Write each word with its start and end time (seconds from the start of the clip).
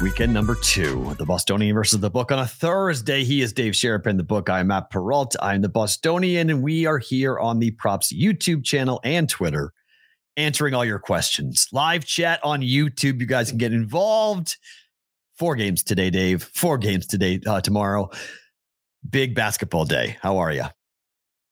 weekend 0.00 0.32
number 0.32 0.54
two. 0.54 1.14
The 1.18 1.26
Bostonian 1.26 1.74
versus 1.74 1.98
the 1.98 2.10
book 2.10 2.30
on 2.30 2.38
a 2.38 2.46
Thursday. 2.46 3.24
He 3.24 3.42
is 3.42 3.52
Dave 3.52 3.72
Sharapan, 3.72 4.16
the 4.16 4.22
book. 4.22 4.48
I'm 4.48 4.68
Matt 4.68 4.90
Perrault. 4.90 5.34
I'm 5.42 5.60
the 5.60 5.68
Bostonian, 5.68 6.50
and 6.50 6.62
we 6.62 6.86
are 6.86 6.98
here 6.98 7.38
on 7.38 7.58
the 7.58 7.72
Props 7.72 8.12
YouTube 8.12 8.64
channel 8.64 9.00
and 9.02 9.28
Twitter 9.28 9.72
answering 10.36 10.74
all 10.74 10.84
your 10.84 11.00
questions. 11.00 11.66
Live 11.72 12.04
chat 12.04 12.38
on 12.44 12.60
YouTube. 12.60 13.20
You 13.20 13.26
guys 13.26 13.48
can 13.48 13.58
get 13.58 13.72
involved. 13.72 14.56
Four 15.36 15.56
games 15.56 15.82
today, 15.82 16.10
Dave. 16.10 16.44
Four 16.54 16.78
games 16.78 17.06
today, 17.06 17.40
uh, 17.46 17.60
tomorrow. 17.60 18.10
Big 19.08 19.34
basketball 19.34 19.84
day. 19.84 20.16
How 20.22 20.38
are 20.38 20.52
you? 20.52 20.64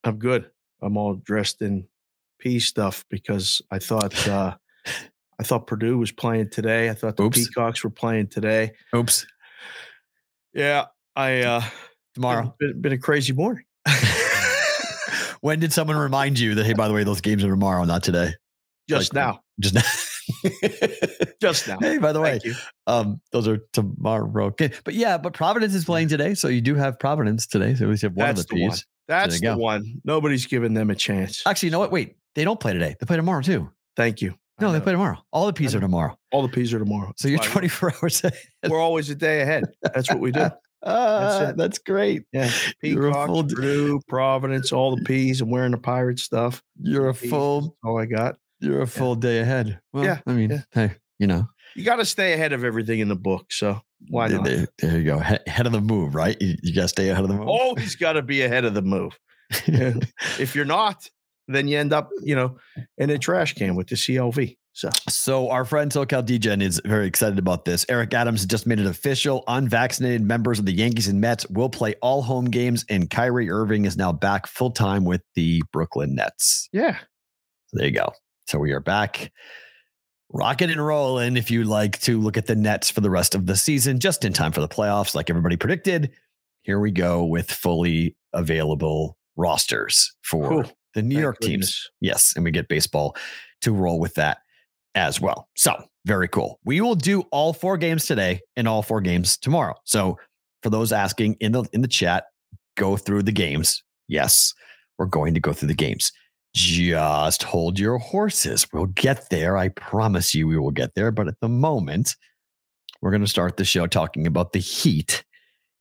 I'm 0.03 0.19
good. 0.19 0.49
I'm 0.81 0.95
all 0.95 1.15
dressed 1.15 1.61
in 1.61 1.87
pea 2.39 2.59
stuff 2.59 3.03
because 3.09 3.61
I 3.71 3.79
thought 3.79 4.27
uh, 4.27 4.55
I 5.39 5.43
thought 5.43 5.67
Purdue 5.67 5.97
was 5.97 6.11
playing 6.11 6.49
today. 6.49 6.89
I 6.89 6.93
thought 6.93 7.17
the 7.17 7.23
Oops. 7.23 7.37
Peacocks 7.37 7.83
were 7.83 7.89
playing 7.89 8.27
today. 8.27 8.71
Oops. 8.95 9.25
Yeah, 10.53 10.85
I 11.15 11.41
uh, 11.41 11.63
Tomorrow. 12.17 12.55
Been, 12.59 12.81
been 12.81 12.93
a 12.93 12.97
crazy 12.97 13.31
morning. 13.31 13.63
when 15.41 15.59
did 15.59 15.71
someone 15.71 15.97
remind 15.97 16.39
you 16.39 16.55
that, 16.55 16.65
hey, 16.65 16.73
by 16.73 16.87
the 16.87 16.93
way, 16.95 17.03
those 17.03 17.21
games 17.21 17.43
are 17.43 17.49
tomorrow, 17.49 17.83
not 17.83 18.01
today? 18.01 18.33
Just 18.89 19.13
Like, 19.13 19.23
now. 19.23 19.41
Just 19.59 19.75
now. 19.75 19.83
Just 21.41 21.67
now. 21.67 21.77
Hey, 21.79 21.99
by 21.99 22.11
the 22.11 22.21
way, 22.21 22.39
um, 22.87 23.21
those 23.31 23.47
are 23.47 23.59
tomorrow. 23.71 24.45
Okay. 24.47 24.71
But 24.83 24.95
yeah, 24.95 25.19
but 25.19 25.33
Providence 25.33 25.75
is 25.75 25.85
playing 25.85 26.07
today. 26.07 26.33
So 26.33 26.47
you 26.47 26.59
do 26.59 26.73
have 26.73 26.97
Providence 26.97 27.45
today. 27.45 27.75
So 27.75 27.85
at 27.85 27.91
least 27.91 28.01
you 28.01 28.09
have 28.09 28.17
one 28.17 28.27
That's 28.27 28.41
of 28.41 28.47
the 28.47 28.55
the 28.55 28.67
one. 28.67 28.77
That's 29.07 29.39
the 29.39 29.45
go. 29.45 29.57
one. 29.57 30.01
Nobody's 30.03 30.47
giving 30.47 30.73
them 30.73 30.89
a 30.89 30.95
chance. 30.95 31.43
Actually, 31.45 31.67
you 31.67 31.71
know 31.71 31.79
what? 31.79 31.91
Wait, 31.91 32.15
they 32.33 32.43
don't 32.43 32.59
play 32.59 32.73
today. 32.73 32.95
They 32.99 33.05
play 33.05 33.15
tomorrow 33.15 33.41
too. 33.41 33.69
Thank 33.95 34.21
you. 34.21 34.33
No, 34.59 34.71
they 34.71 34.79
play 34.79 34.91
tomorrow. 34.93 35.17
All 35.31 35.45
the 35.45 35.53
P's 35.53 35.75
I 35.75 35.77
are 35.77 35.81
tomorrow. 35.81 36.17
All 36.31 36.41
the 36.41 36.47
peas 36.49 36.73
are 36.73 36.79
tomorrow. 36.79 37.13
So 37.17 37.27
you're 37.27 37.39
24 37.39 37.93
hours 38.01 38.23
ahead. 38.23 38.39
We're 38.67 38.81
always 38.81 39.09
a 39.09 39.15
day 39.15 39.41
ahead. 39.41 39.65
That's 39.81 40.09
what 40.09 40.19
we 40.19 40.31
do. 40.31 40.49
Ah, 40.83 41.49
it. 41.49 41.57
that's 41.57 41.79
great. 41.79 42.23
Yeah. 42.31 42.51
You're 42.83 43.07
a 43.07 43.11
Peacocks, 43.11 43.27
full- 43.27 43.43
Purdue, 43.45 43.99
Providence, 44.07 44.71
all 44.71 44.95
the 44.95 45.01
peas. 45.03 45.41
I'm 45.41 45.49
wearing 45.49 45.71
the 45.71 45.77
pirate 45.79 46.19
stuff. 46.19 46.61
You're 46.79 47.09
a 47.09 47.13
Peas, 47.15 47.31
full, 47.31 47.75
all 47.83 47.97
I 47.99 48.05
got. 48.05 48.37
you're 48.61 48.83
a 48.83 48.87
full 48.87 49.15
day 49.15 49.39
ahead. 49.39 49.79
Well, 49.91 50.05
Yeah, 50.05 50.19
I 50.27 50.33
mean, 50.33 50.51
yeah. 50.51 50.61
hey, 50.71 50.91
you 51.17 51.25
know, 51.25 51.47
You 51.75 51.83
got 51.83 51.95
to 51.95 52.05
stay 52.05 52.33
ahead 52.33 52.53
of 52.53 52.63
everything 52.63 52.99
in 52.99 53.07
the 53.09 53.15
book. 53.15 53.51
So 53.51 53.81
why 54.09 54.27
not? 54.27 54.45
there- 54.45 54.67
there 54.77 54.97
you 54.99 55.03
go. 55.03 55.19
He- 55.19 55.37
Head 55.51 55.65
of 55.65 55.71
the 55.71 55.81
move, 55.81 56.13
right? 56.13 56.39
You, 56.39 56.55
you 56.61 56.75
got 56.75 56.83
to 56.83 56.87
stay 56.89 57.09
ahead 57.09 57.23
of 57.23 57.29
the 57.31 57.35
move. 57.37 57.47
Always 57.47 57.95
got 57.95 58.13
to 58.13 58.21
be 58.21 58.43
ahead 58.43 58.63
of 58.63 58.75
the 58.75 58.83
move. 58.83 59.17
If 60.39 60.55
you're 60.55 60.63
not, 60.65 61.09
then 61.47 61.67
you 61.67 61.77
end 61.77 61.93
up, 61.93 62.09
you 62.21 62.35
know, 62.35 62.57
in 62.97 63.09
a 63.09 63.17
trash 63.17 63.53
can 63.53 63.75
with 63.75 63.87
the 63.87 63.95
CLV. 63.95 64.57
So 64.73 64.89
So 65.09 65.49
our 65.49 65.65
friend 65.65 65.91
SoCal 65.91 66.23
DGen 66.23 66.61
is 66.61 66.79
very 66.85 67.07
excited 67.07 67.39
about 67.39 67.65
this. 67.65 67.83
Eric 67.89 68.13
Adams 68.13 68.45
just 68.45 68.67
made 68.67 68.79
it 68.79 68.85
official. 68.85 69.43
Unvaccinated 69.47 70.21
members 70.21 70.59
of 70.59 70.65
the 70.65 70.71
Yankees 70.71 71.07
and 71.07 71.19
Mets 71.19 71.49
will 71.49 71.69
play 71.69 71.95
all 72.01 72.21
home 72.21 72.45
games, 72.45 72.85
and 72.89 73.09
Kyrie 73.09 73.49
Irving 73.49 73.85
is 73.85 73.97
now 73.97 74.11
back 74.11 74.45
full 74.45 74.69
time 74.69 75.03
with 75.03 75.21
the 75.33 75.63
Brooklyn 75.73 76.13
Nets. 76.13 76.69
yeah, 76.71 76.99
So 77.69 77.77
there 77.77 77.87
you 77.87 77.93
go. 77.93 78.13
So 78.47 78.59
we 78.59 78.71
are 78.71 78.79
back, 78.79 79.31
rocking 80.29 80.69
and 80.69 80.85
rolling. 80.85 81.37
If 81.37 81.49
you 81.49 81.63
like 81.63 81.99
to 82.01 82.19
look 82.19 82.37
at 82.37 82.45
the 82.45 82.55
Nets 82.55 82.89
for 82.91 83.01
the 83.01 83.09
rest 83.09 83.33
of 83.33 83.45
the 83.47 83.55
season, 83.55 83.99
just 83.99 84.23
in 84.25 84.31
time 84.31 84.51
for 84.51 84.61
the 84.61 84.67
playoffs, 84.67 85.15
like 85.15 85.29
everybody 85.29 85.57
predicted, 85.57 86.11
here 86.61 86.79
we 86.79 86.91
go 86.91 87.25
with 87.25 87.49
fully 87.49 88.15
available 88.33 89.17
rosters 89.35 90.13
for 90.21 90.49
Cool. 90.49 90.71
The 90.97 91.03
New 91.03 91.15
Thank 91.15 91.21
York 91.21 91.39
teams. 91.39 91.89
Yes, 92.01 92.33
and 92.35 92.43
we 92.43 92.49
get 92.49 92.67
baseball 92.67 93.15
to 93.61 93.71
roll 93.71 93.99
with 93.99 94.15
that 94.15 94.39
as 94.95 95.21
well. 95.21 95.47
So 95.55 95.75
very 96.05 96.27
cool. 96.27 96.59
We 96.65 96.81
will 96.81 96.95
do 96.95 97.21
all 97.31 97.53
four 97.53 97.77
games 97.77 98.07
today 98.07 98.41
and 98.55 98.67
all 98.67 98.81
four 98.81 98.99
games 98.99 99.37
tomorrow. 99.37 99.75
So 99.83 100.17
for 100.63 100.71
those 100.71 100.91
asking 100.91 101.35
in 101.39 101.51
the 101.51 101.65
in 101.71 101.81
the 101.81 101.87
chat, 101.87 102.25
go 102.77 102.97
through 102.97 103.23
the 103.23 103.31
games. 103.31 103.83
Yes, 104.07 104.53
we're 104.97 105.05
going 105.05 105.35
to 105.35 105.39
go 105.39 105.53
through 105.53 105.67
the 105.67 105.75
games. 105.75 106.11
Just 106.55 107.43
hold 107.43 107.77
your 107.77 107.99
horses. 107.99 108.65
We'll 108.73 108.87
get 108.87 109.29
there. 109.29 109.55
I 109.55 109.69
promise 109.69 110.33
you 110.33 110.47
we 110.47 110.57
will 110.57 110.71
get 110.71 110.95
there. 110.95 111.11
But 111.11 111.27
at 111.27 111.39
the 111.41 111.49
moment, 111.49 112.15
we're 113.01 113.11
going 113.11 113.21
to 113.21 113.27
start 113.27 113.57
the 113.57 113.65
show 113.65 113.85
talking 113.85 114.25
about 114.25 114.53
the 114.53 114.59
Heat 114.59 115.23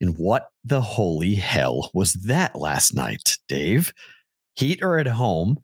and 0.02 0.18
what 0.18 0.48
the 0.62 0.82
holy 0.82 1.36
hell 1.36 1.90
was 1.94 2.12
that 2.24 2.54
last 2.56 2.94
night, 2.94 3.38
Dave? 3.48 3.94
Heat 4.56 4.82
are 4.82 4.98
at 4.98 5.06
home. 5.06 5.58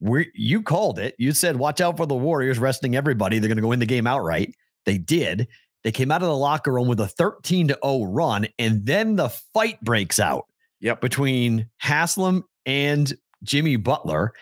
We 0.00 0.30
you 0.34 0.62
called 0.62 0.98
it. 0.98 1.14
You 1.18 1.32
said, 1.32 1.56
watch 1.56 1.80
out 1.80 1.96
for 1.96 2.06
the 2.06 2.14
Warriors 2.14 2.58
resting 2.58 2.96
everybody. 2.96 3.38
They're 3.38 3.48
going 3.48 3.56
to 3.56 3.62
go 3.62 3.68
win 3.68 3.78
the 3.78 3.86
game 3.86 4.06
outright. 4.06 4.54
They 4.84 4.98
did. 4.98 5.46
They 5.84 5.92
came 5.92 6.10
out 6.10 6.22
of 6.22 6.28
the 6.28 6.36
locker 6.36 6.72
room 6.72 6.88
with 6.88 7.00
a 7.00 7.08
13 7.08 7.68
to 7.68 7.78
0 7.84 8.04
run, 8.04 8.46
and 8.58 8.84
then 8.86 9.16
the 9.16 9.28
fight 9.28 9.80
breaks 9.82 10.18
out 10.18 10.46
yep. 10.80 11.00
between 11.00 11.68
Haslam 11.78 12.44
and 12.66 13.12
Jimmy 13.42 13.76
Butler. 13.76 14.32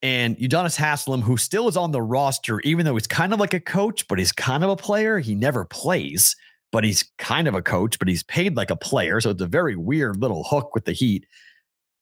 And 0.00 0.36
Udonis 0.38 0.76
Haslam, 0.76 1.22
who 1.22 1.36
still 1.36 1.66
is 1.66 1.76
on 1.76 1.90
the 1.90 2.02
roster, 2.02 2.60
even 2.60 2.86
though 2.86 2.94
he's 2.94 3.08
kind 3.08 3.32
of 3.32 3.40
like 3.40 3.52
a 3.52 3.60
coach, 3.60 4.06
but 4.06 4.20
he's 4.20 4.30
kind 4.30 4.62
of 4.62 4.70
a 4.70 4.76
player. 4.76 5.18
He 5.18 5.34
never 5.34 5.64
plays, 5.64 6.36
but 6.70 6.84
he's 6.84 7.10
kind 7.18 7.48
of 7.48 7.54
a 7.54 7.62
coach, 7.62 7.98
but 7.98 8.06
he's 8.06 8.22
paid 8.22 8.56
like 8.56 8.70
a 8.70 8.76
player. 8.76 9.20
So 9.20 9.30
it's 9.30 9.42
a 9.42 9.46
very 9.46 9.74
weird 9.74 10.20
little 10.20 10.44
hook 10.44 10.72
with 10.72 10.84
the 10.84 10.92
Heat. 10.92 11.26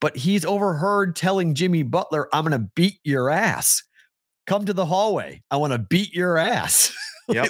But 0.00 0.16
he's 0.16 0.44
overheard 0.44 1.16
telling 1.16 1.54
Jimmy 1.54 1.82
Butler, 1.82 2.28
I'm 2.32 2.44
going 2.46 2.60
to 2.60 2.70
beat 2.74 2.98
your 3.02 3.30
ass. 3.30 3.82
Come 4.46 4.66
to 4.66 4.72
the 4.72 4.86
hallway. 4.86 5.42
I 5.50 5.56
want 5.56 5.72
to 5.72 5.78
beat 5.78 6.12
your 6.12 6.38
ass. 6.38 6.94
Yep. 7.28 7.48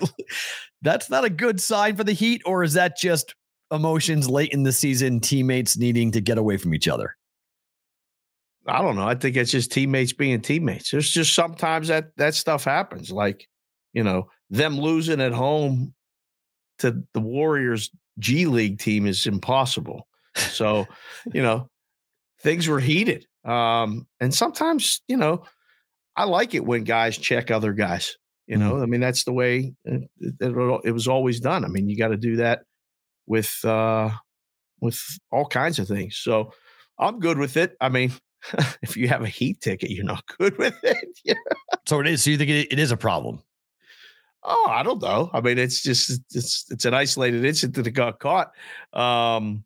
That's 0.81 1.11
not 1.11 1.27
a 1.27 1.29
good 1.29 1.61
sign 1.61 1.97
for 1.97 2.05
the 2.05 2.15
Heat, 2.15 2.41
or 2.47 2.63
is 2.63 2.73
that 2.73 2.97
just 2.97 3.35
emotions 3.71 4.27
late 4.27 4.51
in 4.53 4.63
the 4.63 4.73
season, 4.73 5.21
teammates 5.21 5.77
needing 5.77 6.13
to 6.13 6.23
get 6.23 6.39
away 6.39 6.57
from 6.57 6.75
each 6.75 6.89
other? 6.89 7.15
I 8.67 8.83
don't 8.83 8.97
know. 8.97 9.07
I 9.07 9.15
think 9.15 9.37
it's 9.37 9.51
just 9.51 9.71
teammates 9.71 10.13
being 10.13 10.41
teammates. 10.41 10.91
There's 10.91 11.11
just 11.11 11.35
sometimes 11.35 11.89
that 11.89 12.17
that 12.17 12.35
stuff 12.35 12.65
happens. 12.65 13.13
Like, 13.13 13.47
you 13.93 14.03
know, 14.03 14.29
them 14.51 14.79
losing 14.79 15.21
at 15.21 15.33
home 15.33 15.95
to 16.79 17.03
the 17.13 17.21
Warriors 17.21 17.91
G 18.19 18.47
League 18.47 18.79
team 18.79 19.07
is 19.07 19.27
impossible. 19.27 20.07
So, 20.37 20.87
you 21.33 21.43
know, 21.43 21.69
things 22.41 22.69
were 22.69 22.81
heated. 22.81 23.27
Um, 23.45 24.07
and 24.21 24.35
sometimes, 24.35 25.01
you 25.09 25.17
know, 25.17 25.45
I 26.17 26.25
like 26.25 26.55
it 26.55 26.65
when 26.65 26.85
guys 26.85 27.17
check 27.19 27.51
other 27.51 27.73
guys. 27.73 28.17
You 28.47 28.57
know, 28.57 28.81
I 28.81 28.87
mean, 28.87 29.01
that's 29.01 29.25
the 29.25 29.33
way 29.33 29.75
it, 29.85 30.09
it, 30.21 30.35
it- 30.41 30.81
it 30.85 30.93
was 30.93 31.09
always 31.09 31.41
done. 31.41 31.65
I 31.65 31.69
mean, 31.69 31.89
you 31.89 31.97
got 31.99 32.09
to 32.09 32.17
do 32.17 32.37
that 32.37 32.63
with 33.27 33.65
uh 33.65 34.11
with 34.81 35.01
all 35.33 35.47
kinds 35.47 35.79
of 35.81 35.89
things. 35.89 36.17
So 36.17 36.53
I'm 36.99 37.19
good 37.19 37.39
with 37.39 37.57
it. 37.57 37.77
I 37.81 37.89
mean, 37.89 38.13
if 38.83 38.97
you 38.97 39.09
have 39.09 39.23
a 39.23 39.29
heat 39.29 39.61
ticket, 39.61 39.91
you're 39.91 40.05
not 40.05 40.25
good 40.39 40.57
with 40.59 40.77
it. 40.85 41.09
Yeah. 41.25 41.35
So 41.87 42.01
it 42.01 42.07
is. 42.07 42.23
So 42.23 42.31
you 42.31 42.39
think 42.39 42.51
it, 42.51 42.73
it 42.73 42.79
is 42.79 42.93
a 42.93 42.97
problem? 42.97 43.43
Oh, 44.49 44.69
I 44.71 44.85
don't 44.85 45.03
know. 45.03 45.29
I 45.33 45.41
mean, 45.41 45.59
it's 45.59 45.83
just 45.83 46.21
it's 46.33 46.67
it's 46.71 46.85
an 46.85 46.95
isolated 46.95 47.45
incident 47.45 47.85
that 47.85 47.91
got 47.91 48.21
caught. 48.21 48.53
Um, 48.93 49.65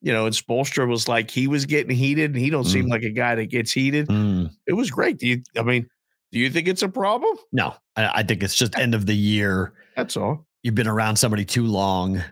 you 0.00 0.12
know, 0.12 0.26
and 0.26 0.34
Spoelstra 0.34 0.86
was 0.88 1.08
like 1.08 1.30
he 1.30 1.46
was 1.48 1.66
getting 1.66 1.94
heated, 1.96 2.30
and 2.32 2.38
he 2.40 2.50
don't 2.50 2.64
seem 2.64 2.86
Mm. 2.86 2.90
like 2.90 3.02
a 3.02 3.10
guy 3.10 3.34
that 3.34 3.46
gets 3.46 3.72
heated. 3.72 4.08
Mm, 4.08 4.50
It 4.66 4.74
was 4.74 4.90
great. 4.90 5.18
Do 5.18 5.26
you? 5.26 5.42
I 5.56 5.62
mean, 5.62 5.88
do 6.32 6.38
you 6.38 6.50
think 6.50 6.68
it's 6.68 6.82
a 6.82 6.88
problem? 6.88 7.36
no, 7.52 7.74
I, 7.96 8.20
I 8.20 8.22
think 8.22 8.42
it's 8.42 8.54
just 8.56 8.78
end 8.78 8.94
of 8.94 9.06
the 9.06 9.16
year. 9.16 9.72
That's 9.96 10.16
all. 10.16 10.46
You've 10.62 10.74
been 10.74 10.88
around 10.88 11.16
somebody 11.16 11.44
too 11.44 11.64
long. 11.66 12.22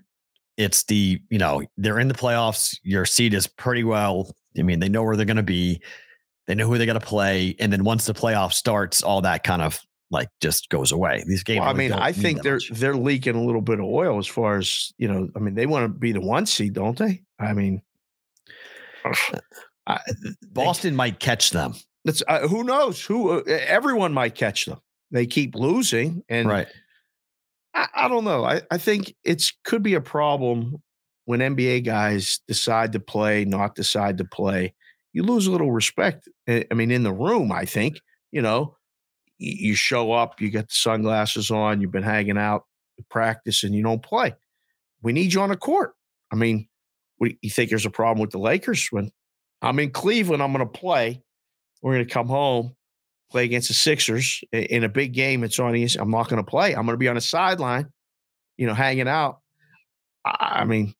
It's 0.56 0.84
the 0.84 1.20
you 1.30 1.38
know 1.38 1.62
they're 1.76 1.98
in 1.98 2.08
the 2.08 2.14
playoffs. 2.14 2.78
Your 2.82 3.04
seat 3.04 3.34
is 3.34 3.46
pretty 3.46 3.84
well. 3.84 4.30
I 4.58 4.62
mean, 4.62 4.80
they 4.80 4.88
know 4.88 5.02
where 5.02 5.16
they're 5.16 5.26
going 5.26 5.36
to 5.36 5.42
be. 5.42 5.80
They 6.46 6.54
know 6.54 6.66
who 6.68 6.78
they 6.78 6.86
got 6.86 6.92
to 6.94 7.00
play, 7.00 7.56
and 7.58 7.72
then 7.72 7.82
once 7.84 8.06
the 8.06 8.14
playoff 8.14 8.52
starts, 8.52 9.02
all 9.02 9.20
that 9.22 9.42
kind 9.44 9.60
of 9.62 9.80
like 10.10 10.28
just 10.40 10.68
goes 10.68 10.92
away. 10.92 11.24
These 11.26 11.42
games. 11.42 11.60
Well, 11.60 11.68
I 11.68 11.72
mean, 11.72 11.92
I 11.92 12.12
think 12.12 12.38
that 12.38 12.42
they're 12.44 12.54
much. 12.54 12.70
they're 12.72 12.96
leaking 12.96 13.34
a 13.34 13.42
little 13.42 13.60
bit 13.60 13.78
of 13.78 13.86
oil 13.86 14.18
as 14.18 14.26
far 14.26 14.58
as 14.58 14.92
you 14.98 15.08
know. 15.08 15.28
I 15.36 15.38
mean, 15.40 15.54
they 15.54 15.66
want 15.66 15.84
to 15.84 15.88
be 15.88 16.12
the 16.12 16.20
one 16.20 16.46
seed, 16.46 16.74
don't 16.74 16.96
they? 16.96 17.22
I 17.38 17.52
mean, 17.52 17.82
I, 19.86 20.00
Boston 20.52 20.96
might 20.96 21.20
catch 21.20 21.50
them. 21.50 21.74
That's 22.04 22.22
uh, 22.28 22.46
who 22.46 22.64
knows 22.64 23.04
who 23.04 23.40
uh, 23.40 23.42
everyone 23.46 24.12
might 24.12 24.34
catch 24.34 24.66
them. 24.66 24.80
They 25.10 25.26
keep 25.26 25.54
losing, 25.54 26.22
and 26.28 26.48
right. 26.48 26.68
I, 27.74 27.88
I 27.94 28.08
don't 28.08 28.24
know. 28.24 28.44
I, 28.44 28.62
I 28.70 28.78
think 28.78 29.14
it's 29.24 29.52
could 29.64 29.82
be 29.82 29.94
a 29.94 30.00
problem 30.00 30.82
when 31.24 31.40
NBA 31.40 31.84
guys 31.84 32.40
decide 32.46 32.92
to 32.92 33.00
play, 33.00 33.44
not 33.44 33.74
decide 33.74 34.18
to 34.18 34.24
play. 34.24 34.74
You 35.12 35.24
lose 35.24 35.46
a 35.46 35.50
little 35.50 35.72
respect. 35.72 36.28
I 36.48 36.64
I 36.70 36.74
mean, 36.74 36.90
in 36.90 37.02
the 37.02 37.12
room, 37.12 37.52
I 37.52 37.64
think 37.64 38.00
you 38.32 38.42
know, 38.42 38.76
y- 38.76 38.76
you 39.38 39.74
show 39.74 40.12
up, 40.12 40.40
you 40.40 40.50
get 40.50 40.68
the 40.68 40.74
sunglasses 40.74 41.50
on, 41.50 41.80
you've 41.80 41.92
been 41.92 42.02
hanging 42.02 42.38
out, 42.38 42.64
practice, 43.10 43.64
and 43.64 43.74
you 43.74 43.82
don't 43.82 44.02
play. 44.02 44.34
We 45.02 45.12
need 45.12 45.32
you 45.32 45.40
on 45.40 45.50
the 45.50 45.56
court. 45.56 45.94
I 46.32 46.36
mean, 46.36 46.68
you 47.20 47.50
think 47.50 47.70
there's 47.70 47.86
a 47.86 47.90
problem 47.90 48.20
with 48.20 48.30
the 48.30 48.38
Lakers 48.38 48.88
when 48.90 49.10
I'm 49.62 49.78
in 49.78 49.90
Cleveland? 49.90 50.42
I'm 50.42 50.52
going 50.52 50.66
to 50.66 50.78
play. 50.78 51.22
We're 51.82 51.94
going 51.94 52.06
to 52.06 52.12
come 52.12 52.28
home, 52.28 52.74
play 53.30 53.44
against 53.44 53.68
the 53.68 53.74
Sixers 53.74 54.42
in 54.52 54.84
a 54.84 54.88
big 54.88 55.12
game. 55.12 55.44
It's 55.44 55.58
on. 55.58 55.76
ES- 55.76 55.96
I'm 55.96 56.10
not 56.10 56.28
going 56.28 56.42
to 56.42 56.50
play. 56.50 56.74
I'm 56.74 56.86
going 56.86 56.94
to 56.94 56.98
be 56.98 57.08
on 57.08 57.14
the 57.14 57.20
sideline, 57.20 57.86
you 58.56 58.66
know, 58.66 58.74
hanging 58.74 59.08
out. 59.08 59.40
I 60.24 60.60
I 60.60 60.64
mean, 60.64 60.94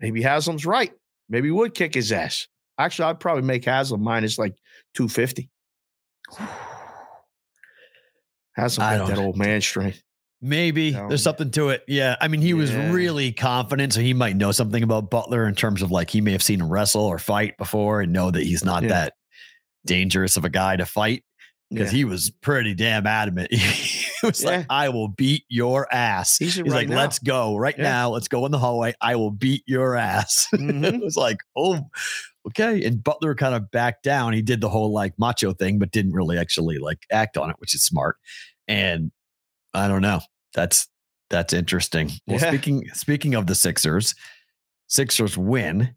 maybe 0.00 0.22
Haslam's 0.22 0.66
right. 0.66 0.92
Maybe 1.28 1.48
he 1.48 1.52
would 1.52 1.74
kick 1.74 1.94
his 1.94 2.12
ass. 2.12 2.48
Actually, 2.78 3.06
I'd 3.06 3.20
probably 3.20 3.42
make 3.42 3.64
Haslam 3.64 4.02
minus 4.02 4.38
like 4.38 4.56
250. 4.94 5.48
I 8.56 8.68
got 8.98 9.08
that 9.08 9.18
old 9.18 9.36
man 9.36 9.60
strength. 9.60 10.02
Maybe 10.42 10.92
there's 10.92 11.22
something 11.22 11.50
to 11.52 11.68
it. 11.68 11.84
Yeah. 11.86 12.16
I 12.20 12.28
mean, 12.28 12.40
he 12.40 12.54
was 12.54 12.72
really 12.74 13.30
confident, 13.30 13.92
so 13.92 14.00
he 14.00 14.14
might 14.14 14.36
know 14.36 14.52
something 14.52 14.82
about 14.82 15.10
Butler 15.10 15.46
in 15.46 15.54
terms 15.54 15.82
of 15.82 15.90
like 15.90 16.08
he 16.08 16.22
may 16.22 16.32
have 16.32 16.42
seen 16.42 16.60
him 16.60 16.68
wrestle 16.70 17.02
or 17.04 17.18
fight 17.18 17.58
before 17.58 18.00
and 18.00 18.12
know 18.12 18.30
that 18.30 18.42
he's 18.42 18.64
not 18.64 18.82
Yeah. 18.82 18.88
that 18.88 19.12
dangerous 19.84 20.36
of 20.38 20.44
a 20.46 20.48
guy 20.48 20.76
to 20.76 20.86
fight 20.86 21.24
because 21.70 21.92
Yeah. 21.92 21.96
he 21.98 22.04
was 22.06 22.30
pretty 22.30 22.74
damn 22.74 23.06
adamant. 23.06 23.52
he 23.52 24.06
was 24.26 24.42
Yeah. 24.42 24.50
like, 24.50 24.66
I 24.70 24.88
will 24.88 25.08
beat 25.08 25.44
your 25.50 25.86
ass. 25.92 26.38
He's 26.38 26.54
He's 26.54 26.62
right 26.64 26.70
like, 26.72 26.88
now. 26.88 26.96
let's 26.96 27.18
go 27.18 27.56
right 27.56 27.76
Yeah. 27.76 27.84
now. 27.84 28.10
Let's 28.10 28.28
go 28.28 28.46
in 28.46 28.52
the 28.52 28.58
hallway. 28.58 28.94
I 29.00 29.16
will 29.16 29.30
beat 29.30 29.62
your 29.66 29.94
ass. 29.94 30.48
Mhm. 30.54 30.84
it 30.94 31.02
was 31.04 31.16
like, 31.16 31.40
oh, 31.54 31.86
okay. 32.48 32.84
And 32.84 33.02
Butler 33.02 33.34
kind 33.34 33.54
of 33.54 33.70
backed 33.70 34.02
down. 34.02 34.32
He 34.32 34.42
did 34.42 34.60
the 34.60 34.68
whole 34.68 34.92
like 34.92 35.18
macho 35.18 35.52
thing, 35.52 35.78
but 35.78 35.90
didn't 35.90 36.12
really 36.12 36.38
actually 36.38 36.78
like 36.78 37.04
act 37.10 37.36
on 37.36 37.50
it, 37.50 37.56
which 37.58 37.74
is 37.74 37.82
smart. 37.84 38.16
And 38.68 39.10
I 39.74 39.88
don't 39.88 40.02
know. 40.02 40.20
That's 40.54 40.88
that's 41.28 41.52
interesting. 41.52 42.10
Well, 42.26 42.38
Yeah. 42.40 42.48
speaking 42.48 42.88
speaking 42.92 43.34
of 43.34 43.46
the 43.46 43.54
Sixers, 43.54 44.14
Sixers 44.88 45.36
win. 45.38 45.94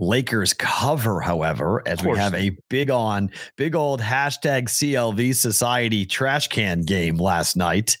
Lakers 0.00 0.52
cover, 0.54 1.20
however, 1.20 1.80
as 1.86 2.02
we 2.02 2.18
have 2.18 2.34
a 2.34 2.50
big 2.68 2.90
on, 2.90 3.30
big 3.56 3.76
old 3.76 4.00
hashtag 4.00 4.64
CLV 4.64 5.36
Society 5.36 6.04
trash 6.04 6.48
can 6.48 6.80
game 6.80 7.16
last 7.16 7.56
night. 7.56 7.96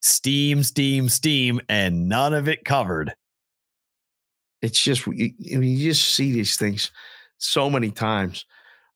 Steam, 0.00 0.62
steam, 0.62 1.06
steam, 1.10 1.60
and 1.68 2.08
none 2.08 2.32
of 2.32 2.48
it 2.48 2.64
covered. 2.64 3.12
it's 4.62 4.80
just 4.82 5.06
you, 5.06 5.32
you 5.36 5.60
you 5.60 5.90
just 5.90 6.14
see 6.14 6.32
these 6.32 6.56
things 6.56 6.90
so 7.44 7.68
many 7.70 7.90
times. 7.90 8.44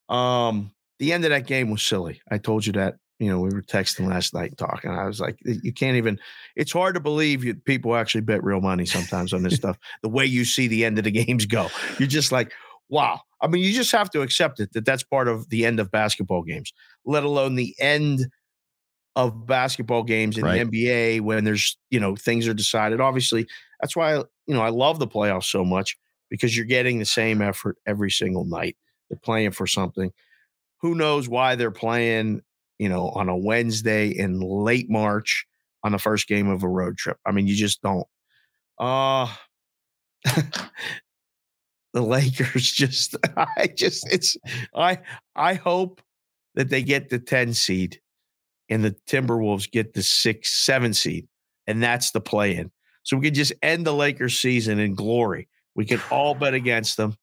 Um, 0.09 0.73
the 0.99 1.12
end 1.12 1.25
of 1.25 1.31
that 1.31 1.47
game 1.47 1.71
was 1.71 1.83
silly. 1.83 2.21
I 2.31 2.39
told 2.39 2.67
you 2.67 2.73
that. 2.75 2.97
You 3.21 3.29
know, 3.29 3.41
we 3.41 3.49
were 3.50 3.62
texting 3.62 4.09
last 4.09 4.33
night 4.33 4.56
talking. 4.56 4.93
I 4.93 5.05
was 5.05 5.19
like, 5.21 5.37
you 5.45 5.73
can't 5.73 5.97
even. 5.97 6.21
It's 6.55 6.71
hard 6.71 6.95
to 6.95 7.00
believe 7.00 7.43
you, 7.43 7.55
people 7.55 7.97
actually 7.97 8.21
bet 8.21 8.45
real 8.45 8.61
money 8.61 8.87
sometimes 8.87 9.33
on 9.33 9.43
this 9.43 9.56
stuff. 9.56 9.77
The 10.03 10.09
way 10.09 10.25
you 10.25 10.45
see 10.45 10.69
the 10.69 10.85
end 10.85 10.99
of 10.99 11.05
the 11.05 11.11
games 11.25 11.45
go, 11.45 11.67
you're 11.99 12.06
just 12.06 12.31
like, 12.31 12.53
wow. 12.89 13.21
I 13.43 13.49
mean, 13.49 13.65
you 13.65 13.73
just 13.73 13.91
have 13.91 14.09
to 14.11 14.23
accept 14.23 14.61
it 14.61 14.73
that 14.73 14.85
that's 14.85 15.03
part 15.03 15.27
of 15.27 15.49
the 15.49 15.67
end 15.67 15.81
of 15.81 15.91
basketball 15.91 16.44
games, 16.44 16.73
let 17.05 17.25
alone 17.25 17.56
the 17.56 17.75
end 17.81 18.29
of 19.17 19.47
basketball 19.47 20.05
games 20.05 20.39
in 20.39 20.44
Right. 20.44 20.71
the 20.71 20.81
NBA 20.81 21.21
when 21.21 21.43
there's 21.43 21.77
you 21.91 21.99
know 21.99 22.15
things 22.15 22.47
are 22.47 22.55
decided. 22.55 23.01
Obviously, 23.01 23.49
that's 23.81 23.97
why 23.97 24.15
you 24.15 24.27
know 24.55 24.62
I 24.62 24.69
love 24.69 25.01
the 25.01 25.09
playoffs 25.09 25.47
so 25.51 25.65
much 25.65 25.97
because 26.31 26.57
you're 26.57 26.67
getting 26.67 26.99
the 26.99 27.05
same 27.05 27.43
effort 27.43 27.77
every 27.87 28.11
single 28.11 28.45
night. 28.45 28.77
They're 29.09 29.19
playing 29.19 29.53
for 29.53 29.67
something. 29.67 30.13
Who 30.81 30.95
knows 30.95 31.29
why 31.29 31.55
they're 31.55 31.71
playing? 31.71 32.43
You 32.79 32.89
know, 32.89 33.09
on 33.11 33.29
a 33.29 33.37
Wednesday 33.37 34.09
in 34.09 34.41
late 34.41 34.89
March 34.89 35.47
on 35.83 35.93
the 35.93 35.99
first 35.99 36.29
game 36.29 36.49
of 36.49 36.63
a 36.63 36.69
road 36.69 36.97
trip. 36.97 37.19
I 37.27 37.33
mean, 37.33 37.47
you 37.47 37.57
just 37.57 37.83
don't. 37.83 38.07
Uh 38.79 39.27
the 41.93 42.03
Lakers 42.03 42.71
just 42.73 43.17
I 43.37 43.69
just 43.75 44.07
it's 44.13 44.37
I 44.75 44.99
I 45.35 45.55
hope 45.55 46.01
that 46.55 46.69
they 46.69 46.83
get 46.83 47.09
the 47.09 47.19
10 47.19 47.55
seed 47.55 48.01
and 48.69 48.85
the 48.85 48.95
Timberwolves 49.07 49.71
get 49.71 49.95
the 49.95 50.03
six, 50.03 50.51
seven 50.65 50.93
seed. 50.93 51.29
And 51.67 51.83
that's 51.83 52.11
the 52.11 52.21
play 52.21 52.57
in. 52.57 52.71
So 53.03 53.17
we 53.17 53.27
can 53.27 53.35
just 53.35 53.53
end 53.63 53.87
the 53.87 53.95
Lakers 53.95 54.39
season 54.39 54.79
in 54.79 54.95
glory. 54.95 55.49
We 55.79 55.85
can 55.85 56.01
all 56.11 56.35
bet 56.35 56.55
against 56.55 56.97
them. 56.97 57.15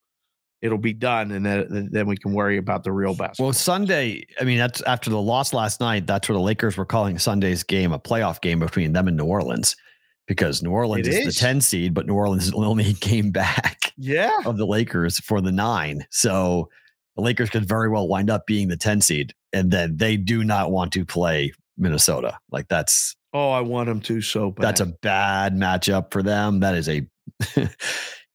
It'll 0.62 0.78
be 0.78 0.94
done. 0.94 1.30
And 1.30 1.44
then, 1.44 1.90
then 1.92 2.06
we 2.06 2.16
can 2.16 2.32
worry 2.32 2.56
about 2.56 2.84
the 2.84 2.90
real 2.90 3.14
basketball. 3.14 3.48
Well, 3.48 3.52
Sunday, 3.52 4.24
I 4.40 4.44
mean, 4.44 4.56
that's 4.56 4.80
after 4.84 5.10
the 5.10 5.20
loss 5.20 5.52
last 5.52 5.78
night. 5.78 6.06
That's 6.06 6.26
where 6.26 6.38
the 6.38 6.42
Lakers 6.42 6.78
were 6.78 6.86
calling 6.86 7.18
Sunday's 7.18 7.62
game 7.62 7.92
a 7.92 7.98
playoff 7.98 8.40
game 8.40 8.58
between 8.58 8.94
them 8.94 9.08
and 9.08 9.16
New 9.18 9.26
Orleans 9.26 9.76
because 10.26 10.62
New 10.62 10.70
Orleans 10.70 11.06
is, 11.06 11.16
is. 11.16 11.34
the 11.34 11.38
10 11.38 11.60
seed, 11.60 11.92
but 11.92 12.06
New 12.06 12.14
Orleans 12.14 12.46
is 12.46 12.52
the 12.52 12.56
only 12.56 12.94
came 13.00 13.30
back 13.30 13.92
yeah. 13.98 14.32
of 14.46 14.56
the 14.56 14.66
Lakers 14.66 15.20
for 15.20 15.42
the 15.42 15.52
nine. 15.52 16.06
So 16.10 16.70
the 17.14 17.22
Lakers 17.22 17.50
could 17.50 17.68
very 17.68 17.90
well 17.90 18.08
wind 18.08 18.30
up 18.30 18.46
being 18.46 18.68
the 18.68 18.78
10 18.78 19.02
seed. 19.02 19.34
And 19.52 19.70
then 19.70 19.98
they 19.98 20.16
do 20.16 20.44
not 20.44 20.70
want 20.70 20.94
to 20.94 21.04
play 21.04 21.52
Minnesota. 21.76 22.38
Like 22.50 22.68
that's 22.68 23.14
Oh, 23.34 23.50
I 23.50 23.60
want 23.60 23.88
them 23.88 24.00
to 24.00 24.22
so 24.22 24.50
bad. 24.50 24.64
that's 24.64 24.80
a 24.80 24.86
bad 24.86 25.54
matchup 25.54 26.10
for 26.10 26.22
them. 26.22 26.60
That 26.60 26.74
is 26.74 26.88
a 26.88 27.06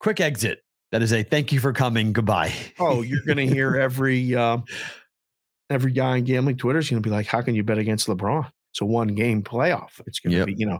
quick 0.01 0.19
exit. 0.19 0.63
That 0.91 1.01
is 1.01 1.13
a 1.13 1.23
thank 1.23 1.51
you 1.51 1.59
for 1.59 1.71
coming. 1.73 2.11
Goodbye. 2.13 2.53
oh, 2.79 3.01
you're 3.01 3.23
gonna 3.25 3.43
hear 3.45 3.75
every 3.79 4.35
um, 4.35 4.63
every 5.69 5.91
guy 5.93 6.17
on 6.17 6.23
gambling 6.23 6.57
Twitter 6.57 6.79
is 6.79 6.89
gonna 6.89 7.01
be 7.01 7.09
like, 7.09 7.27
How 7.27 7.41
can 7.41 7.55
you 7.55 7.63
bet 7.63 7.77
against 7.77 8.07
LeBron? 8.07 8.49
It's 8.73 8.81
a 8.81 8.85
one 8.85 9.09
game 9.09 9.41
playoff. 9.43 10.01
It's 10.05 10.19
gonna 10.19 10.37
Yep. 10.37 10.45
be, 10.47 10.53
you 10.57 10.65
know, 10.65 10.79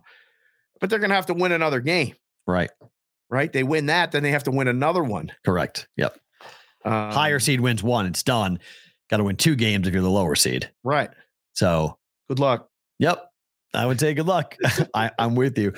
but 0.79 0.89
they're 0.89 0.99
gonna 0.99 1.15
have 1.15 1.27
to 1.27 1.33
win 1.33 1.51
another 1.53 1.79
game, 1.79 2.15
Right. 2.47 2.69
right? 3.29 3.51
They 3.51 3.63
win 3.63 3.85
that, 3.87 4.11
then 4.11 4.23
they 4.23 4.31
have 4.31 4.43
to 4.45 4.51
win 4.51 4.67
another 4.67 5.03
one. 5.03 5.31
Correct. 5.45 5.87
Yep. 5.97 6.17
Um, 6.83 7.11
Higher 7.11 7.39
seed 7.39 7.61
wins 7.61 7.83
one. 7.83 8.05
It's 8.07 8.23
done. 8.23 8.59
Got 9.09 9.17
to 9.17 9.23
win 9.25 9.35
two 9.35 9.55
games 9.55 9.87
if 9.87 9.93
you're 9.93 10.01
the 10.01 10.09
lower 10.09 10.35
seed. 10.35 10.71
Right. 10.83 11.09
So, 11.53 11.97
Good 12.29 12.39
luck. 12.39 12.69
yep. 12.97 13.27
I 13.73 13.85
would 13.85 13.99
say 13.99 14.13
good 14.13 14.25
luck. 14.25 14.55
I, 14.95 15.11
I'm 15.19 15.35
with 15.35 15.57
you. 15.59 15.73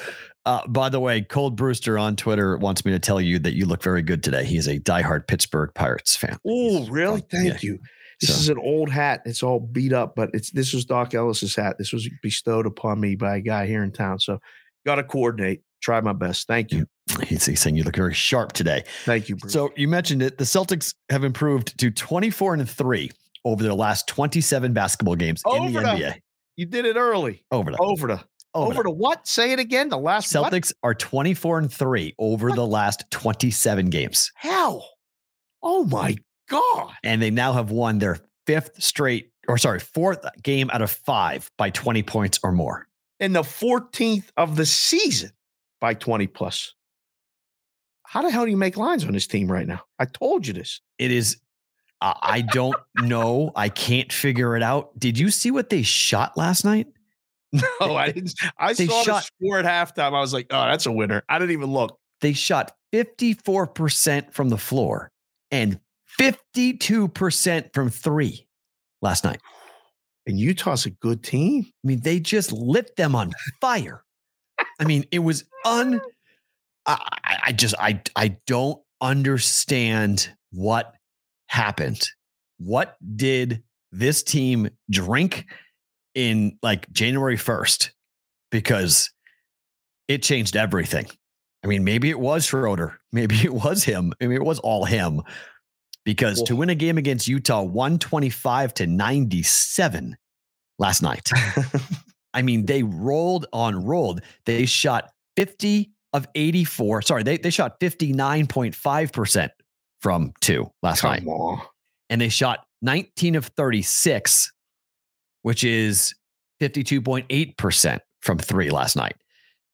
Uh, 0.46 0.66
by 0.68 0.90
the 0.90 1.00
way, 1.00 1.22
Cold 1.22 1.56
Brewster 1.56 1.98
on 1.98 2.16
Twitter 2.16 2.58
wants 2.58 2.84
me 2.86 2.92
to 2.92 3.00
tell 3.00 3.22
you 3.22 3.40
that 3.40 3.54
you 3.56 3.66
look 3.66 3.82
very 3.82 4.02
good 4.02 4.22
today. 4.24 4.44
He's 4.44 4.68
a 4.68 4.80
diehard 4.80 5.28
Pittsburgh 5.28 5.72
Pirates 5.74 6.16
fan. 6.18 6.38
Oh, 6.46 6.86
really? 6.88 7.22
Thank 7.32 7.48
yeah. 7.48 7.58
you. 7.62 7.80
This 8.20 8.30
So- 8.36 8.40
is 8.42 8.50
an 8.50 8.58
old 8.58 8.90
hat. 8.90 9.22
It's 9.26 9.42
all 9.44 9.60
beat 9.60 9.94
up, 9.94 10.16
but 10.16 10.30
it's 10.34 10.52
this 10.52 10.74
was 10.74 10.86
Dock 10.86 11.14
Ellis's 11.14 11.56
hat. 11.56 11.78
This 11.78 11.94
was 11.94 12.10
bestowed 12.22 12.66
upon 12.66 13.00
me 13.00 13.16
by 13.16 13.38
a 13.38 13.42
guy 13.42 13.68
here 13.68 13.84
in 13.84 13.92
town. 13.92 14.20
So 14.20 14.40
got 14.86 14.96
to 14.96 15.04
coordinate. 15.04 15.62
Try 15.82 16.00
my 16.02 16.14
best. 16.14 16.48
Thank 16.48 16.72
you. 16.72 16.86
He's, 17.24 17.46
he's 17.46 17.60
saying 17.60 17.76
you 17.76 17.84
look 17.84 17.96
very 17.98 18.14
sharp 18.14 18.54
today. 18.54 18.84
Thank 19.04 19.28
you, 19.28 19.36
Bruce. 19.36 19.52
So 19.52 19.72
you 19.76 19.88
mentioned 19.90 20.22
it. 20.22 20.38
The 20.38 20.46
Celtics 20.46 20.94
have 21.10 21.24
improved 21.26 21.78
to 21.80 21.92
24 21.92 22.54
and 22.56 22.70
three 22.70 23.12
over 23.44 23.62
their 23.62 23.74
last 23.74 24.08
27 24.08 24.72
basketball 24.72 25.16
games 25.16 25.42
in 25.46 25.74
the 25.74 25.80
the- 25.82 25.86
NBA. 25.88 26.20
you 26.56 26.66
did 26.66 26.86
it 26.86 26.96
early. 26.96 27.44
Over 27.52 27.72
the 27.72 27.78
Over 27.82 28.08
the 28.08 28.24
Oh, 28.54 28.64
over, 28.66 28.74
over 28.74 28.84
the 28.84 28.92
what? 28.92 29.28
Say 29.28 29.52
it 29.52 29.60
again. 29.60 29.90
The 29.90 29.98
last 29.98 30.34
what? 30.36 30.52
Celtics 30.52 30.74
are 30.84 30.94
24 30.94 31.60
and 31.60 31.74
three 31.74 32.14
over 32.20 32.52
the 32.52 32.66
last 32.68 33.04
27 33.12 33.90
games. 33.90 34.32
How? 34.36 34.84
Oh 35.62 35.86
my 35.86 36.16
God. 36.50 36.92
and 37.04 37.22
they 37.22 37.32
now 37.32 37.54
have 37.54 37.72
won 37.72 37.98
their 38.00 38.20
fifth 38.46 38.84
straight, 38.84 39.32
or 39.48 39.58
sorry, 39.58 39.80
fourth 39.80 40.26
game 40.44 40.70
out 40.72 40.82
of 40.82 40.92
five 40.92 41.50
by 41.58 41.70
20 41.70 42.04
points 42.04 42.40
or 42.44 42.52
more. 42.52 42.88
In 43.20 43.34
the 43.34 43.42
14th 43.42 44.26
of 44.38 44.56
the 44.56 44.66
season 44.66 45.32
by 45.80 45.94
20 45.94 46.28
plus. 46.28 46.74
How 48.06 48.22
the 48.22 48.30
hell 48.30 48.46
do 48.46 48.52
you 48.52 48.58
make 48.58 48.78
lines 48.78 49.06
on 49.06 49.14
this 49.14 49.26
team 49.26 49.52
right 49.52 49.66
now? 49.66 49.82
I 49.98 50.06
told 50.06 50.46
you 50.46 50.54
this. 50.54 50.82
It 51.00 51.12
is, 51.12 51.38
I 52.02 52.42
don't 52.42 52.76
know. 52.98 53.52
I 53.56 53.70
can't 53.70 54.12
figure 54.12 54.56
it 54.58 54.62
out. 54.62 54.98
Did 55.00 55.18
you 55.18 55.32
see 55.32 55.50
what 55.50 55.70
they 55.70 55.82
shot 55.82 56.38
last 56.38 56.66
night? 56.66 56.88
No, 57.82 57.96
I 57.96 58.12
didn't. 58.12 58.34
I 58.58 58.74
They 58.74 58.88
saw 58.88 59.04
shot- 59.04 59.24
the 59.24 59.46
score 59.48 59.60
at 59.60 59.66
halftime. 59.66 60.14
I 60.14 60.20
was 60.20 60.34
like, 60.34 60.48
oh, 60.50 60.66
that's 60.66 60.86
a 60.86 60.92
winner. 60.92 61.24
I 61.30 61.38
didn't 61.40 61.52
even 61.52 61.72
look. 61.72 61.98
They 62.22 62.34
shot 62.34 62.72
54% 62.94 64.34
from 64.34 64.50
the 64.50 64.58
floor 64.58 65.12
and 65.52 65.80
52% 66.20 67.74
from 67.74 67.90
three 67.90 68.48
last 69.02 69.24
night. 69.24 69.40
And 70.26 70.40
Utah's 70.40 70.86
a 70.86 70.90
good 70.90 71.24
team. 71.24 71.66
I 71.68 71.88
mean, 71.88 72.00
they 72.02 72.20
just 72.20 72.52
lit 72.52 72.96
them 72.96 73.16
on 73.16 73.34
fire. 73.60 74.04
I 74.80 74.86
mean, 74.86 75.06
it 75.12 75.20
was 75.20 75.44
un. 75.66 76.00
I, 76.86 77.40
I 77.48 77.52
just 77.52 77.76
I 77.80 78.02
I 78.16 78.38
don't 78.48 78.82
understand 79.02 80.32
what 80.52 80.94
happened. 81.48 82.08
What 82.58 82.96
did 83.16 83.64
this 83.92 84.24
team 84.24 84.70
drink 84.90 85.46
in 86.16 86.58
like 86.62 86.92
January 86.92 87.38
first? 87.38 87.92
Because 88.52 89.12
it 90.08 90.22
changed 90.24 90.56
everything. 90.56 91.08
I 91.64 91.68
mean, 91.68 91.84
maybe 91.84 92.10
it 92.10 92.20
was 92.20 92.46
Schroeder. 92.46 93.00
Maybe 93.14 93.36
it 93.44 93.54
was 93.54 93.84
him. 93.84 94.12
I 94.20 94.26
mean, 94.26 94.38
it 94.38 94.44
was 94.44 94.60
all 94.60 94.86
him. 94.86 95.22
Because 96.04 96.42
to 96.44 96.56
win 96.56 96.70
a 96.70 96.76
game 96.76 96.98
against 96.98 97.28
Utah, 97.28 97.62
125 97.62 98.74
to 98.74 98.88
97 98.88 100.18
last 100.80 101.02
night. 101.02 101.30
I 102.34 102.42
mean, 102.42 102.66
they 102.66 102.84
rolled 102.84 103.46
on 103.54 103.86
rolled. 103.86 104.22
They 104.46 104.66
shot 104.66 105.12
50 105.38 105.92
of 106.12 106.28
84. 106.36 107.04
Sorry, 107.04 107.24
they, 107.24 107.38
they 107.38 107.50
shot 107.50 107.80
59.5% 107.80 109.50
from 110.02 110.34
two 110.42 110.70
last 110.82 111.02
Come 111.02 111.12
night. 111.12 111.26
on. 111.26 111.62
And 112.10 112.20
they 112.20 112.30
shot 112.30 112.66
19 112.82 113.36
of 113.36 113.46
36, 113.46 114.52
which 115.44 115.64
is 115.64 116.14
52.8% 116.62 118.00
from 118.22 118.38
three 118.38 118.70
last 118.70 118.96
night. 118.96 119.16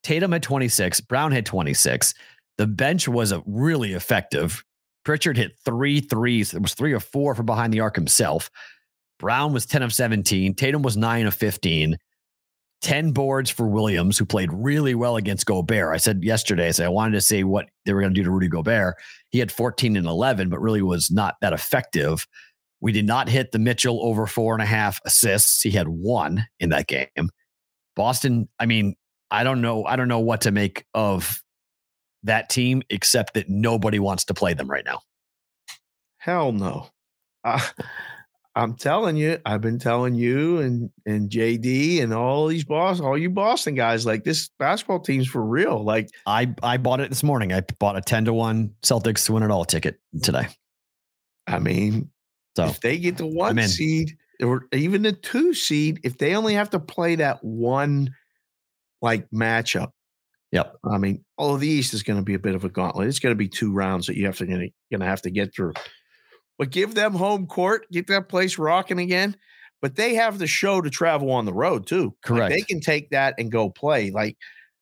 Tatum 0.03 0.31
had 0.31 0.43
26, 0.43 1.01
Brown 1.01 1.31
had 1.31 1.45
26. 1.45 2.13
The 2.57 2.67
bench 2.67 3.07
was 3.07 3.33
really 3.45 3.93
effective. 3.93 4.63
Pritchard 5.05 5.38
hit 5.38 5.57
three 5.63 6.01
threes. 6.01 6.53
It 6.53 6.61
was 6.61 6.73
three 6.73 6.93
or 6.93 6.99
four 6.99 7.33
from 7.33 7.45
behind 7.45 7.73
the 7.73 7.79
arc 7.79 7.95
himself. 7.95 8.51
Brown 9.17 9.53
was 9.53 9.65
10 9.65 9.83
of 9.83 9.93
17. 9.93 10.55
Tatum 10.55 10.81
was 10.81 10.97
9 10.97 11.27
of 11.27 11.33
15. 11.33 11.97
10 12.81 13.11
boards 13.11 13.49
for 13.49 13.67
Williams, 13.67 14.17
who 14.17 14.25
played 14.25 14.53
really 14.53 14.95
well 14.95 15.17
against 15.17 15.45
Gobert. 15.45 15.93
I 15.93 15.97
said 15.97 16.23
yesterday, 16.23 16.67
I 16.67 16.71
said 16.71 16.85
I 16.85 16.89
wanted 16.89 17.11
to 17.13 17.21
see 17.21 17.43
what 17.43 17.65
they 17.85 17.93
were 17.93 17.99
going 17.99 18.13
to 18.13 18.19
do 18.19 18.23
to 18.23 18.31
Rudy 18.31 18.47
Gobert. 18.47 18.95
He 19.31 19.39
had 19.39 19.51
14 19.51 19.97
and 19.97 20.07
11, 20.07 20.49
but 20.49 20.61
really 20.61 20.81
was 20.81 21.11
not 21.11 21.35
that 21.41 21.51
effective. 21.51 22.25
We 22.81 22.91
did 22.91 23.05
not 23.05 23.29
hit 23.29 23.51
the 23.51 23.59
Mitchell 23.59 24.00
over 24.01 24.25
four 24.25 24.53
and 24.53 24.62
a 24.62 24.65
half 24.65 25.00
assists. 25.05 25.62
He 25.62 25.71
had 25.71 25.88
one 25.88 26.48
in 26.59 26.69
that 26.69 26.88
game. 26.88 27.29
Boston, 27.95 28.48
I 28.59 28.65
mean, 28.65 28.95
I 29.31 29.43
don't 29.43 29.62
know. 29.62 29.83
I 29.86 29.95
don't 29.95 30.07
know 30.07 30.19
what 30.19 30.41
to 30.41 30.51
make 30.51 30.86
of 30.93 31.41
that 32.24 32.50
team, 32.50 32.81
except 32.89 33.33
that 33.33 33.50
nobody 33.50 34.00
wants 34.00 34.25
to 34.25 34.33
play 34.33 34.53
them 34.53 34.69
right 34.69 34.86
now. 34.86 35.01
Hell 36.17 36.51
no. 36.51 36.88
Uh, 37.43 37.59
I'm 38.55 38.75
telling 38.75 39.15
you, 39.15 39.38
I've 39.45 39.62
been 39.62 39.79
telling 39.79 40.15
you 40.15 40.59
and 40.59 40.89
and 41.05 41.29
JD 41.29 42.01
and 42.01 42.13
all 42.13 42.48
these 42.48 42.65
boss, 42.65 43.00
all 43.00 43.17
you 43.17 43.29
Boston 43.29 43.75
guys, 43.75 44.05
like 44.05 44.24
this 44.24 44.50
basketball 44.59 45.00
team's 45.00 45.27
for 45.27 45.43
real. 45.43 45.83
Like 45.83 46.09
I 46.25 46.53
I 46.62 46.77
bought 46.77 47.00
it 47.00 47.09
this 47.09 47.24
morning. 47.24 47.53
I 47.53 47.62
bought 47.79 47.95
a 47.95 48.01
10 48.01 48.25
to 48.25 48.33
1 48.33 48.74
Celtics 48.83 49.25
to 49.25 49.33
win 49.33 49.43
it 49.43 49.51
all 49.51 49.65
ticket 49.65 50.00
today. 50.24 50.48
I 51.48 51.59
mean, 51.59 52.09
So 52.56 52.65
if 52.65 52.82
they 52.82 52.98
get 52.98 53.18
the 53.18 53.27
one 53.27 53.62
seed 53.68 54.18
or 54.41 54.65
even 54.74 55.03
the 55.03 55.13
two 55.13 55.53
seed, 55.53 56.00
if 56.03 56.18
they 56.18 56.36
only 56.36 56.53
have 56.56 56.70
to 56.72 56.79
play 56.79 57.15
that 57.15 57.44
one 57.44 58.13
like 59.01 59.29
matchup, 59.32 59.91
Yep. 60.51 60.77
I 60.84 60.98
mean, 60.98 61.24
all 61.38 61.53
of 61.53 61.62
the 61.62 61.68
East 61.68 61.94
is 61.94 62.03
going 62.03 62.18
to 62.18 62.25
be 62.25 62.34
a 62.34 62.39
bit 62.39 62.56
of 62.56 62.65
a 62.65 62.70
gauntlet. 62.70 63.08
It's 63.08 63.20
going 63.20 63.32
to 63.32 63.38
be 63.38 63.48
two 63.48 63.72
rounds 63.72 64.08
that 64.08 64.18
you 64.18 64.25
have 64.25 64.38
to 64.38 64.46
going 64.46 64.72
to 64.91 65.06
have 65.06 65.22
to 65.24 65.29
get 65.29 65.53
through. 65.53 65.74
But 66.58 66.72
give 66.72 66.96
them 66.96 67.13
home 67.13 67.46
court, 67.46 67.86
get 67.91 68.08
that 68.08 68.29
place 68.29 68.58
rocking 68.58 69.00
again. 69.00 69.38
But 69.82 69.96
they 69.96 70.15
have 70.15 70.39
the 70.39 70.48
show 70.48 70.82
to 70.82 70.89
travel 70.89 71.32
on 71.32 71.46
the 71.46 71.53
road 71.53 71.88
too. 71.88 72.06
Like, 72.06 72.22
Correct. 72.24 72.50
they 72.51 72.62
can 72.62 72.82
take 72.82 73.12
that 73.12 73.36
and 73.38 73.51
go 73.51 73.70
play. 73.70 74.12
Like 74.12 74.38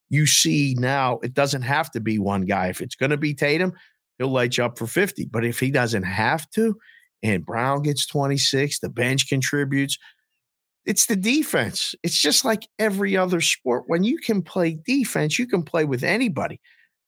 you 0.09 0.25
see 0.25 0.75
now, 0.79 1.19
it 1.21 1.33
doesn't 1.33 1.61
have 1.61 1.91
to 1.91 1.99
be 1.99 2.17
one 2.17 2.45
guy. 2.45 2.67
If 2.67 2.81
it's 2.81 2.95
going 2.95 3.11
to 3.11 3.17
be 3.17 3.33
Tatum, 3.33 3.73
he'll 4.17 4.29
light 4.29 4.57
you 4.57 4.63
up 4.63 4.77
for 4.77 4.87
50. 4.87 5.25
But 5.25 5.45
if 5.45 5.59
he 5.59 5.69
doesn't 5.69 6.03
have 6.03 6.49
to, 6.51 6.77
and 7.23 7.45
Brown 7.45 7.81
gets 7.81 8.05
26, 8.05 8.79
the 8.79 8.89
bench 8.89 9.27
contributes. 9.27 9.97
It's 10.85 11.07
the 11.07 11.15
defense. 11.15 11.95
It's 12.03 12.19
just 12.19 12.45
like 12.45 12.67
every 12.79 13.17
other 13.17 13.41
sport. 13.41 13.83
When 13.87 14.03
you 14.03 14.17
can 14.17 14.41
play 14.41 14.79
defense, 14.85 15.37
you 15.37 15.47
can 15.47 15.63
play 15.63 15.85
with 15.85 16.03
anybody. 16.03 16.59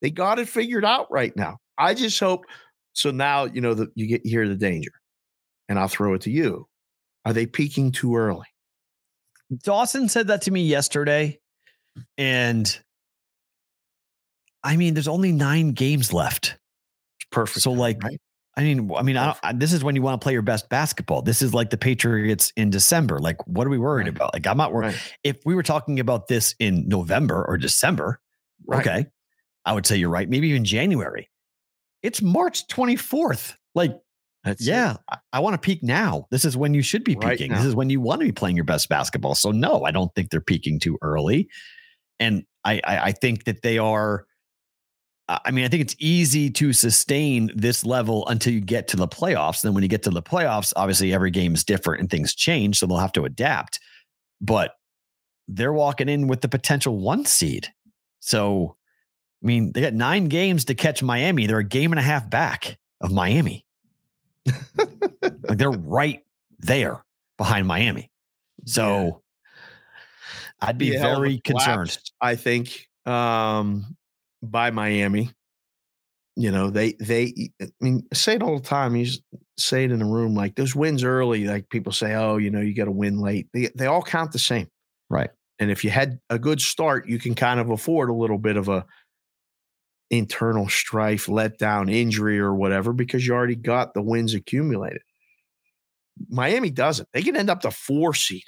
They 0.01 0.11
got 0.11 0.39
it 0.39 0.49
figured 0.49 0.85
out 0.85 1.07
right 1.09 1.35
now. 1.35 1.57
I 1.77 1.93
just 1.93 2.19
hope. 2.19 2.45
So 2.93 3.11
now 3.11 3.45
you 3.45 3.61
know 3.61 3.73
that 3.73 3.89
you 3.95 4.07
get 4.07 4.25
hear 4.25 4.47
the 4.47 4.55
danger, 4.55 4.91
and 5.69 5.79
I'll 5.79 5.87
throw 5.87 6.13
it 6.13 6.21
to 6.21 6.31
you. 6.31 6.67
Are 7.25 7.33
they 7.33 7.45
peaking 7.45 7.91
too 7.91 8.15
early? 8.15 8.47
Dawson 9.63 10.09
said 10.09 10.27
that 10.27 10.41
to 10.43 10.51
me 10.51 10.63
yesterday. 10.63 11.39
And 12.17 12.79
I 14.63 14.77
mean, 14.77 14.93
there's 14.93 15.07
only 15.07 15.31
nine 15.31 15.71
games 15.71 16.13
left. 16.13 16.57
It's 17.19 17.27
perfect. 17.31 17.61
So, 17.63 17.71
like, 17.71 18.01
right? 18.03 18.19
I 18.59 18.63
mean, 18.63 18.91
I 18.93 19.01
mean, 19.03 19.15
I 19.15 19.25
don't, 19.27 19.37
I, 19.41 19.53
this 19.53 19.71
is 19.71 19.83
when 19.85 19.95
you 19.95 20.01
want 20.01 20.19
to 20.19 20.23
play 20.25 20.33
your 20.33 20.41
best 20.41 20.67
basketball. 20.67 21.21
This 21.21 21.41
is 21.41 21.53
like 21.53 21.69
the 21.69 21.77
Patriots 21.77 22.51
in 22.57 22.69
December. 22.69 23.19
Like, 23.19 23.37
what 23.47 23.65
are 23.65 23.69
we 23.69 23.77
worried 23.77 24.03
Right. 24.07 24.15
about? 24.15 24.33
Like, 24.33 24.45
I'm 24.45 24.57
not 24.57 24.73
worried. 24.73 24.87
Right. 24.87 25.13
If 25.23 25.37
we 25.45 25.55
were 25.55 25.63
talking 25.63 25.99
about 26.01 26.27
this 26.27 26.55
in 26.59 26.87
November 26.89 27.45
or 27.47 27.57
December, 27.57 28.19
Right. 28.67 28.85
okay, 28.85 29.05
I 29.63 29.71
would 29.73 29.85
say 29.85 29.95
you're 29.95 30.09
right. 30.09 30.29
Maybe 30.29 30.49
even 30.49 30.65
January. 30.65 31.29
It's 32.03 32.21
March 32.21 32.67
24th. 32.67 33.55
Like, 33.75 33.93
That's 34.43 34.65
yeah, 34.65 34.97
I, 35.09 35.17
I 35.33 35.39
want 35.39 35.53
to 35.53 35.57
peak 35.57 35.81
now. 35.83 36.27
This 36.31 36.43
is 36.43 36.57
when 36.57 36.73
you 36.73 36.81
should 36.81 37.05
be 37.05 37.15
peaking. 37.15 37.51
This 37.53 37.65
is 37.65 37.75
when 37.75 37.89
you 37.89 38.01
want 38.01 38.19
to 38.19 38.25
be 38.25 38.33
playing 38.33 38.57
your 38.57 38.65
best 38.65 38.89
basketball. 38.89 39.35
So 39.35 39.51
no, 39.51 39.85
I 39.85 39.91
don't 39.91 40.13
think 40.15 40.31
they're 40.31 40.41
peaking 40.41 40.79
too 40.81 40.97
early. 41.01 41.47
And 42.19 42.43
I, 42.65 42.81
I, 42.83 42.97
I 42.99 43.11
think 43.13 43.45
that 43.45 43.61
they 43.61 43.77
are. 43.77 44.25
I 45.29 45.51
mean, 45.51 45.63
I 45.63 45.67
think 45.67 45.81
it's 45.81 45.95
easy 45.99 46.49
to 46.49 46.73
sustain 46.73 47.51
this 47.55 47.85
level 47.85 48.27
until 48.27 48.51
you 48.51 48.61
get 48.61 48.87
to 48.89 48.97
the 48.97 49.07
playoffs. 49.07 49.61
Then 49.61 49.75
when 49.75 49.83
you 49.83 49.87
get 49.87 50.01
to 50.03 50.09
the 50.09 50.23
playoffs, 50.23 50.73
obviously 50.75 51.13
every 51.13 51.29
game 51.29 51.53
is 51.53 51.63
different 51.63 52.01
and 52.01 52.09
things 52.09 52.33
change, 52.33 52.79
so 52.79 52.87
they'll 52.87 52.97
have 52.97 53.13
to 53.13 53.25
adapt. 53.25 53.79
But 54.41 54.71
they're 55.47 55.73
walking 55.73 56.09
in 56.09 56.27
with 56.27 56.41
the 56.41 56.49
potential 56.49 56.97
one 56.97 57.25
seed. 57.25 57.67
So, 58.21 58.75
I 59.43 59.45
mean, 59.45 59.71
they 59.71 59.81
got 59.81 59.93
nine 59.93 60.25
games 60.25 60.65
to 60.65 60.73
catch 60.73 61.03
Miami. 61.03 61.45
They're 61.45 61.59
a 61.59 61.63
game 61.63 61.91
and 61.91 61.99
a 61.99 62.03
half 62.03 62.27
back 62.27 62.79
of 62.99 63.11
Miami. 63.11 63.65
like 64.47 65.57
they're 65.57 65.69
right 65.85 66.23
there 66.57 67.05
behind 67.37 67.67
Miami. 67.67 68.09
So 68.65 69.21
I'd 70.59 70.79
be 70.79 70.95
hell 70.95 71.17
very 71.17 71.39
concerned. 71.39 71.99
I 72.19 72.35
think 72.35 72.87
um, 73.05 73.95
by 74.41 74.71
Miami. 74.71 75.31
You 76.35 76.51
know, 76.51 76.69
they 76.69 76.93
they 76.99 77.51
I 77.61 77.67
mean, 77.81 78.03
I 78.11 78.15
say 78.15 78.35
it 78.35 78.43
all 78.43 78.57
the 78.57 78.65
time. 78.65 78.95
You 78.95 79.11
say 79.57 79.83
it 79.83 79.91
in 79.91 79.99
the 79.99 80.05
room 80.05 80.35
like 80.35 80.55
those 80.55 80.75
wins 80.75 81.03
early, 81.03 81.45
like 81.45 81.69
people 81.69 81.91
say, 81.91 82.15
oh, 82.15 82.37
you 82.37 82.49
know, 82.49 82.61
you 82.61 82.73
got 82.73 82.85
to 82.85 82.91
win 82.91 83.19
late. 83.19 83.47
They 83.53 83.69
they 83.75 83.87
all 83.87 84.01
count 84.01 84.31
the 84.31 84.39
same. 84.39 84.67
Right. 85.09 85.29
And 85.59 85.69
if 85.69 85.83
you 85.83 85.89
had 85.89 86.19
a 86.29 86.39
good 86.39 86.61
start, 86.61 87.09
you 87.09 87.19
can 87.19 87.35
kind 87.35 87.59
of 87.59 87.69
afford 87.69 88.09
a 88.09 88.13
little 88.13 88.37
bit 88.37 88.55
of 88.55 88.69
a 88.69 88.85
internal 90.09 90.69
strife, 90.69 91.27
letdown, 91.27 91.91
injury, 91.91 92.39
or 92.39 92.53
whatever, 92.53 92.93
because 92.93 93.27
you 93.27 93.33
already 93.33 93.55
got 93.55 93.93
the 93.93 94.01
wins 94.01 94.33
accumulated. 94.33 95.01
Miami 96.29 96.69
doesn't. 96.69 97.07
They 97.13 97.21
can 97.21 97.35
end 97.35 97.49
up 97.49 97.61
the 97.61 97.71
four 97.71 98.13
seed, 98.13 98.43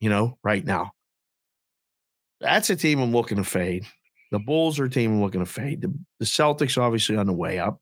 you 0.00 0.08
know, 0.08 0.38
right 0.42 0.64
now. 0.64 0.92
That's 2.40 2.70
a 2.70 2.76
team 2.76 3.00
I'm 3.00 3.12
looking 3.12 3.38
to 3.38 3.44
fade. 3.44 3.84
The 4.34 4.40
Bulls 4.40 4.80
are 4.80 4.86
a 4.86 4.90
team 4.90 5.22
looking 5.22 5.38
to 5.38 5.46
fade. 5.46 5.80
The, 5.80 5.94
the 6.18 6.24
Celtics 6.24 6.76
obviously 6.76 7.16
on 7.16 7.28
the 7.28 7.32
way 7.32 7.60
up. 7.60 7.80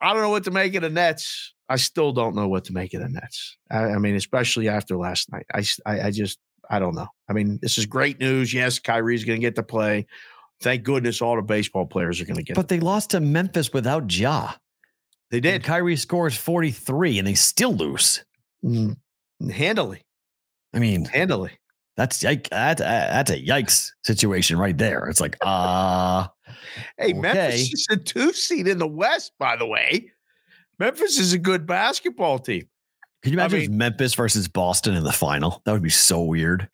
I 0.00 0.12
don't 0.12 0.22
know 0.22 0.30
what 0.30 0.42
to 0.42 0.50
make 0.50 0.74
of 0.74 0.82
the 0.82 0.90
Nets. 0.90 1.54
I 1.68 1.76
still 1.76 2.10
don't 2.10 2.34
know 2.34 2.48
what 2.48 2.64
to 2.64 2.72
make 2.72 2.94
of 2.94 3.00
the 3.00 3.08
Nets. 3.08 3.56
I, 3.70 3.84
I 3.90 3.98
mean, 3.98 4.16
especially 4.16 4.68
after 4.68 4.96
last 4.96 5.30
night. 5.30 5.46
I 5.54 5.62
I 5.86 6.10
just, 6.10 6.40
I 6.68 6.80
don't 6.80 6.96
know. 6.96 7.06
I 7.28 7.32
mean, 7.32 7.60
this 7.62 7.78
is 7.78 7.86
great 7.86 8.18
news. 8.18 8.52
Yes, 8.52 8.80
Kyrie's 8.80 9.22
going 9.22 9.40
to 9.40 9.40
get 9.40 9.54
to 9.54 9.62
play. 9.62 10.06
Thank 10.60 10.82
goodness 10.82 11.22
all 11.22 11.36
the 11.36 11.42
baseball 11.42 11.86
players 11.86 12.20
are 12.20 12.24
going 12.24 12.38
to 12.38 12.42
get. 12.42 12.56
But 12.56 12.66
they 12.66 12.80
lost 12.80 13.10
to 13.10 13.20
Memphis 13.20 13.72
without 13.72 14.12
Ja. 14.12 14.54
they 15.30 15.36
And 15.36 15.44
did 15.44 15.62
Kyrie 15.62 15.94
scores 15.94 16.36
43 16.36 17.20
and 17.20 17.28
they 17.28 17.34
still 17.34 17.72
lose. 17.72 18.24
Mm, 18.64 18.96
handily, 19.52 20.02
I 20.74 20.80
mean, 20.80 21.04
handily. 21.04 21.52
That's 21.96 22.22
yike, 22.22 22.48
that's, 22.50 22.80
that's 22.80 23.30
a 23.30 23.40
yikes 23.40 23.90
situation 24.04 24.58
right 24.58 24.76
there. 24.76 25.06
It's 25.08 25.20
like, 25.20 25.36
uh, 25.42 26.26
Hey, 26.98 27.10
Okay. 27.10 27.12
Memphis 27.14 27.72
is 27.72 27.86
a 27.90 27.96
two 27.96 28.32
seed 28.32 28.66
in 28.68 28.78
the 28.78 28.86
West, 28.86 29.32
by 29.38 29.56
the 29.56 29.66
way. 29.66 30.10
Memphis 30.78 31.18
is 31.18 31.32
a 31.32 31.38
good 31.38 31.66
basketball 31.66 32.38
team. 32.40 32.68
Can 33.22 33.32
you 33.32 33.38
I 33.38 33.42
imagine 33.44 33.60
if 33.62 33.68
mean- 33.68 33.78
Memphis 33.78 34.14
versus 34.14 34.48
Boston 34.48 34.94
in 34.94 35.04
the 35.04 35.12
final? 35.12 35.62
That 35.64 35.72
would 35.72 35.82
be 35.82 35.90
so 35.90 36.22
weird 36.22 36.68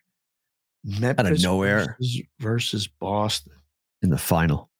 Memphis 0.84 1.42
nowhere. 1.42 1.96
versus, 2.00 2.22
versus 2.40 2.88
Boston. 2.88 3.52
in 4.02 4.08
the 4.10 4.18
final. 4.18 4.70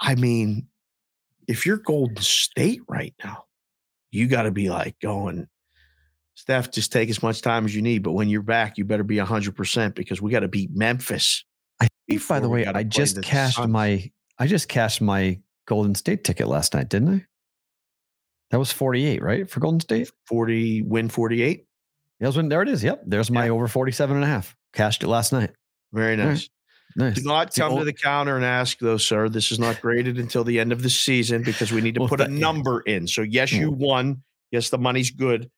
I 0.00 0.14
mean, 0.14 0.68
if 1.48 1.64
you're 1.66 1.76
Golden 1.78 2.16
State 2.22 2.80
right 2.88 3.14
now, 3.22 3.44
you 4.10 4.26
got 4.26 4.42
to 4.42 4.50
be 4.50 4.70
like 4.70 4.98
going, 5.00 5.46
Steph, 6.36 6.70
just 6.70 6.92
take 6.92 7.08
as 7.10 7.22
much 7.22 7.40
time 7.42 7.64
as 7.64 7.74
you 7.74 7.82
need. 7.82 8.02
But 8.04 8.12
when 8.12 8.28
you're 8.28 8.42
back, 8.42 8.78
you 8.78 8.84
better 8.84 9.02
be 9.02 9.16
100% 9.16 9.94
because 9.94 10.22
we 10.22 10.30
got 10.30 10.40
to 10.40 10.48
beat 10.48 10.70
Memphis. 10.74 11.44
I 11.80 11.88
think, 12.08 12.26
by 12.28 12.40
the 12.40 12.48
way, 12.48 12.64
I 12.66 12.82
just 12.84 13.20
cashed 13.22 13.56
Suns. 13.56 13.68
my 13.72 14.10
I 14.38 14.46
just 14.46 14.68
cashed 14.68 15.00
my 15.00 15.40
Golden 15.66 15.94
State 15.94 16.24
ticket 16.24 16.46
last 16.46 16.74
night, 16.74 16.88
didn't 16.90 17.08
I? 17.14 17.24
That 18.50 18.58
was 18.58 18.70
48, 18.70 19.22
right? 19.22 19.50
For 19.50 19.60
Golden 19.60 19.80
State? 19.80 20.10
40, 20.28 20.82
win 20.82 21.08
48. 21.08 21.64
That 22.20 22.26
was 22.28 22.36
when 22.36 22.48
there 22.48 22.62
it 22.62 22.68
is. 22.68 22.84
Yep. 22.84 23.02
There's 23.06 23.30
my 23.30 23.46
Yeah. 23.46 23.50
over 23.52 23.66
47 23.66 24.14
and 24.16 24.24
a 24.24 24.28
half. 24.28 24.54
Cashed 24.72 25.02
it 25.02 25.08
last 25.08 25.32
night. 25.32 25.50
Very 25.92 26.12
All 26.12 26.18
right. 26.26 26.32
nice. 26.34 26.48
Nice. 26.96 27.14
Do 27.16 27.22
not 27.24 27.54
come 27.54 27.76
to 27.78 27.84
the 27.84 27.92
counter 27.92 28.36
and 28.36 28.44
ask, 28.44 28.78
though, 28.78 28.96
sir. 28.98 29.28
This 29.28 29.50
is 29.52 29.58
not 29.58 29.80
graded 29.82 30.18
until 30.18 30.44
the 30.44 30.60
end 30.60 30.72
of 30.72 30.82
the 30.82 30.88
season 30.90 31.42
because 31.42 31.72
we 31.72 31.80
need 31.80 31.94
to 31.94 32.00
Well, 32.00 32.08
put 32.08 32.20
a 32.20 32.24
that- 32.24 32.32
yeah. 32.32 32.38
number 32.38 32.80
in. 32.82 33.06
So, 33.06 33.22
yes, 33.22 33.52
you 33.52 33.70
won. 33.70 34.22
Yes, 34.50 34.70
the 34.70 34.78
money's 34.78 35.10
good. 35.10 35.50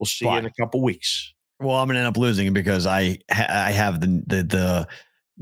We'll 0.00 0.06
see 0.06 0.24
you 0.26 0.32
in 0.36 0.46
a 0.46 0.52
couple 0.58 0.82
weeks. 0.82 1.32
Well, 1.60 1.76
I'm 1.76 1.86
gonna 1.88 1.98
end 2.00 2.08
up 2.08 2.16
losing 2.16 2.52
because 2.54 2.86
I 2.86 3.18
I 3.30 3.70
have 3.72 4.00
the 4.00 4.22
the 4.26 4.42
the 4.42 4.88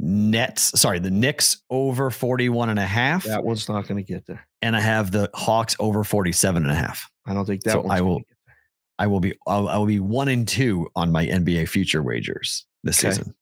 Nets, 0.00 0.78
sorry, 0.80 0.98
the 1.00 1.10
Knicks 1.10 1.62
over 1.70 2.10
41 2.10 2.70
and 2.70 2.78
a 2.78 2.84
half, 2.86 3.24
That 3.24 3.42
one's 3.44 3.68
not 3.68 3.88
going 3.88 3.96
to 3.96 4.04
get 4.12 4.26
there. 4.26 4.46
and 4.62 4.76
I 4.76 4.80
have 4.80 5.10
the 5.10 5.28
Hawks 5.34 5.74
over 5.80 6.04
47 6.04 6.62
and 6.62 6.70
a 6.70 6.74
half. 6.76 7.10
I 7.26 7.34
don't 7.34 7.44
think 7.44 7.62
that 7.64 7.72
So 7.72 7.80
one's 7.80 7.90
I 7.92 8.00
will- 8.02 8.18
get 8.18 8.26
there. 8.46 8.54
I 9.00 9.06
will 9.08 9.18
be 9.20 9.34
I'll, 9.46 9.68
I 9.68 9.76
will 9.76 9.86
be 9.86 9.98
one 10.00 10.28
and 10.28 10.46
two 10.46 10.88
on 10.96 11.10
my 11.12 11.26
NBA 11.26 11.68
future 11.68 12.00
wagers 12.02 12.64
this 12.84 12.98
Okay. 13.04 13.12
season, 13.12 13.34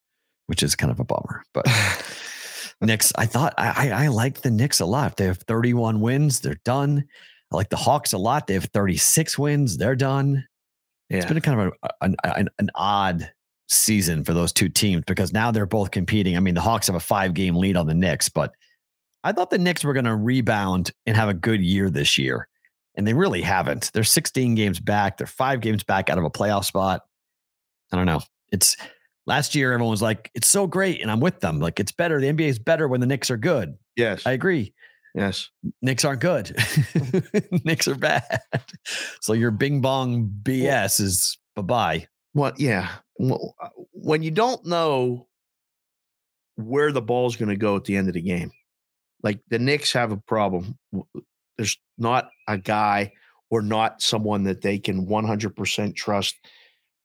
which 0.46 0.62
is 0.62 0.75
kind 0.75 0.90
of 0.90 0.99
a 1.00 1.04
bummer. 1.04 1.42
But 1.54 1.66
Knicks, 2.80 3.12
I 3.16 3.26
thought 3.26 3.54
I, 3.58 3.88
I 3.90 4.04
I 4.04 4.08
like 4.08 4.40
the 4.42 4.50
Knicks 4.50 4.80
a 4.80 4.87
lot. 4.87 5.16
They 5.16 5.25
have 5.26 5.38
31 5.49 6.00
wins, 6.00 6.40
they're 6.40 6.61
done. 6.64 7.04
I 7.52 7.56
like 7.56 7.68
the 7.70 7.76
Hawks 7.76 8.12
a 8.12 8.18
lot. 8.18 8.46
They 8.46 8.54
have 8.54 8.64
36 8.73 9.38
wins, 9.38 9.76
they're 9.78 9.96
done. 9.96 10.44
It's 11.10 11.25
Yeah. 11.25 11.28
been 11.28 11.36
a 11.36 11.40
kind 11.40 11.60
of 11.60 11.72
a, 11.82 11.88
an, 12.04 12.16
an 12.25 12.48
an 12.58 12.70
odd 12.75 13.30
season 13.68 14.25
for 14.25 14.32
those 14.32 14.52
two 14.52 14.68
teams 14.68 15.02
because 15.06 15.32
now 15.32 15.50
they're 15.50 15.66
both 15.66 15.90
competing. 15.90 16.36
I 16.36 16.40
mean, 16.40 16.54
the 16.54 16.60
Hawks 16.60 16.86
have 16.86 16.96
a 16.96 17.00
five 17.00 17.34
game 17.34 17.56
lead 17.56 17.76
on 17.76 17.86
the 17.86 17.94
Knicks, 17.94 18.28
but 18.28 18.52
I 19.25 19.32
thought 19.32 19.50
the 19.50 19.58
Knicks 19.58 19.82
were 19.84 19.92
going 19.92 20.04
to 20.04 20.14
rebound 20.14 20.92
and 21.04 21.16
have 21.16 21.28
a 21.28 21.34
good 21.34 21.60
year 21.60 21.90
this 21.90 22.16
year, 22.16 22.48
and 22.94 23.06
they 23.06 23.12
really 23.14 23.42
haven't. 23.42 23.90
They're 23.92 24.04
16 24.04 24.54
games 24.54 24.78
back. 24.78 25.18
They're 25.18 25.26
five 25.26 25.60
games 25.60 25.82
back 25.82 26.10
out 26.10 26.18
of 26.18 26.25
a 26.25 26.30
playoff 26.30 26.64
spot. 26.64 27.02
I 27.92 27.96
don't 27.96 28.06
know. 28.06 28.20
It's 28.52 28.76
last 29.26 29.54
year 29.56 29.72
everyone 29.72 29.90
was 29.90 30.02
like, 30.02 30.30
"It's 30.34 30.46
so 30.48 30.66
great," 30.68 31.02
and 31.02 31.10
I'm 31.10 31.20
with 31.20 31.40
them. 31.40 31.58
Like, 31.60 31.80
it's 31.80 31.92
better. 31.92 32.20
The 32.20 32.28
NBA 32.28 32.48
is 32.48 32.58
better 32.60 32.86
when 32.88 33.00
the 33.00 33.06
Knicks 33.06 33.30
are 33.30 33.36
good. 33.36 33.76
Yes. 33.96 34.22
I 34.26 34.32
agree. 34.32 34.72
Yes. 35.16 35.49
Knicks 35.80 36.04
aren't 36.04 36.20
good. 36.20 36.54
Knicks 37.64 37.88
are 37.88 37.94
bad. 37.94 38.23
So 39.23 39.32
your 39.32 39.50
Bing 39.50 39.80
Bong 39.80 40.30
BS 40.42 41.00
is 41.00 41.38
bye 41.56 41.62
bye. 41.62 42.06
Well, 42.35 42.52
yeah. 42.58 42.90
Well, 43.18 43.54
uh, 43.62 43.70
When 43.92 44.23
you 44.23 44.30
don't 44.30 44.64
know 44.66 45.26
where 46.56 46.92
the 46.92 47.00
ball's 47.02 47.37
going 47.37 47.49
to 47.49 47.56
go 47.56 47.76
at 47.76 47.85
the 47.85 47.96
end 47.96 48.08
of 48.08 48.14
the 48.14 48.20
game, 48.20 48.50
like 49.23 49.40
the 49.49 49.58
Knicks 49.58 49.92
have 49.94 50.12
a 50.12 50.16
problem. 50.18 50.76
There's 51.56 51.78
not 51.96 52.28
a 52.46 52.58
guy 52.58 53.12
or 53.50 53.62
not 53.62 54.02
someone 54.02 54.44
that 54.44 54.61
they 54.61 54.78
can 54.78 55.06
100% 55.06 55.96
trust 55.96 56.35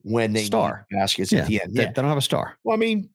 when 0.02 0.34
they 0.34 0.44
Star. 0.44 0.86
need 0.92 0.98
baskets 0.98 1.32
Yeah, 1.32 1.40
at 1.42 1.48
the 1.48 1.62
end. 1.62 1.74
They, 1.76 1.84
Yeah. 1.84 1.88
they 1.88 1.94
don't 1.94 2.06
have 2.10 2.18
a 2.18 2.22
star. 2.22 2.58
Well, 2.66 2.74
I 2.76 2.78
mean, 2.78 3.10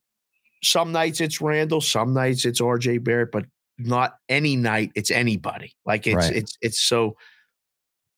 some 0.63 0.93
nights 0.93 1.21
it's 1.21 1.41
Randle, 1.43 1.83
some 1.83 2.15
nights 2.15 2.47
it's 2.47 2.61
RJ 2.63 3.05
Barrett, 3.05 3.31
but 3.33 3.45
not 3.79 4.19
any 4.29 4.57
night 4.57 4.93
it's 4.95 5.11
anybody. 5.11 5.73
Like 5.85 6.07
it's 6.07 6.17
Right. 6.17 6.37
it's 6.37 6.57
it's 6.61 6.81
so 6.81 7.17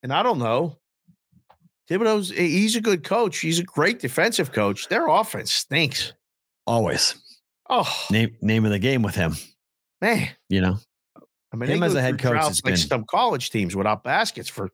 and 0.02 0.12
I 0.12 0.22
don't 0.22 0.38
know. 0.38 0.76
Thibodeau's 1.90 2.30
he's 2.30 2.76
a 2.76 2.80
good 2.80 3.02
coach. 3.04 3.38
He's 3.38 3.58
a 3.58 3.64
great 3.64 3.98
defensive 3.98 4.52
coach. 4.52 4.88
Their 4.88 5.08
offense 5.08 5.50
stinks. 5.52 6.12
Always 6.66 7.14
Oh 7.70 7.90
name 8.10 8.36
name 8.42 8.64
of 8.64 8.70
the 8.72 8.78
game 8.78 9.02
with 9.02 9.14
him. 9.14 9.34
man. 10.00 10.28
You 10.48 10.60
know, 10.60 10.78
I 11.52 11.56
mean, 11.56 11.70
Him 11.70 11.82
as 11.82 11.94
a 11.94 12.00
head 12.02 12.18
coach 12.18 12.36
has 12.36 12.62
like 12.64 12.74
been- 12.74 12.76
some 12.76 13.04
college 13.04 13.50
teams 13.50 13.74
without 13.74 14.04
baskets 14.04 14.48
for 14.48 14.70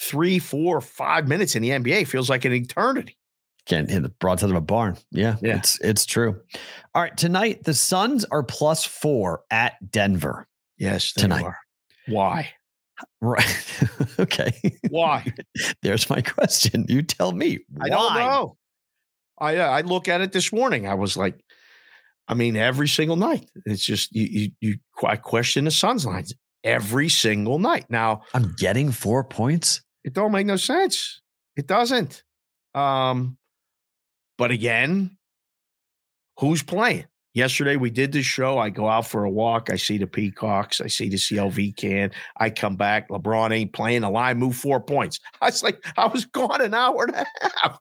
three, 0.00 0.38
four, 0.38 0.80
five 0.80 1.28
minutes 1.28 1.54
in 1.56 1.62
the 1.62 1.70
NBA 1.70 2.06
feels 2.08 2.30
like 2.30 2.44
an 2.46 2.52
eternity. 2.54 3.16
Can't 3.70 3.88
hit 3.90 4.02
the 4.02 4.08
broadside 4.08 4.50
of 4.50 4.56
a 4.56 4.60
barn. 4.60 4.96
Yeah, 5.10 5.36
Yeah. 5.40 5.56
it's 5.58 5.78
it's 5.80 6.04
true. 6.04 6.40
All 6.94 7.02
right, 7.02 7.16
tonight 7.16 7.64
the 7.64 7.72
Suns 7.74 8.24
are 8.26 8.42
plus 8.42 8.84
four 8.84 9.42
at 9.50 9.90
Denver. 9.90 10.46
Yes, 10.76 11.12
Tonight. 11.12 11.44
are. 11.44 11.58
Why? 12.08 12.50
Right. 13.20 13.80
okay. 14.18 14.52
Why? 14.88 15.32
There's 15.82 16.10
my 16.10 16.20
question. 16.20 16.84
You 16.88 17.02
tell 17.02 17.32
me. 17.32 17.60
I 17.80 17.88
don't 17.88 18.14
know. 18.14 18.56
I 19.38 19.56
uh, 19.58 19.68
I 19.68 19.80
look 19.82 20.08
at 20.08 20.20
it 20.20 20.32
this 20.32 20.52
morning. 20.52 20.86
I 20.88 20.94
was 20.94 21.16
like, 21.16 21.38
I 22.28 22.34
mean, 22.34 22.56
every 22.56 22.88
single 22.88 23.16
night. 23.16 23.48
It's 23.66 23.84
just 23.84 24.14
you 24.14 24.24
you, 24.24 24.50
you 24.60 24.74
I 25.06 25.16
question 25.16 25.64
the 25.64 25.70
Suns 25.70 26.04
lines 26.04 26.34
every 26.64 27.08
single 27.08 27.58
night. 27.58 27.86
Now 27.88 28.22
I'm 28.34 28.54
getting 28.58 28.90
four 28.90 29.22
points. 29.24 29.82
it 30.04 30.12
don't 30.12 30.32
make 30.32 30.46
no 30.46 30.56
sense. 30.56 31.20
It 31.56 31.66
doesn't. 31.66 32.22
Um, 32.74 33.36
but 34.40 34.50
again, 34.50 35.18
who's 36.38 36.62
playing? 36.62 37.04
Yesterday 37.34 37.76
we 37.76 37.90
did 37.90 38.10
this 38.10 38.24
show. 38.24 38.56
I 38.56 38.70
go 38.70 38.88
out 38.88 39.06
for 39.06 39.24
a 39.24 39.30
walk. 39.30 39.68
I 39.68 39.76
see 39.76 39.98
the 39.98 40.06
Peacocks. 40.06 40.80
I 40.80 40.86
see 40.86 41.10
the 41.10 41.18
CLV 41.18 41.76
can. 41.76 42.10
I 42.38 42.48
come 42.48 42.74
back. 42.74 43.10
LeBron 43.10 43.52
ain't 43.52 43.74
playing. 43.74 44.00
The 44.00 44.08
line 44.08 44.38
move 44.38 44.56
four 44.56 44.80
points. 44.80 45.20
I 45.42 45.46
was 45.50 45.62
like, 45.62 45.84
I 45.98 46.06
was 46.06 46.24
gone 46.24 46.62
an 46.62 46.72
hour 46.72 47.04
and 47.04 47.16
a 47.16 47.26
half. 47.42 47.78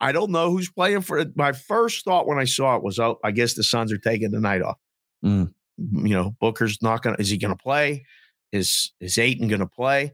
I 0.00 0.12
don't 0.12 0.30
know 0.30 0.52
who's 0.52 0.70
playing 0.70 1.00
for 1.00 1.18
it. 1.18 1.36
My 1.36 1.50
first 1.50 2.04
thought 2.04 2.28
when 2.28 2.38
I 2.38 2.44
saw 2.44 2.76
it 2.76 2.84
was, 2.84 3.00
oh, 3.00 3.18
I 3.24 3.32
guess 3.32 3.54
the 3.54 3.64
Suns 3.64 3.92
are 3.92 3.98
taking 3.98 4.30
the 4.30 4.38
night 4.38 4.62
off. 4.62 4.78
Mm. 5.24 5.52
You 5.78 6.14
know, 6.14 6.36
Booker's 6.40 6.80
not 6.80 7.02
gonna. 7.02 7.16
Is 7.18 7.28
he 7.28 7.38
gonna 7.38 7.56
play? 7.56 8.06
Is 8.52 8.92
is 9.00 9.18
Ayton 9.18 9.48
gonna 9.48 9.66
play? 9.66 10.12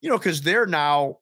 You 0.00 0.08
know, 0.08 0.16
because 0.16 0.40
they're 0.40 0.64
now. 0.64 1.18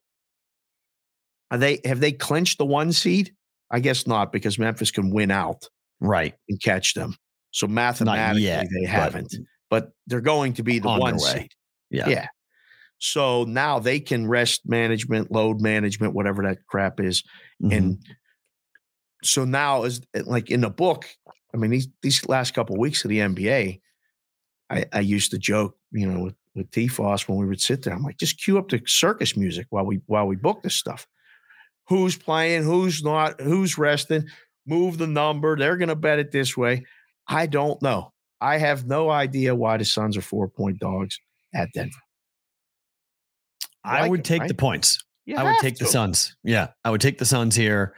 Are 1.51 1.57
they 1.57 1.81
have 1.83 1.99
they 1.99 2.13
clinched 2.13 2.57
the 2.57 2.65
one 2.65 2.93
seed? 2.93 3.35
I 3.71 3.79
guess 3.79 4.05
not, 4.05 4.31
because 4.31 4.59
Memphis 4.59 4.91
can 4.91 5.09
win 5.11 5.31
out 5.31 5.67
Right. 5.99 6.35
and 6.49 6.61
catch 6.61 6.93
them. 6.93 7.15
So 7.51 7.67
mathematically, 7.67 8.43
yet, 8.43 8.67
they 8.73 8.85
haven't. 8.85 9.33
But, 9.69 9.91
they're 10.07 10.21
going 10.21 10.53
to 10.53 10.63
be 10.63 10.79
the 10.79 10.89
on 10.89 10.99
one 10.99 11.19
seed. 11.19 11.51
Yeah. 11.89 12.09
Yeah. 12.09 12.27
So 12.99 13.45
now 13.45 13.79
they 13.79 13.99
can 13.99 14.27
rest 14.27 14.61
management, 14.65 15.31
load 15.31 15.61
management, 15.61 16.13
whatever 16.13 16.43
that 16.43 16.59
crap 16.67 16.99
is. 16.99 17.23
Mhm. 17.63 17.77
And 17.77 18.05
so 19.23 19.45
now 19.45 19.83
is 19.83 20.01
like 20.25 20.49
in 20.51 20.61
the 20.61 20.69
book, 20.69 21.07
I 21.53 21.57
mean, 21.57 21.71
these 21.71 21.87
these 22.01 22.27
last 22.27 22.53
couple 22.53 22.75
of 22.75 22.79
weeks 22.79 23.03
of 23.05 23.09
the 23.09 23.19
NBA, 23.19 23.81
I, 24.69 24.85
I 24.93 24.99
used 24.99 25.31
to 25.31 25.37
joke, 25.37 25.77
you 25.91 26.07
know, 26.07 26.23
with, 26.25 26.35
with 26.55 26.71
T 26.71 26.87
Foss 26.87 27.27
when 27.27 27.37
we 27.37 27.45
would 27.45 27.61
sit 27.61 27.83
there. 27.83 27.93
I'm 27.93 28.03
like, 28.03 28.17
just 28.17 28.41
cue 28.41 28.57
up 28.57 28.69
the 28.69 28.81
circus 28.85 29.35
music 29.35 29.67
while 29.69 29.85
we 29.85 30.01
while 30.07 30.27
we 30.27 30.35
book 30.35 30.61
this 30.63 30.75
stuff. 30.75 31.07
Who's 31.91 32.15
playing, 32.15 32.63
who's 32.63 33.03
not, 33.03 33.41
who's 33.41 33.77
resting, 33.77 34.25
move 34.65 34.97
the 34.97 35.07
number. 35.07 35.57
They're 35.57 35.75
gonna 35.75 35.93
bet 35.93 36.19
it 36.19 36.31
this 36.31 36.55
way. 36.55 36.85
I 37.27 37.47
don't 37.47 37.81
know. 37.81 38.13
I 38.39 38.59
have 38.59 38.87
no 38.87 39.09
idea 39.09 39.53
why 39.53 39.75
the 39.75 39.83
Suns 39.83 40.15
are 40.15 40.21
four 40.21 40.47
point 40.47 40.79
dogs 40.79 41.19
at 41.53 41.67
Denver. 41.73 41.91
I 43.83 44.03
like 44.03 44.11
would 44.11 44.19
it, 44.21 44.25
take 44.25 44.47
the 44.47 44.53
points. 44.53 45.03
You 45.25 45.35
I 45.35 45.43
would 45.43 45.59
take 45.59 45.77
the 45.79 45.83
to. 45.83 45.91
Suns. 45.91 46.33
Yeah, 46.45 46.69
I 46.85 46.91
would 46.91 47.01
take 47.01 47.17
the 47.17 47.25
Suns 47.25 47.57
here 47.57 47.93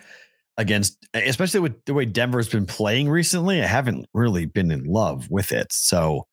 against, 0.58 0.97
especially 1.13 1.60
with 1.60 1.86
the 1.86 1.93
way 1.93 2.06
Denver's 2.06 2.49
been 2.49 2.65
playing 2.65 3.10
recently. 3.10 3.62
I 3.62 3.67
haven't 3.67 4.08
really 4.12 4.47
been 4.47 4.71
in 4.71 4.86
love 4.86 5.29
with 5.29 5.51
it. 5.51 5.71
So, 5.71 6.25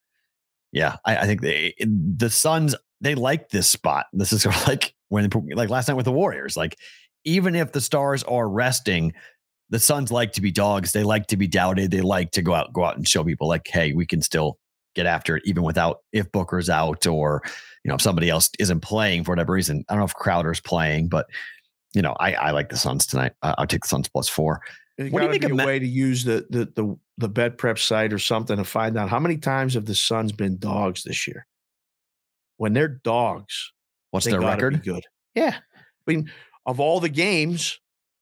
yeah, 0.72 0.96
I, 1.04 1.18
I 1.18 1.26
think 1.26 1.42
they, 1.42 1.74
the 1.78 2.30
Suns 2.30 2.74
they 3.02 3.14
like 3.14 3.50
this 3.50 3.68
spot. 3.68 4.06
This 4.14 4.32
is 4.32 4.40
sort 4.40 4.56
of 4.62 4.66
like 4.66 4.94
when 5.10 5.28
like 5.54 5.68
last 5.68 5.88
night 5.88 5.94
with 5.94 6.06
the 6.06 6.12
Warriors. 6.12 6.56
Like 6.56 6.78
even 7.24 7.54
if 7.54 7.72
the 7.72 7.80
stars 7.80 8.22
are 8.24 8.48
resting, 8.48 9.12
the 9.70 9.78
Suns 9.78 10.10
like 10.10 10.32
to 10.32 10.40
be 10.40 10.50
dogs. 10.50 10.92
They 10.92 11.04
like 11.04 11.26
to 11.28 11.36
be 11.36 11.46
doubted. 11.46 11.90
They 11.90 12.00
like 12.00 12.32
to 12.32 12.42
go 12.42 12.54
out 12.54 12.72
go 12.72 12.84
out 12.84 12.96
and 12.96 13.06
show 13.06 13.24
people 13.24 13.48
like, 13.48 13.66
hey, 13.68 13.92
we 13.92 14.06
can 14.06 14.20
still 14.20 14.58
get 14.94 15.06
after 15.06 15.36
it 15.36 15.42
even 15.46 15.62
without 15.62 16.00
if 16.12 16.30
Booker's 16.32 16.68
out 16.68 17.06
or 17.06 17.42
you 17.84 17.88
know 17.88 17.94
if 17.94 18.02
somebody 18.02 18.28
else 18.28 18.50
isn't 18.58 18.80
playing 18.80 19.24
for 19.24 19.32
whatever 19.32 19.52
reason. 19.52 19.84
I 19.88 19.94
don't 19.94 20.00
know 20.00 20.06
if 20.06 20.14
Crowder's 20.14 20.60
playing, 20.60 21.08
but 21.08 21.26
you 21.94 22.02
know 22.02 22.16
I, 22.18 22.34
I 22.34 22.50
like 22.50 22.68
the 22.68 22.76
Suns 22.76 23.06
tonight. 23.06 23.32
I, 23.42 23.54
I'll 23.58 23.66
take 23.66 23.82
the 23.82 23.88
Suns 23.88 24.08
plus 24.08 24.28
four. 24.28 24.60
There's 24.98 25.12
What 25.12 25.20
do 25.20 25.26
you 25.26 25.28
gotta 25.28 25.40
think 25.40 25.46
be 25.46 25.52
of 25.52 25.58
a 25.60 25.62
Ma- 25.62 25.66
way 25.66 25.78
to 25.78 25.86
use 25.86 26.24
the, 26.24 26.46
the 26.50 26.64
the 26.74 26.96
the 27.18 27.28
bet 27.28 27.56
prep 27.56 27.78
site 27.78 28.12
or 28.12 28.18
something 28.18 28.56
to 28.56 28.64
find 28.64 28.98
out 28.98 29.08
how 29.08 29.20
many 29.20 29.36
times 29.36 29.74
have 29.74 29.86
the 29.86 29.94
Suns 29.94 30.32
been 30.32 30.58
dogs 30.58 31.04
this 31.04 31.28
year? 31.28 31.46
When 32.56 32.72
they're 32.72 32.88
dogs, 32.88 33.72
What's 34.10 34.26
they 34.26 34.32
their 34.32 34.40
gotta 34.40 34.56
be 34.56 34.64
record? 34.64 34.84
Good. 34.84 35.04
Yeah. 35.34 35.56
I 35.56 36.10
mean, 36.10 36.30
of 36.66 36.80
all 36.80 37.00
the 37.00 37.08
games, 37.08 37.78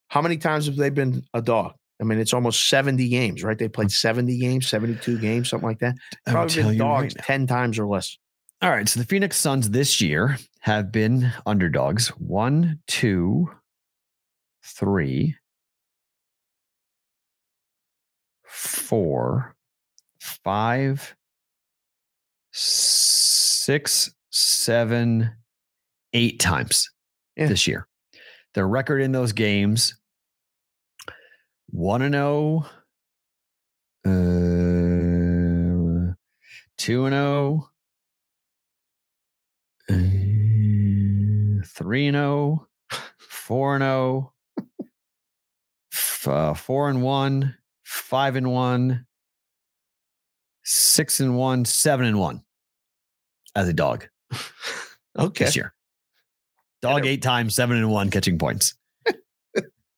how 0.07 0.21
many 0.21 0.37
times 0.37 0.65
have 0.65 0.75
they 0.75 0.89
been 0.89 1.23
a 1.33 1.41
dog? 1.41 1.73
I 2.01 2.05
mean, 2.05 2.19
it's 2.19 2.33
almost 2.33 2.69
70 2.69 3.09
games, 3.09 3.43
right? 3.43 3.57
They 3.57 3.67
played 3.67 3.89
mm. 3.89 3.91
70 3.91 4.37
games, 4.37 4.67
72 4.67 5.17
games, 5.19 5.49
something 5.49 5.67
like 5.67 5.79
that. 5.79 5.95
Probably 6.27 6.53
tell 6.53 6.69
been 6.69 6.77
you 6.77 6.83
right 6.83 7.15
10 7.17 7.47
times 7.47 7.77
or 7.77 7.87
less. 7.87 8.17
All 8.61 8.69
right. 8.69 8.87
So 8.87 8.99
the 8.99 9.05
Phoenix 9.05 9.37
Suns 9.37 9.69
this 9.69 10.01
year 10.01 10.37
have 10.61 10.91
been 10.91 11.31
underdogs. 11.45 12.09
One, 12.09 12.79
two, 12.87 13.49
three, 14.63 15.35
four, 18.43 19.55
five, 20.19 21.15
six, 22.51 24.13
seven, 24.31 25.31
eight 26.13 26.39
times 26.39 26.89
Yeah. 27.35 27.47
this 27.47 27.67
year. 27.67 27.88
Their 28.55 28.67
record 28.67 29.01
in 29.01 29.11
those 29.11 29.31
games. 29.31 29.95
One 31.69 32.01
and 32.01 32.15
oh, 32.15 32.65
uh, 34.05 36.13
two 36.77 37.05
and 37.05 37.13
oh, 37.13 37.69
uh, 39.89 41.63
three 41.67 42.07
and 42.07 42.17
oh, 42.17 42.65
four 43.19 43.75
and 43.75 43.83
oh, 43.83 44.33
f- 45.93 46.27
uh, 46.27 46.55
four 46.55 46.89
and 46.89 47.03
one, 47.03 47.55
five 47.83 48.35
and 48.35 48.51
one, 48.51 49.05
six 50.63 51.19
and 51.19 51.37
one, 51.37 51.65
seven 51.65 52.07
and 52.07 52.17
one. 52.17 52.41
As 53.55 53.69
a 53.69 53.73
dog. 53.73 54.07
Okay. 55.17 55.45
this 55.45 55.55
year. 55.55 55.73
Dog 56.81 57.05
eight 57.05 57.21
times, 57.21 57.55
seven 57.55 57.77
and 57.77 57.91
one 57.91 58.09
catching 58.09 58.37
points. 58.37 58.73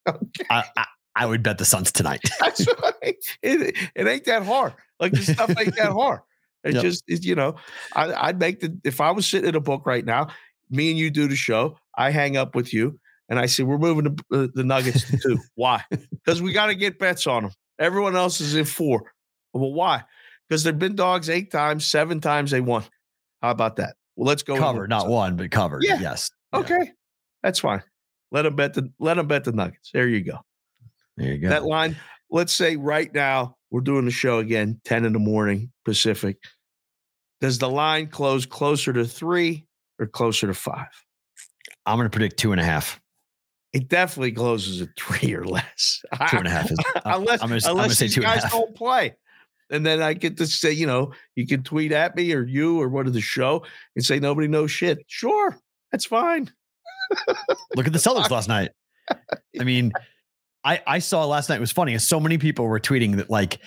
Okay. 0.08 0.46
I, 0.50 0.64
I, 0.76 0.86
I 1.16 1.26
would 1.28 1.44
bet 1.44 1.60
the 1.60 1.66
Suns 1.66 1.92
tonight. 1.92 2.22
That's 2.40 2.66
right. 2.82 3.16
It, 3.44 3.76
it 3.94 4.08
ain't 4.08 4.26
that 4.26 4.44
hard. 4.44 4.74
Like 5.00 5.12
this 5.12 5.28
stuff 5.32 5.52
ain't 5.60 5.76
that 5.76 5.92
hard. 5.92 6.22
It 6.64 6.74
Yep. 6.76 6.82
just 6.84 7.04
is, 7.08 7.26
you 7.26 7.34
know, 7.34 7.56
I, 7.96 8.14
I'd 8.14 8.40
make 8.40 8.60
the 8.60 8.78
if 8.84 9.02
I 9.02 9.10
was 9.12 9.26
sitting 9.28 9.50
in 9.50 9.56
a 9.56 9.60
book 9.60 9.86
right 9.88 10.06
now, 10.06 10.28
me 10.70 10.92
and 10.92 10.98
you 11.00 11.10
do 11.10 11.28
the 11.28 11.36
show. 11.36 11.78
I 11.98 12.12
hang 12.12 12.38
up 12.38 12.54
with 12.56 12.72
you 12.72 13.00
and 13.30 13.40
I 13.40 13.48
say 13.48 13.64
we're 13.64 13.80
moving 13.80 14.16
the, 14.30 14.44
uh, 14.44 14.48
the 14.54 14.64
Nuggets 14.64 15.10
to 15.10 15.18
two. 15.18 15.40
why? 15.56 15.84
Because 15.90 16.40
we 16.40 16.52
got 16.54 16.68
to 16.68 16.76
get 16.76 17.00
bets 17.00 17.26
on 17.26 17.44
them. 17.44 17.52
Everyone 17.80 18.16
else 18.16 18.42
is 18.42 18.54
in 18.54 18.66
four. 18.66 19.12
Well, 19.54 19.74
why? 19.74 20.04
Because 20.48 20.64
they've 20.64 20.78
been 20.78 20.96
dogs 20.96 21.30
eight 21.32 21.50
times, 21.52 21.86
seven 21.86 22.22
times 22.22 22.52
they 22.52 22.62
won. 22.62 22.84
How 23.42 23.50
about 23.52 23.78
that? 23.78 23.96
Well, 24.16 24.28
let's 24.28 24.44
go 24.44 24.56
cover, 24.56 24.88
not 24.88 25.08
one, 25.08 25.36
but 25.38 25.50
covered. 25.50 25.84
Yeah. 25.84 26.00
Yes. 26.00 26.30
Yeah. 26.54 26.60
Okay, 26.60 26.92
that's 27.44 27.60
fine. 27.60 27.84
Let 28.32 28.44
them 28.44 28.56
bet 28.56 28.74
the 28.74 28.92
let 29.00 29.16
them 29.16 29.28
bet 29.28 29.44
the 29.44 29.52
Nuggets. 29.52 29.92
There 29.94 30.08
you 30.08 30.22
go. 30.22 30.40
There 31.18 31.32
you 31.34 31.38
go. 31.38 31.50
That 31.50 31.66
line, 31.66 31.98
let's 32.30 32.54
say 32.54 32.76
right 32.78 33.14
now, 33.14 33.56
we're 33.70 33.82
doing 33.82 34.06
the 34.06 34.12
show 34.12 34.40
again, 34.40 34.80
10 34.86 35.06
in 35.06 35.14
the 35.14 35.20
morning 35.20 35.72
Pacific. 35.86 36.38
Does 37.42 37.58
the 37.58 37.70
line 37.70 38.08
close 38.08 38.46
closer 38.46 38.94
to 38.94 39.06
three 39.06 39.66
or 40.00 40.08
closer 40.08 40.48
to 40.48 40.54
five? 40.54 40.88
I'm 41.86 41.98
going 41.98 42.06
to 42.06 42.10
predict 42.10 42.38
two 42.38 42.52
and 42.52 42.62
a 42.62 42.64
half. 42.64 43.00
It 43.74 43.88
definitely 43.88 44.34
closes 44.34 44.82
at 44.82 44.90
three 45.00 45.34
or 45.34 45.46
less. 45.46 46.04
Two 46.30 46.38
and 46.38 46.48
a 46.48 46.50
half 46.50 46.70
is. 46.70 46.78
Uh, 46.96 47.02
unless 47.06 47.42
I'm 47.42 47.50
gonna, 47.50 47.62
I'm 47.66 47.72
unless 47.72 47.98
say 47.98 48.06
these 48.06 48.16
two 48.16 48.22
and 48.22 48.32
a 48.32 48.36
guys 48.36 48.44
half. 48.44 48.52
don't 48.52 48.76
play. 48.76 49.16
And 49.72 49.86
then 49.86 50.02
I 50.02 50.14
get 50.14 50.38
to 50.38 50.46
say, 50.46 50.72
you 50.72 50.86
know, 50.86 51.14
you 51.36 51.48
can 51.48 51.64
tweet 51.64 51.92
at 51.94 52.16
me 52.16 52.34
or 52.34 52.44
you 52.44 52.80
or 52.80 52.90
what 52.90 53.08
of 53.08 53.14
the 53.14 53.22
show 53.22 53.64
and 53.96 54.04
say 54.04 54.20
nobody 54.20 54.48
knows 54.48 54.70
shit. 54.70 55.00
Sure, 55.08 55.58
that's 55.92 56.06
fine. 56.06 56.52
Look 57.76 57.88
at 57.88 57.94
the 57.94 58.00
Celtics 58.00 58.30
last 58.30 58.48
night. 58.48 58.72
I 59.60 59.64
mean, 59.64 59.92
I 60.64 60.82
I 60.88 61.00
saw 61.00 61.26
last 61.26 61.50
night 61.50 61.58
it 61.58 61.62
was 61.62 61.72
funny. 61.72 61.98
So 61.98 62.20
many 62.20 62.38
people 62.38 62.66
were 62.66 62.80
tweeting 62.80 63.18
that 63.18 63.30
like 63.30 63.60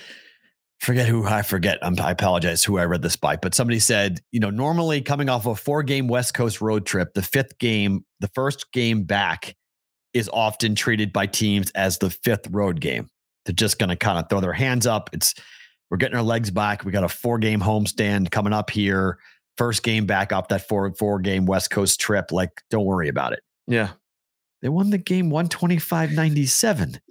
forget 0.80 1.08
who 1.08 1.24
I 1.24 1.42
forget. 1.42 1.78
I'm, 1.82 1.98
I 1.98 2.10
apologize 2.10 2.62
who 2.62 2.78
I 2.78 2.84
read 2.84 3.02
this 3.02 3.16
by, 3.16 3.37
but 3.37 3.54
somebody 3.54 3.78
said, 3.78 4.20
you 4.32 4.40
know, 4.40 4.50
normally 4.50 5.00
coming 5.00 5.28
off 5.28 5.46
a 5.46 5.54
four 5.54 5.82
game 5.82 6.08
West 6.08 6.34
Coast 6.34 6.60
road 6.60 6.87
trip, 6.87 7.14
the 7.14 7.22
fifth 7.22 7.58
game, 7.58 8.04
the 8.20 8.28
first 8.28 8.70
game 8.72 9.04
back 9.04 9.54
is 10.12 10.30
often 10.32 10.74
treated 10.74 11.12
by 11.12 11.26
teams 11.26 11.70
as 11.72 11.98
the 11.98 12.10
fifth 12.10 12.46
road 12.50 12.80
game. 12.80 13.08
They're 13.44 13.54
just 13.54 13.78
going 13.78 13.90
to 13.90 13.96
kind 13.96 14.18
of 14.18 14.28
throw 14.28 14.40
their 14.40 14.52
hands 14.52 14.87
up. 14.87 15.10
It's 15.12 15.34
we're 15.90 15.98
getting 15.98 16.16
our 16.16 16.22
legs 16.22 16.50
back. 16.50 16.84
We 16.84 16.92
got 16.92 17.04
a 17.04 17.08
four 17.08 17.38
game 17.38 17.60
homestand 17.60 18.30
coming 18.30 18.52
up 18.52 18.70
here. 18.70 19.18
First 19.56 19.82
game 19.82 20.06
back 20.06 20.32
off 20.32 20.48
that 20.48 20.66
four 20.68 20.92
four 20.94 21.18
game 21.20 21.46
West 21.46 21.70
Coast 21.70 22.00
trip. 22.00 22.32
Like, 22.32 22.50
don't 22.70 22.84
worry 22.84 23.08
about 23.08 23.32
it. 23.32 23.40
Yeah. 23.66 23.90
They 24.62 24.68
won 24.68 24.90
the 24.90 24.98
game 24.98 25.30
125 25.30 26.12
97. 26.12 27.00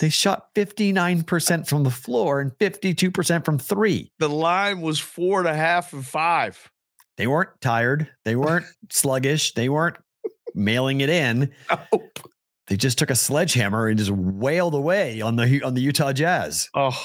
They 0.00 0.08
shot 0.10 0.52
59% 0.56 1.68
from 1.68 1.84
the 1.84 1.90
floor 1.90 2.40
and 2.40 2.50
52% 2.58 3.44
from 3.44 3.58
three. 3.58 4.10
the 4.18 4.28
line 4.28 4.80
was 4.80 4.98
four 4.98 5.38
and 5.38 5.48
a 5.48 5.54
half 5.54 5.92
and 5.92 6.04
five. 6.04 6.70
They 7.16 7.28
weren't 7.28 7.50
tired. 7.60 8.08
They 8.24 8.34
weren't 8.34 8.66
sluggish. 8.90 9.54
They 9.54 9.68
weren't 9.68 9.96
mailing 10.54 11.00
it 11.02 11.08
in. 11.08 11.52
Nope. 11.92 12.18
They 12.66 12.76
just 12.76 12.98
took 12.98 13.10
a 13.10 13.14
sledgehammer 13.14 13.86
and 13.86 13.96
just 13.96 14.10
wailed 14.10 14.74
away 14.74 15.20
on 15.20 15.36
the 15.36 15.62
on 15.62 15.74
the 15.74 15.80
Utah 15.82 16.12
Jazz. 16.12 16.68
Oh 16.74 17.00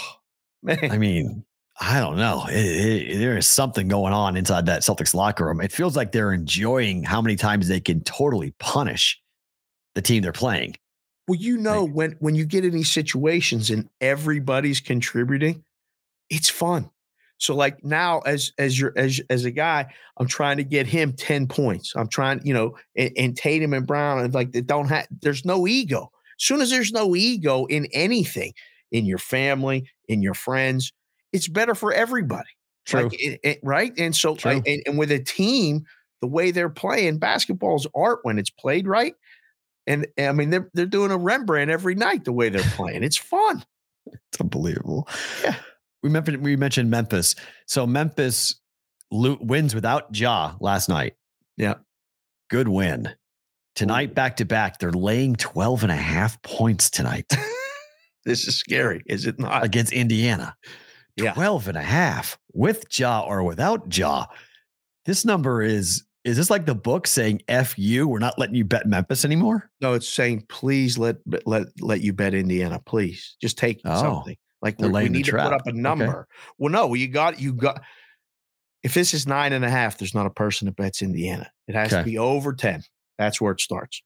man. 0.63 0.91
I 0.91 0.97
mean, 0.97 1.45
I 1.81 1.99
don't 1.99 2.17
know. 2.17 2.45
It- 2.49 2.55
it- 2.55 3.17
there 3.19 3.37
is 3.37 3.47
something 3.47 3.87
going 3.87 4.11
on 4.13 4.35
inside 4.35 4.65
that 4.65 4.81
Celtics 4.81 5.13
locker 5.13 5.45
room. 5.45 5.61
It 5.61 5.71
feels 5.71 5.95
like 5.95 6.11
they're 6.11 6.33
enjoying 6.33 7.03
how 7.03 7.21
many 7.21 7.35
times 7.37 7.67
they 7.67 7.79
can 7.79 8.01
totally 8.01 8.51
punish 8.59 9.19
the 9.95 10.01
team 10.01 10.21
they're 10.21 10.31
playing. 10.33 10.75
Well, 11.27 11.39
you 11.39 11.57
know, 11.57 11.85
when 11.85 12.15
when 12.19 12.35
you 12.35 12.45
get 12.45 12.65
in 12.65 12.71
these 12.73 12.89
situations 12.91 13.69
and 13.69 13.87
everybody's 14.01 14.81
contributing, 14.81 15.63
it's 16.29 16.49
fun. 16.49 16.89
So 17.37 17.55
like 17.55 17.83
now, 17.83 18.19
as 18.19 18.51
as 18.57 18.77
your 18.79 18.91
as 18.97 19.21
as 19.29 19.45
a 19.45 19.51
guy, 19.51 19.85
I'm 20.17 20.27
trying 20.27 20.57
to 20.57 20.63
get 20.63 20.87
him 20.87 21.13
10 21.13 21.47
points. 21.47 21.93
I'm 21.95 22.09
trying, 22.09 22.45
you 22.45 22.53
know, 22.53 22.77
and, 22.97 23.11
and 23.15 23.37
Tatum 23.37 23.73
and 23.73 23.87
Brown, 23.87 24.19
and 24.19 24.33
like 24.33 24.51
they 24.51 24.61
don't 24.61 24.87
have 24.89 25.07
there's 25.21 25.45
no 25.45 25.65
ego. 25.67 26.11
As 26.39 26.45
soon 26.45 26.61
as 26.61 26.71
there's 26.71 26.91
no 26.91 27.15
ego 27.15 27.65
in 27.67 27.87
anything, 27.93 28.53
in 28.91 29.05
your 29.05 29.17
family, 29.19 29.89
in 30.07 30.21
your 30.21 30.33
friends, 30.33 30.91
it's 31.33 31.47
better 31.47 31.75
for 31.75 31.93
everybody. 31.93 32.49
Like, 32.91 33.13
it- 33.13 33.39
it- 33.43 33.59
right? 33.63 33.93
And 33.97 34.15
so, 34.15 34.35
True. 34.35 34.51
I- 34.51 34.63
and, 34.65 34.81
and 34.85 34.97
with 34.97 35.11
a 35.11 35.19
team, 35.19 35.85
the 36.21 36.27
way 36.27 36.51
they're 36.51 36.69
playing, 36.69 37.19
basketball's 37.19 37.87
art 37.95 38.19
when 38.23 38.39
it's 38.39 38.49
played 38.49 38.87
right. 38.87 39.13
And 39.87 40.05
I 40.19 40.31
mean, 40.33 40.49
they're 40.49 40.69
they're 40.73 40.85
doing 40.85 41.11
a 41.11 41.17
Rembrandt 41.17 41.71
every 41.71 41.95
night 41.95 42.25
the 42.25 42.31
way 42.33 42.49
they're 42.49 42.61
playing. 42.75 43.03
It's 43.03 43.17
fun. 43.17 43.63
It's 44.05 44.17
unbelievable. 44.41 45.07
Yeah. 45.43 45.55
We 46.03 46.09
mentioned 46.09 46.43
we 46.43 46.55
mentioned 46.55 46.89
Memphis. 46.89 47.35
So 47.67 47.87
Memphis 47.87 48.59
wins 49.11 49.73
without 49.73 50.15
Ja 50.15 50.55
last 50.59 50.89
night. 50.89 51.13
Yeah. 51.57 51.75
Good 52.49 52.67
win. 52.67 53.09
Tonight, 53.75 54.13
back 54.13 54.37
to 54.37 54.45
back, 54.45 54.79
they're 54.79 54.91
laying 54.91 55.35
12 55.35 55.83
and 55.83 55.91
a 55.91 55.95
half 55.95 56.41
points 56.41 56.89
tonight 56.89 57.25
This 58.25 58.45
is 58.47 58.57
scary, 58.57 59.01
is 59.05 59.25
it 59.25 59.39
not? 59.39 59.63
against 59.63 59.93
Indiana. 59.93 60.55
Yeah. 61.19 61.33
12 61.33 61.67
and 61.69 61.77
a 61.77 61.81
half 61.81 62.37
with 62.53 62.85
Ja 62.97 63.21
or 63.21 63.43
without 63.43 63.95
Ja. 63.95 64.25
This 65.05 65.25
number 65.25 65.61
is, 65.61 66.03
is 66.23 66.37
this 66.37 66.49
like 66.49 66.65
the 66.65 66.75
book 66.75 67.07
saying 67.07 67.41
F 67.47 67.77
you? 67.79 68.07
We're 68.07 68.19
not 68.19 68.37
letting 68.37 68.55
you 68.55 68.65
bet 68.65 68.85
Memphis 68.87 69.23
anymore? 69.25 69.69
No, 69.81 69.93
it's 69.93 70.07
saying 70.07 70.45
please 70.49 70.97
let 70.97 71.15
let 71.45 71.67
let 71.79 72.01
you 72.01 72.13
bet 72.13 72.33
Indiana, 72.33 72.79
please. 72.85 73.35
Just 73.41 73.57
take 73.57 73.81
Oh. 73.85 74.01
something. 74.01 74.35
Like 74.61 74.77
we, 74.79 74.89
need 75.07 75.25
to 75.25 75.31
put 75.31 75.53
up 75.53 75.65
a 75.67 75.71
number. 75.71 76.27
Well, 76.57 76.71
no, 76.71 76.93
you 76.93 77.07
got 77.07 77.39
you 77.39 77.53
got. 77.53 77.81
If 78.83 78.93
this 78.93 79.13
is 79.13 79.25
nine 79.27 79.53
and 79.53 79.63
a 79.63 79.69
half, 79.69 79.97
there's 79.97 80.13
not 80.13 80.25
a 80.25 80.29
person 80.29 80.65
that 80.65 80.75
bets 80.75 81.01
Indiana. 81.01 81.49
It 81.67 81.75
has 81.75 81.91
to 81.91 82.03
be 82.03 82.17
over 82.17 82.53
ten. 82.53 82.83
That's 83.17 83.39
where 83.39 83.53
it 83.53 83.61
starts. 83.61 84.01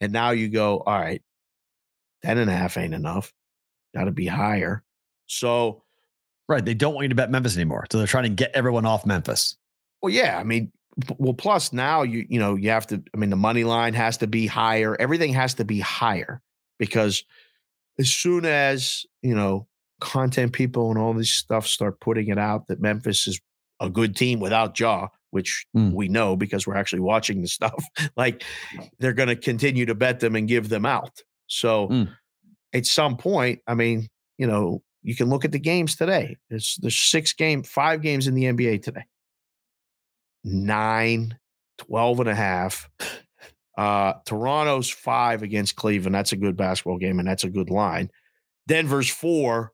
And 0.00 0.12
now 0.12 0.30
you 0.30 0.48
go, 0.48 0.78
all 0.80 0.98
right, 1.00 1.22
10 2.24 2.38
and 2.38 2.50
a 2.50 2.54
half 2.54 2.76
ain't 2.76 2.94
enough. 2.94 3.32
Got 3.94 4.04
to 4.04 4.10
be 4.10 4.26
higher. 4.26 4.82
So, 5.26 5.83
Right. 6.48 6.64
They 6.64 6.74
don't 6.74 6.94
want 6.94 7.04
you 7.04 7.08
to 7.10 7.14
bet 7.14 7.30
Memphis 7.30 7.56
anymore. 7.56 7.86
So 7.90 7.98
they're 7.98 8.06
trying 8.06 8.24
to 8.24 8.28
get 8.28 8.50
everyone 8.54 8.84
off 8.86 9.06
Memphis. 9.06 9.56
well, 10.02 10.12
yeah, 10.12 10.38
I 10.38 10.44
mean, 10.44 10.70
well, 11.18 11.32
plus 11.34 11.72
now 11.72 12.02
you 12.02 12.24
you 12.28 12.38
know 12.38 12.54
you 12.54 12.70
have 12.70 12.86
to. 12.88 13.02
I 13.14 13.16
mean, 13.16 13.30
the 13.30 13.36
money 13.36 13.64
line 13.64 13.94
has 13.94 14.18
to 14.18 14.26
be 14.26 14.46
higher. 14.46 14.96
Everything 15.00 15.32
has 15.32 15.54
to 15.54 15.64
be 15.64 15.80
higher 15.80 16.40
because 16.78 17.24
as 17.98 18.10
soon 18.10 18.44
as 18.44 19.04
you 19.22 19.34
know 19.34 19.66
content 20.00 20.52
people 20.52 20.90
and 20.90 20.98
all 20.98 21.14
this 21.14 21.30
stuff 21.32 21.66
start 21.66 21.98
putting 22.00 22.28
it 22.28 22.38
out 22.38 22.66
that 22.68 22.80
Memphis 22.80 23.26
is 23.26 23.40
a 23.80 23.88
good 23.88 24.14
team 24.14 24.38
without 24.38 24.78
Ja, 24.78 25.08
which 25.30 25.66
Mm. 25.76 25.92
we 25.94 26.08
know 26.08 26.36
because 26.36 26.66
we're 26.66 26.76
actually 26.76 27.00
watching 27.00 27.40
the 27.40 27.48
stuff. 27.48 27.82
like 28.16 28.44
they're 28.98 29.14
going 29.14 29.28
to 29.28 29.36
continue 29.36 29.86
to 29.86 29.94
bet 29.94 30.20
them 30.20 30.36
and 30.36 30.46
give 30.46 30.68
them 30.68 30.84
out. 30.86 31.22
So 31.46 31.88
Mm. 31.88 32.08
at 32.74 32.86
some 32.86 33.16
point, 33.16 33.60
I 33.66 33.74
mean, 33.74 34.08
you 34.38 34.46
know, 34.46 34.82
you 35.04 35.14
can 35.14 35.28
look 35.28 35.44
at 35.44 35.52
the 35.52 35.58
games 35.60 35.94
today. 35.94 36.36
There's 36.50 36.76
there's 36.80 36.98
six 36.98 37.32
game, 37.32 37.62
five 37.62 38.02
games 38.02 38.26
in 38.26 38.34
the 38.34 38.44
NBA 38.44 38.82
today. 38.82 39.04
Nine, 40.42 41.38
12 41.78 42.20
and 42.20 42.28
a 42.28 42.34
half. 42.34 42.90
Uh, 43.76 44.14
Toronto's 44.24 44.90
five 44.90 45.42
against 45.42 45.76
Cleveland. 45.76 46.14
That's 46.14 46.32
a 46.32 46.36
good 46.36 46.56
basketball 46.56 46.98
game, 46.98 47.18
and 47.18 47.26
that's 47.26 47.44
a 47.44 47.50
good 47.50 47.70
line. 47.70 48.10
Denver's 48.68 49.10
four 49.10 49.72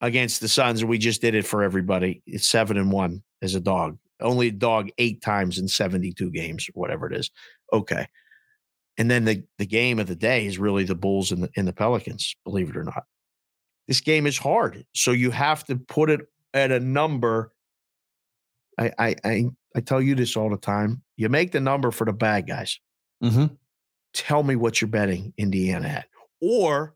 against 0.00 0.40
the 0.40 0.48
Suns, 0.48 0.84
we 0.84 0.98
just 0.98 1.20
did 1.20 1.34
it 1.34 1.46
for 1.46 1.62
everybody. 1.62 2.22
It's 2.26 2.48
seven 2.48 2.76
and 2.76 2.92
one 2.92 3.22
as 3.42 3.54
a 3.54 3.60
dog 3.60 3.98
only 4.20 4.48
a 4.48 4.52
dog 4.52 4.90
eight 4.98 5.20
times 5.20 5.58
in 5.58 5.68
72 5.68 6.30
games 6.30 6.68
whatever 6.74 7.06
it 7.06 7.16
is. 7.16 7.30
Okay. 7.72 8.06
And 8.96 9.10
then 9.10 9.24
the, 9.24 9.44
the 9.58 9.66
game 9.66 9.98
of 9.98 10.08
the 10.08 10.16
day 10.16 10.46
is 10.46 10.58
really 10.58 10.84
the 10.84 10.94
Bulls 10.94 11.30
and 11.30 11.44
the, 11.44 11.50
and 11.56 11.68
the 11.68 11.72
Pelicans, 11.72 12.34
believe 12.44 12.70
it 12.70 12.76
or 12.76 12.84
not. 12.84 13.04
This 13.88 14.00
game 14.02 14.26
is 14.26 14.38
hard. 14.38 14.84
So 14.94 15.10
you 15.12 15.30
have 15.30 15.64
to 15.64 15.76
put 15.76 16.10
it 16.10 16.20
at 16.54 16.70
a 16.70 16.78
number. 16.78 17.52
I, 18.78 18.92
I, 18.98 19.16
I, 19.24 19.44
I 19.74 19.80
tell 19.80 20.00
you 20.00 20.14
this 20.14 20.36
all 20.36 20.50
the 20.50 20.58
time. 20.58 21.02
You 21.16 21.28
make 21.30 21.52
the 21.52 21.60
number 21.60 21.90
for 21.90 22.04
the 22.04 22.12
bad 22.12 22.46
guys. 22.46 22.78
Mm-hmm. 23.24 23.46
Tell 24.12 24.42
me 24.42 24.56
what 24.56 24.80
you're 24.80 24.88
betting 24.88 25.32
Indiana 25.38 25.88
at. 25.88 26.06
Or 26.40 26.94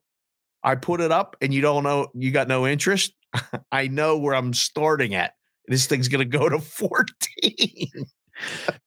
I 0.63 0.77
put 0.77 1.01
it 1.01 1.11
up 1.11 1.37
and 1.41 1.53
you 1.53 1.63
don't 1.63 1.83
know, 1.83 2.09
you 2.15 2.31
got 2.31 2.47
no 2.47 2.67
interest. 2.67 3.15
I 3.73 3.89
know 3.89 4.19
where 4.19 4.35
I'm 4.35 4.53
starting 4.53 5.15
at. 5.15 5.33
This 5.67 5.87
thing's 5.87 6.09
going 6.09 6.31
to 6.31 6.39
go 6.39 6.49
to 6.49 6.59
14. 6.61 7.89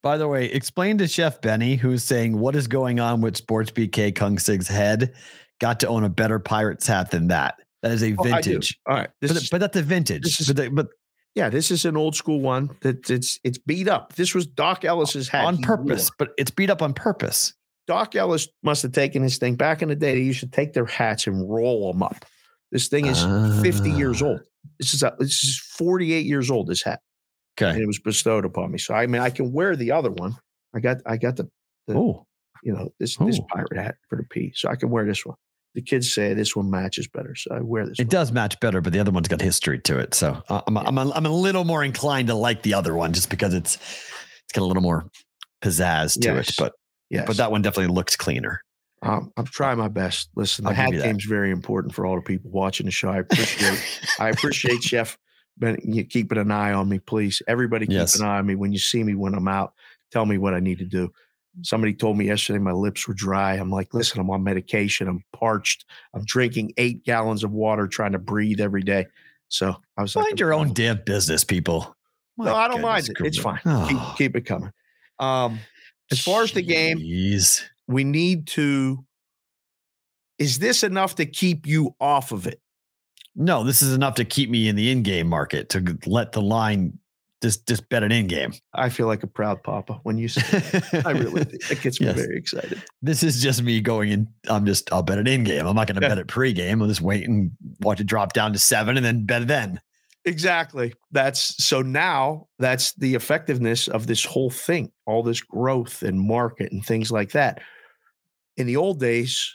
By 0.02 0.16
the 0.16 0.28
way, 0.28 0.46
explain 0.46 0.98
to 0.98 1.08
Chef 1.08 1.40
Benny, 1.40 1.76
who's 1.76 2.04
saying, 2.04 2.38
What 2.38 2.56
is 2.56 2.66
going 2.66 3.00
on 3.00 3.20
with 3.20 3.36
Sports 3.36 3.70
BK 3.70 4.14
Kung 4.14 4.38
Sig's 4.38 4.68
head? 4.68 5.14
Got 5.60 5.80
to 5.80 5.88
own 5.88 6.04
a 6.04 6.08
better 6.08 6.38
Pirates 6.38 6.86
hat 6.86 7.10
than 7.10 7.28
that. 7.28 7.58
That 7.88 7.94
is 7.94 8.02
a 8.02 8.14
Oh, 8.18 8.22
vintage. 8.22 8.78
All 8.86 8.94
right. 8.96 9.10
But, 9.20 9.30
is, 9.32 9.48
but 9.50 9.60
that's 9.60 9.76
a 9.76 9.82
vintage. 9.82 10.22
this 10.22 10.40
is- 10.40 10.46
but, 10.48 10.56
the- 10.56 10.70
but 10.70 10.88
yeah, 11.34 11.48
this 11.50 11.70
is 11.70 11.84
an 11.84 11.96
old 11.96 12.14
school 12.16 12.40
one 12.40 12.70
that 12.80 13.10
it's 13.10 13.38
it's 13.44 13.58
beat 13.58 13.88
up. 13.88 14.14
This 14.14 14.34
was 14.34 14.46
Dock 14.46 14.84
Ellis's 14.84 15.28
hat 15.28 15.44
on 15.44 15.58
purpose, 15.58 16.10
but 16.18 16.30
it's 16.38 16.50
beat 16.50 16.70
up 16.70 16.80
on 16.82 16.94
purpose. 16.94 17.52
Dock 17.86 18.14
Ellis 18.16 18.48
must 18.62 18.82
have 18.82 18.92
taken 18.92 19.22
his 19.22 19.38
thing 19.38 19.54
back 19.54 19.82
in 19.82 19.88
the 19.88 19.94
day. 19.94 20.14
They 20.14 20.22
used 20.22 20.40
to 20.40 20.48
take 20.48 20.72
their 20.72 20.86
hats 20.86 21.26
and 21.26 21.48
roll 21.48 21.92
them 21.92 22.02
up. 22.02 22.24
This 22.72 22.88
thing 22.88 23.06
is 23.06 23.22
50 23.62 23.90
years 23.90 24.22
Ah. 24.22 24.26
old. 24.26 24.40
This 24.80 24.92
is 24.94 25.02
a, 25.04 25.14
this 25.20 25.44
is 25.44 25.58
48 25.76 26.26
years 26.26 26.50
old. 26.50 26.66
This 26.68 26.82
hat, 26.82 27.00
and 27.60 27.68
Okay. 27.70 27.82
it 27.82 27.86
was 27.86 28.00
bestowed 28.00 28.44
upon 28.44 28.72
me. 28.72 28.78
So 28.78 28.94
I 28.94 29.06
mean, 29.06 29.22
I 29.22 29.30
can 29.30 29.52
wear 29.52 29.76
the 29.76 29.92
other 29.92 30.10
one. 30.10 30.34
I 30.74 30.80
got 30.80 30.96
I 31.06 31.16
got 31.18 31.36
the 31.36 31.48
Oh, 31.88 32.26
you 32.64 32.72
know 32.72 32.88
this 32.98 33.16
this 33.18 33.40
pirate 33.52 33.76
hat 33.76 33.94
for 34.08 34.16
the 34.16 34.24
P, 34.24 34.52
so 34.56 34.68
I 34.70 34.74
can 34.76 34.88
wear 34.90 35.04
this 35.04 35.24
one. 35.24 35.36
The 35.76 35.82
kids 35.82 36.10
say 36.10 36.32
this 36.34 36.56
one 36.56 36.70
matches 36.70 37.06
better, 37.06 37.34
so 37.36 37.54
I 37.54 37.60
wear 37.60 37.86
this. 37.86 37.98
it 38.00 38.04
one. 38.04 38.08
does 38.08 38.32
match 38.32 38.58
better, 38.60 38.80
but 38.80 38.92
the 38.94 38.98
other 38.98 39.10
one's 39.12 39.28
got 39.28 39.40
history 39.42 39.78
to 39.80 39.98
it. 39.98 40.14
So 40.14 40.42
uh, 40.48 40.62
I'm, 40.66 40.76
I'm, 40.78 40.96
a, 40.98 41.10
I'm 41.12 41.26
a 41.26 41.30
little 41.30 41.64
more 41.64 41.84
inclined 41.84 42.28
to 42.28 42.34
like 42.34 42.62
the 42.62 42.72
other 42.74 42.94
one 42.94 43.12
just 43.12 43.28
because 43.30 43.52
it's 43.54 43.76
it's 43.76 44.52
got 44.54 44.62
a 44.62 44.64
little 44.64 44.82
more 44.82 45.06
pizzazz 45.62 46.18
to 46.22 46.34
Yes. 46.34 46.48
it. 46.48 46.54
But 46.58 46.72
Yes, 47.10 47.24
but 47.26 47.36
that 47.36 47.52
one 47.52 47.62
definitely 47.62 47.94
looks 47.94 48.16
cleaner. 48.16 48.62
um, 49.02 49.30
I'm 49.36 49.44
trying 49.44 49.78
my 49.78 49.86
best. 49.88 50.30
Listen, 50.34 50.64
the 50.64 50.70
I'll 50.70 50.74
hat 50.76 50.90
game's 50.92 51.24
very 51.24 51.50
important 51.52 51.94
for 51.94 52.04
all 52.04 52.16
the 52.16 52.22
people 52.22 52.50
watching 52.50 52.86
the 52.86 52.90
show. 52.92 53.10
I 53.10 53.18
appreciate 53.18 53.78
I 54.18 54.30
appreciate 54.30 54.82
Chef 54.82 55.16
Ben 55.58 55.78
you 55.84 56.04
keeping 56.04 56.38
an 56.38 56.50
eye 56.50 56.72
on 56.72 56.88
me, 56.88 56.98
please. 56.98 57.42
Everybody 57.46 57.86
keep 57.86 57.92
Yes. 57.94 58.18
an 58.18 58.26
eye 58.26 58.38
on 58.38 58.46
me. 58.46 58.54
When 58.56 58.72
you 58.72 58.78
see 58.78 59.04
me 59.04 59.14
when 59.14 59.34
I'm 59.34 59.46
out, 59.46 59.74
tell 60.10 60.26
me 60.26 60.36
what 60.38 60.52
I 60.54 60.60
need 60.60 60.78
to 60.78 60.84
do. 60.86 61.12
Somebody 61.62 61.94
told 61.94 62.18
me 62.18 62.26
yesterday 62.26 62.58
my 62.58 62.72
lips 62.72 63.08
were 63.08 63.14
dry. 63.14 63.54
I'm 63.54 63.70
like, 63.70 63.94
listen, 63.94 64.20
I'm 64.20 64.30
on 64.30 64.44
medication. 64.44 65.08
I'm 65.08 65.22
parched. 65.32 65.84
I'm 66.14 66.24
drinking 66.24 66.72
eight 66.76 67.02
gallons 67.04 67.44
of 67.44 67.50
water, 67.52 67.88
trying 67.88 68.12
to 68.12 68.18
breathe 68.18 68.60
every 68.60 68.82
day. 68.82 69.06
So 69.48 69.74
I 69.96 70.02
was 70.02 70.14
like, 70.16 70.24
Mind 70.26 70.40
your 70.40 70.52
own 70.52 70.72
damn 70.74 71.00
business, 71.06 71.44
people. 71.44 71.96
No, 72.36 72.54
I 72.54 72.68
don't 72.68 72.82
mind 72.82 73.08
it. 73.08 73.16
It's 73.20 73.38
fine. 73.38 73.56
Keep, 73.56 73.66
Oh, 73.66 74.14
keep 74.18 74.36
it 74.36 74.42
coming. 74.42 74.70
Um, 75.18 75.58
as 76.10 76.20
far 76.20 76.42
as 76.42 76.52
the 76.52 76.62
game, 76.62 76.98
Jeez. 76.98 77.62
we 77.88 78.04
need 78.04 78.46
to. 78.48 79.04
Is 80.38 80.58
this 80.58 80.82
enough 80.82 81.14
to 81.14 81.24
keep 81.24 81.66
you 81.66 81.94
off 81.98 82.32
of 82.32 82.46
it? 82.46 82.60
No, 83.34 83.64
this 83.64 83.80
is 83.80 83.94
enough 83.94 84.16
to 84.16 84.24
keep 84.24 84.50
me 84.50 84.68
in 84.68 84.76
the 84.76 84.90
in-game 84.90 85.26
market 85.28 85.70
to 85.70 85.98
let 86.06 86.32
the 86.32 86.42
line 86.42 86.98
just 87.42 87.66
just 87.68 87.88
bet 87.88 88.02
an 88.02 88.12
in-game. 88.12 88.52
I 88.74 88.88
feel 88.88 89.06
like 89.06 89.22
a 89.22 89.26
proud 89.26 89.62
papa 89.62 90.00
when 90.04 90.16
you 90.18 90.28
say 90.28 90.40
that. 90.42 91.02
I 91.06 91.10
really. 91.12 91.42
It 91.70 91.80
gets 91.82 92.00
me 92.00 92.06
Yes. 92.06 92.16
very 92.16 92.36
excited. 92.38 92.82
This 93.02 93.22
is 93.22 93.42
just 93.42 93.62
me 93.62 93.80
going 93.80 94.10
in. 94.10 94.28
I'm 94.48 94.64
just 94.66 94.92
I'll 94.92 95.02
bet 95.02 95.18
it 95.18 95.28
in-game. 95.28 95.66
I'm 95.66 95.76
not 95.76 95.86
going 95.86 95.96
to 95.96 96.02
Yeah. 96.02 96.08
bet 96.08 96.18
it 96.18 96.28
pre-game. 96.28 96.80
I'll 96.80 96.88
just 96.88 97.02
wait 97.02 97.28
and 97.28 97.50
watch 97.80 98.00
it 98.00 98.04
drop 98.06 98.32
down 98.32 98.52
to 98.54 98.58
seven 98.58 98.96
and 98.96 99.04
then 99.04 99.26
bet 99.26 99.42
it 99.42 99.48
then. 99.48 99.80
Exactly. 100.24 100.92
That's 101.12 101.62
so 101.62 101.82
now 101.82 102.48
that's 102.58 102.92
the 102.94 103.14
effectiveness 103.14 103.86
of 103.86 104.06
this 104.08 104.24
whole 104.24 104.50
thing, 104.50 104.90
all 105.06 105.22
this 105.22 105.40
growth 105.40 106.02
and 106.02 106.18
market 106.20 106.72
and 106.72 106.84
things 106.84 107.12
like 107.12 107.32
that. 107.32 107.60
In 108.56 108.66
the 108.66 108.76
old 108.76 108.98
days, 108.98 109.54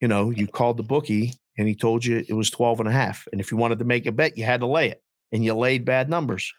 you 0.00 0.08
know, 0.08 0.30
you 0.30 0.46
called 0.46 0.76
the 0.78 0.82
bookie 0.84 1.34
and 1.58 1.66
he 1.68 1.74
told 1.74 2.04
you 2.04 2.24
it 2.28 2.32
was 2.34 2.48
12 2.50 2.80
and 2.80 2.88
a 2.88 2.92
half. 2.92 3.26
And 3.32 3.40
if 3.40 3.50
you 3.50 3.56
wanted 3.58 3.78
to 3.80 3.84
make 3.84 4.06
a 4.06 4.12
bet, 4.12 4.38
you 4.38 4.44
had 4.44 4.60
to 4.60 4.66
lay 4.66 4.88
it 4.90 5.02
and 5.32 5.44
you 5.44 5.52
laid 5.54 5.84
bad 5.84 6.08
numbers. 6.08 6.50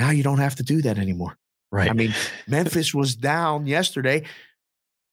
Now 0.00 0.10
you 0.10 0.22
don't 0.24 0.38
have 0.38 0.56
to 0.56 0.62
do 0.64 0.82
that 0.82 0.98
anymore. 0.98 1.36
Right. 1.70 1.88
I 1.88 1.92
mean, 1.92 2.12
Memphis 2.48 2.92
was 2.92 3.14
down 3.14 3.66
yesterday. 3.66 4.24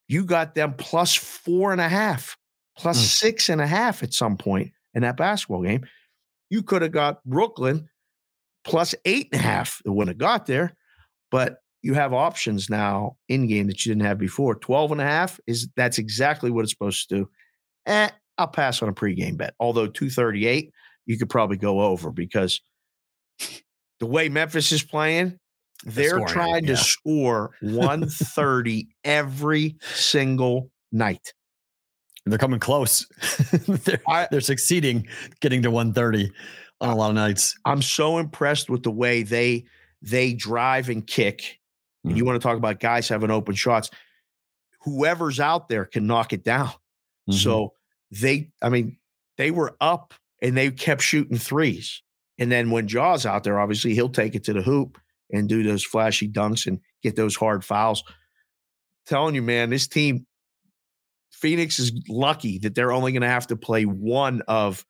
You 0.07 0.23
got 0.25 0.55
them 0.55 0.73
plus 0.73 1.13
four 1.13 1.71
and 1.73 1.81
a 1.81 1.89
half, 1.89 2.35
plus 2.77 2.97
Mm. 2.97 3.05
six 3.19 3.49
and 3.49 3.61
a 3.61 3.67
half 3.67 4.01
at 4.01 4.13
some 4.13 4.37
point 4.37 4.71
in 4.95 5.01
that 5.03 5.17
basketball 5.17 5.61
game. 5.61 5.85
You 6.49 6.63
could 6.63 6.81
have 6.81 6.93
got 6.93 7.23
Brooklyn 7.25 7.89
plus 8.63 8.95
eight 9.05 9.27
and 9.33 9.41
a 9.41 9.43
half. 9.43 9.81
It 9.85 9.89
wouldn't 9.89 10.15
have 10.15 10.17
got 10.17 10.45
there, 10.47 10.73
but 11.29 11.57
you 11.83 11.93
have 11.93 12.13
options 12.13 12.69
now 12.69 13.17
in 13.27 13.47
game 13.47 13.67
that 13.67 13.85
you 13.85 13.91
didn't 13.93 14.07
have 14.07 14.17
before. 14.17 14.55
12 14.55 14.93
and 14.93 15.01
a 15.01 15.05
half 15.05 15.39
is 15.45 15.67
that's 15.75 15.97
exactly 15.99 16.49
what 16.49 16.63
it's 16.63 16.71
supposed 16.71 17.07
to 17.09 17.15
do. 17.15 17.29
Eh, 17.85 18.09
I'll 18.37 18.47
pass 18.47 18.81
on 18.81 18.89
a 18.89 18.93
pregame 18.93 19.37
bet. 19.37 19.53
Although 19.59 19.87
238, 19.87 20.71
you 21.05 21.17
could 21.17 21.29
probably 21.29 21.57
go 21.57 21.81
over 21.81 22.09
because 22.11 22.61
the 23.99 24.05
way 24.05 24.29
Memphis 24.29 24.71
is 24.71 24.83
playing, 24.83 25.37
they're 25.85 26.19
trying 26.25 26.65
yeah. 26.65 26.75
to 26.75 26.77
score 26.77 27.51
130 27.61 28.87
every 29.03 29.75
single 29.93 30.71
night. 30.91 31.33
they're 32.25 32.37
coming 32.37 32.59
close. 32.59 33.05
they're, 33.67 34.01
I- 34.07 34.27
they're 34.31 34.41
succeeding 34.41 35.07
getting 35.39 35.61
to 35.63 35.71
130 35.71 36.31
on 36.81 36.89
a 36.89 36.95
lot 36.95 37.09
of 37.09 37.15
nights. 37.15 37.57
I'm 37.65 37.81
so 37.81 38.17
impressed 38.17 38.69
with 38.69 38.83
the 38.83 38.91
way 38.91 39.23
they 39.23 39.65
they 40.01 40.33
drive 40.33 40.89
and 40.89 41.05
kick. 41.07 41.59
And 42.03 42.15
you 42.17 42.23
want 42.23 42.39
to 42.39 42.47
talk 42.47 42.55
about 42.57 42.79
guys 42.79 43.09
having 43.09 43.31
open 43.31 43.55
shots. 43.55 43.89
Whoever's 44.81 45.39
out 45.39 45.67
there 45.69 45.85
can 45.85 46.07
knock 46.07 46.31
it 46.33 46.43
down. 46.43 46.69
Mhm. 47.29 47.33
So 47.33 47.73
they, 48.11 48.49
I 48.61 48.69
mean, 48.69 48.97
they 49.37 49.51
were 49.51 49.75
up 49.81 50.13
and 50.41 50.55
they 50.55 50.69
kept 50.71 51.01
shooting 51.01 51.37
threes. 51.37 52.01
And 52.39 52.51
then 52.51 52.71
when 52.71 52.87
Ja's 52.87 53.25
out 53.25 53.43
there, 53.43 53.59
obviously 53.59 53.93
he'll 53.93 54.09
take 54.09 54.35
it 54.35 54.43
to 54.45 54.53
the 54.53 54.61
hoop 54.61 54.99
and 55.31 55.49
do 55.49 55.63
those 55.63 55.83
flashy 55.83 56.27
dunks 56.29 56.67
and 56.67 56.79
get 57.03 57.15
those 57.15 57.35
hard 57.35 57.63
fouls. 57.65 58.03
telling 59.05 59.35
you, 59.35 59.41
man, 59.41 59.69
this 59.69 59.87
team, 59.87 60.25
Phoenix 61.31 61.79
is 61.79 61.91
lucky 62.09 62.59
that 62.59 62.75
they're 62.75 62.91
only 62.91 63.11
going 63.11 63.21
to 63.21 63.27
have 63.27 63.47
to 63.47 63.55
play 63.55 63.83
one 63.83 64.41
of 64.47 64.85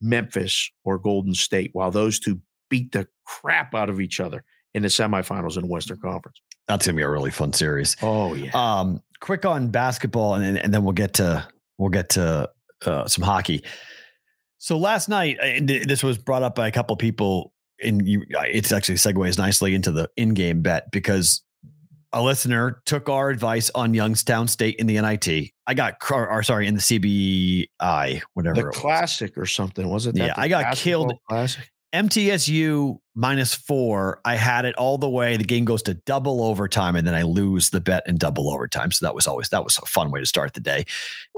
Memphis 0.00 0.70
or 0.84 0.98
Golden 0.98 1.34
State 1.34 1.70
while 1.72 1.90
those 1.90 2.18
two 2.18 2.40
beat 2.68 2.92
the 2.92 3.06
crap 3.24 3.74
out 3.74 3.90
of 3.90 4.00
each 4.00 4.20
other 4.20 4.44
in 4.74 4.82
the 4.82 4.88
semifinals 4.88 5.56
in 5.56 5.62
the 5.62 5.68
Western 5.68 5.98
Conference. 5.98 6.40
That's 6.68 6.86
gonna 6.86 6.96
be 6.96 7.02
a 7.02 7.08
really 7.08 7.30
fun 7.30 7.52
series. 7.52 7.96
Oh, 8.02 8.34
yeah. 8.34 8.50
Um, 8.52 9.00
quick 9.20 9.44
on 9.44 9.68
basketball, 9.68 10.34
and 10.34 10.44
then, 10.44 10.56
and 10.58 10.74
then 10.74 10.84
we'll 10.84 10.92
get 10.92 11.14
to 11.14 11.46
we'll 11.78 11.90
get 11.90 12.10
to 12.10 12.50
uh, 12.84 13.06
some 13.06 13.24
hockey. 13.24 13.62
So 14.58 14.78
last 14.78 15.08
night, 15.08 15.38
uh, 15.40 15.46
and 15.46 15.68
this 15.68 16.02
was 16.02 16.18
brought 16.18 16.42
up 16.42 16.54
by 16.54 16.66
a 16.66 16.72
couple 16.72 16.96
people, 16.96 17.52
and 17.82 18.06
you, 18.06 18.22
uh, 18.36 18.42
it's 18.46 18.72
actually 18.72 18.96
segues 18.96 19.38
nicely 19.38 19.74
into 19.74 19.90
the 19.92 20.08
in-game 20.16 20.62
bet 20.62 20.90
because 20.90 21.42
a 22.12 22.22
listener 22.22 22.80
took 22.86 23.08
our 23.08 23.28
advice 23.28 23.70
on 23.74 23.92
Youngstown 23.92 24.48
State 24.48 24.76
in 24.76 24.86
the 24.86 25.00
NIT. 25.00 25.50
I 25.66 25.74
got, 25.74 25.96
or, 26.10 26.28
or 26.28 26.42
sorry, 26.42 26.66
in 26.66 26.74
the 26.74 26.80
CBI, 26.80 28.22
whatever. 28.34 28.62
the 28.62 28.70
classic 28.70 29.36
or 29.36 29.46
something, 29.46 29.88
was 29.88 30.06
it? 30.06 30.14
that 30.14 30.26
Yeah, 30.28 30.34
I 30.36 30.48
got 30.48 30.76
killed. 30.76 31.12
Classic. 31.28 31.70
MTSU 31.96 32.98
minus 33.14 33.54
four. 33.54 34.20
I 34.24 34.36
had 34.36 34.64
it 34.64 34.74
all 34.76 34.98
the 34.98 35.08
way. 35.08 35.36
The 35.36 35.44
game 35.44 35.64
goes 35.64 35.82
to 35.84 35.94
double 35.94 36.42
overtime, 36.42 36.96
and 36.96 37.06
then 37.06 37.14
I 37.14 37.22
lose 37.22 37.70
the 37.70 37.80
bet 37.80 38.02
in 38.06 38.16
double 38.16 38.50
overtime. 38.52 38.92
So 38.92 39.06
that 39.06 39.14
was 39.14 39.26
always 39.26 39.48
that 39.50 39.64
was 39.64 39.78
a 39.78 39.86
fun 39.86 40.10
way 40.10 40.20
to 40.20 40.26
start 40.26 40.54
the 40.54 40.60
day. 40.60 40.84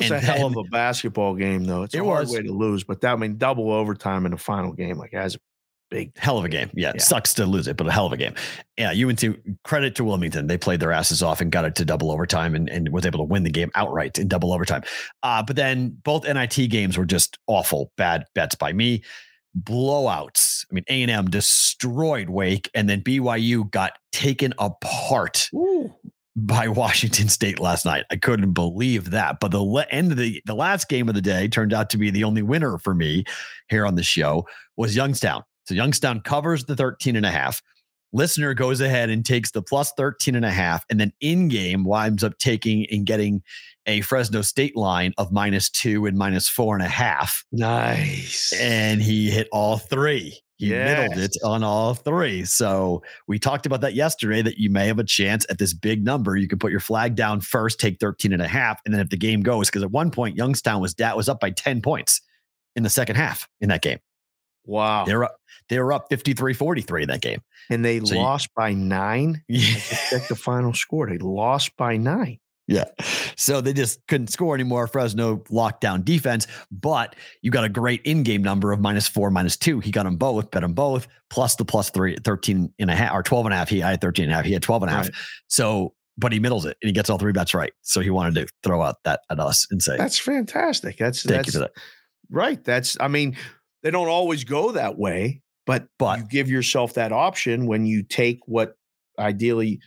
It's 0.01 0.11
a 0.11 0.18
hell 0.21 0.47
of 0.47 0.57
a 0.57 0.64
basketball 0.64 1.35
game, 1.35 1.64
though. 1.64 1.83
It's 1.83 1.94
a 1.94 1.99
It 1.99 2.05
hard 2.05 2.21
was. 2.23 2.33
way 2.33 2.42
to 2.42 2.53
lose, 2.53 2.85
but 2.85 3.01
that 3.03 3.12
I 3.12 3.16
mean 3.16 3.37
double 3.38 3.71
overtime 3.73 4.25
in 4.27 4.33
the 4.33 4.38
final 4.38 4.73
game, 4.73 4.99
like 4.99 5.12
has 5.12 5.37
a 5.37 5.38
big. 5.90 6.16
Hell 6.18 6.38
of 6.38 6.44
a 6.44 6.49
game. 6.49 6.71
Yeah, 6.75 6.90
it 6.90 6.97
Yeah. 6.97 7.03
sucks 7.03 7.33
to 7.35 7.47
lose 7.47 7.66
it, 7.68 7.77
but 7.77 7.87
a 7.87 7.92
hell 7.92 8.07
of 8.07 8.12
a 8.12 8.16
game. 8.16 8.35
Yeah, 8.77 8.92
UNC 8.92 9.37
credit 9.64 9.94
to 9.97 10.05
Wilmington. 10.05 10.47
They 10.47 10.59
played 10.59 10.81
their 10.81 10.92
asses 10.92 11.23
off 11.23 11.40
and 11.40 11.51
got 11.51 11.64
it 11.64 11.75
to 11.77 11.85
double 11.85 12.11
overtime 12.11 12.55
and, 12.55 12.68
and 12.68 12.90
was 12.90 13.07
able 13.07 13.18
to 13.21 13.25
win 13.25 13.42
the 13.44 13.51
game 13.51 13.71
outright 13.75 14.18
in 14.18 14.29
double 14.29 14.53
overtime. 14.53 14.83
Uh, 15.23 15.42
but 15.42 15.57
then 15.57 15.97
both 16.05 16.27
NIT 16.27 16.68
games 16.71 16.99
were 16.99 17.07
just 17.07 17.38
awful, 17.47 17.90
bad 17.97 18.25
bets 18.35 18.55
by 18.55 18.73
me. 18.73 19.03
Blowouts. 19.58 20.64
I 20.70 20.74
mean, 20.74 20.84
A&M 20.88 21.30
destroyed 21.30 22.30
Wake 22.30 22.70
and 22.74 22.88
then 22.88 23.02
BYU 23.02 23.70
got 23.70 23.92
taken 24.12 24.52
apart 24.58 25.50
by 26.37 26.68
Washington 26.68 27.28
State 27.28 27.58
last 27.58 27.84
night. 27.84 28.04
I 28.11 28.16
couldn't 28.16 28.52
believe 28.52 29.11
that. 29.11 29.40
But 29.40 29.50
the 29.50 29.62
le- 29.62 29.87
end 29.90 30.12
of 30.12 30.18
the 30.18 30.42
the 30.46 30.54
last 30.54 30.88
game 30.88 31.08
of 31.08 31.14
the 31.14 31.22
day 31.22 31.48
turned 31.48 31.72
out 31.72 31.90
to 31.90 31.98
be 31.98 32.11
the 32.11 32.24
only 32.24 32.42
winner 32.42 32.78
for 32.78 32.94
me 32.94 33.24
here 33.68 33.87
on 33.87 33.94
the 33.94 34.02
show 34.02 34.46
was 34.76 34.94
Youngstown. 34.94 35.42
So 35.66 35.74
Youngstown 35.74 36.20
covers 36.20 36.64
the 36.64 36.76
13 36.76 37.16
and 37.16 37.26
a 37.26 37.30
half. 37.30 37.62
Listener 38.12 38.55
goes 38.55 38.81
ahead 38.81 39.11
and 39.11 39.25
takes 39.25 39.51
the 39.51 39.62
plus 39.62 39.92
13 39.97 40.35
and 40.35 40.44
a 40.44 40.51
half 40.51 40.85
and 40.90 40.99
then 40.99 41.12
in 41.21 41.49
game 41.49 41.85
winds 41.85 42.25
up 42.25 42.38
taking 42.38 42.87
and 42.90 43.07
getting 43.07 43.42
a 43.87 44.01
Fresno 44.03 44.42
State 44.42 44.77
line 44.77 45.14
of 45.18 45.33
minus 45.33 45.71
two 45.71 46.07
and 46.07 46.16
minus 46.16 46.49
four 46.49 46.75
and 46.75 46.85
a 46.85 46.88
half. 46.88 47.44
Nice. 47.53 48.53
And 48.61 49.03
he 49.03 49.31
hit 49.31 49.49
all 49.51 49.79
three. 49.79 50.40
He 50.59 50.71
yes. 50.71 51.09
middled 51.09 51.25
it 51.25 51.37
on 51.44 51.62
all 51.62 51.94
three. 51.94 52.44
So 52.44 53.03
we 53.29 53.38
talked 53.38 53.64
about 53.64 53.81
that 53.83 53.94
yesterday 53.94 54.42
that 54.42 54.59
you 54.59 54.71
may 54.71 54.88
have 54.88 54.99
a 54.99 55.05
chance 55.05 55.47
at 55.49 55.59
this 55.59 55.73
big 55.73 56.05
number. 56.05 56.37
You 56.37 56.49
can 56.49 56.59
put 56.59 56.73
your 56.73 56.81
flag 56.81 57.14
down 57.14 57.40
first, 57.40 57.79
take 57.79 58.01
13 58.01 58.33
and 58.33 58.42
a 58.42 58.49
half. 58.49 58.81
And 58.85 58.92
then 58.92 59.01
if 59.01 59.09
the 59.09 59.16
game 59.16 59.40
goes, 59.40 59.68
because 59.68 59.85
at 59.85 59.92
one 59.92 60.11
point 60.11 60.37
Youngstown 60.37 60.83
was 60.83 60.94
that 60.94 61.16
was 61.16 61.29
up 61.29 61.40
by 61.40 61.51
10 61.51 61.81
points 61.81 62.21
in 62.75 62.83
the 62.83 62.90
second 62.90 63.16
half 63.16 63.49
in 63.61 63.68
that 63.68 63.83
game. 63.83 63.99
Wow. 64.68 65.07
They're 65.07 65.24
up, 65.24 65.37
they 65.68 65.81
were 65.81 65.92
up 65.92 66.07
53 66.11 66.52
43 66.52 67.02
in 67.02 67.09
that 67.09 67.22
game. 67.22 67.40
And 67.70 67.85
they 67.85 68.00
so 68.00 68.16
lost 68.16 68.46
you, 68.46 68.52
by 68.57 68.72
nine. 68.74 69.42
Yeah. 69.48 69.74
Check 70.11 70.28
the 70.28 70.37
final 70.37 70.74
score. 70.74 71.09
They 71.09 71.18
lost 71.18 71.76
by 71.76 71.96
nine. 71.96 72.38
Yeah. 72.66 72.85
So 73.37 73.62
they 73.62 73.72
just 73.72 74.07
couldn't 74.09 74.26
score 74.26 74.54
anymore. 74.54 74.87
Fresno 74.87 75.38
lockdown 75.50 76.04
defense, 76.04 76.46
but 76.70 77.16
you 77.40 77.50
got 77.50 77.64
a 77.64 77.68
great 77.68 78.02
in 78.02 78.22
game 78.22 78.42
number 78.42 78.72
of 78.72 78.81
minus 78.81 79.09
four, 79.09 79.31
minus 79.31 79.57
two. 79.57 79.81
He 79.81 79.90
got 79.90 80.02
them 80.02 80.16
both, 80.16 80.50
bet 80.50 80.61
them 80.61 80.74
both, 80.74 81.09
plus 81.31 81.57
the 81.57 81.64
plus 81.64 81.88
three, 81.88 82.16
13 82.22 82.70
and 82.78 82.90
a 82.90 82.94
half 82.94 83.14
or 83.14 83.22
12 83.22 83.46
and 83.46 83.54
a 83.54 83.57
half. 83.57 83.70
He 83.70 83.83
I 83.83 83.92
had 83.92 84.02
13 84.02 84.24
and 84.24 84.33
a 84.33 84.37
half. 84.37 84.44
He 84.44 84.52
had 84.52 84.62
12 84.62 84.83
and 84.83 84.90
a 84.90 84.94
half. 84.94 85.07
Right. 85.07 85.14
So, 85.46 85.94
but 86.18 86.33
he 86.33 86.40
middles 86.40 86.66
it 86.66 86.76
and 86.83 86.88
he 86.88 86.92
gets 86.92 87.09
all 87.09 87.16
three 87.16 87.33
bets 87.33 87.54
right. 87.54 87.72
So 87.81 88.02
he 88.02 88.11
wanted 88.11 88.35
to 88.35 88.52
throw 88.62 88.83
out 88.83 88.96
that 89.04 89.20
at 89.31 89.40
us 89.40 89.66
and 89.70 89.83
say, 89.83 89.96
That's 89.96 90.18
fantastic. 90.18 90.98
That's, 90.98 91.22
thank 91.22 91.37
that's, 91.37 91.46
you 91.46 91.52
for 91.52 91.59
that. 91.61 91.72
Right. 92.31 92.62
That's, 92.62 92.98
I 93.00 93.09
mean, 93.09 93.35
they 93.83 93.91
don't 93.91 94.09
always 94.09 94.45
go 94.45 94.73
that 94.73 94.99
way, 94.99 95.41
but, 95.67 95.87
but 95.99 96.19
you 96.19 96.25
give 96.29 96.51
yourself 96.51 96.95
that 96.95 97.12
option 97.12 97.67
when 97.67 97.87
you 97.87 98.03
take 98.03 98.41
what 98.47 98.75
ideally 99.19 99.81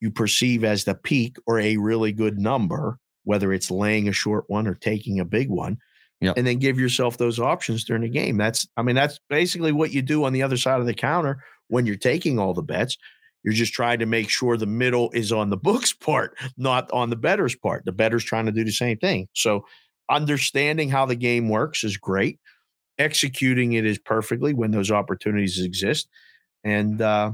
you 0.00 0.10
perceive 0.10 0.64
as 0.64 0.84
the 0.84 0.94
peak 0.94 1.36
or 1.46 1.58
a 1.58 1.76
really 1.76 2.12
good 2.12 2.38
number, 2.38 2.98
whether 3.24 3.52
it's 3.52 3.70
laying 3.70 4.08
a 4.08 4.12
short 4.12 4.44
one 4.48 4.66
or 4.66 4.74
taking 4.74 5.18
a 5.18 5.24
big 5.24 5.48
one. 5.48 5.78
Yep. 6.20 6.34
And 6.36 6.46
then 6.46 6.58
give 6.58 6.78
yourself 6.78 7.18
those 7.18 7.38
options 7.38 7.84
during 7.84 8.02
the 8.02 8.08
game. 8.08 8.36
That's, 8.36 8.66
I 8.76 8.82
mean, 8.82 8.94
that's 8.94 9.18
basically 9.28 9.72
what 9.72 9.92
you 9.92 10.00
do 10.00 10.24
on 10.24 10.32
the 10.32 10.42
other 10.42 10.56
side 10.56 10.80
of 10.80 10.86
the 10.86 10.94
counter 10.94 11.42
when 11.68 11.86
you're 11.86 11.96
taking 11.96 12.38
all 12.38 12.54
the 12.54 12.62
bets. 12.62 12.96
You're 13.42 13.52
just 13.52 13.74
trying 13.74 13.98
to 13.98 14.06
make 14.06 14.30
sure 14.30 14.56
the 14.56 14.66
middle 14.66 15.10
is 15.12 15.32
on 15.32 15.50
the 15.50 15.56
books 15.68 15.92
part, 15.92 16.38
not 16.56 16.90
on 16.92 17.10
the 17.10 17.16
better's 17.16 17.54
part. 17.54 17.84
The 17.84 17.92
better's 17.92 18.24
trying 18.24 18.46
to 18.46 18.52
do 18.52 18.64
the 18.64 18.72
same 18.72 18.96
thing. 18.98 19.28
So, 19.34 19.66
understanding 20.10 20.90
how 20.90 21.06
the 21.06 21.16
game 21.16 21.48
works 21.48 21.82
is 21.82 21.96
great 21.96 22.38
executing 22.98 23.72
it 23.72 23.84
is 23.84 23.98
perfectly 23.98 24.54
when 24.54 24.70
those 24.70 24.90
opportunities 24.90 25.60
exist. 25.60 26.08
And 26.62 27.00
uh, 27.00 27.32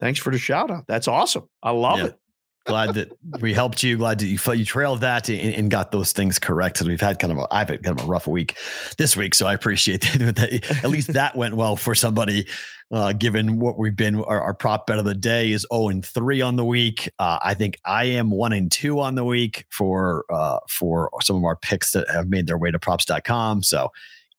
thanks 0.00 0.18
for 0.18 0.30
the 0.30 0.38
shout 0.38 0.70
out. 0.70 0.84
That's 0.86 1.08
awesome. 1.08 1.48
I 1.62 1.70
love 1.70 1.98
yeah. 1.98 2.06
it. 2.06 2.18
glad 2.66 2.94
that 2.94 3.12
we 3.40 3.54
helped 3.54 3.82
you. 3.82 3.96
Glad 3.96 4.18
that 4.18 4.26
you 4.26 4.38
you 4.52 4.64
trailed 4.64 5.00
that 5.00 5.28
and, 5.28 5.54
and 5.54 5.70
got 5.70 5.92
those 5.92 6.12
things 6.12 6.38
correct. 6.38 6.76
Because 6.76 6.88
we've 6.88 7.00
had 7.00 7.18
kind 7.18 7.32
of 7.32 7.38
a 7.38 7.46
I've 7.50 7.68
had 7.68 7.82
kind 7.82 7.98
of 7.98 8.06
a 8.06 8.08
rough 8.08 8.26
week 8.26 8.56
this 8.96 9.16
week, 9.16 9.34
so 9.34 9.46
I 9.46 9.54
appreciate 9.54 10.02
that. 10.18 10.80
at 10.84 10.90
least 10.90 11.12
that 11.12 11.36
went 11.36 11.54
well 11.54 11.76
for 11.76 11.94
somebody. 11.94 12.46
Uh, 12.90 13.12
given 13.12 13.58
what 13.58 13.78
we've 13.78 13.96
been, 13.96 14.14
our, 14.24 14.40
our, 14.40 14.54
prop 14.54 14.86
bet 14.86 14.98
of 14.98 15.04
the 15.04 15.14
day 15.14 15.52
is 15.52 15.66
0 15.70 15.88
and 15.90 16.06
3 16.06 16.40
on 16.40 16.56
the 16.56 16.64
week. 16.64 17.06
Uh, 17.18 17.38
I 17.42 17.52
think 17.52 17.76
I 17.84 18.04
am 18.04 18.30
1 18.30 18.54
and 18.54 18.72
2 18.72 18.98
on 18.98 19.14
the 19.14 19.26
week 19.26 19.66
for 19.68 20.24
uh, 20.30 20.60
for 20.70 21.10
some 21.20 21.36
of 21.36 21.44
our 21.44 21.54
picks 21.54 21.90
that 21.90 22.08
have 22.08 22.30
made 22.30 22.46
their 22.46 22.56
way 22.56 22.70
to 22.70 22.78
props.com. 22.78 23.62
So 23.62 23.92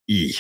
E. 0.10 0.34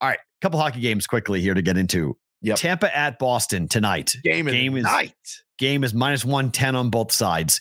All 0.00 0.08
right, 0.08 0.18
a 0.18 0.40
couple 0.40 0.58
hockey 0.58 0.80
games 0.80 1.06
quickly 1.06 1.40
here 1.40 1.54
to 1.54 1.62
get 1.62 1.76
into. 1.76 2.16
Yep. 2.42 2.58
Tampa 2.58 2.96
at 2.96 3.18
Boston 3.18 3.68
tonight. 3.68 4.16
Game, 4.24 4.46
game 4.46 4.76
is 4.76 4.84
night. 4.84 5.14
Game 5.58 5.84
is 5.84 5.94
minus 5.94 6.24
110 6.24 6.74
on 6.74 6.90
both 6.90 7.12
sides. 7.12 7.60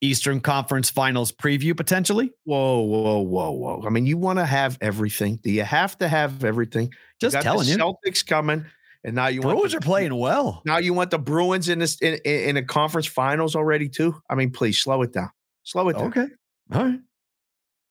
Eastern 0.00 0.40
Conference 0.40 0.90
Finals 0.90 1.32
preview 1.32 1.76
potentially? 1.76 2.32
Whoa, 2.44 2.80
whoa, 2.80 3.20
whoa, 3.20 3.50
whoa. 3.52 3.82
I 3.86 3.90
mean, 3.90 4.04
you 4.04 4.18
want 4.18 4.38
to 4.38 4.44
have 4.44 4.76
everything. 4.80 5.36
Do 5.42 5.50
you 5.50 5.62
have 5.62 5.96
to 5.98 6.08
have 6.08 6.44
everything? 6.44 6.92
Just 7.20 7.36
you 7.36 7.42
telling 7.42 7.68
you. 7.68 7.76
Celtics 7.76 8.26
coming. 8.26 8.66
And 9.04 9.14
now 9.14 9.28
you 9.28 9.40
Bruins 9.40 9.72
the, 9.72 9.78
are 9.78 9.80
playing 9.80 10.14
well. 10.16 10.62
Now 10.66 10.78
you 10.78 10.92
want 10.92 11.10
the 11.10 11.18
Bruins 11.18 11.68
in 11.68 11.78
this 11.78 11.96
in, 12.00 12.14
in, 12.24 12.50
in 12.50 12.56
a 12.56 12.62
conference 12.62 13.06
finals 13.06 13.54
already 13.54 13.88
too. 13.88 14.20
I 14.28 14.34
mean, 14.34 14.50
please 14.50 14.80
slow 14.80 15.02
it 15.02 15.12
down. 15.12 15.30
Slow 15.62 15.88
it 15.88 15.96
down. 15.96 16.08
Okay. 16.08 16.26
All 16.72 16.84
right. 16.84 17.00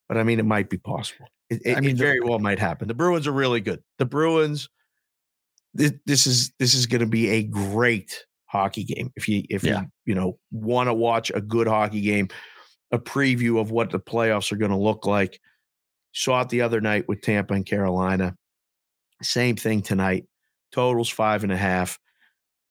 But 0.09 0.17
I 0.17 0.23
mean, 0.23 0.39
it 0.39 0.45
might 0.45 0.69
be 0.69 0.77
possible. 0.77 1.27
It, 1.49 1.61
it, 1.65 1.77
I 1.77 1.81
mean, 1.81 1.91
it 1.91 1.97
very 1.97 2.19
well 2.21 2.39
might 2.39 2.59
happen. 2.59 2.87
The 2.87 2.93
Bruins 2.93 3.27
are 3.27 3.31
really 3.31 3.61
good. 3.61 3.81
The 3.97 4.05
Bruins. 4.05 4.69
This, 5.73 5.93
this 6.05 6.25
is 6.25 6.53
this 6.57 6.73
is 6.73 6.85
going 6.85 7.01
to 7.01 7.07
be 7.07 7.29
a 7.29 7.43
great 7.43 8.25
hockey 8.45 8.85
game. 8.85 9.11
If 9.15 9.27
you 9.27 9.43
if 9.49 9.63
yeah. 9.63 9.81
you 9.81 9.87
you 10.05 10.15
know 10.15 10.39
want 10.51 10.87
to 10.87 10.93
watch 10.93 11.31
a 11.35 11.41
good 11.41 11.67
hockey 11.67 12.01
game, 12.01 12.29
a 12.91 12.97
preview 12.97 13.59
of 13.59 13.71
what 13.71 13.89
the 13.89 13.99
playoffs 13.99 14.51
are 14.51 14.57
going 14.57 14.71
to 14.71 14.77
look 14.77 15.05
like. 15.05 15.39
Saw 16.13 16.41
it 16.41 16.49
the 16.49 16.61
other 16.61 16.79
night 16.79 17.09
with 17.09 17.21
Tampa 17.21 17.53
and 17.53 17.65
Carolina. 17.65 18.35
Same 19.21 19.57
thing 19.57 19.81
tonight. 19.81 20.25
Totals 20.71 21.09
five 21.09 21.43
and 21.43 21.51
a 21.51 21.57
half 21.57 21.99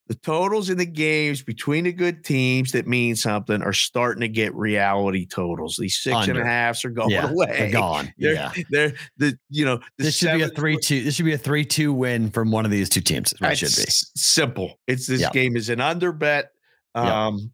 the 0.06 0.14
totals 0.16 0.68
in 0.68 0.76
the 0.76 0.86
games 0.86 1.42
between 1.42 1.84
the 1.84 1.92
good 1.92 2.24
teams 2.24 2.72
that 2.72 2.86
mean 2.86 3.16
something 3.16 3.62
are 3.62 3.72
starting 3.72 4.20
to 4.20 4.28
get 4.28 4.54
reality 4.54 5.26
totals. 5.26 5.76
These 5.78 5.96
six 5.96 6.14
Under. 6.14 6.32
and 6.32 6.40
a 6.40 6.44
halfs 6.44 6.84
are 6.84 6.90
going 6.90 7.10
yeah, 7.10 7.30
away. 7.30 7.46
They're 7.58 7.70
gone. 7.70 8.12
They're, 8.18 8.34
yeah. 8.34 8.52
They're 8.68 8.94
the 9.16 9.38
you 9.48 9.64
know 9.64 9.78
the 9.96 10.04
this 10.04 10.16
should 10.16 10.34
be 10.34 10.42
a 10.42 10.48
three 10.48 10.76
two. 10.76 11.02
This 11.02 11.14
should 11.14 11.24
be 11.24 11.32
a 11.32 11.38
three 11.38 11.64
two 11.64 11.92
win 11.92 12.30
from 12.30 12.50
one 12.50 12.66
of 12.66 12.70
these 12.70 12.90
two 12.90 13.00
teams. 13.00 13.32
It 13.40 13.56
should 13.56 13.74
be 13.74 13.84
simple. 13.88 14.78
It's 14.86 15.06
this 15.06 15.28
game 15.30 15.56
is 15.56 15.70
an 15.70 15.80
under 15.80 16.12
bet. 16.12 16.50
Um, 16.94 17.52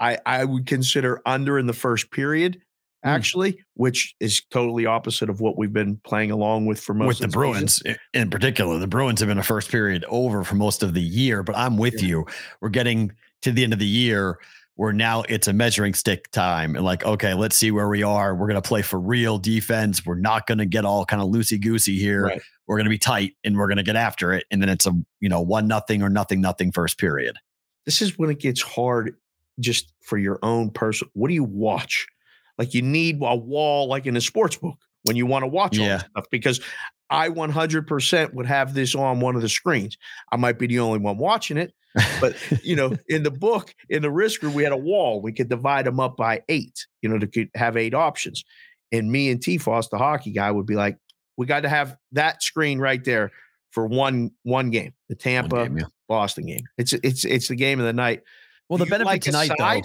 I 0.00 0.18
I 0.24 0.44
would 0.44 0.66
consider 0.66 1.20
under 1.26 1.58
in 1.58 1.66
the 1.66 1.74
first 1.74 2.10
period. 2.10 2.60
Hmm. 3.02 3.08
actually, 3.08 3.52
mm. 3.52 3.58
which 3.74 4.14
is 4.20 4.42
totally 4.50 4.86
opposite 4.86 5.28
of 5.28 5.40
what 5.40 5.58
we've 5.58 5.72
been 5.72 5.96
playing 6.04 6.30
along 6.30 6.66
with 6.66 6.80
for 6.80 6.94
most 6.94 7.08
with 7.08 7.18
the, 7.18 7.26
the 7.26 7.32
Bruins 7.32 7.76
season. 7.76 7.98
in 8.14 8.30
particular. 8.30 8.78
The 8.78 8.86
Bruins 8.86 9.20
have 9.20 9.28
been 9.28 9.38
a 9.38 9.42
first 9.42 9.70
period 9.70 10.04
over 10.08 10.44
for 10.44 10.54
most 10.54 10.82
of 10.82 10.94
the 10.94 11.02
year, 11.02 11.42
but 11.42 11.56
I'm 11.56 11.76
with 11.76 12.02
yeah. 12.02 12.08
you. 12.08 12.26
We're 12.60 12.68
getting 12.68 13.12
to 13.42 13.52
the 13.52 13.64
end 13.64 13.72
of 13.72 13.78
the 13.78 13.86
year 13.86 14.38
where 14.76 14.92
now 14.92 15.22
it's 15.28 15.48
a 15.48 15.52
measuring 15.52 15.94
stick 15.94 16.30
time 16.30 16.76
and 16.76 16.84
like, 16.84 17.04
okay, 17.04 17.34
let's 17.34 17.56
see 17.56 17.70
where 17.70 17.88
we 17.88 18.02
are. 18.02 18.34
We're 18.34 18.46
going 18.46 18.60
to 18.60 18.66
play 18.66 18.82
for 18.82 18.98
real 18.98 19.38
defense. 19.38 20.04
We're 20.06 20.14
not 20.14 20.46
going 20.46 20.58
to 20.58 20.66
get 20.66 20.84
all 20.84 21.04
kind 21.04 21.22
of 21.22 21.28
loosey 21.28 21.60
goosey 21.60 21.98
here. 21.98 22.24
Right. 22.24 22.40
We're 22.66 22.76
going 22.76 22.86
to 22.86 22.90
be 22.90 22.98
tight 22.98 23.34
and 23.44 23.58
we're 23.58 23.66
going 23.66 23.76
to 23.76 23.82
get 23.82 23.96
after 23.96 24.32
it. 24.32 24.44
And 24.50 24.62
then 24.62 24.68
it's 24.68 24.86
a, 24.86 24.92
you 25.20 25.28
know, 25.28 25.40
one 25.40 25.68
nothing 25.68 26.02
or 26.02 26.08
nothing, 26.08 26.40
nothing 26.40 26.72
first 26.72 26.98
period. 26.98 27.36
This 27.84 28.00
is 28.00 28.16
when 28.16 28.30
it 28.30 28.38
gets 28.38 28.62
hard 28.62 29.16
just 29.60 29.92
for 30.00 30.16
your 30.16 30.38
own 30.42 30.70
person. 30.70 31.08
What 31.12 31.28
do 31.28 31.34
you 31.34 31.44
watch? 31.44 32.06
Like 32.58 32.74
you 32.74 32.82
need 32.82 33.18
a 33.22 33.36
wall 33.36 33.88
like 33.88 34.06
in 34.06 34.16
a 34.16 34.20
sports 34.20 34.56
book 34.56 34.78
when 35.04 35.16
you 35.16 35.26
want 35.26 35.42
to 35.42 35.48
watch 35.48 35.78
all 35.78 35.84
yeah. 35.84 35.98
stuff 35.98 36.26
because 36.30 36.60
I 37.10 37.28
100% 37.28 38.34
would 38.34 38.46
have 38.46 38.74
this 38.74 38.94
on 38.94 39.20
one 39.20 39.36
of 39.36 39.42
the 39.42 39.48
screens. 39.48 39.98
I 40.32 40.36
might 40.36 40.58
be 40.58 40.66
the 40.66 40.78
only 40.78 40.98
one 40.98 41.18
watching 41.18 41.58
it, 41.58 41.72
but 42.20 42.36
you 42.62 42.74
know, 42.76 42.96
in 43.08 43.22
the 43.22 43.30
book, 43.30 43.74
in 43.88 44.02
the 44.02 44.10
risk 44.10 44.40
group, 44.40 44.54
we 44.54 44.62
had 44.62 44.72
a 44.72 44.76
wall. 44.78 45.20
We 45.20 45.32
could 45.32 45.48
divide 45.48 45.86
them 45.86 46.00
up 46.00 46.16
by 46.16 46.42
eight, 46.48 46.86
you 47.02 47.08
know, 47.08 47.18
to 47.18 47.48
have 47.54 47.76
eight 47.76 47.94
options. 47.94 48.44
And 48.92 49.10
me 49.10 49.30
and 49.30 49.42
T 49.42 49.58
Foss, 49.58 49.88
the 49.88 49.98
hockey 49.98 50.32
guy, 50.32 50.50
would 50.50 50.66
be 50.66 50.74
like, 50.74 50.96
we 51.36 51.46
got 51.46 51.60
to 51.60 51.68
have 51.68 51.96
that 52.12 52.42
screen 52.42 52.78
right 52.78 53.02
there 53.02 53.32
for 53.70 53.86
one 53.86 54.30
one 54.42 54.70
game, 54.70 54.92
the 55.08 55.14
Tampa 55.14 55.64
game, 55.64 55.78
yeah. 55.78 55.84
Boston 56.08 56.46
game. 56.46 56.64
It's 56.78 56.92
it's 56.92 57.24
it's 57.24 57.48
the 57.48 57.56
game 57.56 57.80
of 57.80 57.86
the 57.86 57.92
night. 57.92 58.22
Well, 58.68 58.78
do 58.78 58.84
the 58.84 58.90
benefit 58.90 59.06
like 59.06 59.22
tonight, 59.22 59.50
though. 59.58 59.82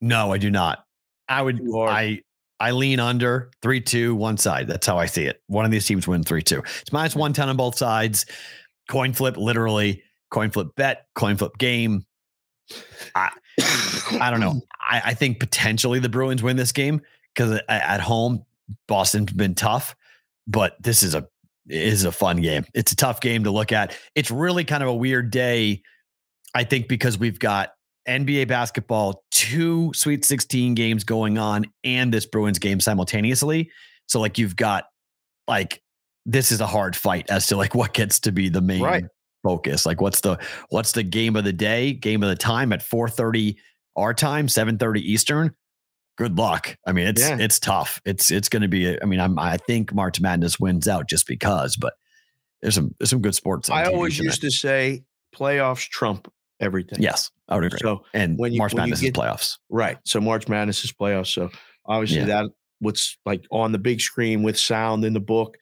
No, 0.00 0.32
I 0.32 0.38
do 0.38 0.50
not. 0.50 0.84
I 1.30 1.40
would 1.40 1.62
I 1.74 2.22
I 2.58 2.72
lean 2.72 3.00
under 3.00 3.50
three 3.62 3.80
two 3.80 4.14
one 4.14 4.36
side. 4.36 4.66
That's 4.66 4.86
how 4.86 4.98
I 4.98 5.06
see 5.06 5.24
it. 5.24 5.40
One 5.46 5.64
of 5.64 5.70
these 5.70 5.86
teams 5.86 6.06
win 6.06 6.24
three 6.24 6.42
two. 6.42 6.62
It's 6.80 6.92
minus 6.92 7.16
one 7.16 7.32
ten 7.32 7.48
on 7.48 7.56
both 7.56 7.78
sides. 7.78 8.26
Coin 8.88 9.12
flip, 9.12 9.36
literally 9.36 10.02
coin 10.30 10.50
flip 10.50 10.68
bet, 10.76 11.06
coin 11.14 11.36
flip 11.36 11.56
game. 11.56 12.04
I 13.14 13.30
I 14.20 14.30
don't 14.30 14.40
know. 14.40 14.60
I, 14.80 15.02
I 15.06 15.14
think 15.14 15.38
potentially 15.40 16.00
the 16.00 16.08
Bruins 16.08 16.42
win 16.42 16.56
this 16.56 16.72
game 16.72 17.00
because 17.34 17.60
at 17.68 18.00
home 18.00 18.44
Boston's 18.88 19.32
been 19.32 19.54
tough, 19.54 19.94
but 20.46 20.76
this 20.82 21.02
is 21.02 21.14
a 21.14 21.28
is 21.68 22.04
a 22.04 22.10
fun 22.10 22.40
game. 22.40 22.64
It's 22.74 22.90
a 22.90 22.96
tough 22.96 23.20
game 23.20 23.44
to 23.44 23.50
look 23.52 23.70
at. 23.70 23.96
It's 24.16 24.30
really 24.30 24.64
kind 24.64 24.82
of 24.82 24.88
a 24.88 24.94
weird 24.94 25.30
day, 25.30 25.82
I 26.54 26.64
think, 26.64 26.88
because 26.88 27.16
we've 27.18 27.38
got 27.38 27.74
NBA 28.08 28.48
basketball, 28.48 29.24
two 29.40 29.90
Sweet 29.94 30.22
16 30.22 30.74
games 30.74 31.02
going 31.02 31.38
on, 31.38 31.64
and 31.82 32.12
this 32.12 32.26
Bruins 32.26 32.58
game 32.58 32.78
simultaneously. 32.78 33.70
So, 34.06 34.20
like, 34.20 34.36
you've 34.36 34.54
got 34.54 34.84
like 35.48 35.82
this 36.26 36.52
is 36.52 36.60
a 36.60 36.66
hard 36.66 36.94
fight 36.94 37.30
as 37.30 37.46
to 37.46 37.56
like 37.56 37.74
what 37.74 37.94
gets 37.94 38.20
to 38.20 38.32
be 38.32 38.50
the 38.50 38.60
main 38.60 38.82
right. 38.82 39.04
focus. 39.42 39.86
Like, 39.86 40.02
what's 40.02 40.20
the 40.20 40.38
what's 40.68 40.92
the 40.92 41.02
game 41.02 41.36
of 41.36 41.44
the 41.44 41.54
day, 41.54 41.94
game 41.94 42.22
of 42.22 42.28
the 42.28 42.36
time 42.36 42.70
at 42.72 42.80
4:30 42.80 43.56
our 43.96 44.12
time, 44.12 44.46
7:30 44.46 45.00
Eastern. 45.00 45.54
Good 46.18 46.36
luck. 46.36 46.76
I 46.86 46.92
mean, 46.92 47.06
it's 47.06 47.22
yeah. 47.22 47.38
it's 47.40 47.58
tough. 47.58 48.02
It's 48.04 48.30
it's 48.30 48.50
going 48.50 48.62
to 48.62 48.68
be. 48.68 49.00
I 49.00 49.06
mean, 49.06 49.20
I'm 49.20 49.38
I 49.38 49.56
think 49.56 49.94
March 49.94 50.20
Madness 50.20 50.60
wins 50.60 50.86
out 50.86 51.08
just 51.08 51.26
because, 51.26 51.76
but 51.76 51.94
there's 52.60 52.74
some 52.74 52.94
there's 52.98 53.08
some 53.08 53.22
good 53.22 53.34
sports. 53.34 53.70
I 53.70 53.84
always 53.84 54.18
used 54.18 54.42
to 54.42 54.50
say 54.50 55.04
playoffs 55.34 55.88
trump 55.88 56.30
everything. 56.60 57.00
Yes, 57.02 57.30
I 57.48 57.56
would 57.56 57.64
agree. 57.64 57.78
So 57.82 58.04
and 58.14 58.38
when 58.38 58.52
you- 58.52 58.58
March 58.58 58.72
when 58.74 58.80
you 58.84 58.90
Madness 58.90 59.00
get- 59.00 59.08
is 59.16 59.22
playoffs. 59.22 59.58
right. 59.68 59.98
So 60.04 60.20
March 60.20 60.48
Madness 60.48 60.84
is 60.84 60.92
playoffs. 60.92 61.32
So 61.32 61.50
obviously 61.86 62.18
Yeah. 62.20 62.26
that 62.26 62.46
what's 62.80 63.16
like 63.26 63.44
on 63.50 63.72
the 63.72 63.78
big 63.78 64.00
screen 64.00 64.42
with 64.42 64.58
sound 64.58 65.04
in 65.04 65.12
the 65.12 65.20
book, 65.20 65.56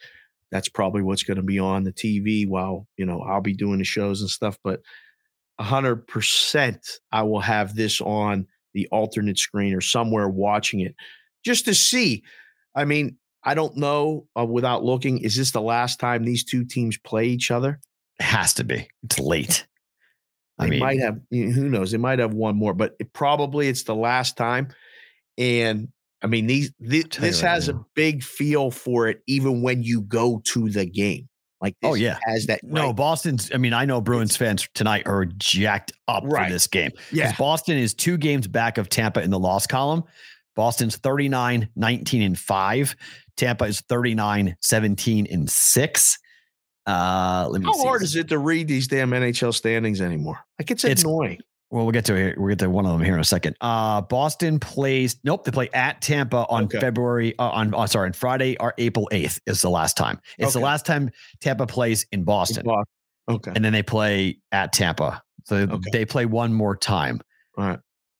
that's 0.50 0.68
probably 0.68 1.02
what's 1.02 1.22
going 1.22 1.36
to 1.36 1.42
be 1.42 1.58
on 1.58 1.84
the 1.84 1.92
TV 1.92 2.46
while 2.46 2.86
you 2.96 3.04
know 3.06 3.20
I'll 3.22 3.40
be 3.40 3.54
doing 3.54 3.78
the 3.78 3.84
shows 3.84 4.20
and 4.20 4.30
stuff. 4.30 4.58
But 4.64 4.80
a 5.58 5.64
hundred 5.64 6.06
percent, 6.06 6.86
I 7.12 7.22
will 7.22 7.40
have 7.40 7.74
this 7.74 8.00
on 8.00 8.46
the 8.74 8.86
alternate 8.92 9.38
screen 9.38 9.74
or 9.74 9.80
somewhere 9.80 10.28
watching 10.28 10.80
it 10.80 10.94
just 11.44 11.64
to 11.66 11.74
see. 11.74 12.22
I 12.74 12.84
mean, 12.84 13.16
I 13.44 13.54
don't 13.54 13.76
know 13.76 14.26
uh, 14.38 14.44
without 14.44 14.84
looking. 14.84 15.18
Is 15.18 15.36
this 15.36 15.50
the 15.52 15.60
last 15.62 15.98
time 16.00 16.24
these 16.24 16.44
two 16.44 16.64
teams 16.64 16.96
play 16.98 17.26
each 17.26 17.50
other? 17.50 17.80
It 18.20 18.24
has 18.24 18.54
to 18.54 18.64
be. 18.64 18.88
It's 19.04 19.18
late. 19.18 19.66
I 20.58 20.64
They 20.64 20.70
mean, 20.70 20.80
might 20.80 21.00
have 21.00 21.18
who 21.30 21.68
knows, 21.68 21.90
they 21.92 21.98
might 21.98 22.18
have 22.18 22.34
one 22.34 22.56
more, 22.56 22.74
but 22.74 22.94
it, 22.98 23.12
probably 23.12 23.68
it's 23.68 23.84
the 23.84 23.94
last 23.94 24.36
time. 24.36 24.68
And 25.36 25.88
I 26.22 26.26
mean, 26.26 26.46
these 26.46 26.72
thi- 26.80 27.02
this 27.18 27.42
right 27.42 27.48
has 27.50 27.68
a 27.68 27.74
big 27.94 28.22
feel 28.24 28.70
for 28.70 29.08
it, 29.08 29.20
even 29.26 29.62
when 29.62 29.82
you 29.82 30.02
go 30.02 30.42
to 30.46 30.68
the 30.68 30.84
game. 30.86 31.28
Like, 31.60 31.74
Oh, 31.82 31.94
yeah. 31.94 32.18
has 32.24 32.46
that. 32.46 32.60
no, 32.62 32.86
right, 32.86 32.96
Boston's. 32.96 33.50
I 33.52 33.56
mean, 33.58 33.72
I 33.72 33.84
know 33.84 34.00
Bruins 34.00 34.36
fans 34.36 34.68
tonight 34.74 35.06
are 35.06 35.24
jacked 35.24 35.92
up 36.06 36.22
Right. 36.24 36.46
for 36.46 36.52
this 36.52 36.66
game. 36.68 36.92
yeah, 37.12 37.34
Boston 37.36 37.76
is 37.76 37.94
two 37.94 38.16
games 38.16 38.46
back 38.46 38.78
of 38.78 38.88
Tampa 38.88 39.22
in 39.22 39.30
the 39.30 39.38
loss 39.40 39.66
column. 39.66 40.04
Boston's 40.54 40.96
39, 40.96 41.68
19, 41.76 42.22
and 42.22 42.38
5. 42.38 42.96
Tampa 43.36 43.64
is 43.64 43.80
39, 43.82 44.56
17, 44.60 45.26
and 45.30 45.48
6. 45.50 46.18
Uh, 46.88 47.46
let 47.50 47.60
me 47.60 47.66
how 47.66 47.76
hard 47.84 48.02
is 48.02 48.16
it 48.16 48.28
to 48.28 48.38
read 48.38 48.66
these 48.66 48.88
damn 48.88 49.10
NHL 49.10 49.52
standings 49.54 50.00
anymore? 50.00 50.38
Like, 50.58 50.70
it's, 50.70 50.84
It's- 50.84 51.02
annoying. 51.02 51.38
Well, 51.70 51.84
we'll 51.84 51.92
get 51.92 52.06
to 52.06 52.16
it. 52.16 52.38
We'll 52.38 52.48
get 52.48 52.60
to 52.60 52.70
one 52.70 52.86
of 52.86 52.92
them 52.92 53.04
here 53.04 53.12
in 53.12 53.20
a 53.20 53.24
second. 53.24 53.54
Uh, 53.60 54.00
Boston 54.00 54.58
plays. 54.58 55.16
Nope, 55.22 55.44
they 55.44 55.50
play 55.50 55.68
at 55.74 56.00
Tampa 56.00 56.46
on 56.48 56.64
Okay. 56.64 56.80
February. 56.80 57.38
Uh, 57.38 57.50
on 57.50 57.74
uh, 57.74 57.86
sorry, 57.86 58.06
on 58.06 58.14
Friday 58.14 58.56
or 58.58 58.72
April 58.78 59.06
eighth 59.12 59.38
is 59.46 59.60
the 59.60 59.68
last 59.68 59.94
time. 59.94 60.18
It's 60.38 60.54
the 60.54 60.60
last 60.60 60.86
time 60.86 61.10
Tampa 61.42 61.66
plays 61.66 62.06
in 62.10 62.24
Boston, 62.24 62.66
Okay, 63.28 63.52
and 63.54 63.62
then 63.62 63.74
they 63.74 63.82
play 63.82 64.38
at 64.50 64.72
Tampa. 64.72 65.22
So 65.44 65.56
Okay. 65.56 65.90
they 65.92 66.06
play 66.06 66.24
one 66.24 66.54
more 66.54 66.74
time. 66.74 67.20
all 67.58 67.66
right. 67.66 67.78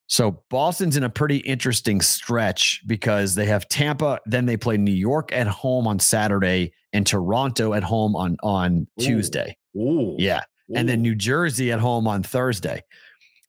So 0.09 0.43
Boston's 0.51 0.99
in 0.99 1.05
a 1.05 1.11
pretty 1.11 1.39
interesting 1.39 2.03
stretch 2.03 2.83
because 2.87 3.35
they 3.35 3.47
have 3.47 3.66
Tampa, 3.71 4.21
then 4.27 4.45
they 4.45 4.59
play 4.59 4.77
New 4.77 4.91
York 4.93 5.33
at 5.33 5.47
home 5.47 5.87
on 5.87 5.99
Saturday 6.01 6.73
and 6.93 7.07
Toronto 7.07 7.74
at 7.74 7.82
home 7.82 8.16
on 8.16 8.36
on 8.43 8.86
Ooh. 9.01 9.05
Tuesday. 9.05 9.57
Ooh, 9.76 10.16
Yeah. 10.18 10.43
And 10.74 10.89
then. 10.89 11.01
New 11.03 11.14
Jersey 11.14 11.72
at 11.72 11.80
home 11.80 12.07
on 12.07 12.22
Thursday. 12.22 12.82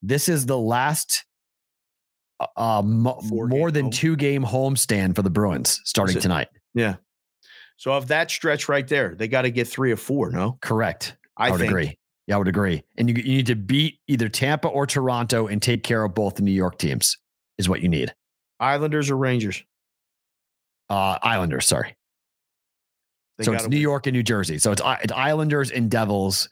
This 0.02 0.30
is 0.30 0.46
the 0.46 0.58
last 0.58 1.26
uh, 2.40 2.48
uh, 2.56 2.82
mo- 2.82 3.20
more 3.24 3.72
than 3.72 3.86
home. 3.86 3.92
two 3.92 4.16
game 4.16 4.44
homestand 4.44 5.16
for 5.16 5.22
the 5.22 5.30
Bruins 5.30 5.82
starting 5.84 6.16
it? 6.18 6.22
tonight. 6.22 6.48
yeah. 6.74 6.96
So 7.76 7.94
of 7.94 8.08
that 8.10 8.30
stretch 8.30 8.68
right 8.68 8.86
there, 8.88 9.16
they 9.16 9.28
got 9.30 9.44
to 9.44 9.52
get 9.52 9.66
three 9.68 9.92
or 9.92 9.96
four. 9.96 10.32
No, 10.32 10.58
Correct. 10.62 11.16
I, 11.38 11.48
I, 11.48 11.52
would 11.52 11.60
think 11.62 11.72
agree. 11.72 11.98
Yeah, 12.28 12.36
I 12.36 12.38
would 12.38 12.50
agree. 12.50 12.84
And 12.98 13.10
you, 13.10 13.16
you 13.16 13.38
need 13.38 13.46
to 13.48 13.56
beat 13.56 14.00
either 14.08 14.28
Tampa 14.28 14.68
or 14.68 14.86
Toronto 14.86 15.48
and 15.48 15.62
take 15.62 15.84
care 15.84 16.04
of 16.04 16.14
both 16.14 16.36
the 16.36 16.42
New 16.42 16.52
York 16.52 16.78
teams 16.78 17.18
is 17.58 17.70
what 17.70 17.80
you 17.82 17.88
need. 17.88 18.14
Islanders 18.60 19.10
or 19.10 19.16
Rangers. 19.18 19.64
Uh, 20.90 21.18
Islanders, 21.22 21.68
sorry. 21.68 21.96
They 23.40 23.46
so 23.46 23.54
it's 23.54 23.68
New 23.68 23.78
win. 23.78 23.82
York 23.82 24.06
and 24.06 24.14
New 24.14 24.22
Jersey. 24.24 24.60
So 24.60 24.72
it's, 24.72 24.82
it's 25.02 25.14
Islanders 25.14 25.72
and 25.72 25.90
Devils, 25.90 26.48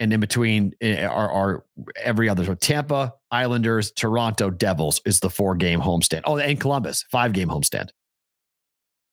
and 0.00 0.12
in 0.12 0.18
between 0.20 0.72
eh, 0.80 1.04
are, 1.04 1.30
are 1.30 1.64
every 2.02 2.28
other. 2.28 2.44
So 2.44 2.54
Tampa, 2.54 3.14
Islanders, 3.30 3.92
Toronto, 3.92 4.50
Devils 4.50 5.00
is 5.06 5.20
the 5.20 5.30
four 5.30 5.54
game 5.54 5.80
homestand. 5.80 6.22
Oh, 6.24 6.38
and 6.38 6.58
Columbus, 6.58 7.04
five 7.10 7.32
game 7.32 7.48
homestand. 7.48 7.90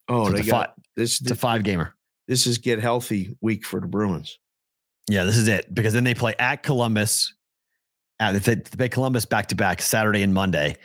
Oh, 0.08 0.26
So 0.28 0.32
they 0.32 0.40
it's 0.40 0.48
a 0.48 0.52
got 0.52 0.74
this. 0.96 1.22
It's 1.22 1.32
a 1.32 1.36
five 1.36 1.64
gamer. 1.64 1.94
this 2.28 2.48
is 2.48 2.58
get 2.58 2.80
healthy 2.80 3.36
week 3.42 3.66
for 3.66 3.80
the 3.80 3.88
Bruins. 3.88 4.40
Yeah, 5.10 5.26
this 5.26 5.38
is 5.38 5.48
it 5.48 5.74
because 5.74 5.94
then 5.94 6.04
they 6.06 6.14
play 6.14 6.34
at 6.40 6.64
Columbus. 6.64 7.34
At, 8.20 8.42
they 8.44 8.56
play 8.56 8.88
Columbus 8.90 9.26
back 9.26 9.48
to 9.48 9.56
back 9.56 9.82
Saturday 9.82 10.22
and 10.22 10.34
Monday, 10.34 10.78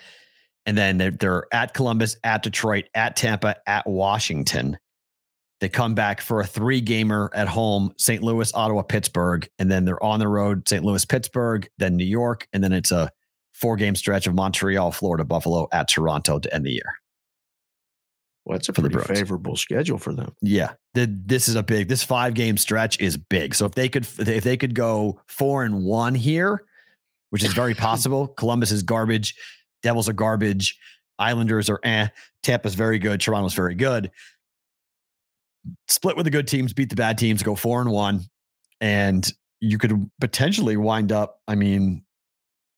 and 0.64 0.76
then 0.76 0.98
they're, 0.98 1.10
they're 1.10 1.44
at 1.52 1.74
Columbus, 1.74 2.16
at 2.24 2.42
Detroit, 2.42 2.86
at 2.94 3.14
Tampa, 3.14 3.56
at 3.66 3.86
Washington. 3.86 4.78
They 5.60 5.68
come 5.68 5.94
back 5.94 6.20
for 6.20 6.40
a 6.40 6.46
three 6.46 6.80
gamer 6.80 7.30
at 7.34 7.48
home: 7.48 7.92
St. 7.96 8.22
Louis, 8.22 8.52
Ottawa, 8.54 8.82
Pittsburgh, 8.82 9.48
and 9.58 9.70
then 9.70 9.84
they're 9.84 10.02
on 10.02 10.18
the 10.20 10.28
road: 10.28 10.68
St. 10.68 10.84
Louis, 10.84 11.04
Pittsburgh, 11.04 11.68
then 11.78 11.96
New 11.96 12.04
York, 12.04 12.46
and 12.52 12.62
then 12.62 12.72
it's 12.72 12.90
a 12.90 13.10
four 13.54 13.76
game 13.76 13.94
stretch 13.94 14.26
of 14.26 14.34
Montreal, 14.34 14.92
Florida, 14.92 15.24
Buffalo, 15.24 15.68
at 15.72 15.88
Toronto 15.88 16.38
to 16.38 16.54
end 16.54 16.66
the 16.66 16.72
year. 16.72 16.92
Well, 18.44 18.56
it's 18.56 18.68
a 18.68 18.72
For 18.72 18.82
the 18.82 18.90
pretty 18.90 19.12
favorable 19.12 19.56
schedule 19.56 19.98
for 19.98 20.14
them. 20.14 20.32
Yeah, 20.40 20.74
the, 20.94 21.06
this 21.06 21.48
is 21.48 21.56
a 21.56 21.64
big. 21.64 21.88
This 21.88 22.04
five 22.04 22.34
game 22.34 22.56
stretch 22.56 23.00
is 23.00 23.16
big. 23.16 23.56
So 23.56 23.66
if 23.66 23.72
they 23.72 23.88
could, 23.88 24.06
if 24.20 24.44
they 24.44 24.56
could 24.56 24.74
go 24.74 25.20
four 25.26 25.64
and 25.64 25.82
one 25.82 26.14
here, 26.14 26.62
which 27.30 27.42
is 27.42 27.52
very 27.54 27.74
possible. 27.88 28.28
Columbus 28.28 28.70
is 28.70 28.84
garbage. 28.84 29.34
Devils 29.82 30.08
are 30.08 30.12
garbage. 30.12 30.78
Islanders 31.18 31.68
are 31.68 31.80
eh. 31.82 32.08
Tampa's 32.44 32.76
very 32.76 33.00
good. 33.00 33.20
Toronto's 33.20 33.54
very 33.54 33.74
good. 33.74 34.12
Split 35.88 36.16
with 36.16 36.24
the 36.24 36.30
good 36.30 36.46
teams, 36.46 36.72
beat 36.72 36.90
the 36.90 36.96
bad 36.96 37.18
teams, 37.18 37.42
go 37.42 37.54
four 37.54 37.80
and 37.80 37.90
one, 37.90 38.22
and 38.80 39.30
you 39.60 39.78
could 39.78 40.10
potentially 40.20 40.76
wind 40.76 41.12
up. 41.12 41.40
I 41.48 41.54
mean, 41.54 42.04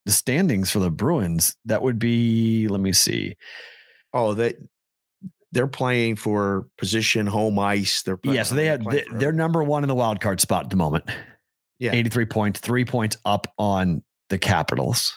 the 0.07 0.13
standings 0.13 0.71
for 0.71 0.79
the 0.79 0.91
Bruins 0.91 1.57
that 1.65 1.83
would 1.83 1.99
be. 1.99 2.69
Let 2.69 2.81
me 2.81 2.93
see. 2.93 3.37
Oh, 4.13 4.35
they 4.35 4.55
they're 5.53 5.67
playing 5.67 6.17
for 6.17 6.69
position, 6.77 7.27
home 7.27 7.59
ice. 7.59 8.03
They're 8.03 8.17
playing, 8.17 8.37
Yeah, 8.37 8.43
so 8.43 8.55
they 8.55 8.67
had 8.67 8.85
they, 8.85 9.05
they're 9.13 9.33
number 9.33 9.63
one 9.63 9.85
in 9.85 9.89
the 9.89 9.95
wild 9.95 10.21
card 10.21 10.41
spot 10.41 10.65
at 10.65 10.71
the 10.71 10.77
moment. 10.77 11.05
Yeah. 11.79 11.93
83 11.93 12.27
points, 12.27 12.61
three 12.61 12.85
points 12.85 13.17
up 13.25 13.53
on 13.57 14.03
the 14.31 14.39
Capitals 14.39 15.17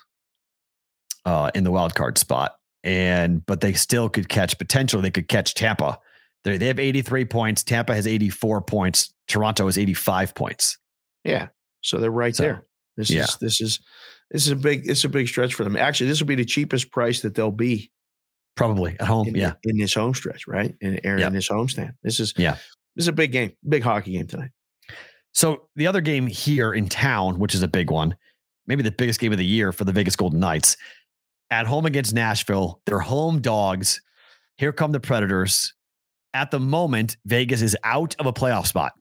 uh, 1.25 1.51
in 1.55 1.63
the 1.63 1.71
wild 1.71 1.95
card 1.95 2.17
spot. 2.17 2.55
And 2.83 3.45
but 3.45 3.61
they 3.61 3.73
still 3.73 4.09
could 4.09 4.27
catch 4.27 4.57
potentially 4.57 5.01
they 5.03 5.11
could 5.11 5.27
catch 5.27 5.53
Tampa. 5.53 5.99
They 6.43 6.57
they 6.57 6.67
have 6.67 6.79
83 6.79 7.25
points. 7.25 7.63
Tampa 7.63 7.93
has 7.93 8.07
84 8.07 8.61
points. 8.61 9.13
Toronto 9.27 9.65
has 9.65 9.77
85 9.77 10.33
points. 10.35 10.77
Yeah, 11.23 11.47
so 11.81 11.97
they're 11.99 12.09
right 12.11 12.35
So, 12.35 12.43
there. 12.43 12.65
This 12.97 13.09
yeah. 13.09 13.23
is 13.23 13.37
this 13.39 13.61
is 13.61 13.79
this 14.31 14.45
is 14.45 14.51
a 14.51 14.55
big 14.55 14.89
it's 14.89 15.03
a 15.03 15.09
big 15.09 15.27
stretch 15.27 15.53
for 15.53 15.63
them. 15.63 15.75
Actually, 15.75 16.07
this 16.09 16.19
will 16.19 16.27
be 16.27 16.35
the 16.35 16.45
cheapest 16.45 16.91
price 16.91 17.21
that 17.21 17.35
they'll 17.35 17.51
be 17.51 17.91
Probably 18.57 18.97
at 18.99 19.07
home. 19.07 19.27
in, 19.29 19.35
yeah. 19.35 19.53
in 19.63 19.77
this 19.77 19.93
home 19.93 20.13
stretch, 20.13 20.45
right? 20.47 20.75
In, 20.81 20.95
in 20.97 21.19
Yep. 21.19 21.31
this 21.33 21.47
homestand. 21.49 21.91
This 22.03 22.19
is 22.19 22.33
Yeah. 22.37 22.55
This 22.95 23.05
is 23.05 23.07
a 23.07 23.13
big 23.13 23.31
game, 23.31 23.53
big 23.67 23.81
hockey 23.83 24.11
game 24.13 24.27
tonight. 24.27 24.51
So 25.31 25.69
the 25.77 25.87
other 25.87 26.01
game 26.01 26.27
here 26.27 26.73
in 26.73 26.89
town, 26.89 27.39
which 27.39 27.55
is 27.55 27.63
a 27.63 27.67
big 27.69 27.89
one, 27.89 28.17
maybe 28.67 28.83
the 28.83 28.91
biggest 28.91 29.19
game 29.21 29.31
of 29.31 29.37
the 29.37 29.45
year 29.45 29.71
for 29.71 29.85
the 29.85 29.93
Vegas 29.93 30.17
Golden 30.17 30.41
Knights, 30.41 30.75
at 31.49 31.65
home 31.67 31.85
against 31.85 32.13
Nashville. 32.13 32.81
They're 32.85 32.99
home 32.99 33.39
dogs. 33.41 34.01
Here 34.57 34.73
come 34.73 34.91
the 34.91 34.99
Predators. 34.99 35.73
At 36.33 36.51
the 36.51 36.59
moment, 36.59 37.17
Vegas 37.25 37.61
is 37.61 37.75
out 37.83 38.15
of 38.19 38.25
a 38.25 38.33
playoff 38.33 38.67
spot. 38.67 38.93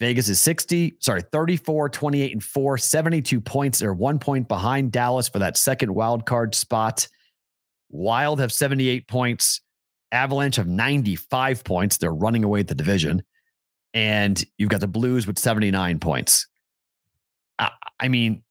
Vegas 0.00 0.28
is 0.28 0.38
60, 0.40 0.96
sorry, 1.00 1.22
34, 1.32 1.88
28, 1.88 2.32
and 2.32 2.44
4, 2.44 2.78
72 2.78 3.40
points. 3.40 3.78
They're 3.80 3.92
one 3.92 4.18
point 4.18 4.46
behind 4.46 4.92
Dallas 4.92 5.28
for 5.28 5.40
that 5.40 5.56
second 5.56 5.92
wild 5.92 6.24
card 6.24 6.54
spot. 6.54 7.08
Wild 7.90 8.38
have 8.38 8.52
78 8.52 9.08
points. 9.08 9.60
Avalanche 10.12 10.56
have 10.56 10.68
95 10.68 11.64
points. 11.64 11.96
They're 11.96 12.12
running 12.12 12.44
away 12.44 12.60
at 12.60 12.68
the 12.68 12.74
division. 12.74 13.22
And 13.92 14.42
you've 14.56 14.68
got 14.68 14.80
the 14.80 14.86
Blues 14.86 15.26
with 15.26 15.38
79 15.38 15.98
points. 15.98 16.46
I, 17.58 17.70
I 17.98 18.08
mean, 18.08 18.42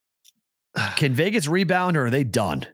can 0.97 1.13
Vegas 1.13 1.47
rebound 1.47 1.95
or 1.95 2.07
are 2.07 2.09
they 2.09 2.23
done? 2.25 2.65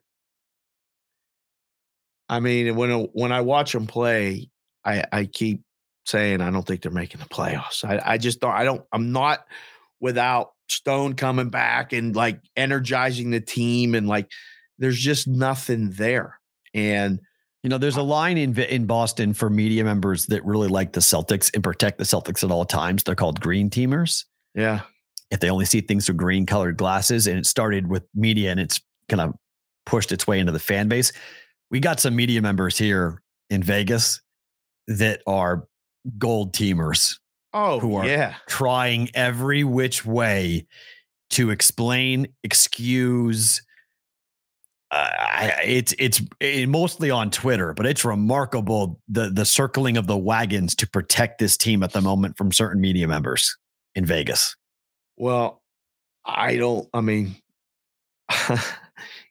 I 2.29 2.39
mean, 2.39 2.75
when 2.75 2.89
when 3.13 3.31
I 3.31 3.41
watch 3.41 3.73
them 3.73 3.85
play, 3.85 4.49
I 4.85 5.03
I 5.11 5.25
keep 5.25 5.61
saying 6.05 6.41
I 6.41 6.51
don't 6.51 6.63
think 6.65 6.81
they're 6.81 6.91
making 6.91 7.19
the 7.21 7.27
playoffs. 7.27 7.83
I 7.83 8.01
I 8.13 8.17
just 8.17 8.39
don't. 8.39 8.51
I 8.51 8.63
don't. 8.63 8.83
I'm 8.91 9.11
not 9.11 9.45
without 9.99 10.51
Stone 10.69 11.15
coming 11.15 11.49
back 11.49 11.93
and 11.93 12.15
like 12.15 12.39
energizing 12.55 13.29
the 13.31 13.39
team 13.39 13.95
and 13.95 14.07
like 14.07 14.29
there's 14.79 14.99
just 14.99 15.27
nothing 15.27 15.91
there. 15.91 16.39
And 16.73 17.19
You 17.63 17.69
know, 17.69 17.77
there's 17.77 17.97
a 17.97 18.01
line 18.03 18.37
in 18.37 18.57
in 18.59 18.85
Boston 18.85 19.33
for 19.33 19.49
media 19.49 19.83
members 19.83 20.25
that 20.27 20.43
really 20.43 20.67
like 20.67 20.93
the 20.93 20.99
Celtics 20.99 21.51
and 21.53 21.63
protect 21.63 21.97
the 21.97 22.03
Celtics 22.03 22.43
at 22.43 22.51
all 22.51 22.65
times. 22.65 23.03
They're 23.03 23.15
called 23.15 23.39
green 23.39 23.69
teamers. 23.69 24.25
yeah, 24.55 24.81
If 25.31 25.39
they 25.39 25.49
only 25.49 25.65
see 25.65 25.81
things 25.81 26.05
through 26.05 26.15
green 26.15 26.45
colored 26.45 26.77
glasses, 26.77 27.27
and 27.27 27.37
it 27.37 27.45
started 27.45 27.87
with 27.87 28.03
media 28.13 28.51
and 28.51 28.59
it's 28.59 28.81
kind 29.07 29.21
of 29.21 29.35
pushed 29.85 30.11
its 30.11 30.25
way 30.27 30.39
into 30.39 30.51
the 30.51 30.59
fan 30.59 30.87
base. 30.87 31.11
We 31.69 31.79
got 31.79 31.99
some 31.99 32.15
media 32.15 32.41
members 32.41 32.77
here 32.77 33.21
in 33.49 33.63
Vegas 33.63 34.21
that 34.87 35.21
are 35.27 35.67
gold 36.17 36.53
teamers 36.53 37.17
oh 37.53 37.79
Who 37.79 37.95
are- 37.95 38.05
yeah, 38.05 38.35
trying 38.47 39.09
every 39.13 39.63
which 39.63 40.05
way 40.05 40.65
to 41.31 41.49
explain, 41.51 42.27
excuse. 42.43 43.61
Uh, 44.91 45.49
it's 45.63 45.95
it's 45.97 46.21
it, 46.39 46.69
mostly 46.69 47.09
on 47.09 47.31
Twitter, 47.31 47.73
but 47.73 47.85
it's 47.87 48.05
remarkable 48.05 48.99
the 49.07 49.29
the 49.31 49.45
circling 49.45 49.97
of 49.97 50.05
the 50.05 50.17
wagons 50.17 50.75
to 50.75 50.87
protect 50.89 51.39
this 51.39 51.57
team 51.57 51.81
at 51.81 51.91
the 51.93 52.01
moment 52.01 52.37
from 52.37 52.51
certain 52.51 52.79
media 52.79 53.07
members 53.07 53.55
in 53.95 54.05
Vegas. 54.05 54.55
Well, 55.17 55.63
I 56.25 56.57
don't. 56.57 56.87
I 56.93 57.01
mean, 57.01 57.35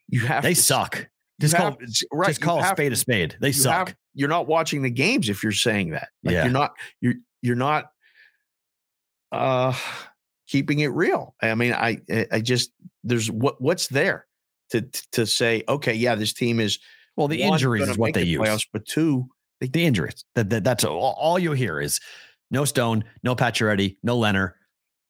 you 0.09 0.21
have 0.27 0.43
they 0.43 0.53
to, 0.53 0.61
suck. 0.61 1.07
Just 1.39 1.55
have- 1.55 1.77
call 1.77 1.87
right, 2.11 2.27
just 2.27 2.41
call 2.41 2.59
a 2.61 2.67
spade 2.67 2.89
to- 2.89 2.93
a 2.93 2.97
spade. 2.97 3.37
They 3.39 3.51
suck. 3.53 3.89
have- 3.89 3.97
you're 4.13 4.29
not 4.29 4.47
watching 4.47 4.81
the 4.81 4.89
games 4.89 5.29
if 5.29 5.43
you're 5.43 5.51
saying 5.51 5.91
that. 5.91 6.09
Like 6.23 6.33
Yeah. 6.33 6.43
you're 6.43 6.53
not. 6.53 6.73
You're 7.01 7.15
you're 7.41 7.55
not. 7.55 7.85
Uh, 9.31 9.73
keeping 10.47 10.79
it 10.79 10.87
real. 10.89 11.35
I 11.41 11.55
mean, 11.55 11.73
I 11.73 11.97
I- 12.31 12.41
just 12.41 12.71
there's 13.03 13.31
what 13.31 13.59
what's 13.61 13.87
there 13.87 14.27
to 14.71 14.81
to 15.13 15.25
say. 15.25 15.63
Okay, 15.67 15.93
yeah, 15.93 16.15
this 16.15 16.33
team 16.33 16.59
is 16.59 16.79
well, 17.15 17.27
the 17.27 17.43
one, 17.43 17.53
injuries 17.53 17.89
is 17.89 17.97
what 17.97 18.13
they 18.13 18.21
the 18.21 18.27
use. 18.27 18.41
playoffs, 18.41 18.67
but 18.71 18.85
two, 18.85 19.27
the 19.59 19.85
injuries. 19.85 20.23
That, 20.35 20.49
that 20.51 20.63
that's 20.63 20.83
all, 20.83 21.15
all 21.17 21.39
you 21.39 21.53
hear 21.53 21.81
is 21.81 21.99
no 22.51 22.65
Stone, 22.65 23.03
no 23.23 23.35
Pacioretty, 23.35 23.97
no 24.03 24.17
Leonard. 24.17 24.53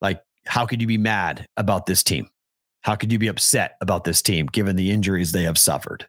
Like, 0.01 0.21
how 0.45 0.65
could 0.65 0.79
you 0.81 0.87
be 0.87 0.97
mad 0.97 1.47
about 1.57 1.85
this 1.85 2.03
team? 2.03 2.29
How 2.81 2.95
could 2.95 3.11
you 3.11 3.19
be 3.19 3.27
upset 3.27 3.77
about 3.81 4.03
this 4.03 4.21
team 4.21 4.45
given 4.47 4.75
the 4.75 4.91
injuries 4.91 5.31
they 5.31 5.43
have 5.43 5.57
suffered? 5.57 6.05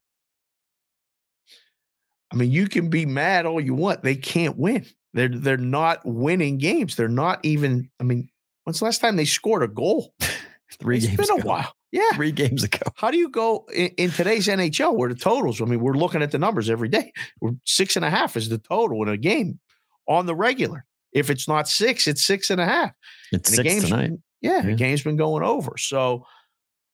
I 2.35 2.37
mean, 2.37 2.51
you 2.51 2.67
can 2.69 2.91
be 2.91 3.07
mad 3.07 3.47
all 3.47 3.61
you 3.61 3.75
want. 3.75 4.03
They 4.03 4.17
can't 4.17 4.57
win. 4.59 4.85
They're 5.13 5.29
they're 5.29 5.57
not 5.57 6.01
winning 6.05 6.59
games. 6.59 6.97
They're 6.97 7.09
not 7.09 7.39
even. 7.45 7.89
I 8.01 8.03
mean, 8.03 8.29
when's 8.65 8.81
the 8.81 8.87
last 8.87 9.01
time 9.01 9.15
they 9.15 9.25
scored 9.25 9.63
a 9.63 9.69
goal? 9.69 10.13
Three 10.81 10.97
It's 10.97 11.07
games 11.07 11.17
been 11.19 11.31
a 11.31 11.35
ago. 11.41 11.49
while. 11.49 11.73
Yeah. 11.93 12.11
Three 12.15 12.33
games 12.33 12.65
ago. 12.65 12.81
How 12.97 13.13
do 13.13 13.19
you 13.19 13.29
go 13.29 13.65
in, 13.73 13.87
in 13.97 14.11
today's 14.11 14.49
NHL 14.49 14.97
where 14.97 15.09
the 15.09 15.15
totals? 15.15 15.63
I 15.63 15.67
mean, 15.67 15.79
we're 15.79 15.93
looking 15.95 16.21
at 16.23 16.33
the 16.33 16.39
numbers 16.41 16.69
every 16.69 16.89
day. 16.89 17.13
We're 17.41 17.53
six 17.65 17.95
and 17.95 18.05
a 18.05 18.11
half 18.11 18.37
is 18.37 18.49
the 18.49 18.59
total 18.59 19.01
in 19.05 19.09
a 19.09 19.17
game 19.17 19.61
on 20.09 20.27
the 20.27 20.35
regular. 20.35 20.85
If 21.13 21.31
it's 21.31 21.47
not 21.47 21.69
six, 21.69 22.09
it's 22.09 22.27
six 22.27 22.51
and 22.51 22.61
a 22.61 22.67
half. 22.67 22.91
It's 23.31 23.49
And 23.51 23.57
six 23.57 23.69
game's 23.69 23.85
tonight. 23.85 24.09
been- 24.09 24.23
yeah, 24.41 24.63
the 24.63 24.75
game's 24.75 25.03
been 25.05 25.17
going 25.17 25.45
over. 25.45 25.77
So, 25.79 26.27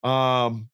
um, 0.05 0.69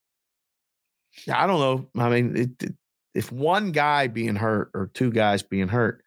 yeah, 1.25 1.41
I 1.41 1.47
don't 1.47 1.59
know. 1.59 2.03
I 2.03 2.09
mean, 2.09 2.35
it, 2.35 2.49
it- 2.63 2.75
if 3.17 3.31
one 3.31 3.71
guy 3.71 4.05
being 4.07 4.35
hurt 4.35 4.69
or 4.75 4.91
two 4.93 5.11
guys 5.11 5.41
being 5.41 5.67
hurt, 5.67 6.03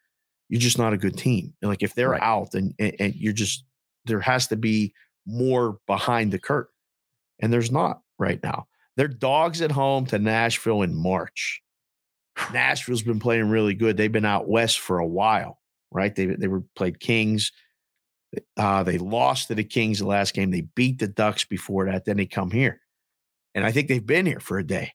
you're 0.47 0.61
just 0.61 0.77
not 0.77 0.93
a 0.93 0.97
good 0.97 1.17
team. 1.17 1.53
Like 1.61 1.83
if 1.83 1.93
they're 1.93 2.11
Right. 2.11 2.21
out 2.21 2.53
and, 2.55 2.73
and 2.79 2.95
and 2.99 3.15
you're 3.15 3.33
just 3.33 3.65
there 4.05 4.21
has 4.21 4.47
to 4.47 4.55
be 4.55 4.93
more 5.27 5.77
behind 5.87 6.31
the 6.31 6.39
curtain, 6.39 6.73
and 7.41 7.51
there's 7.53 7.71
not 7.71 8.01
right 8.17 8.41
now. 8.41 8.67
They're 8.97 9.07
dogs 9.07 9.61
at 9.61 9.71
home 9.71 10.05
to 10.07 10.19
Nashville 10.19 10.81
in 10.81 10.95
March. 10.95 11.61
Nashville's 12.53 13.03
been 13.03 13.19
playing 13.19 13.49
really 13.49 13.73
good. 13.73 13.97
They've 13.97 14.11
been 14.11 14.25
out 14.25 14.47
west 14.47 14.79
for 14.79 14.99
a 14.99 15.07
while, 15.07 15.59
right? 15.91 16.15
They 16.15 16.27
they 16.27 16.47
were 16.47 16.63
played 16.75 16.99
Kings. 16.99 17.51
Uh, 18.55 18.83
they 18.83 18.97
lost 18.97 19.49
to 19.49 19.55
the 19.55 19.63
Kings 19.65 19.99
the 19.99 20.07
last 20.07 20.33
game. 20.33 20.51
They 20.51 20.61
beat 20.61 20.99
the 20.99 21.07
Ducks 21.07 21.43
before 21.43 21.85
that. 21.87 22.05
Then 22.05 22.15
they 22.17 22.25
come 22.25 22.51
here, 22.51 22.79
and 23.53 23.65
I 23.65 23.71
think 23.73 23.89
they've 23.89 24.05
been 24.05 24.25
here 24.25 24.39
for 24.39 24.57
a 24.57 24.63
day. 24.65 24.93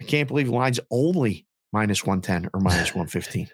I 0.00 0.04
can't 0.04 0.28
believe 0.28 0.46
the 0.46 0.52
line's 0.54 0.80
only 0.90 1.46
minus 1.72 2.04
one 2.04 2.20
ten 2.20 2.48
or 2.54 2.60
minus 2.60 2.94
one 2.94 3.06
fifteen. 3.06 3.48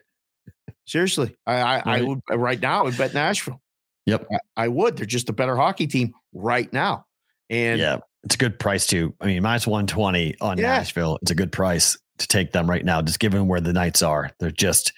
Seriously, 0.87 1.35
I 1.47 1.55
I, 1.57 1.77
I 1.79 1.83
Right. 1.85 2.07
would 2.07 2.21
uh, 2.31 2.39
right 2.39 2.61
now 2.61 2.81
I 2.81 2.83
would 2.85 2.97
bet 2.99 3.15
Nashville. 3.15 3.61
Yep. 4.07 4.27
I, 4.33 4.39
I 4.57 4.69
would. 4.69 4.97
They're 4.97 5.07
just 5.07 5.29
a 5.29 5.33
better 5.33 5.57
hockey 5.57 5.87
team 5.89 6.15
right 6.33 6.73
now. 6.73 7.07
And 7.51 7.81
yeah. 7.81 7.99
It's 8.23 8.35
a 8.35 8.39
good 8.39 8.59
price 8.59 8.87
too. 8.87 9.15
I 9.21 9.27
mean, 9.27 9.43
minus 9.43 9.67
120 9.69 10.37
on 10.41 10.59
Yeah. 10.59 10.79
Nashville. 10.79 11.19
It's 11.23 11.31
a 11.31 11.35
good 11.35 11.53
price 11.53 11.97
to 12.19 12.27
take 12.29 12.51
them 12.53 12.69
right 12.69 12.85
now, 12.85 13.01
just 13.03 13.21
given 13.21 13.47
where 13.47 13.61
the 13.61 13.73
Knights 13.73 14.03
are. 14.03 14.31
They're 14.41 14.51
just 14.51 14.93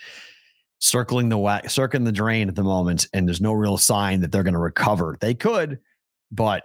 circling 0.78 1.28
the 1.28 1.36
whack, 1.38 1.68
circling 1.70 2.04
the 2.04 2.12
drain 2.12 2.48
at 2.48 2.54
the 2.54 2.62
moment, 2.62 3.06
and 3.12 3.26
there's 3.28 3.40
no 3.40 3.52
real 3.52 3.76
sign 3.76 4.20
that 4.20 4.32
they're 4.32 4.42
going 4.44 4.54
to 4.54 4.60
recover. 4.60 5.16
They 5.20 5.34
could, 5.34 5.78
but 6.30 6.64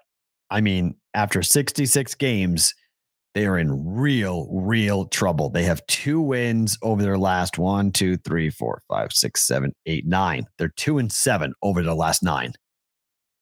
I 0.49 0.61
mean, 0.61 0.95
after 1.13 1.41
66 1.43 2.15
games, 2.15 2.73
they 3.33 3.45
are 3.47 3.57
in 3.57 3.95
real, 3.95 4.47
real 4.51 5.05
trouble. 5.05 5.49
They 5.49 5.63
have 5.63 5.85
two 5.87 6.21
wins 6.21 6.77
over 6.81 7.01
their 7.01 7.17
last 7.17 7.57
one, 7.57 7.91
two, 7.91 8.17
three, 8.17 8.49
four, 8.49 8.81
five, 8.87 9.11
six, 9.11 9.41
seven, 9.47 9.73
eight, 9.85 10.05
nine. 10.05 10.45
They're 10.57 10.73
two 10.75 10.97
and 10.99 11.11
seven 11.11 11.53
over 11.63 11.81
their 11.81 11.93
last 11.95 12.21
nine. 12.23 12.53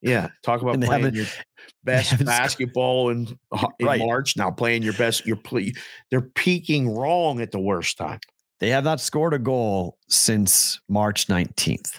yeah, 0.02 0.30
talk 0.44 0.62
about 0.62 0.80
playing 0.82 1.14
your 1.14 1.26
best 1.84 2.24
basketball 2.24 3.10
in, 3.10 3.38
uh, 3.52 3.68
in 3.80 3.86
Right. 3.86 4.00
March. 4.00 4.38
Now 4.38 4.50
playing 4.52 4.84
your 4.84 4.94
best. 4.94 5.26
You're 5.26 5.36
ple- 5.36 5.72
they're 6.10 6.22
peaking 6.22 6.96
wrong 6.96 7.42
at 7.42 7.52
the 7.52 7.60
worst 7.60 7.98
time. 7.98 8.20
They 8.60 8.70
have 8.70 8.84
not 8.84 9.02
scored 9.02 9.34
a 9.34 9.40
goal 9.40 9.98
since 10.08 10.80
March 10.88 11.28
19th. 11.28 11.98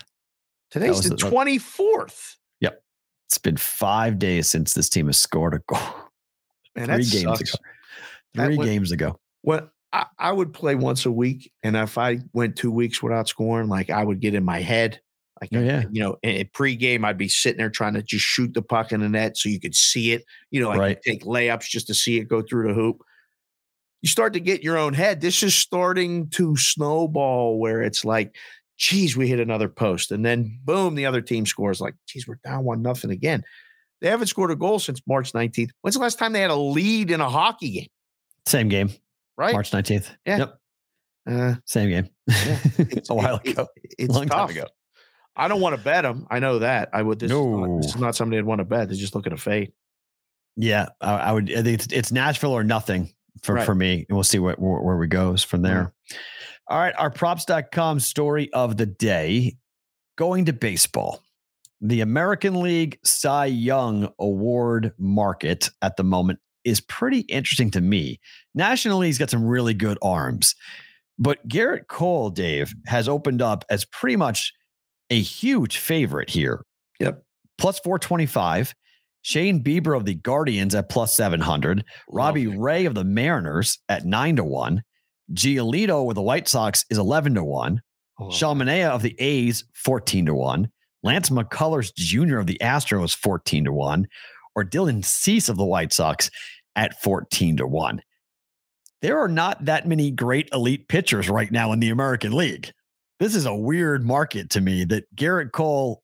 Today's 0.70 1.02
the 1.08 1.16
twenty 1.16 1.58
fourth. 1.58 2.38
It's 3.28 3.38
been 3.38 3.56
five 3.56 4.18
days 4.18 4.50
since 4.50 4.74
this 4.74 4.90
team 4.90 5.06
has 5.06 5.18
scored 5.18 5.54
a 5.54 5.60
goal. 5.66 5.80
Man, 6.76 6.86
Three 6.88 6.96
games 7.04 7.22
sucks. 7.38 7.54
ago. 7.54 7.62
Three 8.34 8.56
games 8.56 8.92
ago. 8.92 9.18
Well, 9.42 9.70
I, 9.92 10.06
I 10.18 10.32
would 10.32 10.52
play 10.52 10.74
once 10.74 11.04
a 11.04 11.12
week, 11.12 11.52
and 11.62 11.76
if 11.76 11.98
I 11.98 12.18
went 12.32 12.56
two 12.56 12.70
weeks 12.70 13.02
without 13.02 13.28
scoring, 13.28 13.68
like 13.68 13.90
I 13.90 14.04
would 14.04 14.20
get 14.20 14.34
in 14.34 14.44
my 14.44 14.60
head. 14.60 15.00
Like, 15.40 15.50
Oh, 15.54 15.60
yeah. 15.60 15.82
you 15.90 16.00
know, 16.00 16.16
in, 16.22 16.46
pregame, 16.54 17.04
I'd 17.04 17.18
be 17.18 17.28
sitting 17.28 17.58
there 17.58 17.68
trying 17.68 17.94
to 17.94 18.02
just 18.02 18.24
shoot 18.24 18.54
the 18.54 18.62
puck 18.62 18.92
in 18.92 19.00
the 19.00 19.08
net 19.08 19.36
so 19.36 19.48
you 19.48 19.58
could 19.58 19.74
see 19.74 20.12
it. 20.12 20.24
You 20.52 20.60
know, 20.60 20.68
like 20.68 20.78
Right. 20.78 20.98
take 21.04 21.24
layups 21.24 21.64
just 21.68 21.88
to 21.88 21.94
see 21.94 22.18
it 22.18 22.28
go 22.28 22.42
through 22.42 22.68
the 22.68 22.74
hoop. 22.74 22.98
You 24.02 24.08
start 24.08 24.32
to 24.34 24.40
get 24.40 24.62
your 24.62 24.78
own 24.78 24.94
head. 24.94 25.20
This 25.20 25.42
is 25.42 25.54
starting 25.54 26.28
to 26.30 26.56
snowball 26.56 27.58
where 27.58 27.82
it's 27.82 28.04
like, 28.04 28.36
geez, 28.78 29.16
we 29.16 29.28
hit 29.28 29.40
another 29.40 29.68
post. 29.68 30.12
And 30.12 30.24
then 30.24 30.58
boom, 30.64 30.94
the 30.94 31.06
other 31.06 31.20
team 31.20 31.44
scores 31.44 31.80
like, 31.80 31.94
geez, 32.06 32.26
we're 32.26 32.38
down 32.44 32.64
one 32.64 32.80
nothing 32.82 33.10
again. 33.10 33.42
They 34.00 34.08
haven't 34.08 34.26
scored 34.28 34.50
a 34.52 34.56
goal 34.56 34.78
since 34.78 35.00
March 35.08 35.32
19th. 35.32 35.70
When's 35.82 35.94
the 35.94 36.00
last 36.00 36.18
time 36.18 36.32
they 36.32 36.40
had 36.40 36.50
a 36.50 36.56
lead 36.56 37.10
in 37.10 37.20
a 37.20 37.28
hockey 37.28 37.70
game? 37.70 37.88
Same 38.46 38.68
game, 38.68 38.90
Right? 39.36 39.52
March 39.52 39.70
19th. 39.70 40.08
Yeah. 40.26 40.38
Yep. 40.38 40.58
Uh, 41.30 41.54
Same 41.66 41.90
game. 41.90 42.08
It's- 42.78 43.10
a 43.10 43.14
while 43.14 43.36
it- 43.36 43.48
it- 43.48 43.52
ago. 43.52 43.68
it's 43.98 44.14
Long 44.14 44.28
time 44.28 44.50
ago. 44.50 44.66
I 45.36 45.48
don't 45.48 45.60
want 45.60 45.76
to 45.76 45.82
bet 45.82 46.02
them. 46.02 46.26
I 46.30 46.40
know 46.40 46.58
that. 46.58 46.90
I 46.92 47.00
would. 47.02 47.18
This, 47.18 47.30
is, 47.30 47.36
not, 47.38 47.76
this 47.80 47.94
is 47.94 48.00
not 48.00 48.14
somebody 48.14 48.38
I'd 48.38 48.44
want 48.44 48.58
to 48.58 48.64
bet. 48.66 48.88
They 48.90 48.96
just 48.96 49.14
look 49.14 49.26
at 49.26 49.32
a 49.32 49.36
fade. 49.38 49.72
Yeah. 50.56 50.88
I, 51.00 51.12
I 51.14 51.32
would, 51.32 51.50
I 51.50 51.62
think 51.62 51.68
it's, 51.82 51.86
it's 51.90 52.12
Nashville 52.12 52.52
or 52.52 52.62
nothing 52.64 53.14
for, 53.42 53.54
Right. 53.54 53.64
for 53.64 53.74
me. 53.74 54.04
And 54.08 54.16
we'll 54.16 54.24
see 54.24 54.38
what, 54.38 54.58
where, 54.58 54.82
where 54.82 54.96
we 54.98 55.06
goes 55.06 55.42
from 55.42 55.62
there. 55.62 55.94
All 56.68 56.78
right. 56.78 56.94
Our 56.98 57.08
props.com 57.10 58.00
story 58.00 58.52
of 58.52 58.76
the 58.76 58.84
day 58.84 59.56
going 60.18 60.44
to 60.46 60.52
baseball. 60.52 61.22
The 61.80 62.02
American 62.02 62.60
League 62.62 62.98
Cy 63.02 63.46
Young 63.46 64.12
Award 64.18 64.92
market 64.98 65.70
at 65.80 65.96
the 65.96 66.04
moment 66.04 66.40
is 66.64 66.80
pretty 66.80 67.20
interesting 67.20 67.70
to 67.72 67.80
me. 67.80 68.20
Nationally, 68.54 69.06
he's 69.06 69.18
got 69.18 69.30
some 69.30 69.44
really 69.44 69.74
good 69.74 69.98
arms, 70.02 70.54
but 71.18 71.46
Gerrit 71.48 71.86
Cole, 71.88 72.30
Dave, 72.30 72.74
has 72.86 73.08
opened 73.08 73.42
up 73.42 73.64
as 73.70 73.84
pretty 73.84 74.16
much 74.16 74.52
a 75.10 75.20
huge 75.20 75.78
favorite 75.78 76.30
here. 76.30 76.64
Yep. 77.00 77.22
Plus 77.58 77.78
425. 77.80 78.74
Shane 79.22 79.62
Bieber 79.62 79.96
of 79.96 80.04
the 80.04 80.14
Guardians 80.14 80.74
at 80.74 80.88
plus 80.88 81.14
700. 81.14 81.84
Robbie 82.10 82.48
Ray 82.48 82.86
of 82.86 82.94
the 82.94 83.04
Mariners 83.04 83.78
at 83.88 84.04
9 84.04 84.36
to 84.36 84.44
1. 84.44 84.82
Giolito 85.32 86.04
with 86.04 86.16
the 86.16 86.22
White 86.22 86.48
Sox 86.48 86.84
is 86.90 86.98
11 86.98 87.34
to 87.36 87.44
1. 87.44 87.80
Sean 88.30 88.58
Manaea 88.58 88.90
of 88.90 89.02
the 89.02 89.14
A's, 89.18 89.64
14 89.74 90.26
to 90.26 90.34
1. 90.34 90.68
Lance 91.02 91.30
McCullers 91.30 91.92
Jr. 91.94 92.38
of 92.38 92.46
the 92.46 92.58
Astros, 92.62 93.16
14 93.16 93.64
to 93.64 93.72
1. 93.72 94.06
Or 94.54 94.64
Dylan 94.64 95.04
Cease 95.04 95.48
of 95.48 95.56
the 95.56 95.64
White 95.64 95.92
Sox 95.92 96.30
at 96.76 97.00
14 97.02 97.58
to 97.58 97.66
1. 97.66 98.02
There 99.00 99.18
are 99.18 99.28
not 99.28 99.64
that 99.64 99.88
many 99.88 100.10
great 100.10 100.48
elite 100.52 100.88
pitchers 100.88 101.28
right 101.28 101.50
now 101.50 101.72
in 101.72 101.80
the 101.80 101.90
American 101.90 102.32
League. 102.32 102.72
This 103.18 103.34
is 103.34 103.46
a 103.46 103.54
weird 103.54 104.04
market 104.04 104.50
to 104.50 104.60
me 104.60 104.84
that 104.84 105.04
Gerrit 105.16 105.52
Cole, 105.52 106.02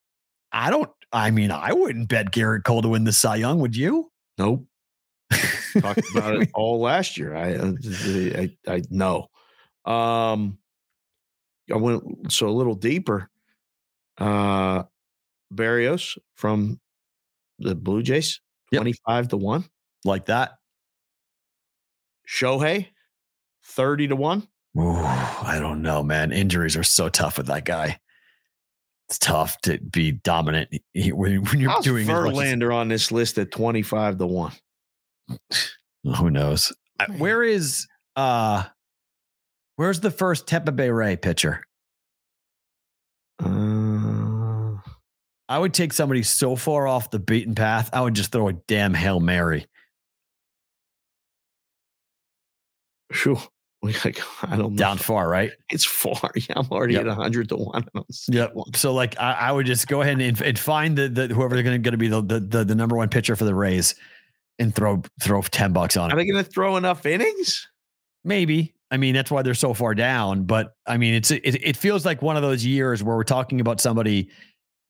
I 0.53 0.71
don't, 0.71 0.91
I 1.13 1.31
mean, 1.31 1.51
I 1.51 1.73
wouldn't 1.73 2.09
bet 2.09 2.33
Gerrit 2.33 2.65
Cole 2.65 2.83
to 2.83 2.89
win 2.89 3.05
the 3.05 3.13
Cy 3.13 3.37
Young, 3.37 3.61
would 3.61 3.77
you? 3.77 4.11
Nope. 4.37 4.67
Talked 5.81 6.11
about 6.11 6.37
it 6.37 6.51
all 6.55 6.81
last 6.81 7.17
year. 7.17 7.35
I, 7.37 7.55
uh, 7.55 7.73
I, 8.05 8.51
I, 8.67 8.75
I 8.75 8.83
know. 8.91 9.29
Um, 9.85 10.59
I 11.73 11.77
went 11.77 12.33
so 12.33 12.49
a 12.49 12.51
little 12.51 12.75
deeper. 12.75 13.31
Uh, 14.17 14.85
Berrios 15.55 16.19
from 16.35 16.81
the 17.59 17.75
Blue 17.75 18.03
Jays, 18.03 18.41
Yep. 18.73 18.81
twenty-five 18.81 19.29
to 19.29 19.37
one. 19.37 19.65
Like 20.05 20.27
that? 20.27 20.53
Shohei, 22.29 22.89
thirty 23.65 24.09
to 24.09 24.17
one. 24.17 24.47
Ooh, 24.79 24.95
I 24.97 25.59
don't 25.61 25.83
know, 25.83 26.03
man. 26.03 26.31
Injuries 26.33 26.77
are 26.77 26.83
so 26.85 27.09
tough 27.09 27.39
with 27.39 27.47
that 27.47 27.65
guy. 27.65 27.99
It's 29.09 29.19
tough 29.19 29.59
to 29.63 29.79
be 29.79 30.13
dominant 30.13 30.69
when, 30.95 31.43
when 31.43 31.59
you're 31.61 31.71
How's 31.71 31.85
doing 31.85 32.03
as 32.03 32.09
much 32.09 32.33
as- 32.33 32.37
Verlander 32.39 32.75
on 32.75 32.89
this 32.89 33.11
list 33.11 33.39
at 33.39 33.51
25 33.51 34.19
to 34.19 34.27
1? 34.27 34.53
who 36.17 36.31
knows? 36.31 36.73
Where 37.17 37.43
is 37.43 37.87
uh 38.17 38.65
where's 39.77 40.01
the 40.01 40.11
first 40.11 40.47
Tampa 40.47 40.73
Bay 40.73 40.91
Ray 40.91 41.17
pitcher? 41.17 41.65
Uh, 43.43 43.49
I 45.49 45.59
would 45.59 45.73
take 45.75 45.93
somebody 45.93 46.23
so 46.23 46.57
far 46.57 46.87
off 46.87 47.11
the 47.11 47.19
beaten 47.19 47.55
path, 47.55 47.89
I 47.93 48.01
would 48.03 48.15
just 48.15 48.33
throw 48.33 48.49
a 48.49 48.53
damn 48.53 48.95
Hail 48.95 49.21
Mary. 49.21 49.67
phew. 53.13 53.39
We. 53.81 53.95
I 54.43 54.57
don't 54.57 54.73
know. 54.73 54.77
Down 54.77 54.99
far, 54.99 55.29
right? 55.29 55.53
It's 55.71 55.85
far. 55.85 56.33
Yeah, 56.35 56.55
I'm 56.57 56.67
already 56.73 56.95
Yep. 56.95 57.03
at 57.03 57.07
100 57.17 57.49
to 57.51 57.57
1. 57.59 57.81
I 57.85 57.87
don't 57.95 58.13
see 58.13 58.33
Yep. 58.33 58.55
one. 58.55 58.75
So 58.75 58.93
like 58.93 59.17
I, 59.21 59.35
I 59.35 59.53
would 59.53 59.67
just 59.67 59.87
go 59.87 60.03
ahead 60.03 60.21
and, 60.21 60.43
and 60.43 60.59
find 60.59 60.99
the, 60.99 61.09
the 61.09 61.29
whoever 61.29 61.55
they're 61.55 61.63
gonna, 61.63 61.79
gonna 61.79 61.97
be 61.97 62.09
the, 62.09 62.21
the 62.21 62.41
the 62.41 62.65
the 62.65 62.75
number 62.75 62.97
one 62.97 63.09
pitcher 63.09 63.37
for 63.37 63.45
the 63.45 63.55
Rays 63.55 63.95
and 64.59 64.75
throw 64.75 65.01
throw 65.23 65.43
ten 65.43 65.73
bucks 65.73 65.97
on 65.97 66.11
Are 66.11 66.15
it. 66.15 66.17
they 66.25 66.29
going 66.29 66.45
to 66.45 66.51
throw 66.51 66.77
enough 66.77 67.07
innings? 67.07 67.69
Maybe. 68.25 68.75
I 68.91 68.97
mean, 68.97 69.15
that's 69.15 69.31
why 69.31 69.43
they're 69.43 69.55
so 69.55 69.75
far 69.75 69.95
down. 69.95 70.43
But 70.43 70.75
I 70.85 70.97
mean, 70.97 71.15
it's 71.15 71.31
it, 71.31 71.43
it 71.45 71.77
feels 71.77 72.05
like 72.05 72.21
one 72.21 72.35
of 72.35 72.43
those 72.43 72.67
years 72.67 73.05
where 73.05 73.15
we're 73.15 73.23
talking 73.23 73.61
about 73.61 73.81
somebody 73.81 74.29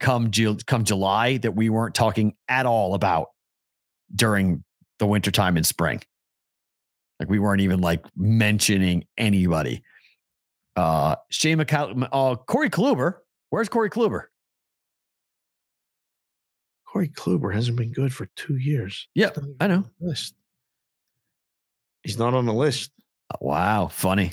come 0.00 0.30
Ju- 0.30 0.58
come 0.66 0.84
July 0.84 1.38
that 1.38 1.52
we 1.52 1.68
weren't 1.70 1.94
talking 1.94 2.34
at 2.48 2.66
all 2.66 2.94
about 2.94 3.28
during 4.14 4.64
the 4.98 5.06
wintertime 5.06 5.56
and 5.56 5.66
spring. 5.66 6.02
Like 7.20 7.28
we 7.28 7.38
weren't 7.38 7.60
even 7.60 7.80
like 7.80 8.04
mentioning 8.16 9.04
anybody. 9.16 9.82
Uh 10.76 11.16
Shane 11.30 11.58
McCall, 11.58 12.08
uh, 12.12 12.36
Corey 12.36 12.70
Kluber. 12.70 13.14
Where's 13.50 13.68
Corey 13.68 13.90
Kluber? 13.90 14.24
Corey 16.86 17.08
Kluber 17.08 17.52
hasn't 17.52 17.76
been 17.76 17.92
good 17.92 18.12
for 18.14 18.26
two 18.36 18.56
years. 18.56 19.08
Yep, 19.14 19.34
He's 19.34 19.42
not 19.42 19.48
even 19.48 19.56
I 19.60 19.66
know. 19.66 19.84
List. 20.00 20.34
He's 22.02 22.18
not 22.18 22.34
on 22.34 22.46
the 22.46 22.52
list. 22.54 22.90
Wow, 23.40 23.88
funny. 23.88 24.26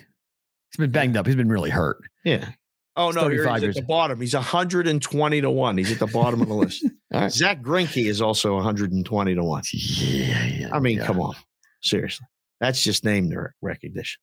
He's 0.71 0.77
been 0.77 0.91
banged 0.91 1.17
up. 1.17 1.25
He's 1.25 1.35
been 1.35 1.49
really 1.49 1.69
hurt. 1.69 1.97
Yeah. 2.23 2.49
Oh 2.97 3.11
no, 3.11 3.27
here 3.27 3.43
35 3.43 3.61
he's 3.61 3.69
at 3.69 3.75
the 3.75 3.87
bottom. 3.87 4.21
He's 4.21 4.33
120 4.33 5.41
to 5.41 5.51
one. 5.51 5.77
He's 5.77 5.91
at 5.91 5.99
the 5.99 6.07
bottom 6.07 6.41
of 6.41 6.47
the 6.47 6.53
list. 6.53 6.85
All 7.13 7.21
right. 7.21 7.31
Zack 7.31 7.61
Greinke 7.61 8.05
is 8.05 8.21
also 8.21 8.55
120 8.55 9.35
to 9.35 9.43
one. 9.43 9.63
Yeah, 9.73 10.45
yeah. 10.45 10.69
I 10.71 10.79
mean, 10.79 10.97
yeah. 10.99 11.05
come 11.05 11.19
on, 11.19 11.35
seriously. 11.81 12.25
That's 12.61 12.83
just 12.83 13.03
name 13.03 13.33
recognition. 13.61 14.21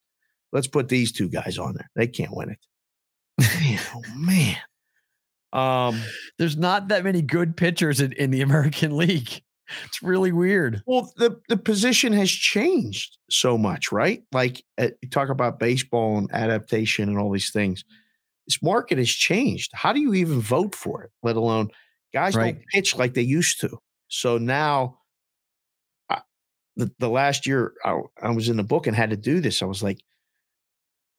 Let's 0.53 0.67
put 0.67 0.89
these 0.89 1.13
two 1.13 1.29
guys 1.29 1.59
on 1.59 1.75
there. 1.75 1.91
They 1.97 2.07
can't 2.07 2.35
win 2.35 2.51
it. 2.51 2.59
Oh 3.95 4.03
man. 4.17 4.57
Um. 5.53 6.01
There's 6.39 6.57
not 6.57 6.89
that 6.89 7.05
many 7.05 7.21
good 7.21 7.57
pitchers 7.57 8.01
in, 8.01 8.13
in 8.13 8.31
the 8.31 8.41
American 8.41 8.97
League. 8.97 9.43
It's 9.85 10.03
really 10.03 10.33
weird. 10.33 10.83
Well, 10.87 11.13
the 11.17 11.41
the 11.49 11.57
position 11.57 12.13
has 12.15 12.31
changed 12.31 13.19
so 13.31 13.59
much, 13.59 13.93
right? 13.93 14.23
Like 14.33 14.63
uh, 14.79 14.89
talk 15.11 15.29
about 15.29 15.59
baseball 15.59 16.19
and 16.19 16.31
adaptation 16.33 17.09
and 17.09 17.19
all 17.19 17.31
these 17.31 17.51
things. 17.51 17.85
This 18.47 18.63
market 18.63 18.99
has 18.99 19.09
changed. 19.09 19.71
How 19.75 19.93
do 19.93 20.01
you 20.01 20.15
even 20.15 20.41
vote 20.41 20.75
for 20.75 21.03
it? 21.05 21.11
Let 21.23 21.37
alone 21.37 21.69
guys 22.13 22.35
Right. 22.35 22.55
don't 22.57 22.65
pitch 22.69 22.97
like 22.97 23.15
they 23.15 23.23
used 23.23 23.61
to. 23.61 23.79
So 24.09 24.37
now, 24.39 24.99
I, 26.11 26.21
the 26.77 26.91
the 26.99 27.09
last 27.09 27.47
year 27.47 27.73
I, 27.85 28.01
I 28.21 28.31
was 28.31 28.49
in 28.49 28.57
the 28.57 28.65
book 28.65 28.87
and 28.87 28.97
had 28.97 29.11
to 29.11 29.17
do 29.17 29.41
this. 29.41 29.63
I 29.63 29.67
was 29.67 29.83
like, 29.83 30.01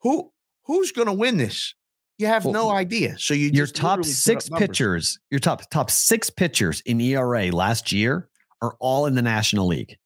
who 0.01 0.31
who's 0.65 0.91
going 0.91 1.07
to 1.07 1.13
win 1.13 1.37
this? 1.37 1.73
You 2.19 2.27
have 2.27 2.45
Well, 2.45 2.53
no 2.53 2.69
idea. 2.69 3.17
So 3.17 3.33
you 3.33 3.47
Your 3.47 3.65
just 3.65 3.75
top 3.75 4.05
six 4.05 4.47
pitchers, 4.49 5.17
your 5.31 5.39
top 5.39 5.69
top 5.71 5.89
six 5.89 6.29
pitchers 6.29 6.81
in 6.85 7.01
ERA 7.01 7.51
last 7.51 7.91
year 7.91 8.29
are 8.61 8.75
all 8.79 9.05
in 9.07 9.15
the 9.15 9.21
National 9.21 9.67
League. 9.67 9.97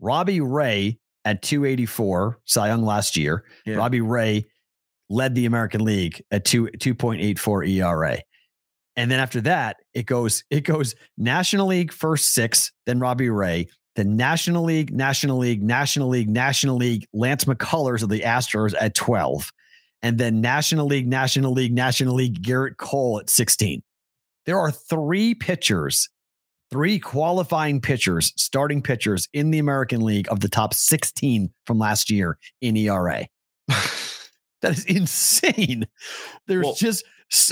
Robbie 0.00 0.40
Ray 0.40 0.98
at 1.24 1.42
284, 1.42 2.40
Cy 2.44 2.66
Young 2.68 2.82
last 2.84 3.16
year. 3.16 3.44
Yeah. 3.66 3.76
Robbie 3.76 4.00
Ray 4.00 4.46
led 5.12 5.34
the 5.34 5.46
American 5.46 5.84
League 5.84 6.22
at 6.30 6.44
two 6.44 6.66
2.84 6.78 7.68
ERA. 7.68 8.18
And 8.96 9.10
then 9.10 9.20
after 9.20 9.40
that, 9.42 9.76
it 9.94 10.06
goes, 10.06 10.44
it 10.50 10.62
goes 10.62 10.94
National 11.16 11.68
League 11.68 11.92
first 11.92 12.34
six, 12.34 12.72
then 12.86 12.98
Robbie 12.98 13.30
Ray, 13.30 13.68
then 13.96 14.16
National 14.16 14.64
League, 14.64 14.92
National 14.92 15.38
League, 15.38 15.62
National 15.62 16.08
League, 16.08 16.28
National 16.28 16.76
League, 16.76 17.06
Lance 17.12 17.44
McCullers 17.44 18.02
of 18.02 18.08
the 18.08 18.20
Astros 18.20 18.74
at 18.78 18.94
12. 18.94 19.50
And 20.02 20.18
then 20.18 20.40
National 20.40 20.86
League, 20.86 21.06
National 21.06 21.52
League, 21.52 21.72
National 21.72 22.14
League, 22.14 22.42
Gerrit 22.42 22.76
Cole 22.76 23.20
at 23.20 23.30
16. 23.30 23.82
There 24.46 24.58
are 24.58 24.72
three 24.72 25.34
pitchers, 25.34 26.08
three 26.70 26.98
qualifying 26.98 27.80
pitchers, 27.80 28.32
starting 28.36 28.82
pitchers 28.82 29.28
in 29.32 29.52
the 29.52 29.58
American 29.58 30.00
League 30.00 30.26
of 30.30 30.40
the 30.40 30.48
top 30.48 30.74
16 30.74 31.50
from 31.66 31.78
last 31.78 32.10
year 32.10 32.38
in 32.60 32.76
ERA. 32.76 33.26
That 34.62 34.72
is 34.78 34.84
insane. 34.86 35.86
There's 36.46 36.64
Well- 36.64 36.74
just 36.74 37.04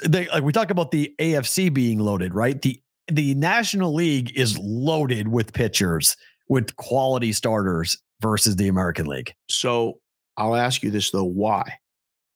they, 0.04 0.28
like 0.28 0.42
we 0.42 0.52
talk 0.52 0.70
about 0.70 0.90
the 0.90 1.14
AFC 1.18 1.72
being 1.72 1.98
loaded, 1.98 2.34
right? 2.34 2.60
The 2.60 2.80
the 3.08 3.34
National 3.34 3.92
League 3.94 4.36
is 4.38 4.56
loaded 4.58 5.28
with 5.28 5.52
pitchers 5.52 6.16
with 6.48 6.76
quality 6.76 7.32
starters 7.32 7.96
versus 8.20 8.56
the 8.56 8.68
American 8.68 9.06
League. 9.06 9.32
So 9.48 9.98
I'll 10.36 10.54
ask 10.56 10.82
you 10.82 10.90
this 10.90 11.10
though, 11.10 11.24
why? 11.24 11.78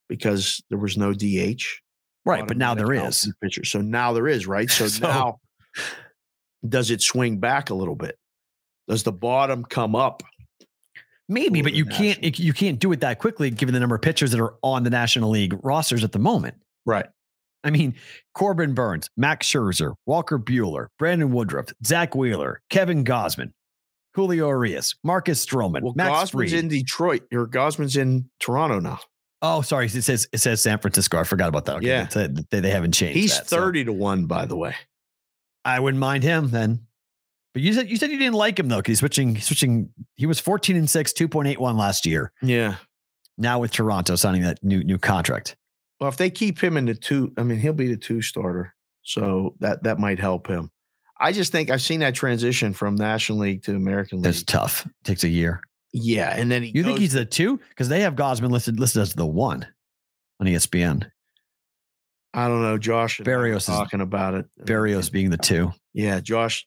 Because 0.09 0.63
there 0.71 0.79
was 0.79 0.97
no 0.97 1.13
DH. 1.13 1.63
Right, 2.27 2.47
but 2.49 2.57
now 2.57 2.75
there 2.75 2.93
is. 2.93 3.31
Pitcher. 3.43 3.65
So 3.65 3.81
now 3.83 4.13
there 4.15 4.27
is, 4.27 4.47
right? 4.47 4.71
So, 4.71 4.89
So- 4.89 5.07
now 5.07 5.41
does 6.67 6.91
it 6.91 7.03
swing 7.03 7.39
back 7.39 7.69
a 7.71 7.75
little 7.75 7.95
bit? 7.97 8.19
Does 8.89 9.03
the 9.03 9.13
bottom 9.13 9.65
come 9.65 9.95
up? 9.95 10.23
Maybe, 11.29 11.63
but 11.63 11.73
you 11.73 11.87
can't 11.87 12.39
you 12.39 12.53
can't 12.53 12.79
do 12.79 12.93
it 12.93 13.01
that 13.01 13.19
quickly 13.19 13.51
given 13.51 13.73
the 13.73 13.81
number 13.81 13.95
of 13.97 14.03
pitchers 14.03 14.31
that 14.33 14.41
are 14.41 14.55
on 14.63 14.83
the 14.83 14.91
National 14.91 15.31
League 15.31 15.59
rosters 15.63 16.05
at 16.05 16.13
the 16.13 16.19
moment. 16.19 16.57
Right. 16.85 17.07
I 17.63 17.71
mean, 17.71 17.95
Corbin 18.35 18.75
Burnes, 18.75 19.09
Max 19.17 19.49
Scherzer, 19.49 19.95
Walker 20.05 20.39
Buehler, 20.39 20.89
Brandon 20.99 21.33
Woodruff, 21.33 21.69
Zack 21.85 22.15
Wheeler, 22.15 22.61
Kevin 22.69 23.05
Gausman, 23.05 23.53
Julio 24.15 24.49
Urias, 24.49 24.95
Marcus 25.03 25.45
Stroman, 25.45 25.81
Well, 25.81 25.95
Max 25.97 26.31
Gausman's 26.31 26.53
in 26.53 26.69
Detroit 26.69 27.23
or 27.33 27.47
Gausman's 27.49 27.97
in 27.97 28.29
Toronto 28.39 28.81
now. 28.81 29.01
Oh, 29.41 29.63
sorry. 29.63 29.87
It 29.87 30.03
says 30.03 30.29
it 30.33 30.39
says 30.39 30.63
San 30.63 30.79
Francisco. 30.79 31.19
I 31.19 31.25
forgot 31.25 31.49
about 31.49 31.65
that. 31.67 31.77
Okay, 31.77 31.87
Yeah. 31.87 32.05
they, 32.05 32.61
they, 32.61 32.71
haven't 32.71 32.93
changed. 32.93 33.17
He's 33.17 33.37
that, 33.37 33.49
so 33.49 33.57
30 33.59 33.87
to 33.87 33.93
1, 33.93 34.27
by 34.27 34.47
the 34.47 34.57
way. 34.57 34.75
I 35.65 35.81
wouldn't 35.81 36.01
mind 36.01 36.23
him 36.23 36.51
then. 36.51 36.87
But 37.55 37.63
you 37.63 37.73
said 37.73 37.89
you 37.89 37.97
said 37.97 38.11
you 38.11 38.19
didn't 38.19 38.35
like 38.35 38.59
him 38.59 38.69
though, 38.69 38.79
because 38.79 38.93
he's 38.93 38.99
switching. 38.99 39.41
Switching. 39.41 39.89
He 40.17 40.27
was 40.27 40.41
fourteen 40.41 40.77
and 40.77 40.91
six, 40.91 41.13
two 41.13 41.29
point 41.29 41.49
eight 41.49 41.61
one 41.61 41.77
last 41.77 42.05
year. 42.05 42.33
Yeah. 42.43 42.77
Now 43.39 43.59
with 43.61 43.71
Toronto 43.73 44.17
signing 44.17 44.43
that 44.43 44.63
new 44.63 44.83
new 44.85 44.99
contract. 44.99 45.57
Well, 46.01 46.09
if 46.09 46.17
they 46.17 46.31
keep 46.31 46.63
him 46.63 46.77
in 46.77 46.85
the 46.87 46.95
two, 46.95 47.33
I 47.39 47.45
mean, 47.45 47.59
he'll 47.59 47.73
be 47.73 47.89
the 47.89 47.97
two 47.97 48.21
starter. 48.23 48.75
So 49.03 49.55
that 49.61 49.85
that 49.85 49.99
might 49.99 50.19
help 50.19 50.47
him. 50.49 50.71
I 51.21 51.31
just 51.31 51.53
think 51.53 51.71
I've 51.71 51.81
seen 51.83 52.01
that 52.01 52.15
transition 52.17 52.73
from 52.73 52.97
National 52.97 53.39
League 53.39 53.63
to 53.65 53.77
American 53.77 54.19
League. 54.19 54.25
That's 54.25 54.43
tough. 54.43 54.85
It 54.87 54.93
takes 55.05 55.23
a 55.23 55.29
year. 55.29 55.61
yeah, 55.93 56.35
and 56.37 56.51
then 56.51 56.65
he 56.65 56.71
You 56.71 56.83
think 56.83 56.99
he's 56.99 57.13
the 57.13 57.25
two? 57.25 57.61
Because 57.69 57.89
they 57.89 58.01
have 58.01 58.17
Gausman 58.17 58.51
listed 58.51 58.81
listed 58.81 59.03
as 59.03 59.15
the 59.15 59.25
one 59.27 59.65
on 60.41 60.47
ESPN. 60.49 61.09
I 62.35 62.49
don't 62.49 62.63
know, 62.63 62.79
Josh. 62.79 63.21
and 63.21 63.29
I 63.29 63.31
Berrios 63.31 63.57
is- 63.59 63.67
talking 63.67 64.01
about 64.01 64.35
it. 64.35 64.47
Berrios 64.61 65.11
being 65.11 65.31
the 65.31 65.37
two. 65.37 65.73
Yeah, 65.93 66.19
Josh. 66.21 66.67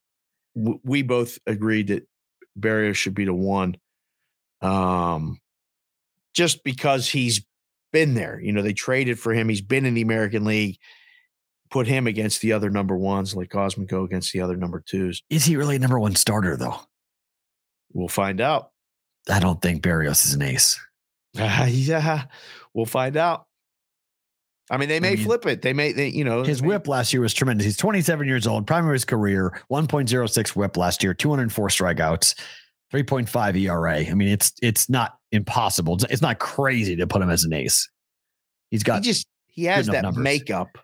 W- 0.58 0.80
We 0.84 1.02
both 1.04 1.40
agreed 1.46 1.88
that 1.88 2.08
Berrios 2.60 2.96
should 2.96 3.16
be 3.16 3.26
the 3.26 3.34
one. 3.34 3.76
Um, 4.62 5.40
just 6.34 6.64
because 6.64 7.10
he's 7.10 7.46
been 7.92 8.14
there. 8.14 8.40
You 8.40 8.52
know, 8.52 8.62
they 8.62 8.74
traded 8.74 9.20
for 9.20 9.34
him. 9.34 9.50
He's 9.50 9.62
been 9.62 9.86
in 9.86 9.94
the 9.94 10.02
American 10.02 10.46
League. 10.46 10.78
Put 11.70 11.88
him 11.88 12.08
against 12.08 12.42
the 12.42 12.54
other 12.54 12.70
number 12.70 12.96
ones, 12.96 13.36
like 13.36 13.50
go 13.50 14.04
against 14.04 14.32
the 14.32 14.40
other 14.42 14.56
number 14.56 14.82
twos. 14.86 15.22
Is 15.30 15.44
he 15.44 15.58
really 15.58 15.76
a 15.76 15.80
number 15.80 16.00
one 16.00 16.16
starter 16.16 16.56
though? 16.56 16.80
We'll 17.92 18.08
find 18.08 18.40
out. 18.40 18.72
I 19.30 19.40
don't 19.42 19.62
think 19.62 19.84
Berrios 19.84 20.26
is 20.26 20.34
an 20.34 20.44
ace. 20.44 20.80
yeah, 21.34 22.26
we'll 22.74 22.86
find 22.86 23.18
out. 23.18 23.47
I 24.70 24.78
mean, 24.78 24.90
they 24.90 25.00
may 25.00 25.16
mean, 25.16 25.24
flip 25.26 25.46
it. 25.46 25.62
They 25.62 25.72
may, 25.74 25.94
they, 25.94 26.10
you 26.10 26.24
know, 26.26 26.44
His 26.44 26.60
they 26.62 26.68
whip 26.68 26.88
last 26.88 27.14
year 27.14 27.22
was 27.22 27.34
tremendous. 27.34 27.66
He's 27.66 27.78
27 27.78 28.28
years 28.28 28.46
old, 28.48 28.68
prime 28.68 28.86
of 28.86 28.92
his 28.94 29.06
career, 29.06 29.62
1.06 29.72 30.56
whip 30.56 30.76
last 30.76 31.02
year, 31.04 31.14
204 31.14 31.68
strikeouts, 31.70 32.36
3.5 32.94 33.62
ERA. 33.62 34.00
I 34.10 34.14
mean, 34.14 34.28
it's 34.28 34.52
it's 34.62 34.90
not 34.90 35.18
impossible. 35.32 35.96
It's, 35.96 36.04
it's 36.06 36.22
not 36.22 36.40
crazy 36.40 36.96
to 36.98 37.08
put 37.08 37.22
him 37.22 37.30
as 37.30 37.44
an 37.46 37.54
ace. 37.54 37.90
He's 38.70 38.84
got 38.84 39.04
he 39.04 39.10
just 39.12 39.28
he 39.48 39.64
has 39.66 39.88
that 39.88 40.04
numbers. 40.04 40.24
makeup. 40.24 40.78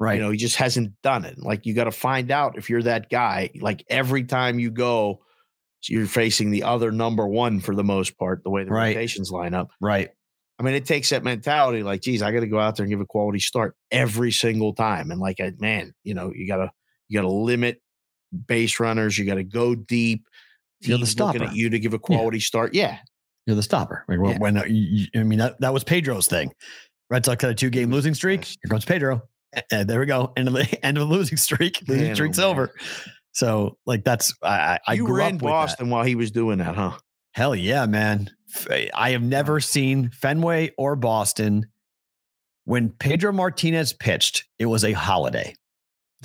right. 0.00 0.14
You 0.14 0.22
know, 0.22 0.30
he 0.30 0.38
just 0.38 0.56
hasn't 0.56 0.92
done 1.02 1.24
it. 1.26 1.38
Like 1.38 1.66
you 1.66 1.74
got 1.74 1.84
to 1.84 1.92
find 1.92 2.30
out 2.30 2.56
if 2.56 2.70
you're 2.70 2.82
that 2.84 3.10
guy. 3.10 3.50
Like 3.60 3.84
every 3.90 4.24
time 4.24 4.58
you 4.58 4.70
go, 4.70 5.20
you're 5.88 6.06
facing 6.06 6.50
the 6.50 6.64
other 6.64 6.90
number 6.90 7.26
one 7.28 7.60
for 7.60 7.74
the 7.74 7.84
most 7.84 8.18
part. 8.18 8.42
The 8.42 8.50
way 8.50 8.64
the 8.64 8.70
Right. 8.70 8.96
rotations 8.96 9.30
line 9.30 9.52
up. 9.54 9.68
right. 9.80 10.08
I 10.58 10.62
mean, 10.62 10.74
it 10.74 10.86
takes 10.86 11.10
that 11.10 11.22
mentality 11.22 11.82
like, 11.82 12.00
geez, 12.00 12.22
I 12.22 12.32
got 12.32 12.40
to 12.40 12.46
go 12.46 12.58
out 12.58 12.76
there 12.76 12.84
and 12.84 12.90
give 12.90 13.00
a 13.00 13.06
quality 13.06 13.38
start 13.40 13.74
every 13.90 14.32
single 14.32 14.72
time. 14.72 15.10
And 15.10 15.20
like, 15.20 15.38
man, 15.60 15.92
you 16.02 16.14
know, 16.14 16.32
you 16.34 16.46
got 16.46 16.56
to, 16.56 16.70
you 17.08 17.18
got 17.18 17.22
to 17.22 17.32
limit 17.32 17.80
base 18.46 18.80
runners. 18.80 19.18
You 19.18 19.24
got 19.26 19.34
to 19.34 19.44
go 19.44 19.74
deep. 19.74 20.26
You're 20.80 20.98
the 20.98 21.04
Teams 21.06 21.20
looking 21.20 21.40
stopper. 21.40 21.50
at 21.50 21.56
you 21.56 21.70
to 21.70 21.78
give 21.78 21.92
a 21.94 21.98
quality 21.98 22.40
start. 22.40 22.74
Yeah. 22.74 22.98
You're 23.46 23.56
the 23.56 23.62
stopper. 23.62 24.04
Like, 24.08 24.18
when- 24.18 24.30
Yeah. 24.32 24.38
when 24.38 24.56
uh, 24.56 24.62
I 25.20 25.22
mean 25.24 25.38
that, 25.38 25.60
that 25.60 25.72
was 25.74 25.84
Pedro's 25.84 26.26
thing. 26.26 26.52
Red 27.10 27.24
Sox 27.24 27.40
had 27.42 27.50
a 27.50 27.54
two 27.54 27.70
game 27.70 27.90
losing 27.92 28.14
streak. 28.14 28.44
Here 28.44 28.68
comes 28.70 28.84
Pedro. 28.84 29.22
And 29.70 29.88
there 29.88 30.00
we 30.00 30.06
go. 30.06 30.32
End 30.36 30.48
of 30.48 30.54
the 30.54 30.84
end 30.84 30.98
of 30.98 31.08
the 31.08 31.14
losing 31.14 31.36
streak. 31.38 31.82
Losing 31.88 32.02
Man, 32.02 32.10
oh, 32.10 32.14
streak's 32.14 32.38
over. 32.38 32.74
So 33.32 33.76
like 33.86 34.04
that's 34.04 34.34
I 34.42 34.48
I, 34.48 34.78
I 34.88 34.92
you 34.94 35.04
grew 35.04 35.14
were 35.14 35.20
up 35.22 35.28
in 35.30 35.34
with 35.36 35.42
that. 35.42 35.48
Boston 35.48 35.88
while 35.90 36.02
he 36.02 36.14
was 36.14 36.30
doing 36.30 36.58
that, 36.58 36.74
huh? 36.74 36.92
Hell 37.32 37.54
yeah, 37.54 37.86
man. 37.86 38.28
I 38.94 39.10
have 39.10 39.22
never 39.22 39.60
seen 39.60 40.10
Fenway 40.10 40.72
or 40.76 40.96
Boston. 40.96 41.66
When 42.64 42.90
Pedro 42.90 43.32
Martinez 43.32 43.92
pitched, 43.92 44.44
it 44.58 44.66
was 44.66 44.84
a 44.84 44.92
holiday. 44.92 45.54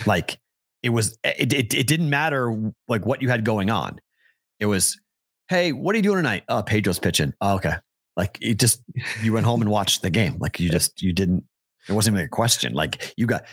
Like 0.05 0.39
it 0.81 0.89
was, 0.89 1.17
eh, 1.23 1.33
it, 1.37 1.53
it, 1.53 1.73
it 1.73 1.87
didn't 1.87 2.09
matter 2.09 2.71
like 2.87 3.05
what 3.05 3.21
you 3.21 3.29
had 3.29 3.45
going 3.45 3.69
on. 3.69 3.99
It 4.59 4.65
was, 4.65 4.99
hey, 5.49 5.71
what 5.71 5.93
are 5.93 5.97
you 5.97 6.03
doing 6.03 6.17
tonight? 6.17 6.43
Oh, 6.47 6.63
Pedro's 6.63 6.99
pitching. 6.99 7.33
Oh, 7.41 7.55
okay. 7.55 7.75
Like 8.17 8.37
it 8.41 8.59
just, 8.59 8.81
you 9.21 9.33
went 9.33 9.45
home 9.45 9.61
and 9.61 9.69
watched 9.79 10.01
the 10.01 10.09
game. 10.09 10.37
Like 10.39 10.59
you 10.59 10.69
just, 10.69 11.01
you 11.01 11.13
didn't, 11.13 11.43
it 11.87 11.93
wasn't 11.93 12.15
even 12.15 12.25
a 12.25 12.29
question. 12.29 12.73
Like 12.73 13.13
you 13.17 13.27
got, 13.27 13.45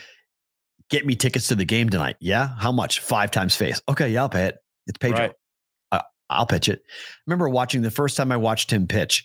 get 0.90 1.04
me 1.04 1.14
tickets 1.14 1.48
to 1.48 1.54
the 1.54 1.64
game 1.64 1.90
tonight. 1.90 2.16
Yeah. 2.20 2.48
How 2.58 2.72
much? 2.72 3.00
Five 3.00 3.30
times 3.30 3.54
face. 3.54 3.80
Okay. 3.88 4.08
Yeah, 4.10 4.22
I'll 4.22 4.28
pay 4.28 4.46
it. 4.46 4.56
It's 4.86 4.98
Pedro. 4.98 5.18
Right. 5.18 5.32
I'll 6.30 6.46
pitch 6.46 6.68
it. 6.68 6.82
I 6.88 7.20
remember 7.26 7.48
watching 7.48 7.82
the 7.82 7.90
first 7.90 8.16
time 8.16 8.32
I 8.32 8.36
watched 8.36 8.72
him 8.72 8.86
pitch, 8.86 9.24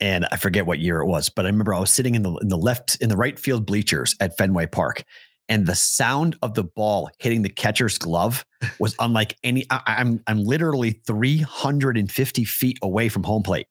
and 0.00 0.26
I 0.32 0.36
forget 0.36 0.66
what 0.66 0.80
year 0.80 1.00
it 1.00 1.06
was, 1.06 1.28
but 1.28 1.46
I 1.46 1.48
remember 1.48 1.74
I 1.74 1.80
was 1.80 1.90
sitting 1.90 2.14
in 2.14 2.22
the 2.22 2.34
in 2.36 2.48
the 2.48 2.58
left 2.58 2.96
in 3.00 3.08
the 3.08 3.16
right 3.16 3.38
field 3.38 3.66
bleachers 3.66 4.16
at 4.20 4.36
Fenway 4.36 4.66
Park, 4.66 5.04
and 5.48 5.66
the 5.66 5.74
sound 5.74 6.36
of 6.42 6.54
the 6.54 6.64
ball 6.64 7.10
hitting 7.18 7.42
the 7.42 7.48
catcher's 7.48 7.98
glove 7.98 8.44
was 8.78 8.96
unlike 8.98 9.36
any. 9.44 9.66
I, 9.70 9.80
I'm 9.86 10.20
I'm 10.26 10.44
literally 10.44 11.00
350 11.06 12.44
feet 12.44 12.78
away 12.82 13.08
from 13.08 13.22
home 13.22 13.42
plate, 13.42 13.68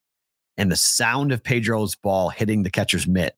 and 0.57 0.71
the 0.71 0.75
sound 0.75 1.31
of 1.31 1.43
Pedro's 1.43 1.95
ball 1.95 2.29
hitting 2.29 2.63
the 2.63 2.71
catcher's 2.71 3.07
mitt 3.07 3.35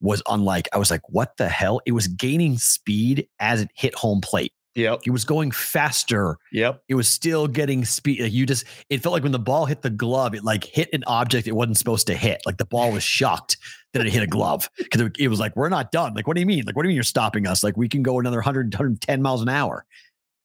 was 0.00 0.22
unlike. 0.28 0.68
I 0.72 0.78
was 0.78 0.90
like, 0.90 1.08
"What 1.08 1.36
the 1.36 1.48
hell?" 1.48 1.80
It 1.84 1.92
was 1.92 2.06
gaining 2.06 2.58
speed 2.58 3.28
as 3.40 3.60
it 3.60 3.70
hit 3.74 3.94
home 3.94 4.20
plate. 4.20 4.52
Yep. 4.76 5.00
It 5.06 5.10
was 5.10 5.24
going 5.24 5.50
faster 5.50 6.36
Yep. 6.52 6.82
it 6.88 6.94
was 6.94 7.08
still 7.08 7.48
getting 7.48 7.84
speed. 7.84 8.20
Like 8.20 8.32
you 8.32 8.46
just, 8.46 8.64
it 8.88 9.02
felt 9.02 9.12
like 9.12 9.22
when 9.24 9.32
the 9.32 9.38
ball 9.38 9.66
hit 9.66 9.82
the 9.82 9.90
glove, 9.90 10.34
it 10.34 10.44
like 10.44 10.64
hit 10.64 10.88
an 10.92 11.02
object 11.08 11.48
it 11.48 11.52
wasn't 11.56 11.76
supposed 11.76 12.06
to 12.06 12.14
hit. 12.14 12.40
Like 12.46 12.58
the 12.58 12.64
ball 12.66 12.92
was 12.92 13.02
shocked 13.02 13.56
that 13.92 14.06
it 14.06 14.12
hit 14.12 14.22
a 14.22 14.26
glove 14.28 14.68
because 14.78 15.00
it, 15.00 15.16
it 15.18 15.28
was 15.28 15.40
like, 15.40 15.56
we're 15.56 15.68
not 15.70 15.90
done. 15.90 16.14
Like, 16.14 16.28
what 16.28 16.34
do 16.36 16.40
you 16.40 16.46
mean? 16.46 16.62
Like, 16.66 16.76
what 16.76 16.82
do 16.84 16.88
you 16.88 16.90
mean 16.90 16.94
you're 16.96 17.02
stopping 17.02 17.46
us? 17.48 17.64
Like, 17.64 17.76
we 17.76 17.88
can 17.88 18.02
go 18.04 18.20
another 18.20 18.36
100, 18.36 18.72
110 18.72 19.20
miles 19.22 19.42
an 19.42 19.48
hour. 19.48 19.84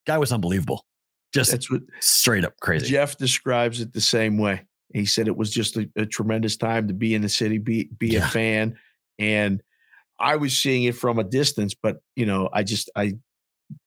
Guy 0.08 0.18
was 0.18 0.32
unbelievable. 0.32 0.84
Just 1.34 1.52
That's 1.52 1.70
what 1.70 1.82
straight 2.00 2.46
up 2.46 2.54
crazy. 2.62 2.88
Jeff 2.88 3.18
describes 3.18 3.80
it 3.82 3.94
the 3.94 4.02
same 4.02 4.38
way. 4.40 4.64
He 4.94 5.06
said 5.06 5.28
it 5.28 5.36
was 5.38 5.52
just 5.52 5.78
a, 5.78 5.88
a 5.96 6.06
tremendous 6.08 6.58
time 6.58 6.88
to 6.88 6.94
be 6.96 7.14
in 7.14 7.22
the 7.22 7.30
city, 7.30 7.58
be 7.60 7.90
be 8.00 8.08
Yeah. 8.10 8.26
a 8.26 8.30
fan, 8.30 8.78
and 9.20 9.62
I 10.20 10.38
was 10.38 10.58
seeing 10.58 10.84
it 10.84 10.96
from 10.96 11.20
a 11.20 11.24
distance. 11.26 11.74
But 11.76 11.98
you 12.16 12.26
know, 12.26 12.50
I 12.54 12.64
just 12.64 12.90
I 12.96 13.16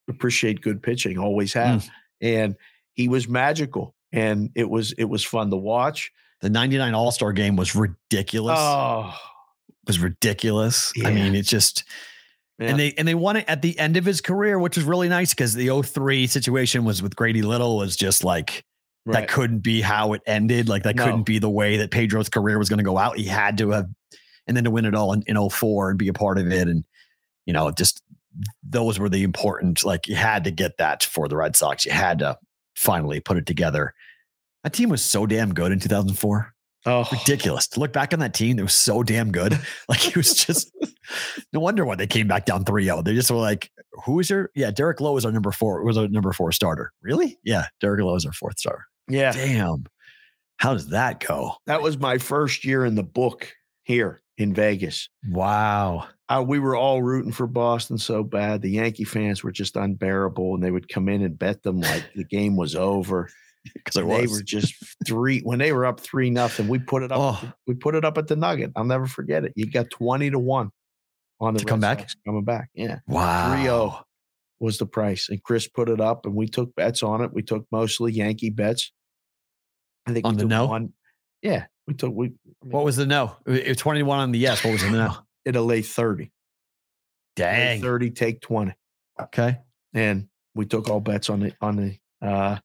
appreciate 0.09 0.61
good 0.61 0.83
pitching, 0.83 1.19
always 1.19 1.53
have, 1.53 1.85
Mm. 1.85 1.91
and 2.23 2.57
he 2.95 3.09
was 3.09 3.29
magical, 3.29 3.95
and 4.13 4.51
it 4.55 4.69
was 4.69 4.93
it 4.93 5.05
was 5.05 5.25
fun 5.25 5.51
to 5.51 5.57
watch. 5.57 6.11
The 6.41 6.51
99 6.51 6.95
All 6.95 7.11
Star 7.11 7.33
game 7.33 7.57
was 7.57 7.75
ridiculous. 7.75 8.59
Oh, 8.61 9.13
it 9.69 9.89
was 9.89 9.99
ridiculous. 9.99 10.93
I 11.05 11.11
mean, 11.13 11.35
it 11.35 11.43
just, 11.43 11.85
yeah. 12.59 12.69
and 12.69 12.79
they 12.79 12.93
and 12.97 13.07
they 13.09 13.15
won 13.15 13.37
it 13.37 13.45
at 13.49 13.63
the 13.63 13.79
end 13.79 13.97
of 13.97 14.05
his 14.05 14.21
career, 14.21 14.59
which 14.59 14.77
was 14.77 14.85
really 14.85 15.09
nice 15.09 15.33
because 15.35 15.55
the 15.55 15.69
03 15.83 16.27
situation 16.27 16.85
was 16.85 17.03
with 17.03 17.17
Grady 17.17 17.43
Little 17.43 17.77
was 17.77 17.97
just 17.97 18.23
like 18.25 18.65
that 19.07 19.27
couldn't 19.29 19.61
be 19.61 19.81
how 19.81 20.13
it 20.13 20.21
ended. 20.27 20.69
Like 20.69 20.83
that 20.83 20.95
No. 20.95 21.05
couldn't 21.05 21.23
be 21.23 21.39
the 21.39 21.49
way 21.49 21.79
that 21.79 21.91
Pedro's 21.91 22.29
career 22.29 22.59
was 22.59 22.69
going 22.69 22.79
to 22.79 22.85
go 22.85 22.99
out. 22.99 23.17
He 23.17 23.25
had 23.25 23.57
to 23.59 23.71
have, 23.71 23.87
and 24.47 24.55
then 24.57 24.65
to 24.65 24.71
win 24.71 24.85
it 24.85 24.95
all 24.95 25.15
in, 25.15 25.23
in 25.27 25.49
04 25.49 25.91
and 25.91 25.99
be 25.99 26.09
a 26.09 26.13
part 26.13 26.37
of 26.37 26.53
it. 26.53 26.69
And, 26.69 26.85
you 27.47 27.55
know, 27.55 27.71
just 27.71 28.03
those 28.63 28.99
were 28.99 29.09
the 29.09 29.23
important, 29.23 29.85
like 29.85 30.07
you 30.09 30.15
had 30.17 30.45
to 30.45 30.51
get 30.51 30.79
that 30.79 31.03
for 31.05 31.29
the 31.29 31.37
Red 31.37 31.57
Sox. 31.57 31.85
You 31.85 31.93
had 31.93 32.19
to 32.21 32.39
finally 32.77 33.21
put 33.21 33.37
it 33.37 33.47
together. 33.47 33.95
That 34.65 34.73
team 34.73 34.89
was 34.89 35.03
so 35.03 35.27
damn 35.27 35.55
good 35.55 35.73
in 35.73 35.81
2004. 35.81 36.53
oh, 36.87 37.09
Ridiculous. 37.13 37.67
To 37.69 37.81
look 37.81 37.93
back 37.93 38.13
on 38.13 38.19
that 38.21 38.35
team, 38.35 38.59
it 38.59 38.63
was 38.63 38.75
so 38.75 39.03
damn 39.03 39.31
good. 39.33 39.59
Like 39.89 40.07
it 40.09 40.17
was 40.17 40.35
just, 40.35 40.71
no 41.53 41.61
wonder 41.61 41.85
why 41.87 41.95
they 41.95 42.07
came 42.07 42.29
back 42.29 42.45
down 42.45 42.65
3 42.65 42.85
0. 42.85 43.03
They 43.03 43.15
just 43.15 43.31
were 43.31 43.39
like, 43.39 43.71
who 44.05 44.21
is 44.21 44.29
your, 44.31 44.51
yeah, 44.55 44.71
Derek 44.71 45.01
Lowe 45.01 45.13
was 45.13 45.25
our 45.25 45.33
number 45.33 45.51
four, 45.53 45.83
was 45.85 45.97
our 45.97 46.09
number 46.09 46.33
four 46.33 46.53
starter. 46.53 46.93
Really? 47.03 47.39
Yeah. 47.45 47.67
Derek 47.81 48.03
Lowe 48.03 48.13
was 48.13 48.27
our 48.27 48.33
fourth 48.33 48.59
starter. 48.59 48.85
yeah. 49.09 49.33
Damn. 49.33 49.85
How 50.59 50.73
does 50.75 50.89
that 50.89 51.21
go? 51.21 51.55
That 51.67 51.83
was 51.83 51.99
my 51.99 52.19
first 52.19 52.65
year 52.65 52.85
in 52.85 52.97
the 52.97 53.03
book 53.05 53.53
here 53.85 54.23
in 54.37 54.53
Vegas. 54.55 55.09
Wow. 55.29 56.09
Uh, 56.29 56.45
we 56.47 56.59
were 56.59 56.77
all 56.77 57.03
rooting 57.03 57.33
for 57.33 57.47
Boston 57.47 57.99
so 57.99 58.23
bad. 58.23 58.63
The 58.63 58.71
Yankee 58.71 59.05
fans 59.05 59.43
were 59.43 59.53
just 59.53 59.77
unbearable, 59.77 60.55
and 60.55 60.63
they 60.63 60.71
would 60.71 60.89
come 60.89 61.09
in 61.09 61.23
and 61.23 61.39
bet 61.39 61.63
them 61.63 61.81
like 61.81 62.05
the 62.15 62.25
game 62.25 62.57
was 62.57 62.75
over. 62.75 63.29
Because 63.75 63.97
They 63.97 64.27
were 64.27 64.43
just 64.43 64.75
three 65.07 65.41
when 65.41 65.59
they 65.59 65.73
were 65.73 65.85
up 65.85 66.01
three 66.01 66.31
nothing. 66.31 66.69
We 66.69 66.79
put 66.79 67.03
it 67.03 67.13
up. 67.13 67.19
Oh. 67.21 67.53
We 67.67 67.75
put 67.75 67.97
it 67.97 68.05
up 68.05 68.17
at 68.17 68.27
the 68.27 68.37
Nugget. 68.37 68.73
I'll 68.77 68.85
never 68.85 69.07
forget 69.07 69.45
it. 69.45 69.53
You 69.57 69.71
got 69.71 69.91
twenty 69.91 70.31
to 70.31 70.39
one 70.39 70.71
on 71.41 71.53
the 71.55 71.61
To 71.61 71.67
come 71.67 71.81
back? 71.81 72.09
Coming 72.25 72.45
back. 72.45 72.71
Yeah, 72.73 73.01
wow. 73.07 73.55
3-0 73.55 74.03
was 74.61 74.79
the 74.79 74.87
price, 74.87 75.29
and 75.29 75.43
Chris 75.43 75.69
put 75.69 75.91
it 75.91 76.01
up, 76.01 76.25
and 76.25 76.35
we 76.35 76.47
took 76.47 76.75
bets 76.77 77.03
on 77.03 77.21
it. 77.21 77.33
We 77.35 77.43
took 77.43 77.67
mostly 77.71 78.13
Yankee 78.13 78.51
bets. 78.51 78.91
I 80.07 80.13
think 80.13 80.27
On 80.27 80.37
the 80.37 80.47
no? 80.47 80.67
One, 80.67 80.93
yeah, 81.43 81.67
we 81.87 81.95
took 81.95 82.15
we. 82.15 82.27
I 82.27 82.31
mean, 82.31 82.73
What 82.73 82.85
was 82.85 82.97
the 82.97 83.07
no? 83.07 83.37
It 83.47 83.69
was 83.69 83.77
21 83.77 84.19
on 84.19 84.33
the 84.33 84.39
yes. 84.39 84.65
What 84.65 84.73
was 84.73 84.83
the 84.83 84.91
no? 84.91 85.15
it'll 85.49 85.65
lay 85.65 85.83
thirty? 85.83 86.25
Lay 86.25 86.31
Dang. 87.45 87.81
thirty, 87.83 88.11
take 88.11 88.41
twenty. 88.41 88.75
Okay. 89.21 89.59
and 89.95 90.29
we 90.55 90.67
took 90.67 90.89
all 90.89 91.01
bets 91.01 91.31
on 91.31 91.41
the 91.41 91.53
on 91.61 91.77
the 91.77 91.97
uh 92.27 92.57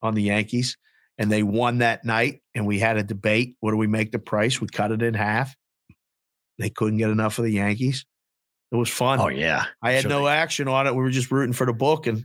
on 0.00 0.14
the 0.14 0.22
Yankees 0.22 0.76
and 1.18 1.30
they 1.30 1.42
won 1.42 1.78
that 1.78 2.04
night 2.04 2.40
and 2.54 2.66
we 2.66 2.78
had 2.78 2.96
a 2.96 3.02
debate 3.02 3.56
what 3.60 3.70
do 3.72 3.76
we 3.76 3.86
make 3.86 4.10
the 4.12 4.18
price 4.18 4.60
we 4.60 4.66
cut 4.68 4.90
it 4.92 5.02
in 5.02 5.14
half 5.14 5.54
they 6.58 6.70
couldn't 6.70 6.98
get 6.98 7.10
enough 7.10 7.38
of 7.38 7.44
the 7.44 7.52
Yankees 7.52 8.04
it 8.72 8.76
was 8.76 8.88
fun 8.88 9.20
Oh, 9.20 9.28
yeah. 9.28 9.66
I 9.82 9.92
had 9.92 10.02
Sure 10.02 10.10
no 10.10 10.26
action 10.28 10.66
on 10.68 10.86
it 10.86 10.94
we 10.94 11.02
were 11.02 11.10
just 11.10 11.30
rooting 11.30 11.52
for 11.52 11.66
the 11.66 11.72
book 11.72 12.06
and 12.06 12.24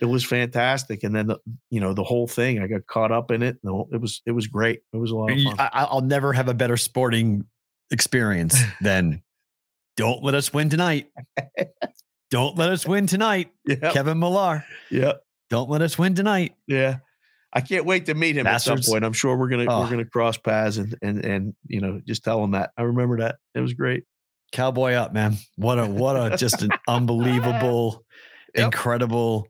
it 0.00 0.04
was 0.06 0.24
fantastic 0.24 1.02
and 1.04 1.14
then 1.14 1.28
the, 1.28 1.38
you 1.70 1.80
know 1.80 1.92
the 1.94 2.04
whole 2.04 2.26
thing 2.28 2.60
I 2.60 2.66
got 2.68 2.86
caught 2.86 3.10
up 3.12 3.30
in 3.32 3.42
it 3.42 3.58
whole- 3.64 3.88
it 3.92 4.00
was 4.00 4.20
it 4.26 4.32
was 4.32 4.46
great 4.46 4.80
it 4.92 4.96
was 4.98 5.10
a 5.10 5.16
lot 5.16 5.30
of 5.32 5.42
fun 5.42 5.56
I, 5.58 5.86
I'll 5.90 6.00
never 6.00 6.32
have 6.32 6.48
a 6.48 6.54
better 6.54 6.76
sporting 6.76 7.44
experience 7.90 8.56
than 8.80 9.22
don't 9.96 10.22
let 10.22 10.34
us 10.34 10.52
win 10.52 10.68
tonight. 10.70 11.10
don't 12.30 12.56
let 12.56 12.70
us 12.70 12.86
win 12.86 13.06
tonight. 13.06 13.50
yeah 13.66 13.92
Kevin 13.92 14.18
Millar. 14.18 14.64
yeah 14.90 15.14
Don't 15.50 15.68
let 15.70 15.82
us 15.82 15.98
win 15.98 16.14
tonight. 16.14 16.54
Yeah. 16.66 16.98
I 17.52 17.60
can't 17.60 17.84
wait 17.84 18.06
to 18.06 18.14
meet 18.14 18.36
him 18.36 18.46
at 18.46 18.58
some 18.58 18.78
point. 18.80 19.04
I'm 19.04 19.12
sure 19.12 19.36
we're 19.36 19.48
gonna 19.48 19.66
Oh. 19.68 19.80
we're 19.80 19.90
gonna 19.90 20.04
cross 20.04 20.36
paths 20.36 20.76
and 20.76 20.94
and 21.02 21.24
and 21.24 21.54
you 21.66 21.80
know 21.80 22.00
just 22.06 22.22
tell 22.22 22.42
him 22.44 22.52
that. 22.52 22.70
I 22.76 22.82
remember 22.82 23.18
that. 23.18 23.36
It 23.54 23.60
was 23.60 23.74
great. 23.74 24.04
Cowboy 24.52 24.92
up, 24.92 25.12
man. 25.12 25.36
What 25.56 25.78
a 25.78 25.86
what 25.86 26.14
a 26.16 26.36
just 26.36 26.62
an 26.62 26.70
unbelievable, 26.88 28.04
Yep. 28.54 28.64
incredible 28.66 29.48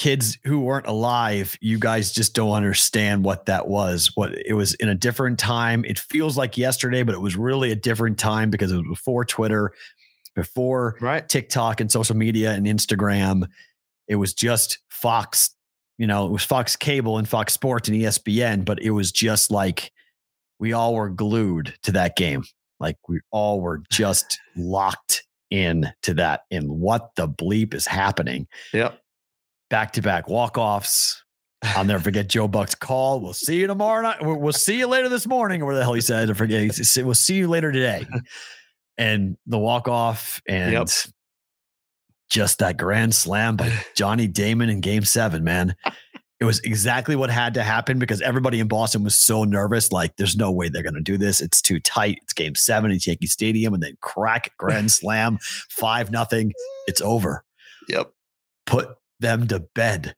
kids 0.00 0.38
who 0.44 0.60
weren't 0.60 0.86
alive. 0.86 1.58
You 1.60 1.78
guys 1.78 2.10
just 2.10 2.34
don't 2.34 2.52
understand 2.52 3.22
what 3.22 3.44
that 3.44 3.68
was. 3.68 4.10
What 4.14 4.32
it 4.46 4.54
was 4.54 4.72
in 4.76 4.88
a 4.88 4.94
different 4.94 5.38
time. 5.38 5.84
It 5.84 5.98
feels 5.98 6.38
like 6.38 6.56
yesterday, 6.56 7.02
but 7.02 7.14
it 7.14 7.20
was 7.20 7.36
really 7.36 7.70
a 7.70 7.76
different 7.76 8.18
time 8.18 8.48
because 8.48 8.72
it 8.72 8.76
was 8.76 8.88
before 8.88 9.26
Twitter, 9.26 9.74
before 10.34 10.96
Right. 11.02 11.28
TikTok 11.28 11.82
and 11.82 11.92
social 11.92 12.16
media 12.16 12.52
and 12.52 12.64
Instagram. 12.64 13.46
It 14.08 14.14
was 14.16 14.32
just 14.32 14.78
Fox, 14.88 15.54
you 15.98 16.06
know, 16.06 16.24
it 16.24 16.32
was 16.32 16.44
Fox 16.44 16.76
Cable 16.76 17.18
and 17.18 17.28
Fox 17.28 17.52
Sports 17.52 17.86
and 17.88 17.96
ESPN, 17.98 18.64
but 18.64 18.80
it 18.80 18.92
was 18.92 19.12
just 19.12 19.50
like 19.50 19.92
we 20.58 20.72
all 20.72 20.94
were 20.94 21.10
glued 21.10 21.74
to 21.82 21.92
that 21.92 22.16
game. 22.16 22.42
Like 22.80 22.96
we 23.06 23.20
all 23.30 23.60
were 23.60 23.82
just 23.90 24.40
locked 24.56 25.24
in 25.50 25.92
to 26.04 26.14
that. 26.14 26.44
And 26.50 26.70
what 26.70 27.10
the 27.16 27.28
bleep 27.28 27.74
is 27.74 27.86
happening? 27.86 28.46
Yep. 28.72 28.98
Back 29.70 29.92
to 29.92 30.02
back 30.02 30.28
walk 30.28 30.58
offs. 30.58 31.22
I'll 31.62 31.84
never 31.84 32.02
forget 32.02 32.28
Joe 32.28 32.48
Buck's 32.48 32.74
call. 32.74 33.20
We'll 33.20 33.32
see 33.34 33.56
you 33.60 33.66
tomorrow 33.66 34.02
night. 34.02 34.16
We'll 34.20 34.52
see 34.52 34.78
you 34.78 34.86
later 34.86 35.08
this 35.08 35.26
morning, 35.26 35.62
or 35.62 35.66
where 35.66 35.74
the 35.76 35.82
hell 35.82 35.92
he 35.92 36.00
said. 36.00 36.30
I 36.30 36.32
forget. 36.34 36.74
Said, 36.74 37.04
We'll 37.04 37.14
see 37.14 37.34
you 37.36 37.48
later 37.48 37.70
today. 37.70 38.06
And 38.98 39.36
the 39.46 39.58
walk 39.58 39.86
off 39.86 40.40
and 40.48 40.72
Yep. 40.72 40.88
just 42.30 42.58
that 42.60 42.76
grand 42.76 43.14
slam 43.14 43.56
by 43.56 43.72
Johnny 43.96 44.26
Damon 44.26 44.70
in 44.70 44.80
game 44.80 45.04
seven, 45.04 45.44
man. 45.44 45.74
It 46.40 46.46
was 46.46 46.60
exactly 46.60 47.16
what 47.16 47.28
had 47.28 47.52
to 47.54 47.62
happen 47.62 47.98
because 47.98 48.22
everybody 48.22 48.60
in 48.60 48.68
Boston 48.68 49.04
was 49.04 49.14
so 49.14 49.44
nervous. 49.44 49.92
Like, 49.92 50.16
there's 50.16 50.36
no 50.36 50.50
way 50.50 50.70
they're 50.70 50.82
going 50.82 50.94
to 50.94 51.02
do 51.02 51.18
this. 51.18 51.42
It's 51.42 51.60
too 51.60 51.78
tight. 51.80 52.18
It's 52.22 52.32
game 52.32 52.54
seven 52.54 52.90
at 52.90 53.06
Yankee 53.06 53.26
Stadium 53.26 53.74
and 53.74 53.82
then 53.82 53.98
crack 54.00 54.50
grand 54.56 54.90
slam, 54.92 55.38
five 55.68 56.10
nothing. 56.10 56.52
It's 56.86 57.02
over. 57.02 57.44
Yep. 57.88 58.10
Put 58.64 58.88
them 59.20 59.46
to 59.48 59.60
bed. 59.74 60.14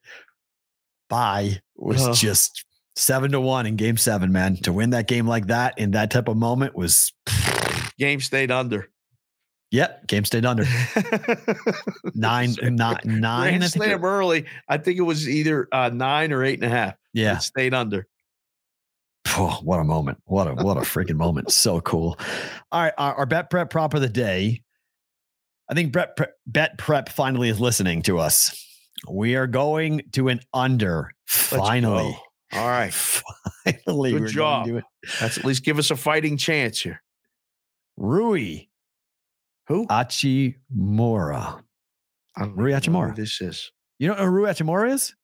Bye 1.09 1.61
was 1.77 2.07
Oh. 2.07 2.15
just 2.15 2.65
seven 2.97 3.33
to 3.33 3.41
one 3.41 3.67
in 3.67 3.77
game 3.77 3.97
seven, 3.97 4.33
man. 4.33 4.57
To 4.59 4.73
win 4.73 4.91
that 4.91 5.09
game 5.09 5.27
like 5.27 5.49
that 5.49 5.79
in 5.79 5.91
that 5.93 6.11
type 6.11 6.29
of 6.29 6.37
moment 6.37 6.75
was, 6.75 7.13
Game 7.99 8.21
stayed 8.21 8.51
under. 8.51 8.89
yep, 9.71 10.07
game 10.07 10.25
stayed 10.25 10.47
under. 10.47 10.65
Nine, 12.15 12.55
nine, 12.63 12.97
nine. 13.05 13.51
Grand 13.51 13.65
I 13.65 13.69
think 13.69 13.85
it- 13.85 13.89
slam 13.89 14.05
early. 14.05 14.47
I 14.69 14.79
think 14.79 14.99
it 14.99 15.03
was 15.03 15.29
either 15.29 15.69
uh, 15.73 15.91
nine 15.93 16.33
or 16.33 16.43
eight 16.45 16.63
and 16.63 16.65
a 16.73 16.75
half. 16.75 16.95
yeah. 17.13 17.37
It 17.37 17.43
stayed 17.43 17.75
under. 17.75 18.07
Oh, 19.29 19.61
what 19.63 19.79
a 19.79 19.85
moment. 19.85 20.19
What 20.25 20.47
a 20.49 20.55
what 20.55 20.77
a 20.77 20.81
freaking 20.81 21.17
moment. 21.17 21.53
So 21.53 21.81
cool. 21.81 22.19
All 22.73 22.83
right. 22.83 22.93
Our, 22.99 23.15
our 23.15 23.27
bet 23.27 23.51
prep 23.51 23.71
prop 23.71 23.95
of 23.95 24.01
the 24.01 24.09
day. 24.09 24.63
I 25.71 25.75
think 25.75 25.93
bet 25.93 26.17
prep, 26.17 26.35
bet 26.47 26.77
prep 26.77 27.09
finally 27.09 27.49
is 27.49 27.61
listening 27.61 28.03
to 28.03 28.19
us. 28.19 28.55
We 29.09 29.37
are 29.37 29.47
going 29.47 30.03
to 30.13 30.29
an 30.29 30.41
under. 30.53 31.11
Finally. 31.27 32.17
All 32.53 32.69
right. 32.69 32.93
Finally. 33.65 34.13
Good 34.13 34.21
we're 34.23 34.29
job. 34.29 34.69
Let's 35.21 35.39
at 35.39 35.45
least 35.45 35.65
give 35.65 35.79
us 35.79 35.91
a 35.91 35.97
fighting 35.97 36.37
chance 36.37 36.81
here. 36.81 37.03
Rui 37.97 38.67
Who? 39.69 39.87
Hachimura. 39.87 41.63
I 42.37 42.41
don't 42.41 42.57
Rui 42.57 42.73
know. 42.73 43.13
This 43.15 43.41
is 43.41 43.71
You 43.99 44.09
know 44.09 44.15
who 44.15 44.25
Rui 44.27 44.49
Hachimura 44.51 44.93
is? 44.93 45.15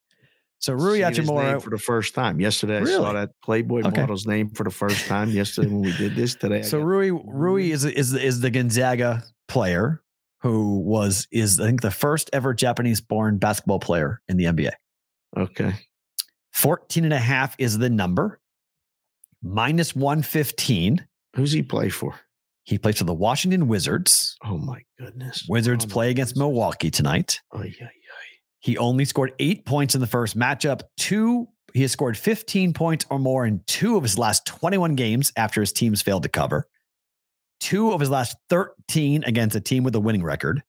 So 0.60 0.72
Rui 0.74 0.98
Seen 0.98 1.14
his 1.14 1.18
name 1.18 1.36
Hachimura. 1.36 1.62
for 1.62 1.70
the 1.70 1.78
first 1.78 2.14
time 2.14 2.40
yesterday. 2.40 2.78
I 2.80 2.84
saw 2.84 3.12
that 3.12 3.30
Playboy 3.44 3.82
Okay. 3.84 4.00
model's 4.00 4.26
name 4.26 4.50
for 4.50 4.64
the 4.64 4.70
first 4.70 5.06
time 5.06 5.30
yesterday 5.30 5.68
when 5.68 5.82
we 5.82 5.96
did 5.96 6.14
this. 6.16 6.34
Today, 6.40 6.62
So 6.62 6.80
Rui 6.80 7.10
Rui 7.10 7.70
is 7.70 7.84
is 7.84 8.12
is 8.14 8.40
the 8.40 8.50
Gonzaga 8.50 9.22
player 9.46 10.02
who 10.40 10.78
was 10.80 11.26
is 11.30 11.60
I 11.60 11.66
think 11.66 11.80
the 11.82 11.90
first 11.90 12.30
ever 12.32 12.54
Japanese 12.54 13.00
born 13.00 13.38
basketball 13.38 13.80
player 13.80 14.20
in 14.28 14.36
the 14.36 14.44
NBA. 14.44 14.70
okay, 15.36 15.74
14 16.52 17.04
and 17.04 17.12
a 17.12 17.18
half 17.18 17.54
is 17.58 17.78
the 17.78 17.90
number. 17.90 18.40
Minus 19.42 19.94
115. 19.94 21.06
who's 21.36 21.52
he 21.52 21.62
play 21.62 21.88
for? 21.90 22.14
He 22.64 22.76
plays 22.78 22.98
for 22.98 23.04
the 23.04 23.14
Washington 23.14 23.68
Wizards. 23.68 24.36
Oh 24.44 24.58
my 24.58 24.82
goodness! 24.98 25.46
Wizards 25.48 25.84
Oh, 25.84 25.88
play 25.88 26.10
against 26.10 26.34
goodness. 26.34 26.40
Milwaukee 26.48 26.90
tonight. 26.90 27.40
Oh 27.52 27.62
yeah, 27.62 27.70
yeah. 27.80 27.88
He 28.60 28.76
only 28.76 29.04
scored 29.04 29.32
eight 29.38 29.64
points 29.64 29.94
in 29.94 30.00
the 30.00 30.06
first 30.06 30.36
matchup. 30.36 30.80
Two, 30.96 31.46
he 31.72 31.82
has 31.82 31.92
scored 31.92 32.18
15 32.18 32.72
points 32.72 33.06
or 33.08 33.18
more 33.20 33.46
in 33.46 33.62
two 33.66 33.96
of 33.96 34.02
his 34.02 34.18
last 34.18 34.44
21 34.46 34.96
games 34.96 35.32
after 35.36 35.60
his 35.60 35.72
teams 35.72 36.02
failed 36.02 36.24
to 36.24 36.28
cover. 36.28 36.66
Two 37.60 37.92
of 37.92 38.00
his 38.00 38.10
last 38.10 38.36
13 38.50 39.24
against 39.24 39.56
a 39.56 39.60
team 39.60 39.84
with 39.84 39.94
a 39.94 40.00
winning 40.00 40.22
record. 40.22 40.62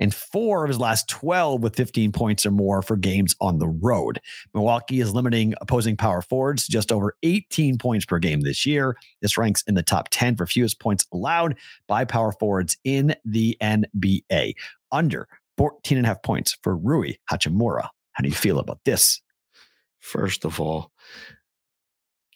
And 0.00 0.12
four 0.12 0.64
of 0.64 0.68
his 0.68 0.80
last 0.80 1.08
12 1.08 1.62
with 1.62 1.76
15 1.76 2.10
points 2.10 2.44
or 2.44 2.50
more 2.50 2.82
for 2.82 2.96
games 2.96 3.36
on 3.40 3.58
the 3.58 3.68
road. 3.68 4.20
Milwaukee 4.52 5.00
is 5.00 5.14
limiting 5.14 5.54
opposing 5.60 5.96
power 5.96 6.20
forwards 6.20 6.66
to 6.66 6.72
just 6.72 6.90
over 6.90 7.16
18 7.22 7.78
points 7.78 8.04
per 8.04 8.18
game 8.18 8.40
this 8.40 8.66
year. 8.66 8.96
This 9.22 9.38
ranks 9.38 9.62
in 9.68 9.74
the 9.74 9.84
top 9.84 10.08
10 10.10 10.36
for 10.36 10.46
fewest 10.46 10.80
points 10.80 11.06
allowed 11.12 11.56
by 11.86 12.04
power 12.04 12.32
forwards 12.32 12.76
in 12.82 13.14
the 13.24 13.56
NBA. 13.62 14.54
Under 14.90 15.28
14 15.56 15.98
and 15.98 16.06
a 16.06 16.08
half 16.08 16.22
points 16.22 16.58
for 16.62 16.76
Rui 16.76 17.14
Hachimura. 17.30 17.88
How 18.12 18.22
do 18.22 18.28
you 18.28 18.34
feel 18.34 18.58
about 18.58 18.80
this? 18.84 19.20
First 20.00 20.44
of 20.44 20.60
all, 20.60 20.90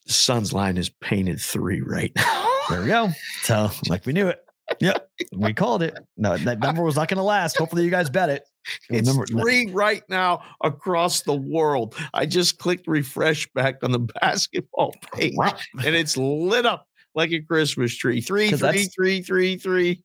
the 0.07 0.12
Suns 0.12 0.53
line 0.53 0.76
is 0.76 0.89
painted 0.89 1.41
three 1.41 1.80
right 1.80 2.12
now. 2.16 2.47
There 2.71 2.81
we 2.83 2.87
go. 2.89 3.09
So, 3.43 3.71
like 3.89 4.05
we 4.07 4.12
knew 4.12 4.29
it. 4.29 4.41
Yep. 4.81 5.09
We 5.35 5.55
called 5.55 5.83
it. 5.83 5.97
No, 6.19 6.37
that 6.37 6.59
number 6.61 6.83
was 6.83 6.97
not 6.97 7.09
going 7.09 7.16
to 7.16 7.23
last. 7.23 7.57
Hopefully, 7.57 7.85
you 7.85 7.91
guys 7.91 8.11
bet 8.11 8.29
it. 8.31 8.43
It's 8.91 9.09
number- 9.09 9.25
three 9.27 9.71
right 9.73 10.03
now 10.11 10.43
across 10.62 11.23
the 11.23 11.35
world. 11.35 11.95
I 12.12 12.27
just 12.27 12.59
clicked 12.59 12.87
refresh 12.87 13.49
back 13.55 13.77
on 13.83 13.93
the 13.93 13.99
basketball 14.21 14.95
page, 15.14 15.35
and 15.83 15.95
it's 15.97 16.19
lit 16.19 16.66
up 16.66 16.87
like 17.14 17.33
a 17.33 17.41
Christmas 17.41 17.97
tree. 17.97 18.21
Three, 18.21 18.51
three, 18.51 18.85
three, 18.85 19.23
three, 19.23 19.57
three. 19.57 20.03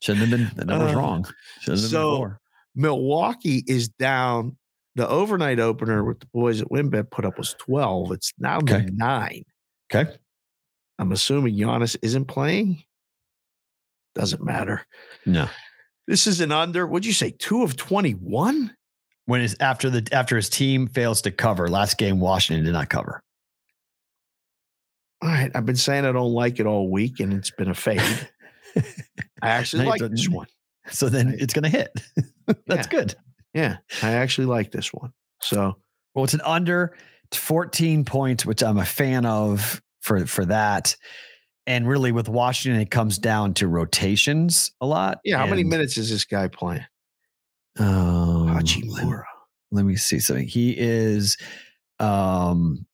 Shouldn't 0.00 0.28
have 0.28 0.30
been. 0.30 0.50
The 0.56 0.64
number's 0.64 0.94
Uh, 0.94 0.98
wrong. 0.98 1.26
Shouldn't 1.60 1.82
have 1.82 1.90
so- 1.90 2.10
been 2.10 2.16
four. 2.16 2.40
Milwaukee 2.74 3.64
is 3.66 3.88
down. 3.90 4.56
The 4.94 5.06
overnight 5.06 5.60
opener 5.60 6.04
with 6.04 6.20
the 6.20 6.26
boys 6.32 6.62
at 6.62 6.68
WinBet 6.68 7.10
put 7.10 7.24
up 7.26 7.36
was 7.36 7.54
12. 7.58 8.12
It's 8.12 8.32
now 8.38 8.58
Okay. 8.58 8.86
nine. 8.92 9.42
Okay. 9.94 10.10
I'm 10.98 11.12
assuming 11.12 11.54
Giannis 11.56 11.96
isn't 12.02 12.24
playing. 12.26 12.82
Doesn't 14.14 14.42
matter. 14.42 14.84
No. 15.26 15.48
This 16.06 16.26
is 16.26 16.40
an 16.40 16.50
under. 16.52 16.86
What'd 16.86 17.06
you 17.06 17.12
say? 17.12 17.30
Two 17.30 17.62
of 17.62 17.76
21? 17.76 18.74
When 19.26 19.40
is 19.42 19.56
after 19.60 19.90
the 19.90 20.08
after 20.10 20.36
his 20.36 20.48
team 20.48 20.86
fails 20.86 21.22
to 21.22 21.30
cover 21.30 21.68
last 21.68 21.98
game, 21.98 22.18
Washington 22.18 22.64
did 22.64 22.72
not 22.72 22.88
cover. 22.88 23.20
All 25.22 25.28
right. 25.28 25.50
I've 25.54 25.66
been 25.66 25.76
saying 25.76 26.04
I 26.06 26.12
don't 26.12 26.32
like 26.32 26.60
it 26.60 26.66
all 26.66 26.90
week, 26.90 27.20
and 27.20 27.32
it's 27.34 27.50
been 27.50 27.68
a 27.68 27.74
fade. 27.74 28.00
I 29.42 29.50
actually 29.50 29.84
like 29.84 30.00
this 30.00 30.28
one. 30.28 30.46
So 30.90 31.08
then 31.08 31.34
it's 31.38 31.52
going 31.52 31.64
to 31.64 31.68
hit. 31.68 31.90
That's 32.66 32.86
Yeah. 32.86 32.90
good. 32.90 33.14
Yeah. 33.52 33.76
I 34.02 34.12
actually 34.12 34.46
like 34.46 34.70
this 34.72 34.92
one. 34.94 35.12
So 35.42 35.76
Well, 36.14 36.24
it's 36.24 36.34
an 36.34 36.40
under 36.44 36.96
it's 37.26 37.36
14 37.36 38.04
points, 38.06 38.46
which 38.46 38.62
I'm 38.62 38.78
a 38.78 38.84
fan 38.86 39.26
of 39.26 39.82
for 40.08 40.26
for 40.26 40.44
that. 40.46 40.96
And 41.66 41.86
really, 41.86 42.10
with 42.12 42.28
Washington, 42.30 42.80
it 42.80 42.90
comes 42.90 43.18
down 43.18 43.52
to 43.54 43.68
rotations 43.68 44.72
a 44.80 44.86
lot. 44.86 45.18
yeah, 45.24 45.36
how 45.38 45.46
many 45.46 45.62
minutes 45.64 45.96
is 45.98 46.08
this 46.10 46.24
guy 46.24 46.48
playing? 46.48 46.84
Um, 47.78 48.46
let, 48.54 48.64
Hachimura. 48.64 49.24
let 49.70 49.84
me 49.84 49.94
see 49.96 50.18
something. 50.18 50.48
He 50.48 50.74
is. 50.76 51.36
Um, 52.00 52.86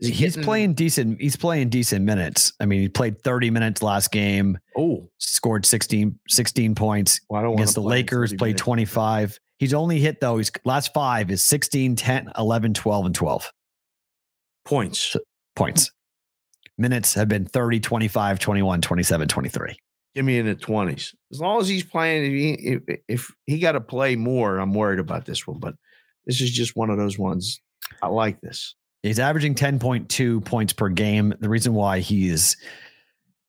Is 0.00 0.08
he 0.08 0.14
he's 0.14 0.34
getting- 0.36 0.44
playing 0.44 0.74
decent. 0.74 1.20
He's 1.20 1.36
playing 1.36 1.68
decent 1.70 2.04
minutes. 2.04 2.52
I 2.60 2.66
mean, 2.66 2.80
he 2.80 2.88
played 2.88 3.20
30 3.22 3.50
minutes 3.50 3.82
last 3.82 4.12
game, 4.12 4.56
Oh, 4.76 5.10
scored 5.18 5.66
16, 5.66 6.18
16 6.28 6.74
points 6.74 7.20
well, 7.28 7.40
I 7.40 7.44
don't 7.44 7.54
against 7.54 7.74
the 7.74 7.82
Lakers, 7.82 8.30
30 8.30 8.38
played 8.38 8.48
minutes. 8.50 8.62
25. 8.62 9.38
He's 9.58 9.74
only 9.74 9.98
hit 9.98 10.20
though. 10.20 10.38
He's 10.38 10.50
last 10.64 10.92
five 10.94 11.30
is 11.30 11.42
16, 11.44 11.96
10, 11.96 12.30
11, 12.38 12.74
12, 12.74 13.06
and 13.06 13.14
12 13.14 13.52
points. 14.64 15.16
points. 15.56 15.90
Minutes 16.78 17.14
have 17.14 17.28
been 17.28 17.44
30, 17.44 17.80
25, 17.80 18.38
21, 18.38 18.80
27, 18.80 19.28
23. 19.28 19.76
Give 20.14 20.24
me 20.24 20.38
in 20.38 20.46
the 20.46 20.54
20s. 20.54 21.14
As 21.30 21.40
long 21.40 21.60
as 21.60 21.68
he's 21.68 21.84
playing, 21.84 22.24
if 22.24 22.32
he, 22.32 22.52
if, 22.52 23.00
if 23.08 23.30
he 23.46 23.58
got 23.58 23.72
to 23.72 23.80
play 23.80 24.16
more, 24.16 24.58
I'm 24.58 24.74
worried 24.74 24.98
about 24.98 25.24
this 25.24 25.46
one. 25.46 25.58
But 25.58 25.74
this 26.26 26.40
is 26.40 26.50
just 26.50 26.76
one 26.76 26.90
of 26.90 26.98
those 26.98 27.18
ones. 27.18 27.60
I 28.02 28.08
like 28.08 28.40
this. 28.40 28.74
He's 29.02 29.18
averaging 29.18 29.54
10.2 29.54 30.44
points 30.44 30.72
per 30.72 30.88
game. 30.88 31.34
The 31.40 31.48
reason 31.48 31.74
why 31.74 32.00
he's 32.00 32.56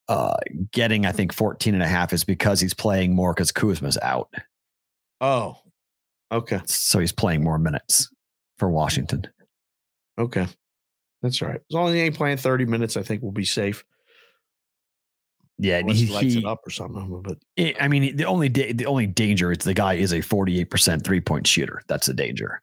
uh, 0.08 0.36
getting, 0.72 1.06
I 1.06 1.12
think, 1.12 1.34
14 1.34 1.74
and 1.74 1.84
a 1.84 1.88
half 1.88 2.12
is 2.14 2.24
because 2.24 2.60
he's 2.60 2.74
playing 2.74 3.16
more 3.16 3.34
because 3.34 3.52
Kuzma's 3.52 3.98
out. 4.02 4.34
Oh, 5.22 5.58
okay. 6.32 6.62
So 6.66 7.00
he's 7.00 7.12
playing 7.12 7.44
more 7.44 7.60
minutes 7.60 8.10
for 8.58 8.70
Washington. 8.70 9.28
Okay. 10.18 10.48
That's 11.24 11.42
right. 11.42 11.56
As 11.56 11.72
long 11.74 11.88
as 11.88 11.96
he 11.96 12.02
ain't 12.02 12.16
playing 12.16 12.38
30 12.38 12.66
minutes, 12.66 12.96
I 12.98 13.02
think 13.02 13.24
we'll 13.24 13.32
be 13.32 13.46
safe. 13.46 13.84
Yeah, 15.58 15.78
Unless 15.78 15.98
he, 16.00 16.08
lights 16.08 16.34
he- 16.34 16.40
it 16.40 16.46
up 16.46 16.60
or 16.66 16.70
something. 16.70 17.22
But 17.24 17.38
I- 17.58 17.76
I 17.80 17.88
mean, 17.88 18.16
the 18.18 18.26
only 18.26 18.50
da- 18.50 18.74
the 18.74 18.86
only 18.88 19.08
danger 19.08 19.52
is 19.52 19.60
the 19.60 19.74
guy 19.74 19.94
is 19.94 20.12
a 20.12 20.22
48% 20.22 21.04
three 21.04 21.22
point 21.22 21.48
shooter. 21.48 21.82
That's 21.88 22.08
the 22.08 22.14
danger. 22.14 22.60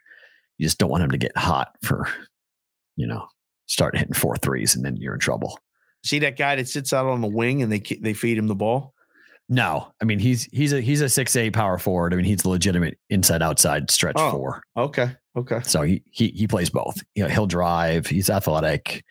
You 0.59 0.67
just 0.67 0.79
don't 0.79 0.91
want 0.91 1.03
him 1.05 1.11
to 1.13 1.19
get 1.19 1.37
hot 1.37 1.75
for, 1.83 2.07
you 2.97 3.07
know, 3.07 3.27
start 3.67 3.97
hitting 3.97 4.13
four 4.13 4.37
threes 4.37 4.77
and 4.77 4.85
then 4.85 4.97
you're 4.97 5.15
in 5.15 5.21
trouble. 5.21 5.59
see 6.03 6.19
that 6.19 6.37
guy 6.39 6.57
that 6.57 6.67
sits 6.67 6.93
out 6.95 7.05
on 7.07 7.21
the 7.21 7.29
wing 7.29 7.63
and 7.63 7.71
they 7.71 7.79
they 8.01 8.13
feed 8.15 8.37
him 8.39 8.47
the 8.49 8.55
ball? 8.55 8.95
No, 9.53 9.93
I 10.01 10.05
mean 10.05 10.21
he's 10.21 10.45
he's 10.53 10.73
a 10.73 10.81
he's 10.81 11.01
a 11.01 11.09
six 11.09 11.35
eight 11.35 11.53
power 11.53 11.77
forward. 11.77 12.15
I 12.15 12.17
mean 12.17 12.25
he's 12.25 12.45
a 12.45 12.49
legitimate 12.49 12.97
inside 13.11 13.43
outside 13.43 13.91
stretch 13.91 14.15
Oh. 14.17 14.31
four. 14.31 14.63
Okay. 14.77 15.11
Okay. 15.37 15.61
So 15.65 15.83
he 15.83 16.05
he 16.11 16.29
he 16.29 16.47
plays 16.47 16.71
both. 16.71 16.97
You 17.17 17.25
know, 17.25 17.29
he'll 17.29 17.47
drive. 17.49 18.07
He's 18.07 18.31
athletic. 18.31 19.05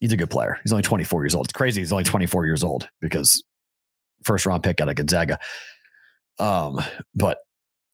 He's 0.00 0.12
a 0.12 0.16
good 0.16 0.30
player. 0.30 0.58
He's 0.62 0.72
only 0.72 0.82
24 0.82 1.22
years 1.22 1.34
old. 1.34 1.46
It's 1.46 1.52
crazy. 1.52 1.80
He's 1.82 1.92
only 1.92 2.04
24 2.04 2.46
years 2.46 2.64
old 2.64 2.88
because 3.00 3.42
first 4.24 4.46
round 4.46 4.62
pick 4.62 4.80
out 4.80 4.88
of 4.88 4.94
Gonzaga. 4.94 5.38
Um, 6.38 6.80
but 7.14 7.38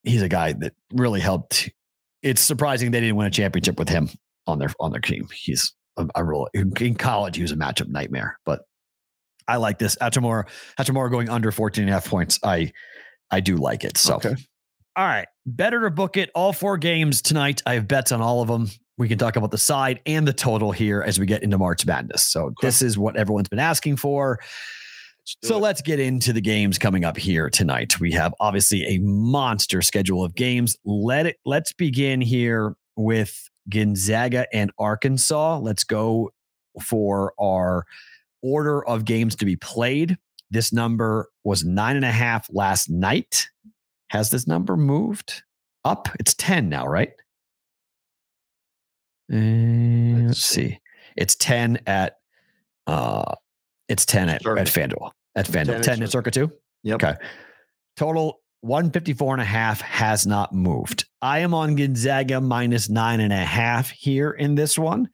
he's 0.05 0.23
a 0.23 0.29
guy 0.29 0.53
that 0.53 0.73
really 0.93 1.21
helped. 1.21 1.71
It's 2.23 2.41
surprising 2.41 2.91
they 2.93 3.01
didn't 3.01 3.17
win 3.17 3.27
a 3.27 3.31
championship 3.31 3.79
with 3.81 3.89
him 3.89 4.09
on 4.47 4.59
their 4.61 4.71
on 4.81 4.93
their 4.93 5.01
team. 5.01 5.29
He's 5.35 5.73
a, 5.97 6.07
a 6.15 6.25
real 6.25 6.47
in 6.55 6.95
college. 6.95 7.37
He 7.37 7.43
was 7.43 7.53
a 7.53 7.57
matchup 7.57 7.89
nightmare. 7.89 8.39
But 8.45 8.61
I 9.49 9.57
like 9.57 9.79
this. 9.79 9.97
Hachimura, 9.97 10.47
Hachimura 10.79 11.11
going 11.11 11.29
under 11.29 11.51
14 11.53 11.83
and 11.85 11.91
a 11.91 11.95
half 11.95 12.07
points. 12.09 12.39
I 12.43 12.73
I 13.31 13.41
do 13.41 13.57
like 13.57 13.85
it. 13.85 13.97
So 13.99 14.17
Okay. 14.17 14.35
All 14.97 15.07
right. 15.07 15.27
Better 15.47 15.81
to 15.83 15.91
book 15.91 16.17
it 16.17 16.31
all 16.35 16.53
four 16.53 16.77
games 16.77 17.23
tonight. 17.23 17.63
I 17.67 17.75
have 17.75 17.89
bets 17.89 18.13
on 18.13 18.21
all 18.21 18.43
of 18.43 18.49
them. 18.49 18.69
We 18.99 19.09
can 19.09 19.17
talk 19.19 19.37
about 19.37 19.51
the 19.51 19.59
side 19.59 20.01
and 20.05 20.29
the 20.29 20.35
total 20.35 20.71
here 20.71 21.03
as 21.03 21.19
we 21.19 21.25
get 21.27 21.43
into 21.43 21.57
March 21.57 21.87
Madness. 21.87 22.25
So, 22.25 22.43
Okay. 22.47 22.67
this 22.67 22.83
is 22.83 22.99
what 22.99 23.17
everyone's 23.17 23.49
been 23.49 23.59
asking 23.59 23.97
for. 23.97 24.39
Let's 24.41 25.37
So 25.49 25.57
it. 25.57 25.61
let's 25.61 25.81
get 25.83 25.99
into 25.99 26.33
the 26.35 26.43
games 26.43 26.79
coming 26.79 27.05
up 27.05 27.17
here 27.17 27.49
tonight. 27.49 27.99
We 28.01 28.13
have 28.13 28.35
obviously 28.39 28.85
a 28.87 28.99
monster 28.99 29.81
schedule 29.81 30.23
of 30.25 30.35
games. 30.35 30.77
Let 30.85 31.27
it 31.27 31.37
let's 31.47 31.73
begin 31.73 32.21
here 32.21 32.75
with 32.97 33.49
Gonzaga 33.71 34.47
and 34.55 34.71
Arkansas. 34.79 35.59
Let's 35.59 35.85
go 35.85 36.33
for 36.83 37.33
our 37.41 37.85
order 38.43 38.85
of 38.85 39.05
games 39.05 39.37
to 39.37 39.45
be 39.45 39.57
played. 39.57 40.19
This 40.51 40.73
number 40.73 41.31
was 41.45 41.65
nine 41.65 41.97
and 41.97 42.05
a 42.05 42.11
half 42.11 42.49
last 42.53 42.91
night. 42.91 43.49
Has 44.11 44.31
this 44.31 44.47
number 44.47 44.77
moved 44.77 45.43
up? 45.85 46.09
It's 46.21 46.35
10 46.35 46.69
now, 46.69 46.87
right? 46.87 47.13
Uh, 49.33 50.27
let's, 50.27 50.45
see. 50.45 50.79
It's 51.17 51.35
10 51.37 51.81
at 51.87 52.19
uh 52.87 53.35
it's 53.89 54.05
10 54.05 54.29
at, 54.29 54.43
Circa. 54.43 54.61
at 54.61 54.67
FanDuel. 54.67 55.11
At 55.35 55.47
FanDuel. 55.47 55.77
at 55.77 55.83
10 55.83 56.03
at 56.03 56.11
Circa 56.11 56.31
2? 56.31 56.53
Yep. 56.83 56.95
Okay. 57.03 57.15
Total 57.97 58.41
154 58.63 59.35
and 59.35 59.43
a 59.43 59.45
half 59.45 59.81
has 59.81 60.27
not 60.27 60.53
moved. 60.55 61.07
I 61.21 61.41
am 61.41 61.53
on 61.53 61.75
Gonzaga 61.75 62.41
minus 62.41 62.89
nine 62.89 63.21
and 63.21 63.33
a 63.33 63.37
half 63.37 63.91
here 63.91 64.31
in 64.31 64.55
this 64.55 64.79
one. 64.79 65.09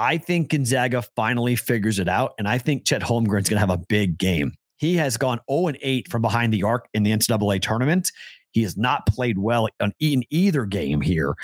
I 0.00 0.16
think 0.16 0.48
Gonzaga 0.48 1.02
finally 1.14 1.56
figures 1.56 1.98
it 1.98 2.08
out. 2.08 2.32
And 2.38 2.48
I 2.48 2.56
think 2.56 2.86
Chet 2.86 3.02
Holmgren's 3.02 3.50
going 3.50 3.56
to 3.56 3.58
have 3.58 3.68
a 3.68 3.76
big 3.76 4.16
game. 4.16 4.54
He 4.78 4.96
has 4.96 5.18
gone 5.18 5.40
0 5.50 5.68
and 5.68 5.78
8 5.82 6.10
from 6.10 6.22
behind 6.22 6.54
the 6.54 6.62
arc 6.62 6.88
in 6.94 7.02
the 7.02 7.10
NCAA 7.10 7.60
tournament. 7.60 8.10
He 8.52 8.62
has 8.62 8.78
not 8.78 9.06
played 9.06 9.36
well 9.38 9.68
in 10.00 10.24
either 10.30 10.64
game 10.64 11.02
here. 11.02 11.34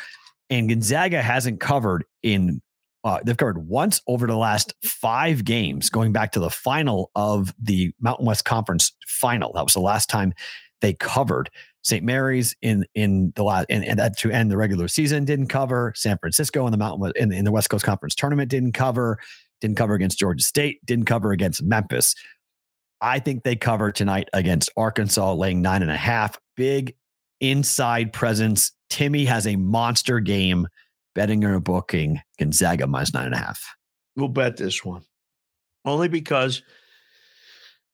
And 0.48 0.70
Gonzaga 0.70 1.20
hasn't 1.20 1.60
covered 1.60 2.04
in, 2.22 2.62
uh, 3.04 3.20
they've 3.22 3.36
covered 3.36 3.68
once 3.68 4.00
over 4.06 4.26
the 4.26 4.38
last 4.38 4.72
five 4.82 5.44
games, 5.44 5.90
going 5.90 6.12
back 6.12 6.32
to 6.32 6.40
the 6.40 6.48
final 6.48 7.10
of 7.14 7.54
the 7.60 7.92
Mountain 8.00 8.24
West 8.24 8.46
Conference 8.46 8.90
final. 9.06 9.52
That 9.52 9.64
was 9.64 9.74
the 9.74 9.80
last 9.80 10.08
time 10.08 10.32
they 10.80 10.94
covered. 10.94 11.50
St. 11.82 12.04
Mary's 12.04 12.54
in 12.62 12.84
in 12.94 13.32
the 13.36 13.44
last 13.44 13.66
and, 13.70 13.84
and 13.84 13.98
that 13.98 14.18
to 14.18 14.30
end 14.30 14.50
the 14.50 14.56
regular 14.56 14.88
season 14.88 15.24
didn't 15.24 15.46
cover. 15.46 15.92
San 15.94 16.18
Francisco 16.18 16.66
in 16.66 16.72
the 16.72 16.78
Mountain 16.78 17.12
in, 17.16 17.32
in 17.32 17.44
the 17.44 17.52
West 17.52 17.70
Coast 17.70 17.84
Conference 17.84 18.14
tournament 18.14 18.50
didn't 18.50 18.72
cover. 18.72 19.18
Didn't 19.60 19.76
cover 19.76 19.94
against 19.94 20.18
Georgia 20.18 20.42
State. 20.44 20.84
Didn't 20.84 21.06
cover 21.06 21.32
against 21.32 21.62
Memphis. 21.62 22.14
I 23.00 23.20
think 23.20 23.44
they 23.44 23.56
cover 23.56 23.92
tonight 23.92 24.28
against 24.32 24.70
Arkansas, 24.76 25.34
laying 25.34 25.62
nine 25.62 25.82
and 25.82 25.90
a 25.90 25.96
half. 25.96 26.38
Big 26.56 26.96
inside 27.40 28.12
presence. 28.12 28.72
Timme 28.90 29.26
has 29.26 29.46
a 29.46 29.56
monster 29.56 30.20
game. 30.20 30.66
Betting 31.14 31.44
or 31.44 31.58
booking 31.60 32.20
Gonzaga 32.38 32.86
minus 32.86 33.14
nine 33.14 33.26
and 33.26 33.34
a 33.34 33.38
half. 33.38 33.74
we'll 34.16 34.28
bet 34.28 34.58
this 34.58 34.84
one 34.84 35.02
only 35.86 36.08
because 36.08 36.62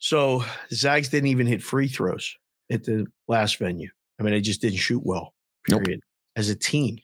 so 0.00 0.44
Zags 0.72 1.10
didn't 1.10 1.28
even 1.28 1.46
hit 1.46 1.62
free 1.62 1.86
throws 1.86 2.36
at 2.70 2.84
the 2.84 3.06
last 3.28 3.58
venue. 3.58 3.90
I 4.18 4.22
mean, 4.22 4.32
they 4.34 4.40
just 4.40 4.60
didn't 4.60 4.78
shoot 4.78 5.02
well. 5.04 5.34
Nope. 5.68 5.84
Period. 5.84 6.00
As 6.36 6.48
a 6.48 6.54
team, 6.54 6.98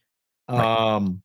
Right. 0.48 0.94
um, 0.94 1.22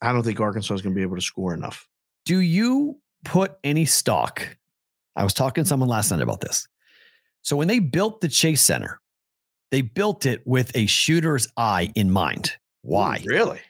I 0.00 0.12
don't 0.12 0.22
think 0.22 0.40
Arkansas 0.40 0.74
is 0.74 0.82
going 0.82 0.94
to 0.94 0.98
be 0.98 1.02
able 1.02 1.16
to 1.16 1.22
score 1.22 1.54
enough. 1.54 1.86
Do 2.24 2.38
you 2.40 3.00
put 3.24 3.56
any 3.64 3.84
stock? 3.84 4.56
I 5.16 5.24
was 5.24 5.34
talking 5.34 5.64
to 5.64 5.68
someone 5.68 5.88
last 5.88 6.10
night 6.10 6.20
about 6.22 6.40
this. 6.40 6.66
So 7.42 7.56
when 7.56 7.68
they 7.68 7.78
built 7.80 8.20
the 8.20 8.28
Chase 8.28 8.62
Center, 8.62 9.00
they 9.70 9.80
built 9.80 10.26
it 10.26 10.42
with 10.46 10.70
a 10.76 10.86
shooter's 10.86 11.48
eye 11.56 11.90
in 11.94 12.10
mind. 12.10 12.52
Why? 12.82 13.18
Ooh, 13.24 13.28
really? 13.28 13.60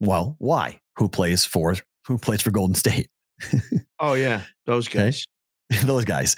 Well, 0.00 0.36
why? 0.38 0.80
Who 0.96 1.08
plays 1.08 1.44
for 1.44 1.76
who 2.06 2.18
plays 2.18 2.40
for 2.42 2.50
Golden 2.50 2.74
State? 2.74 3.08
Oh 3.98 4.14
yeah, 4.14 4.42
those 4.66 4.88
Okay. 4.88 4.98
guys. 4.98 5.26
Those 5.84 6.04
guys. 6.04 6.34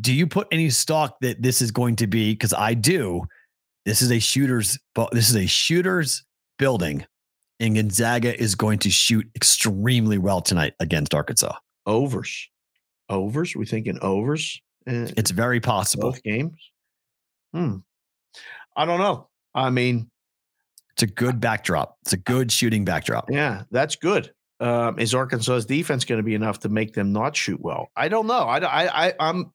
Do 0.00 0.12
you 0.12 0.26
put 0.26 0.48
any 0.50 0.70
stock 0.70 1.16
that 1.20 1.42
this 1.42 1.60
is 1.60 1.70
going 1.70 1.96
to 1.96 2.06
be? 2.06 2.32
Because 2.32 2.52
I 2.52 2.74
do. 2.74 3.22
This 3.84 4.02
is 4.02 4.10
a 4.10 4.18
shooter's. 4.18 4.78
This 5.12 5.30
is 5.30 5.36
a 5.36 5.46
shooter's 5.46 6.24
building, 6.58 7.04
and 7.58 7.74
Gonzaga 7.74 8.38
is 8.40 8.54
going 8.54 8.78
to 8.80 8.90
shoot 8.90 9.26
extremely 9.34 10.18
well 10.18 10.40
tonight 10.40 10.74
against 10.80 11.14
Arkansas. 11.14 11.54
Overs, 11.86 12.48
overs. 13.08 13.54
We 13.56 13.66
thinking 13.66 13.98
overs. 14.02 14.60
in 14.86 15.12
It's 15.16 15.30
very 15.30 15.60
possible. 15.60 16.10
both 16.10 16.22
games. 16.22 16.54
Hmm. 17.54 17.76
I 18.76 18.84
don't 18.84 19.00
know. 19.00 19.28
I 19.54 19.70
mean, 19.70 20.08
It's 20.92 21.02
a 21.02 21.06
good 21.08 21.40
backdrop. 21.40 21.96
It's 22.02 22.12
a 22.12 22.16
good 22.18 22.52
shooting 22.52 22.84
backdrop. 22.84 23.30
Yeah, 23.30 23.62
that's 23.70 23.96
good. 23.96 24.30
Um, 24.60 24.98
is 24.98 25.14
Arkansas's 25.14 25.64
defense 25.66 26.04
going 26.04 26.18
to 26.18 26.22
be 26.22 26.34
enough 26.34 26.60
to 26.60 26.68
make 26.68 26.92
them 26.92 27.12
not 27.12 27.34
shoot 27.34 27.60
well? 27.60 27.88
I 27.96 28.08
don't 28.08 28.26
know. 28.26 28.40
I, 28.42 28.58
I, 28.58 29.06
I, 29.08 29.14
I'm 29.18 29.52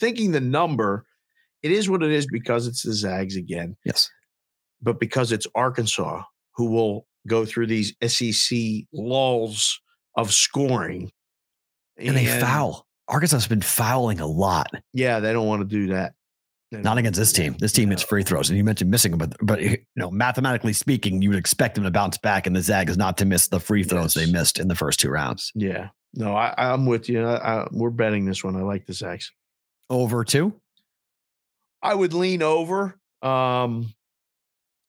thinking 0.00 0.32
the 0.32 0.40
number. 0.40 1.04
It 1.62 1.72
is 1.72 1.88
what 1.88 2.02
it 2.02 2.10
is 2.12 2.26
because 2.26 2.66
it's 2.66 2.82
the 2.82 2.92
Zags 2.92 3.36
again, 3.36 3.76
Yes. 3.84 4.10
but 4.82 5.00
because 5.00 5.32
it's 5.32 5.46
Arkansas 5.54 6.22
who 6.54 6.70
will 6.70 7.06
go 7.26 7.44
through 7.44 7.66
these 7.66 7.94
SEC 8.06 8.84
lulls 8.92 9.80
of 10.16 10.32
scoring, 10.32 11.10
And 11.98 12.16
they 12.16 12.26
foul. 12.26 12.86
Arkansas 13.08 13.36
has 13.36 13.46
been 13.48 13.62
fouling 13.62 14.20
a 14.20 14.26
lot. 14.26 14.70
Yeah, 14.92 15.18
they 15.20 15.32
don't 15.32 15.46
want 15.46 15.62
to 15.62 15.66
do 15.66 15.88
that. 15.92 16.12
Not 16.72 16.98
against 16.98 17.18
this 17.18 17.32
team. 17.32 17.56
This 17.58 17.72
team 17.72 17.90
hits 17.90 18.02
free 18.02 18.22
throws, 18.24 18.50
and 18.50 18.58
you 18.58 18.64
mentioned 18.64 18.90
missing 18.90 19.12
them, 19.16 19.18
but 19.18 19.36
but 19.40 19.62
you 19.62 19.78
know, 19.94 20.10
mathematically 20.10 20.72
speaking, 20.72 21.22
you 21.22 21.30
would 21.30 21.38
expect 21.38 21.76
them 21.76 21.84
to 21.84 21.90
bounce 21.92 22.18
back, 22.18 22.46
and 22.46 22.54
the 22.56 22.60
Zags 22.60 22.96
not 22.98 23.16
to 23.18 23.24
miss 23.24 23.48
the 23.48 23.60
free 23.60 23.84
throws 23.84 24.14
they 24.14 24.30
missed 24.30 24.58
in 24.58 24.66
the 24.68 24.74
first 24.74 24.98
two 25.00 25.08
rounds. 25.08 25.52
Yeah, 25.54 25.88
no, 26.14 26.34
I, 26.34 26.52
I'm 26.58 26.84
with 26.84 27.08
you. 27.08 27.24
I, 27.24 27.36
I, 27.62 27.68
we're 27.70 27.90
betting 27.90 28.24
this 28.26 28.42
one. 28.44 28.56
I 28.56 28.62
like 28.62 28.84
the 28.84 28.92
Zags. 28.94 29.32
Over 29.88 30.24
two. 30.24 30.60
I 31.82 31.94
would 31.94 32.12
lean 32.12 32.42
over. 32.42 32.98
Um, 33.22 33.94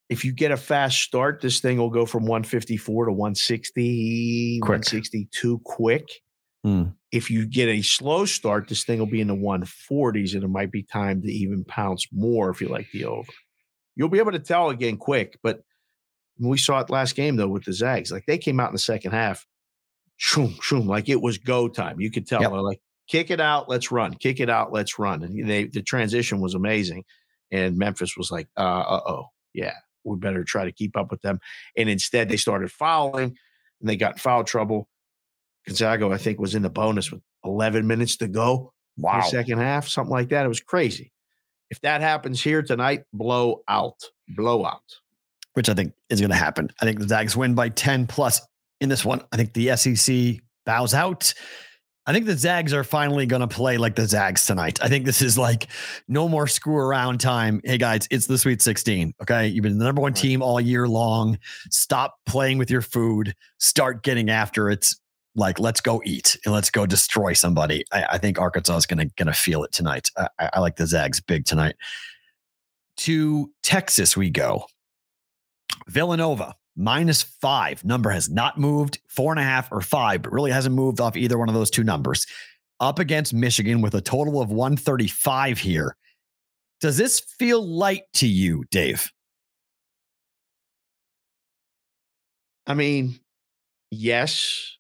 if 0.10 0.24
you 0.24 0.32
get 0.32 0.52
a 0.52 0.58
fast 0.58 1.00
start, 1.00 1.42
this 1.42 1.60
thing 1.60 1.78
will 1.78 1.90
go 1.90 2.06
from 2.06 2.24
154 2.24 3.06
to 3.06 3.12
160, 3.12 4.60
Quick. 4.62 4.70
162 4.70 5.60
quick. 5.60 6.08
Hmm. 6.64 6.84
If 7.12 7.30
you 7.30 7.46
get 7.46 7.70
a 7.70 7.82
slow 7.82 8.26
start, 8.26 8.68
this 8.68 8.84
thing 8.84 9.00
will 9.00 9.06
be 9.06 9.22
in 9.22 9.28
the 9.28 9.36
140s 9.36 10.34
and 10.34 10.44
it 10.44 10.50
might 10.50 10.72
be 10.72 10.84
time 10.84 11.22
to 11.22 11.32
even 11.32 11.64
pounce 11.66 12.08
more 12.12 12.50
if 12.50 12.62
you 12.62 12.68
like 12.68 12.88
the 12.92 13.06
over. 13.06 13.32
You'll 13.96 14.10
be 14.10 14.20
able 14.20 14.32
to 14.32 14.40
tell 14.40 14.70
again 14.70 14.98
quick, 14.98 15.38
but 15.44 15.62
we 16.40 16.58
saw 16.58 16.80
it 16.80 16.90
last 16.90 17.16
game 17.16 17.36
though 17.36 17.48
with 17.48 17.64
the 17.66 17.74
Zags. 17.74 18.12
Like 18.12 18.26
they 18.28 18.38
came 18.38 18.60
out 18.60 18.70
in 18.70 18.74
the 18.74 18.80
second 18.80 19.12
half, 19.12 19.46
shoom, 20.18 20.56
shoom, 20.62 20.88
like 20.88 21.10
it 21.10 21.22
was 21.22 21.38
go 21.38 21.68
time. 21.68 22.00
You 22.00 22.12
could 22.12 22.28
tell. 22.28 22.42
Yep. 22.42 22.52
Like, 22.52 22.82
kick 23.08 23.32
it 23.32 23.40
out, 23.40 23.70
let's 23.70 23.92
run. 23.92 24.14
Kick 24.16 24.40
it 24.40 24.50
out, 24.50 24.72
let's 24.72 25.00
run. 25.00 25.24
And 25.24 25.50
they 25.50 25.66
the 25.66 25.82
transition 25.82 26.40
was 26.40 26.54
amazing. 26.54 27.04
And 27.52 27.78
Memphis 27.78 28.18
was 28.18 28.32
like, 28.32 28.48
uh 28.58 29.00
oh, 29.08 29.28
yeah, 29.54 29.74
we 30.04 30.18
better 30.18 30.44
try 30.44 30.66
to 30.66 30.72
keep 30.72 30.98
up 30.98 31.12
with 31.12 31.22
them. 31.22 31.40
And 31.76 31.90
instead, 31.90 32.30
they 32.30 32.38
started 32.38 32.72
fouling, 32.72 33.38
and 33.82 33.90
they 33.90 33.96
got 33.96 34.14
in 34.14 34.18
foul 34.20 34.44
trouble. 34.44 34.88
Gonzaga, 35.66 36.08
I 36.08 36.18
think, 36.18 36.40
was 36.40 36.56
in 36.56 36.62
the 36.62 36.70
bonus 36.70 37.12
with 37.12 37.22
11 37.44 37.88
minutes 37.88 38.18
to 38.18 38.28
go 38.28 38.74
in 38.98 39.04
Wow. 39.04 39.22
the 39.22 39.28
second 39.28 39.60
half, 39.60 39.88
something 39.88 40.12
like 40.12 40.30
that. 40.30 40.46
It 40.46 40.50
was 40.50 40.62
crazy. 40.62 41.12
If 41.70 41.82
that 41.82 42.00
happens 42.02 42.42
here 42.42 42.62
tonight, 42.62 43.04
blow 43.12 43.62
out, 43.68 44.00
blow 44.30 44.66
out. 44.66 44.82
Which 45.54 45.68
I 45.68 45.74
think 45.74 45.94
is 46.10 46.22
going 46.22 46.30
to 46.32 46.38
happen. 46.38 46.70
I 46.82 46.86
think 46.86 47.00
the 47.00 47.08
Zags 47.08 47.36
win 47.36 47.54
by 47.56 47.70
10 47.70 48.08
plus 48.08 48.42
in 48.80 48.88
this 48.90 49.04
one. 49.04 49.22
I 49.32 49.36
think 49.38 49.54
the 49.54 49.76
SEC 49.76 50.40
bows 50.66 50.94
out. 50.94 51.34
I 52.08 52.14
think 52.14 52.26
the 52.26 52.38
Zags 52.38 52.74
are 52.74 52.86
finally 52.86 53.26
going 53.26 53.42
to 53.42 53.50
play 53.50 53.78
like 53.78 53.96
the 53.96 54.08
Zags 54.08 54.46
tonight. 54.46 54.80
I 54.82 54.88
think 54.88 55.06
this 55.06 55.22
is 55.22 55.38
like 55.38 55.68
no 56.08 56.30
more 56.30 56.48
screw 56.48 56.78
around 56.78 57.20
time. 57.20 57.60
Hey 57.66 57.78
guys, 57.78 58.08
it's 58.10 58.28
the 58.28 58.38
Sweet 58.38 58.62
16. 58.62 59.14
Okay. 59.22 59.48
You've 59.48 59.64
been 59.64 59.78
the 59.78 59.84
number 59.84 60.02
one 60.02 60.14
team 60.14 60.42
all 60.42 60.62
year 60.62 60.88
long. 60.88 61.38
Stop 61.70 62.16
playing 62.26 62.60
with 62.60 62.72
your 62.72 62.82
food. 62.82 63.36
Start 63.60 64.04
getting 64.04 64.30
after 64.30 64.70
it. 64.70 64.88
Like, 65.36 65.60
let's 65.60 65.82
go 65.82 66.02
eat 66.06 66.38
and 66.46 66.54
let's 66.54 66.72
go 66.72 66.86
destroy 66.86 67.34
somebody. 67.34 67.84
I, 67.92 68.06
I 68.12 68.18
think 68.18 68.40
Arkansas 68.40 68.78
is 68.78 68.86
going 68.86 69.00
to 69.00 69.14
going 69.18 69.28
to 69.28 69.34
feel 69.34 69.64
it 69.64 69.74
tonight. 69.74 70.10
I, 70.18 70.30
I 70.40 70.50
I 70.54 70.60
like 70.62 70.78
the 70.78 70.88
Zags 70.88 71.20
big 71.20 71.46
tonight. 71.46 71.76
To 72.98 73.52
Texas 73.64 74.16
we 74.16 74.30
go. 74.30 74.66
Villanova 75.90 76.56
minus 76.78 77.24
five 77.24 77.84
number 77.84 78.10
has 78.10 78.30
not 78.30 78.58
moved 78.58 79.00
four 79.10 79.32
and 79.34 79.40
a 79.40 79.44
half 79.44 79.72
or 79.72 79.82
five, 79.82 80.22
but 80.22 80.32
really 80.32 80.52
hasn't 80.52 80.76
moved 80.76 81.02
off 81.02 81.18
either 81.18 81.38
one 81.38 81.50
of 81.50 81.56
those 81.56 81.72
two 81.72 81.84
numbers. 81.84 82.26
Up 82.80 83.00
against 83.00 83.34
Michigan 83.34 83.82
with 83.82 83.96
a 83.96 84.02
total 84.02 84.40
of 84.40 84.52
135 84.52 85.58
here. 85.58 85.96
Does 86.80 86.96
this 86.96 87.20
feel 87.20 87.66
light 87.66 88.04
to 88.14 88.28
you, 88.28 88.64
Dave? 88.70 89.12
I 92.68 92.76
mean, 92.76 93.20
yes, 93.90 94.78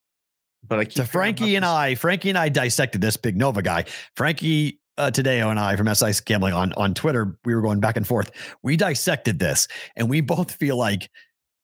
but 0.67 0.79
I 0.79 0.85
keep 0.85 0.95
To 0.95 1.05
Frankie 1.05 1.55
and 1.55 1.65
I, 1.65 1.95
Frankie 1.95 2.29
and 2.29 2.37
I 2.37 2.49
dissected 2.49 3.01
this 3.01 3.17
big 3.17 3.35
Nova 3.35 3.61
guy. 3.61 3.85
Frankie 4.15 4.79
uh, 4.97 5.09
Taddeo 5.11 5.49
and 5.49 5.59
I 5.59 5.75
from 5.75 5.93
SI 5.93 6.11
Gambling 6.25 6.53
on 6.53 6.73
on 6.73 6.93
Twitter, 6.93 7.37
we 7.45 7.55
were 7.55 7.61
going 7.61 7.79
back 7.79 7.97
and 7.97 8.05
forth. 8.05 8.31
We 8.63 8.77
dissected 8.77 9.39
this, 9.39 9.67
and 9.95 10.09
we 10.09 10.21
both 10.21 10.51
feel 10.51 10.77
like 10.77 11.09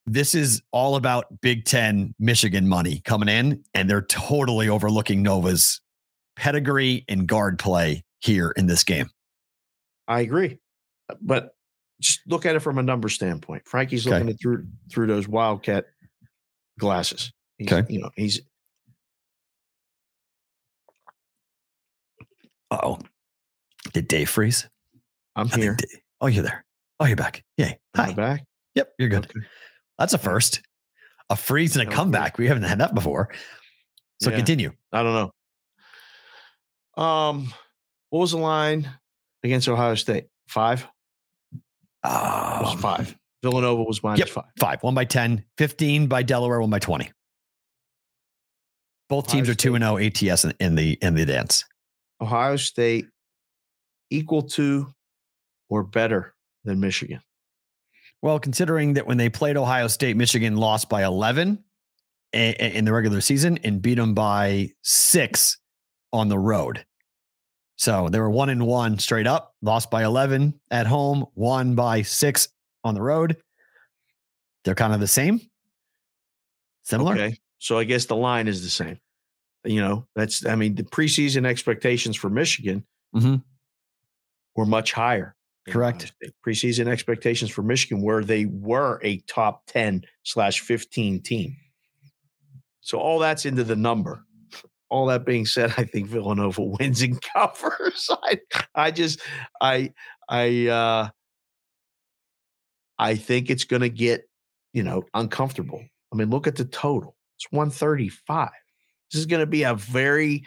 this 0.06 0.36
is 0.36 0.62
all 0.72 0.96
about 0.96 1.26
Big 1.42 1.66
Ten 1.66 2.14
Michigan 2.20 2.68
money 2.68 3.02
coming 3.06 3.30
in, 3.30 3.64
and 3.74 3.90
they're 3.90 4.02
totally 4.04 4.70
overlooking 4.70 5.22
Nova's 5.24 5.82
pedigree 6.36 7.06
and 7.08 7.28
guard 7.28 7.60
play 7.60 8.04
here 8.20 8.52
in 8.52 8.66
this 8.68 8.84
game. 8.84 9.10
I 10.08 10.22
agree, 10.22 10.60
but 11.22 11.56
just 12.02 12.20
look 12.28 12.46
at 12.46 12.56
it 12.56 12.60
from 12.60 12.78
a 12.78 12.84
number 12.84 13.08
standpoint. 13.08 13.64
Frankie's 13.68 14.06
Okay. 14.06 14.16
looking 14.18 14.30
at 14.32 14.40
through 14.42 14.68
through 14.92 15.08
those 15.08 15.28
Wildcat 15.28 15.86
glasses. 16.80 17.32
He's, 17.58 17.72
Okay. 17.72 17.94
you 17.94 18.02
know 18.02 18.10
he's 18.16 18.42
Oh, 22.72 22.98
did 23.94 24.08
Dave 24.08 24.30
freeze? 24.30 24.68
I'm 25.36 25.48
I 25.54 25.58
here. 25.58 25.76
Da- 25.76 26.00
oh, 26.22 26.28
you're 26.28 26.44
there. 26.44 26.66
Oh, 27.00 27.06
you're 27.06 27.16
back. 27.16 27.44
Yay. 27.58 27.80
Hi. 27.96 28.14
back. 28.14 28.44
Yep, 28.76 28.94
you're 28.98 29.10
good. 29.10 29.26
Okay. 29.26 29.46
That's 30.04 30.14
a 30.14 30.18
first. 30.18 30.62
A 31.30 31.38
freeze 31.38 31.78
and 31.78 31.88
a 31.88 31.90
comeback. 31.90 32.38
We 32.38 32.48
haven't 32.48 32.64
had 32.64 32.80
that 32.80 32.94
before. 32.94 33.30
So 34.22 34.32
Yeah. 34.32 34.36
continue. 34.36 34.74
I 34.92 35.02
don't 35.02 35.32
know. 36.98 37.02
Um, 37.02 37.54
what 38.10 38.20
was 38.20 38.32
the 38.32 38.38
line 38.38 38.90
against 39.46 39.70
Ohio 39.70 39.96
State? 39.96 40.26
Five. 40.50 40.86
It 41.54 41.62
was 42.04 42.74
Um, 42.74 42.80
five. 42.80 43.18
Villanova 43.44 43.82
was 43.84 44.04
minus 44.04 44.20
Yep. 44.20 44.28
five. 44.30 44.52
Five, 44.60 44.84
one 44.84 44.94
by 44.94 45.06
10, 45.06 45.46
15 45.58 46.08
by 46.08 46.22
Delaware, 46.22 46.60
one 46.60 46.70
by 46.70 46.80
20. 46.80 47.10
Both 49.08 49.28
teams 49.28 49.48
Ohio 49.48 49.52
are 49.54 49.56
2 49.56 49.76
and 49.76 49.84
0 49.86 49.98
ATS 50.00 50.44
in, 50.44 50.54
in 50.60 50.76
the 50.76 50.98
in 51.02 51.16
the 51.16 51.26
dance. 51.26 51.64
Ohio 52.20 52.58
State 52.58 53.08
equal 54.10 54.42
to 54.42 54.94
or 55.70 55.82
better 55.84 56.36
than 56.66 56.82
Michigan. 56.82 57.22
Well, 58.24 58.40
considering 58.40 58.94
that 58.94 59.06
when 59.06 59.18
they 59.18 59.28
played 59.28 59.58
Ohio 59.58 59.88
State, 59.90 60.16
Michigan 60.16 60.56
lost 60.56 60.88
by 60.88 61.04
11 61.04 61.62
i- 62.34 62.38
i- 62.38 62.52
in 62.54 62.86
the 62.86 62.94
regular 62.94 63.20
season 63.20 63.58
and 63.66 63.82
beat 63.82 63.96
them 63.96 64.14
by 64.14 64.70
six 64.82 65.58
on 66.14 66.30
the 66.30 66.40
road. 66.40 66.86
So 67.76 68.08
they 68.08 68.20
were 68.22 68.30
one 68.30 68.48
and 68.50 68.66
one 68.66 68.98
straight 68.98 69.28
up, 69.28 69.54
lost 69.62 69.92
by 69.92 70.06
11 70.06 70.58
at 70.72 70.88
home, 70.88 71.26
won 71.36 71.76
by 71.76 72.02
six 72.04 72.48
on 72.86 72.96
the 72.96 73.02
road. 73.02 73.44
They're 74.64 74.74
kind 74.74 74.94
of 74.94 75.02
the 75.02 75.08
same, 75.08 75.42
similar. 76.84 77.16
Okay. 77.16 77.38
So 77.60 77.78
I 77.78 77.84
guess 77.84 78.06
the 78.06 78.16
line 78.16 78.48
is 78.48 78.64
the 78.64 78.70
same. 78.70 79.00
You 79.66 79.82
know, 79.82 80.08
that's 80.16 80.46
I 80.46 80.56
mean, 80.56 80.76
the 80.76 80.84
preseason 80.84 81.46
expectations 81.46 82.16
for 82.16 82.30
Michigan 82.30 82.86
Mhm. 83.14 83.44
were 84.56 84.66
much 84.66 84.94
higher. 84.94 85.36
Correct. 85.68 86.12
Preseason 86.46 86.88
expectations 86.88 87.50
for 87.52 87.62
Michigan 87.64 88.02
where 88.02 88.24
they 88.24 88.46
were 88.46 89.00
a 89.04 89.20
top 89.28 89.66
10 89.68 90.04
slash 90.24 90.60
15 90.60 91.22
team. 91.22 91.56
So 92.82 92.98
all 93.00 93.20
that's 93.20 93.46
into 93.46 93.64
the 93.64 93.76
number. 93.76 94.26
All 94.90 95.06
that 95.08 95.26
being 95.26 95.46
said, 95.46 95.74
I 95.78 95.86
think 95.86 96.08
Villanova 96.08 96.62
wins 96.80 97.02
and 97.02 97.20
covers. 97.22 98.10
I, 98.24 98.40
I 98.76 98.92
just 98.92 99.22
I 99.62 99.94
I 100.30 100.68
uh 100.68 101.10
I 103.00 103.16
think 103.16 103.50
it's 103.50 103.64
gonna 103.64 103.90
get, 103.90 104.30
you 104.74 104.84
know, 104.84 105.04
uncomfortable. 105.14 105.84
I 106.12 106.16
mean, 106.16 106.30
look 106.30 106.46
at 106.46 106.56
the 106.58 106.66
total. 106.66 107.16
It's 107.38 107.52
135. 107.52 108.50
This 109.12 109.20
is 109.20 109.26
gonna 109.26 109.46
be 109.46 109.64
a 109.64 109.74
very 109.76 110.46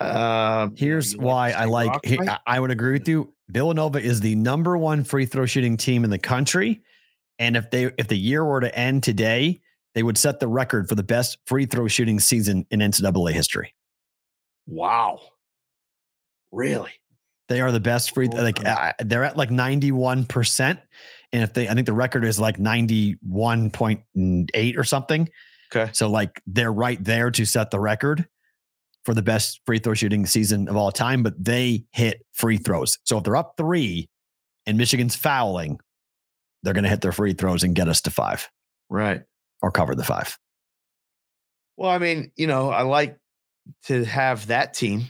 uh 0.00 0.70
Here's 0.74 1.16
why 1.16 1.50
I 1.50 1.66
like, 1.66 2.04
he- 2.04 2.18
I 2.46 2.58
would 2.58 2.70
agree 2.70 2.92
with 2.92 3.06
you. 3.06 3.32
Villanova 3.52 4.00
is 4.00 4.20
the 4.20 4.34
number 4.34 4.76
one 4.78 5.04
free 5.04 5.26
throw 5.26 5.46
shooting 5.46 5.76
team 5.76 6.04
in 6.04 6.10
the 6.10 6.18
country. 6.18 6.82
And 7.38 7.56
if 7.56 7.70
they 7.70 7.92
if 7.98 8.08
the 8.08 8.18
year 8.18 8.44
were 8.44 8.60
to 8.60 8.74
end 8.76 9.02
today, 9.02 9.60
they 9.94 10.02
would 10.02 10.16
set 10.16 10.40
the 10.40 10.48
record 10.48 10.88
for 10.88 10.94
the 10.94 11.02
best 11.02 11.36
free 11.46 11.66
throw 11.66 11.86
shooting 11.86 12.18
season 12.18 12.66
in 12.70 12.80
NCAA 12.80 13.32
history. 13.32 13.74
Wow. 14.66 15.20
Really? 16.50 16.92
They 17.48 17.60
are 17.60 17.72
the 17.72 17.80
best 17.80 18.14
free 18.14 18.28
like 18.28 18.64
uh, 18.64 18.92
they're 19.00 19.24
at 19.24 19.36
like 19.36 19.50
91%. 19.50 20.78
And 21.34 21.42
if 21.42 21.52
they 21.52 21.68
I 21.68 21.74
think 21.74 21.86
the 21.86 21.92
record 21.92 22.24
is 22.24 22.40
like 22.40 22.56
91.8 22.56 24.78
or 24.78 24.84
something. 24.84 25.28
Okay. 25.74 25.90
So 25.92 26.08
like 26.08 26.40
they're 26.46 26.72
right 26.72 27.02
there 27.02 27.30
to 27.30 27.44
set 27.44 27.70
the 27.70 27.80
record 27.80 28.26
for 29.04 29.14
the 29.14 29.22
best 29.22 29.60
free 29.66 29.78
throw 29.78 29.94
shooting 29.94 30.26
season 30.26 30.68
of 30.68 30.76
all 30.76 30.92
time, 30.92 31.22
but 31.22 31.34
they 31.42 31.84
hit 31.92 32.24
free 32.32 32.56
throws. 32.56 32.98
So 33.04 33.18
if 33.18 33.24
they're 33.24 33.36
up 33.36 33.54
three 33.56 34.08
and 34.66 34.78
Michigan's 34.78 35.16
fouling, 35.16 35.78
they're 36.62 36.74
going 36.74 36.84
to 36.84 36.90
hit 36.90 37.00
their 37.00 37.12
free 37.12 37.32
throws 37.32 37.64
and 37.64 37.74
get 37.74 37.88
us 37.88 38.00
to 38.02 38.10
five 38.10 38.48
Right. 38.88 39.22
or 39.60 39.70
cover 39.72 39.94
the 39.96 40.04
five. 40.04 40.38
Well, 41.76 41.90
I 41.90 41.98
mean, 41.98 42.30
you 42.36 42.46
know, 42.46 42.70
I 42.70 42.82
like 42.82 43.18
to 43.86 44.04
have 44.04 44.46
that 44.48 44.74
team 44.74 45.06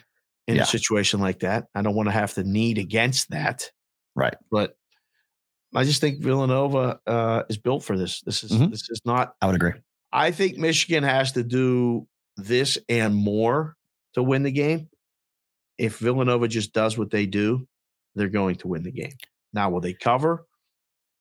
in 0.47 0.57
Yeah. 0.57 0.62
a 0.62 0.66
situation 0.66 1.20
like 1.20 1.40
that. 1.40 1.66
I 1.74 1.82
don't 1.82 1.95
want 1.95 2.09
to 2.09 2.12
have 2.12 2.34
to 2.34 2.45
need 2.45 2.78
against 2.78 3.30
that. 3.30 3.70
Right. 4.14 4.34
But 4.51 4.76
I 5.74 5.84
just 5.84 6.01
think 6.01 6.20
Villanova 6.22 7.01
uh, 7.07 7.43
is 7.49 7.59
built 7.59 7.82
for 7.84 7.97
this. 7.99 8.20
This 8.22 8.45
is 8.45 8.53
Mhm. 8.53 8.70
this 8.70 8.88
is 8.90 9.01
not. 9.05 9.34
I 9.40 9.47
would 9.47 9.57
agree. 9.57 9.72
I 10.12 10.30
think 10.30 10.59
Michigan 10.59 11.03
has 11.05 11.32
to 11.32 11.43
do 11.43 12.07
this 12.36 12.78
and 12.88 13.14
more 13.14 13.76
to 14.14 14.22
win 14.22 14.42
the 14.42 14.50
game. 14.52 14.88
If 15.78 15.98
Villanova 15.98 16.48
just 16.48 16.72
does 16.72 16.96
what 16.98 17.10
they 17.10 17.26
do, 17.26 17.66
they're 18.14 18.28
going 18.28 18.56
to 18.56 18.68
win 18.68 18.82
the 18.82 18.92
game. 18.92 19.12
Now, 19.52 19.70
will 19.70 19.80
they 19.80 19.94
cover? 19.94 20.46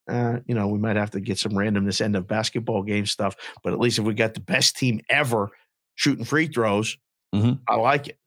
Uh, 0.10 0.40
you 0.46 0.56
know, 0.56 0.68
we 0.68 0.80
might 0.80 0.96
have 0.98 1.12
to 1.12 1.20
get 1.22 1.38
some 1.40 1.54
randomness 1.54 2.02
end 2.02 2.16
of 2.16 2.28
basketball 2.28 2.84
game 2.84 3.06
stuff, 3.06 3.36
but 3.64 3.72
at 3.72 3.80
least 3.80 4.00
if 4.00 4.06
we 4.06 4.14
got 4.14 4.34
the 4.34 4.40
best 4.42 4.76
team 4.78 5.00
ever 5.10 5.50
shooting 5.96 6.26
free 6.26 6.48
throws, 6.48 6.98
Mhm. 7.34 7.60
I 7.68 7.76
like 7.76 8.08
it. 8.10 8.18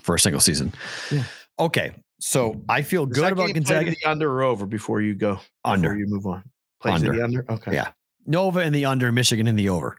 For 0.00 0.14
a 0.16 0.18
single 0.18 0.40
season. 0.40 0.72
Yeah. 1.12 1.24
Okay. 1.58 1.92
So 2.18 2.64
I 2.68 2.82
feel 2.82 3.06
Does 3.06 3.18
good 3.18 3.32
about 3.32 3.46
game 3.48 3.62
play 3.62 3.78
to 3.78 3.84
Gonzaga. 3.84 3.90
the 3.90 4.10
under 4.10 4.32
or 4.32 4.42
over 4.42 4.66
before 4.66 5.00
you 5.00 5.14
go? 5.14 5.34
Before 5.34 5.44
Under. 5.64 5.96
you 5.96 6.06
move 6.08 6.26
on. 6.26 6.42
Plays 6.80 6.94
Under. 6.96 7.12
the 7.14 7.22
under. 7.22 7.44
Okay. 7.52 7.74
Yeah. 7.74 7.92
Nova 8.26 8.60
in 8.60 8.72
the 8.72 8.84
under, 8.86 9.12
Michigan 9.12 9.46
in 9.46 9.54
the 9.56 9.68
over. 9.68 9.96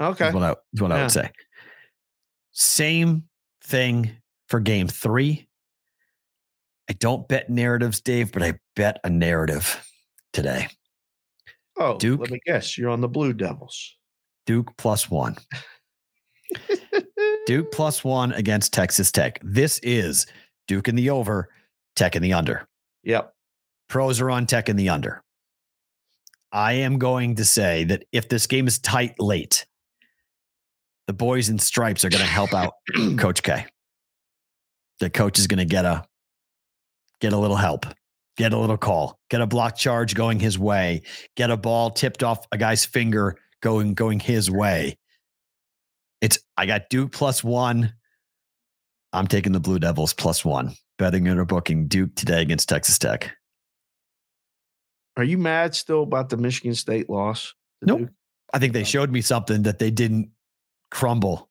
Okay. 0.00 0.28
Is 0.28 0.34
what 0.34 0.42
I, 0.42 0.56
is 0.72 0.80
what 0.82 0.92
I 0.92 1.02
would 1.02 1.10
say. 1.10 1.30
Same 2.60 3.24
thing 3.64 4.10
for 4.48 4.60
game 4.60 4.86
three. 4.86 5.48
I 6.90 6.92
don't 6.92 7.26
bet 7.26 7.48
narratives, 7.48 8.02
Dave, 8.02 8.32
but 8.32 8.42
I 8.42 8.58
bet 8.76 9.00
a 9.02 9.08
narrative 9.08 9.82
today. 10.34 10.68
Oh, 11.78 11.96
Duke. 11.96 12.20
Let 12.20 12.30
me 12.30 12.40
guess. 12.44 12.76
You're 12.76 12.90
on 12.90 13.00
the 13.00 13.08
Blue 13.08 13.32
Devils. 13.32 13.96
Duke 14.44 14.76
plus 14.76 15.08
one. 15.08 15.38
Duke 17.46 17.70
plus 17.72 18.04
one 18.04 18.32
against 18.32 18.74
Texas 18.74 19.10
Tech. 19.10 19.40
This 19.42 19.78
is 19.82 20.26
Duke 20.68 20.86
in 20.86 20.96
the 20.96 21.08
over, 21.08 21.48
Tech 21.96 22.14
in 22.14 22.20
the 22.20 22.34
under. 22.34 22.68
Yep. 23.04 23.32
Pros 23.88 24.20
are 24.20 24.30
on 24.30 24.44
Tech 24.44 24.68
in 24.68 24.76
the 24.76 24.90
under. 24.90 25.22
I 26.52 26.74
am 26.74 26.98
going 26.98 27.36
to 27.36 27.44
say 27.46 27.84
that 27.84 28.04
if 28.12 28.28
this 28.28 28.46
game 28.46 28.66
is 28.66 28.78
tight 28.78 29.18
late, 29.18 29.64
the 31.10 31.14
boys 31.14 31.48
in 31.48 31.58
stripes 31.58 32.04
are 32.04 32.08
going 32.08 32.22
to 32.22 32.30
help 32.30 32.54
out 32.54 32.74
Coach 33.18 33.42
K. 33.42 33.66
The 35.00 35.10
coach 35.10 35.40
is 35.40 35.48
going 35.48 35.58
to 35.58 35.64
get 35.64 35.84
a 35.84 36.04
get 37.20 37.32
a 37.32 37.36
little 37.36 37.56
help, 37.56 37.84
get 38.36 38.52
a 38.52 38.56
little 38.56 38.76
call, 38.76 39.18
get 39.28 39.40
a 39.40 39.46
block 39.48 39.76
charge 39.76 40.14
going 40.14 40.38
his 40.38 40.56
way, 40.56 41.02
get 41.34 41.50
a 41.50 41.56
ball 41.56 41.90
tipped 41.90 42.22
off 42.22 42.46
a 42.52 42.58
guy's 42.58 42.84
finger 42.84 43.36
going 43.60 43.94
going 43.94 44.20
his 44.20 44.52
way. 44.52 44.98
It's 46.20 46.38
I 46.56 46.66
got 46.66 46.88
Duke 46.90 47.10
plus 47.10 47.42
one. 47.42 47.92
I'm 49.12 49.26
taking 49.26 49.50
the 49.50 49.58
Blue 49.58 49.80
Devils 49.80 50.14
plus 50.14 50.44
one. 50.44 50.76
Betting 50.96 51.26
and 51.26 51.44
booking 51.48 51.88
Duke 51.88 52.14
today 52.14 52.40
against 52.40 52.68
Texas 52.68 53.00
Tech. 53.00 53.32
Are 55.16 55.24
you 55.24 55.38
mad 55.38 55.74
still 55.74 56.04
about 56.04 56.28
the 56.28 56.36
Michigan 56.36 56.76
State 56.76 57.10
loss? 57.10 57.52
Nope. 57.82 57.98
Duke? 57.98 58.08
I 58.54 58.60
think 58.60 58.74
they 58.74 58.82
uh, 58.82 58.84
showed 58.84 59.10
me 59.10 59.22
something 59.22 59.64
that 59.64 59.80
they 59.80 59.90
didn't 59.90 60.30
crumble. 60.90 61.48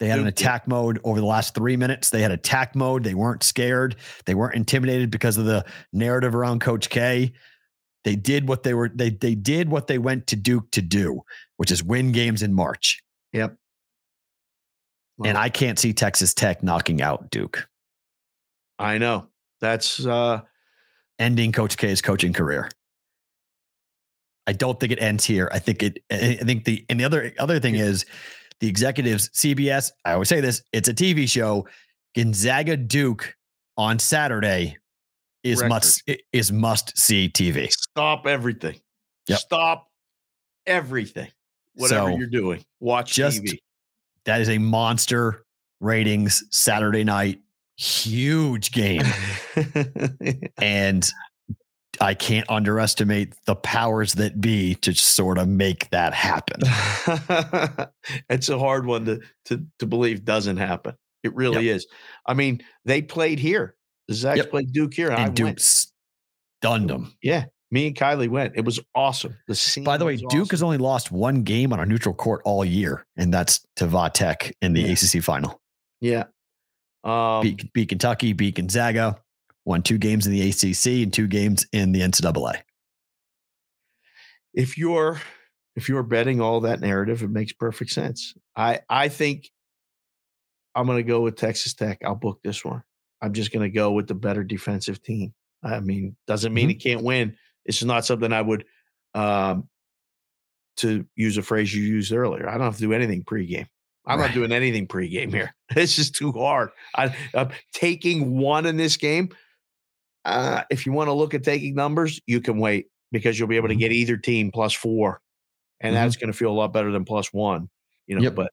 They 0.00 0.08
had 0.08 0.18
an 0.18 0.26
attack 0.26 0.66
mode 0.66 1.00
over 1.04 1.20
the 1.20 1.26
last 1.26 1.54
three 1.54 1.76
minutes. 1.76 2.10
They 2.10 2.20
had 2.20 2.32
attack 2.32 2.74
mode. 2.74 3.04
They 3.04 3.14
weren't 3.14 3.42
scared. 3.42 3.96
They 4.26 4.34
weren't 4.34 4.56
intimidated 4.56 5.10
because 5.10 5.38
of 5.38 5.44
the 5.44 5.64
narrative 5.92 6.34
around 6.34 6.60
Coach 6.60 6.90
K. 6.90 7.32
They 8.02 8.16
did 8.16 8.48
what 8.48 8.64
they 8.64 8.74
were. 8.74 8.90
They 8.92 9.10
they 9.10 9.34
did 9.34 9.70
what 9.70 9.86
they 9.86 9.98
went 9.98 10.26
to 10.26 10.36
Duke 10.36 10.70
to 10.72 10.82
do, 10.82 11.22
which 11.56 11.70
is 11.70 11.82
win 11.82 12.12
games 12.12 12.42
in 12.42 12.52
March. 12.52 13.00
Yep. 13.32 13.56
And 15.24 15.38
I 15.38 15.48
can't 15.48 15.78
see 15.78 15.92
Texas 15.92 16.34
Tech 16.34 16.62
knocking 16.62 17.00
out 17.00 17.30
Duke, 17.30 17.68
I 18.78 18.98
know. 18.98 19.28
That's 19.60 20.04
uh 20.04 20.40
ending 21.18 21.52
Coach 21.52 21.76
K's 21.76 22.02
coaching 22.02 22.32
career. 22.32 22.68
I 24.46 24.52
don't 24.52 24.78
think 24.78 24.92
it 24.92 25.00
ends 25.00 25.24
here. 25.24 25.48
I 25.52 25.58
think 25.58 25.82
it. 25.82 25.98
I 26.10 26.38
I 26.40 26.44
think 26.44 26.64
the 26.64 26.84
and 26.88 27.00
the 27.00 27.04
other 27.04 27.32
other 27.38 27.60
thing 27.60 27.76
is 27.76 28.04
the 28.60 28.68
executives, 28.68 29.28
CBS. 29.30 29.90
I 30.04 30.12
always 30.12 30.28
say 30.28 30.40
this: 30.40 30.62
it's 30.72 30.88
a 30.88 30.94
TV 30.94 31.28
show. 31.28 31.66
Gonzaga 32.16 32.76
Duke 32.76 33.34
on 33.76 33.98
Saturday 33.98 34.76
is 35.42 35.58
Record. 35.58 35.68
must 35.68 36.10
is 36.32 36.52
must 36.52 36.96
see 36.96 37.28
TV. 37.28 37.70
Stop 37.70 38.26
everything. 38.26 38.80
Yep. 39.28 39.38
Stop 39.38 39.88
everything. 40.66 41.28
Whatever 41.74 42.12
So, 42.12 42.16
you're 42.18 42.28
doing, 42.28 42.64
watch 42.80 43.14
just- 43.14 43.42
TV. 43.42 43.58
That 44.26 44.40
is 44.40 44.48
a 44.48 44.56
monster 44.58 45.44
ratings 45.80 46.44
Saturday 46.50 47.04
night, 47.04 47.40
huge 47.76 48.70
game, 48.72 49.02
and 50.58 51.10
I 52.00 52.14
can't 52.14 52.48
underestimate 52.50 53.34
the 53.46 53.54
powers 53.56 54.14
that 54.14 54.40
be 54.40 54.74
to 54.76 54.94
sort 54.94 55.38
of 55.38 55.48
make 55.48 55.88
that 55.90 56.12
happen. 56.14 56.60
it's 58.28 58.48
a 58.48 58.58
hard 58.58 58.86
one 58.86 59.04
to 59.06 59.20
to 59.46 59.64
to 59.78 59.86
believe 59.86 60.24
doesn't 60.24 60.56
happen. 60.56 60.94
It 61.22 61.34
really 61.34 61.68
is. 61.68 61.86
I 62.26 62.34
mean, 62.34 62.60
they 62.84 63.00
played 63.02 63.38
here. 63.38 63.76
The 64.08 64.14
Zags 64.14 64.38
Yep. 64.38 64.50
played 64.50 64.72
Duke 64.72 64.92
here, 64.94 65.08
and, 65.10 65.16
I 65.20 65.24
And 65.26 65.38
went. 65.40 65.56
Duke 65.56 65.60
stunned 66.62 66.90
them. 66.90 67.14
Yeah, 67.22 67.46
me 67.70 67.86
and 67.86 67.96
Kylie 67.96 68.28
went. 68.28 68.52
It 68.56 68.64
was 68.64 68.78
awesome. 68.94 69.36
The 69.48 69.54
scene. 69.54 69.84
By 69.84 69.96
the 69.96 70.04
way, 70.04 70.16
Duke 70.16 70.32
awesome. 70.32 70.48
has 70.50 70.62
only 70.62 70.78
lost 70.78 71.10
one 71.10 71.42
game 71.42 71.72
on 71.72 71.80
a 71.80 71.86
neutral 71.86 72.14
court 72.14 72.42
all 72.44 72.64
year, 72.64 73.06
and 73.16 73.32
that's 73.32 73.64
to 73.76 73.86
Va 73.86 74.10
Tech 74.12 74.52
in 74.60 74.74
the 74.74 74.82
Yeah. 74.82 74.92
ACC 74.92 75.22
final. 75.22 75.60
yeah. 76.00 76.24
Um, 77.04 77.42
beat, 77.42 77.70
beat 77.74 77.88
Kentucky, 77.90 78.32
beat 78.32 78.54
Gonzaga, 78.54 79.16
won 79.64 79.82
two 79.82 79.98
games 79.98 80.26
in 80.26 80.32
the 80.32 80.48
ACC 80.50 81.02
and 81.02 81.12
two 81.12 81.26
games 81.26 81.66
in 81.72 81.92
the 81.92 82.00
NCAA. 82.00 82.60
if 84.52 84.78
you're 84.78 85.20
if 85.76 85.88
you're 85.88 86.02
betting 86.04 86.40
all 86.40 86.60
that 86.60 86.80
narrative, 86.80 87.22
it 87.22 87.30
makes 87.30 87.52
perfect 87.52 87.90
sense. 87.90 88.34
I 88.56 88.80
I 88.88 89.08
think 89.08 89.50
I'm 90.74 90.86
going 90.86 90.98
to 90.98 91.02
go 91.02 91.20
with 91.20 91.36
Texas 91.36 91.74
Tech. 91.74 91.98
I'll 92.04 92.14
book 92.14 92.40
this 92.42 92.64
one. 92.64 92.82
I'm 93.22 93.32
just 93.32 93.52
going 93.52 93.62
to 93.62 93.70
go 93.70 93.92
with 93.92 94.06
the 94.08 94.14
better 94.14 94.44
defensive 94.44 95.02
team. 95.02 95.32
I 95.62 95.80
mean, 95.80 96.16
doesn't 96.26 96.52
mean 96.52 96.68
it 96.70 96.74
can't 96.82 97.02
win. 97.02 97.36
It's 97.64 97.82
not 97.82 98.04
something 98.04 98.32
I 98.32 98.42
would, 98.42 98.64
um, 99.14 99.68
to 100.78 101.06
use 101.16 101.38
a 101.38 101.42
phrase 101.42 101.72
you 101.74 101.82
used 101.82 102.12
earlier. 102.12 102.48
I 102.48 102.52
don't 102.52 102.62
have 102.66 102.74
to 102.76 102.80
do 102.82 102.92
anything 102.92 103.22
pregame. 103.24 103.66
I'm 104.06 104.18
Right. 104.18 104.26
not 104.26 104.34
doing 104.34 104.52
anything 104.52 104.86
pregame 104.86 105.30
here. 105.32 105.54
It's 105.76 105.96
just 105.96 106.14
too 106.14 106.32
hard. 106.32 106.70
I, 106.94 107.16
I'm 107.34 107.50
taking 107.72 108.36
one 108.36 108.66
in 108.66 108.76
this 108.76 108.96
game. 108.98 109.30
Uh, 110.24 110.62
if 110.70 110.86
you 110.86 110.92
want 110.92 111.08
to 111.08 111.12
look 111.12 111.34
at 111.34 111.42
taking 111.44 111.74
numbers, 111.74 112.20
you 112.26 112.40
can 112.40 112.58
wait 112.58 112.86
because 113.12 113.38
you'll 113.38 113.48
be 113.48 113.56
able 113.56 113.68
to 113.68 113.74
Mhm. 113.74 113.78
get 113.80 113.92
either 113.92 114.16
team 114.16 114.50
plus 114.50 114.72
four, 114.72 115.20
and 115.80 115.92
Mhm. 115.94 115.98
that's 115.98 116.16
going 116.16 116.32
to 116.32 116.36
feel 116.36 116.50
a 116.50 116.54
lot 116.54 116.72
better 116.72 116.90
than 116.90 117.04
plus 117.04 117.32
one. 117.32 117.68
You 118.06 118.16
know, 118.16 118.22
Yep. 118.22 118.34
but 118.34 118.52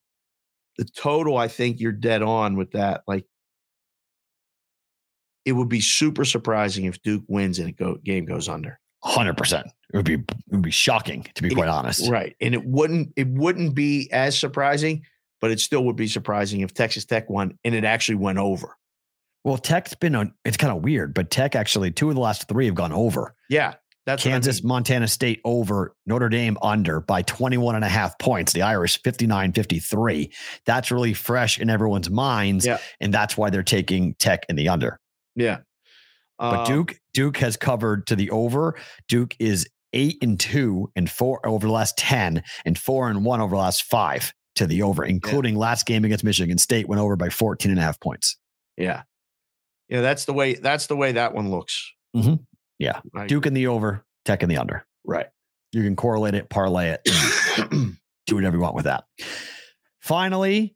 the 0.77 0.85
total, 0.85 1.37
I 1.37 1.47
think 1.47 1.79
you're 1.79 1.91
dead 1.91 2.21
on 2.21 2.55
with 2.55 2.71
that. 2.71 3.03
Like, 3.07 3.25
it 5.45 5.53
would 5.53 5.69
be 5.69 5.81
super 5.81 6.23
surprising 6.25 6.85
if 6.85 7.01
Duke 7.01 7.23
wins 7.27 7.57
and 7.59 7.69
a 7.69 7.71
go, 7.71 7.95
game 7.95 8.25
goes 8.25 8.47
under. 8.47 8.79
Hundred 9.03 9.35
percent. 9.35 9.65
It 9.93 9.97
would 9.97 10.05
be 10.05 10.13
it 10.13 10.25
would 10.51 10.61
be 10.61 10.69
shocking 10.71 11.23
to 11.33 11.41
be 11.41 11.47
It- 11.49 11.55
quite 11.55 11.67
honest. 11.69 12.07
Right. 12.09 12.35
And 12.39 12.53
it 12.53 12.63
wouldn't 12.63 13.13
it 13.15 13.27
wouldn't 13.27 13.73
be 13.73 14.07
as 14.11 14.37
surprising, 14.37 15.03
but 15.39 15.49
it 15.49 15.59
still 15.59 15.83
would 15.85 15.95
be 15.95 16.07
surprising 16.07 16.61
if 16.61 16.73
Texas 16.73 17.05
Tech 17.05 17.27
won 17.29 17.57
and 17.63 17.73
it 17.73 17.83
actually 17.83 18.15
went 18.15 18.37
over. 18.37 18.77
Well, 19.43 19.57
Tech's 19.57 19.93
been 19.95 20.15
on. 20.15 20.33
It's 20.45 20.57
kind 20.57 20.75
of 20.75 20.83
weird, 20.83 21.13
but 21.13 21.31
Tech 21.31 21.55
actually 21.55 21.91
two 21.91 22.09
of 22.09 22.15
the 22.15 22.21
last 22.21 22.47
three 22.47 22.65
have 22.67 22.75
gone 22.75 22.93
over. 22.93 23.33
Yeah. 23.49 23.75
That's 24.05 24.25
what 24.25 24.31
I 24.31 24.33
Kansas, 24.33 24.63
mean. 24.63 24.69
Montana 24.69 25.07
State 25.07 25.41
over, 25.45 25.95
Notre 26.07 26.29
Dame 26.29 26.57
under 26.63 27.01
by 27.01 27.21
21 27.21 27.75
and 27.75 27.85
a 27.85 27.87
half 27.87 28.17
points. 28.17 28.51
The 28.51 28.63
Irish 28.63 29.01
59 29.03 29.51
53. 29.53 30.31
That's 30.65 30.89
really 30.91 31.13
fresh 31.13 31.59
in 31.59 31.69
everyone's 31.69 32.09
minds. 32.09 32.65
Yeah. 32.65 32.79
And 32.99 33.13
that's 33.13 33.37
why 33.37 33.51
they're 33.51 33.61
taking 33.61 34.15
Tech 34.15 34.45
in 34.49 34.55
the 34.55 34.69
under. 34.69 34.99
Yeah. 35.35 35.59
But 36.39 36.61
Um, 36.61 36.65
Duke, 36.65 36.99
Duke 37.13 37.37
has 37.37 37.57
covered 37.57 38.07
to 38.07 38.15
the 38.15 38.31
over. 38.31 38.75
Duke 39.07 39.35
is 39.39 39.67
eight 39.93 40.17
and 40.23 40.39
two 40.39 40.91
and 40.95 41.09
four 41.09 41.45
over 41.47 41.67
the 41.67 41.73
last 41.73 41.95
10 41.97 42.43
and 42.65 42.77
four 42.79 43.09
and 43.09 43.23
one 43.23 43.39
over 43.39 43.55
the 43.55 43.61
last 43.61 43.83
five 43.83 44.33
to 44.55 44.65
the 44.65 44.81
over, 44.81 45.05
including 45.05 45.55
last 45.55 45.85
game 45.85 46.03
against 46.05 46.23
Michigan 46.23 46.57
State 46.57 46.87
went 46.87 46.99
over 47.01 47.15
by 47.15 47.29
14 47.29 47.69
and 47.69 47.79
a 47.79 47.83
half 47.83 47.99
points. 47.99 48.35
Yeah. 48.77 49.03
Yeah, 49.91 50.01
that's 50.01 50.25
the 50.25 50.33
way 50.33 50.55
that's 50.55 50.87
the 50.87 50.95
way 50.95 51.11
that 51.11 51.33
one 51.33 51.51
looks. 51.51 51.91
Mhm. 52.15 52.45
Yeah. 52.79 53.01
I 53.13 53.27
Duke 53.27 53.45
in 53.45 53.53
the 53.53 53.67
over, 53.67 54.05
Tech 54.25 54.41
in 54.41 54.49
the 54.49 54.57
under. 54.57 54.85
Right. 55.03 55.27
You 55.73 55.83
can 55.83 55.95
correlate 55.95 56.33
it, 56.33 56.49
parlay 56.49 56.97
it, 56.97 57.01
do 58.25 58.35
whatever 58.35 58.55
you 58.57 58.61
want 58.61 58.75
with 58.75 58.85
that. 58.85 59.03
Finally, 59.99 60.75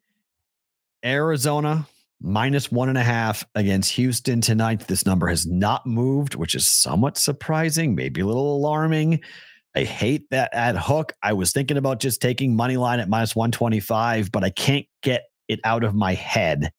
Arizona 1.04 1.86
minus 2.20 2.70
one 2.70 2.88
and 2.88 2.98
a 2.98 3.02
half 3.02 3.44
against 3.54 3.92
Houston 3.92 4.40
tonight. 4.40 4.86
This 4.86 5.06
number 5.06 5.28
has 5.28 5.46
not 5.46 5.86
moved, 5.86 6.34
which 6.34 6.54
is 6.54 6.68
somewhat 6.68 7.16
surprising, 7.16 7.94
maybe 7.94 8.20
a 8.20 8.26
little 8.26 8.56
alarming. 8.56 9.20
I 9.74 9.84
hate 9.84 10.28
that 10.30 10.54
at 10.54 10.76
hook. 10.76 11.12
I 11.22 11.34
was 11.34 11.52
thinking 11.52 11.76
about 11.76 12.00
just 12.00 12.22
taking 12.22 12.56
money 12.56 12.76
line 12.78 13.00
at 13.00 13.08
minus 13.08 13.36
125, 13.36 14.32
but 14.32 14.44
I 14.44 14.50
can't 14.50 14.86
get 15.02 15.24
it 15.48 15.60
out 15.64 15.84
of 15.84 15.94
my 15.94 16.14
head 16.14 16.72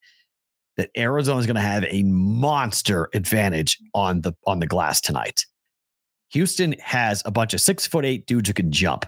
that 0.78 0.90
Arizona 0.98 1.40
is 1.40 1.46
going 1.46 1.56
to 1.56 1.62
have 1.62 1.86
a 1.90 2.04
monster 2.04 3.10
advantage 3.14 3.78
on 3.94 4.22
the 4.22 4.34
on 4.46 4.60
the 4.60 4.68
glass 4.68 5.02
tonight. 5.02 5.46
Houston 6.32 6.76
has 6.80 7.22
a 7.26 7.32
bunch 7.32 7.54
of 7.54 7.62
six 7.62 7.88
foot 7.88 8.06
eight 8.06 8.26
dudes 8.28 8.50
who 8.50 8.54
can 8.54 8.72
jump. 8.72 9.06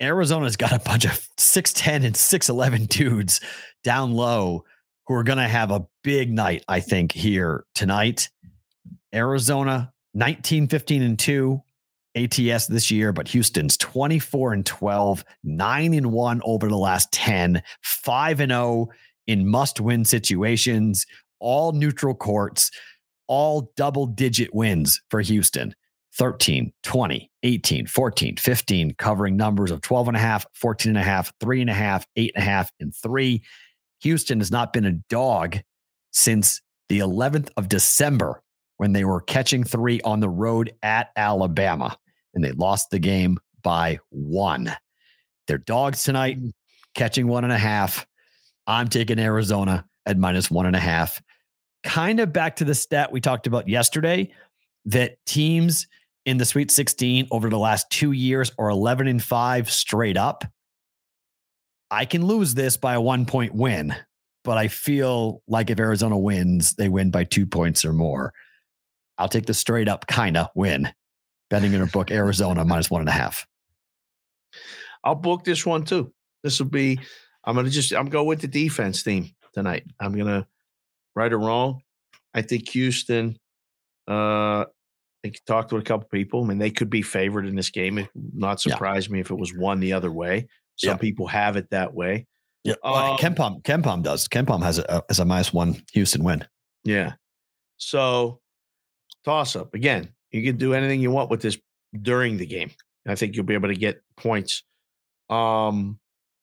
Arizona's 0.00 0.56
got 0.56 0.72
a 0.72 0.78
bunch 0.78 1.04
of 1.04 1.26
6'10 1.38 2.04
and 2.04 2.14
6'11 2.14 2.88
dudes 2.88 3.40
down 3.82 4.12
low 4.12 4.64
who 5.06 5.14
are 5.14 5.22
going 5.22 5.38
to 5.38 5.48
have 5.48 5.70
a 5.70 5.86
big 6.02 6.32
night, 6.32 6.64
I 6.68 6.80
think, 6.80 7.12
here 7.12 7.64
tonight. 7.74 8.28
Arizona, 9.14 9.92
19, 10.14 10.68
15, 10.68 11.02
and 11.02 11.18
2 11.18 11.62
ATS 12.16 12.66
this 12.66 12.90
year, 12.90 13.12
but 13.12 13.28
Houston's 13.28 13.76
24 13.76 14.52
and 14.54 14.66
12, 14.66 15.24
9 15.44 15.94
and 15.94 16.12
1 16.12 16.42
over 16.44 16.68
the 16.68 16.76
last 16.76 17.12
10, 17.12 17.62
5 17.82 18.40
and 18.40 18.50
0 18.50 18.88
in 19.26 19.48
must 19.48 19.80
win 19.80 20.04
situations, 20.04 21.06
all 21.40 21.72
neutral 21.72 22.14
courts, 22.14 22.70
all 23.28 23.72
double 23.76 24.06
digit 24.06 24.54
wins 24.54 25.00
for 25.10 25.20
Houston. 25.20 25.74
13, 26.16 26.72
20, 26.82 27.30
18, 27.42 27.86
14, 27.86 28.36
15, 28.36 28.94
covering 28.94 29.36
numbers 29.36 29.70
of 29.70 29.82
12 29.82 30.08
and 30.08 30.16
a 30.16 30.20
half, 30.20 30.46
14 30.54 30.90
and 30.90 30.98
a 30.98 31.02
half, 31.02 31.30
three 31.40 31.60
and 31.60 31.68
a 31.68 31.74
half, 31.74 32.06
eight 32.16 32.32
and 32.34 32.42
a 32.42 32.46
half, 32.46 32.70
and 32.80 32.94
three. 32.94 33.42
Houston 34.00 34.40
has 34.40 34.50
not 34.50 34.72
been 34.72 34.86
a 34.86 34.92
dog 35.10 35.58
since 36.12 36.62
the 36.88 37.00
11th 37.00 37.50
of 37.58 37.68
December 37.68 38.42
when 38.78 38.92
they 38.92 39.04
were 39.04 39.20
catching 39.20 39.62
three 39.62 40.00
on 40.02 40.20
the 40.20 40.28
road 40.28 40.72
at 40.82 41.10
Alabama 41.16 41.96
and 42.34 42.44
they 42.44 42.52
lost 42.52 42.90
the 42.90 42.98
game 42.98 43.38
by 43.62 43.98
one. 44.10 44.74
They're 45.46 45.58
dogs 45.58 46.04
tonight, 46.04 46.38
mm. 46.38 46.52
catching 46.94 47.26
one 47.26 47.44
and 47.44 47.52
a 47.52 47.58
half. 47.58 48.06
I'm 48.66 48.88
taking 48.88 49.18
Arizona 49.18 49.84
at 50.06 50.18
minus 50.18 50.50
one 50.50 50.66
and 50.66 50.76
a 50.76 50.80
half. 50.80 51.22
Kind 51.82 52.20
of 52.20 52.32
back 52.32 52.56
to 52.56 52.64
the 52.64 52.74
stat 52.74 53.12
we 53.12 53.20
talked 53.20 53.46
about 53.46 53.68
yesterday 53.68 54.30
that 54.86 55.18
teams 55.26 55.86
in 56.24 56.38
the 56.38 56.44
Sweet 56.44 56.70
16 56.70 57.28
over 57.30 57.48
the 57.48 57.58
last 57.58 57.88
two 57.90 58.12
years 58.12 58.50
are 58.58 58.68
11 58.68 59.06
and 59.06 59.22
five 59.22 59.70
straight 59.70 60.16
up. 60.16 60.44
I 61.90 62.04
can 62.04 62.26
lose 62.26 62.54
this 62.54 62.76
by 62.76 62.94
a 62.94 63.00
one 63.00 63.26
point 63.26 63.54
win, 63.54 63.94
but 64.42 64.58
I 64.58 64.66
feel 64.68 65.42
like 65.46 65.70
if 65.70 65.78
Arizona 65.78 66.18
wins, 66.18 66.74
they 66.74 66.88
win 66.88 67.10
by 67.10 67.24
two 67.24 67.46
points 67.46 67.84
or 67.84 67.92
more. 67.92 68.32
I'll 69.18 69.28
take 69.28 69.46
the 69.46 69.54
straight 69.54 69.88
up 69.88 70.06
kind 70.06 70.36
of 70.36 70.48
win. 70.54 70.92
Betting 71.48 71.72
in 71.72 71.80
a 71.80 71.86
book 71.86 72.10
Arizona 72.10 72.64
minus 72.64 72.90
one 72.90 73.02
and 73.02 73.08
a 73.08 73.12
half. 73.12 73.46
I'll 75.04 75.14
book 75.14 75.44
this 75.44 75.64
one 75.64 75.84
too. 75.84 76.12
This 76.42 76.58
will 76.58 76.68
be 76.68 76.98
I'm 77.46 77.54
gonna 77.54 77.70
just 77.70 77.92
I'm 77.92 78.06
going 78.08 78.26
with 78.26 78.40
the 78.40 78.48
defense 78.48 79.02
team 79.02 79.30
tonight. 79.54 79.84
I'm 80.00 80.16
gonna 80.16 80.46
right 81.14 81.32
or 81.32 81.38
wrong. 81.38 81.82
I 82.34 82.42
think 82.42 82.68
Houston 82.70 83.38
uh 84.08 84.64
I 85.24 85.32
talked 85.46 85.70
to 85.70 85.76
a 85.76 85.82
couple 85.82 86.08
people. 86.08 86.44
I 86.44 86.46
mean, 86.46 86.58
they 86.58 86.70
could 86.70 86.90
be 86.90 87.02
favored 87.02 87.46
in 87.46 87.56
this 87.56 87.70
game. 87.70 87.98
It 87.98 88.08
would 88.14 88.34
not 88.34 88.64
Yeah. 88.64 88.72
surprise 88.74 89.10
me 89.10 89.20
if 89.20 89.30
it 89.30 89.34
was 89.38 89.52
one 89.54 89.80
the 89.80 89.92
other 89.92 90.12
way. 90.12 90.46
Some 90.76 90.90
Yeah. 90.90 90.96
people 90.98 91.26
have 91.28 91.56
it 91.56 91.70
that 91.70 91.94
way. 91.94 92.26
Yeah, 92.64 92.74
Um, 92.84 93.16
KenPom 93.18 93.62
KenPom 93.62 94.02
does. 94.02 94.28
KenPom 94.28 94.62
has 94.62 94.78
a 94.78 95.04
has 95.08 95.18
a 95.20 95.24
minus 95.24 95.52
one 95.52 95.82
Houston 95.92 96.22
win. 96.24 96.46
Yeah. 96.84 97.14
So 97.78 98.40
toss 99.24 99.54
up 99.56 99.74
again. 99.74 100.10
You 100.32 100.42
can 100.42 100.56
do 100.56 100.74
anything 100.74 101.00
you 101.00 101.10
want 101.10 101.30
with 101.30 101.42
this 101.42 101.58
during 102.02 102.36
the 102.36 102.46
game. 102.46 102.70
I 103.06 103.14
think 103.14 103.36
you'll 103.36 103.44
be 103.46 103.54
able 103.54 103.68
to 103.68 103.76
get 103.76 104.02
points. 104.16 104.62
Um, 105.30 105.98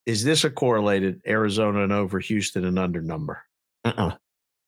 is 0.06 0.24
this 0.24 0.44
a 0.44 0.50
correlated 0.50 1.22
Arizona 1.28 1.84
and 1.84 1.94
over 1.94 2.20
Houston 2.20 2.66
and 2.66 2.78
under 2.80 3.02
number? 3.02 3.42
Uh-uh. 3.86 4.16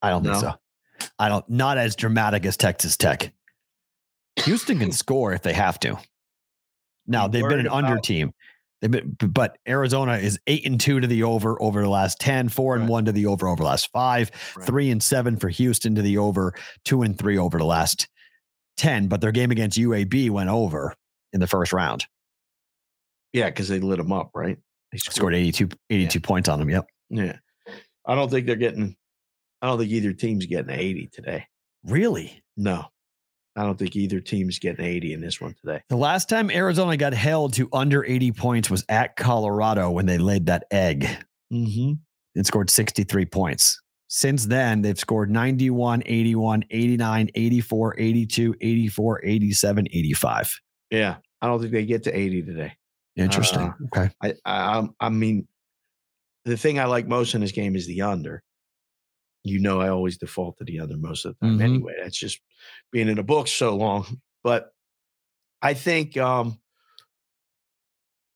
I 0.01 0.09
don't 0.09 0.23
No? 0.23 0.31
think 0.33 0.41
so. 0.43 1.09
I 1.19 1.29
don't. 1.29 1.47
Not 1.49 1.77
as 1.77 1.95
dramatic 1.95 2.45
as 2.45 2.57
Texas 2.57 2.95
Tech. 2.97 3.33
Houston 4.43 4.79
can 4.79 4.91
score 4.93 5.33
if 5.33 5.41
they 5.41 5.53
have 5.53 5.79
to. 5.81 5.97
Now 7.07 7.27
they've 7.27 7.43
been 7.47 7.59
an 7.59 7.65
worried 7.65 7.85
under 7.85 7.99
team. 7.99 8.33
They've 8.81 8.91
been, 8.91 9.15
but 9.29 9.57
Arizona 9.67 10.17
is 10.17 10.39
eight 10.47 10.65
and 10.65 10.79
two 10.79 10.99
to 10.99 11.07
the 11.07 11.23
over 11.23 11.61
over 11.61 11.81
the 11.81 11.89
last 11.89 12.19
10, 12.19 12.49
four 12.49 12.75
and 12.75 12.83
Right. 12.83 12.89
one 12.91 13.05
to 13.05 13.11
the 13.11 13.25
over 13.27 13.47
over 13.47 13.57
the 13.63 13.67
last 13.67 13.91
five, 13.91 14.31
Right. 14.55 14.65
three 14.65 14.89
and 14.91 15.01
seven 15.01 15.37
for 15.37 15.49
Houston 15.49 15.95
to 15.95 16.01
the 16.01 16.17
over, 16.17 16.53
two 16.83 17.01
and 17.01 17.17
three 17.17 17.37
over 17.37 17.57
the 17.57 17.65
last 17.65 18.07
10. 18.77 19.07
But 19.07 19.21
their 19.21 19.31
game 19.31 19.51
against 19.51 19.77
UAB 19.77 20.29
went 20.29 20.49
over 20.49 20.93
in 21.33 21.39
the 21.39 21.47
first 21.47 21.71
round. 21.73 22.05
Yeah, 23.33 23.45
because 23.49 23.67
they 23.69 23.79
lit 23.79 23.97
them 23.97 24.11
up, 24.11 24.31
right? 24.33 24.57
They 25.05 25.11
Scored 25.11 25.35
82, 25.35 25.69
82 25.89 26.19
points 26.19 26.49
on 26.49 26.59
them. 26.59 26.69
Yep. 26.69 26.85
Yeah. 27.09 27.38
I 28.05 28.15
don't 28.15 28.30
think 28.30 28.45
they're 28.45 28.55
getting, 28.55 28.95
I 29.61 29.67
don't 29.67 29.77
think 29.80 29.91
either 29.91 30.13
team's 30.13 30.45
getting 30.45 30.69
80 30.69 31.07
today. 31.11 31.45
Really? 31.84 32.43
No. 32.55 32.85
I 33.57 33.63
don't 33.63 33.80
think 33.80 33.95
either 33.95 34.19
team's 34.19 34.59
getting 34.59 34.84
80 34.85 35.13
in 35.13 35.22
this 35.22 35.39
one 35.39 35.55
today. 35.61 35.81
The 35.89 35.95
last 35.95 36.27
time 36.30 36.51
Arizona 36.51 36.97
got 36.97 37.13
held 37.13 37.53
to 37.53 37.69
under 37.72 38.03
80 38.05 38.31
points 38.34 38.69
was 38.69 38.84
at 38.89 39.15
Colorado 39.15 39.91
when 39.91 40.05
they 40.05 40.17
laid 40.17 40.45
that 40.47 40.65
egg 40.72 41.07
Mm-hmm. 41.53 41.93
and 42.35 42.45
scored 42.45 42.69
63 42.69 43.26
points. 43.27 43.80
Since 44.07 44.45
then, 44.47 44.81
they've 44.81 44.99
scored 44.99 45.30
91, 45.31 46.03
81, 46.05 46.65
89, 46.69 47.30
84, 47.35 47.95
82, 47.99 48.55
84, 48.61 49.22
87, 49.26 49.88
85. 49.91 50.59
Yeah. 50.91 51.15
I 51.41 51.47
don't 51.47 51.59
think 51.59 51.72
they 51.72 51.85
get 51.85 52.03
to 52.03 52.17
80 52.17 52.41
today. 52.43 52.73
Interesting. 53.15 53.61
Uh, 53.61 53.73
okay. 53.97 54.09
I, 54.21 54.33
I, 54.45 54.87
I'm- 54.99 55.19
mean, 55.19 55.47
the 56.43 56.57
thing 56.57 56.79
I 56.79 56.85
like 56.85 57.07
most 57.07 57.33
in 57.33 57.41
this 57.41 57.51
game 57.51 57.75
is 57.75 57.87
the 57.87 58.01
under. 58.01 58.43
You 59.43 59.59
know, 59.59 59.79
I 59.79 59.89
always 59.89 60.17
default 60.17 60.57
to 60.57 60.63
the 60.63 60.79
under 60.79 60.97
most 60.97 61.23
of 61.25 61.35
the 61.39 61.47
time 61.47 61.59
Mhm. 61.59 61.63
anyway. 61.63 61.93
That's 62.01 62.17
just 62.17 62.39
being 62.91 63.07
in 63.07 63.19
a 63.19 63.23
book 63.23 63.47
so 63.47 63.75
long. 63.75 64.21
But 64.43 64.71
I 65.61 65.73
think 65.75 66.17
um, 66.17 66.59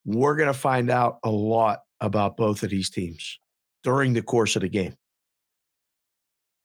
we're 0.06 0.36
going 0.36 0.52
to 0.52 0.58
find 0.58 0.90
out 0.90 1.20
a 1.24 1.30
lot 1.30 1.80
about 2.00 2.38
both 2.38 2.64
of 2.64 2.70
these 2.70 2.90
teams 2.90 3.40
during 3.84 4.14
the 4.14 4.22
course 4.22 4.56
of 4.56 4.62
the 4.62 4.70
game. 4.70 4.96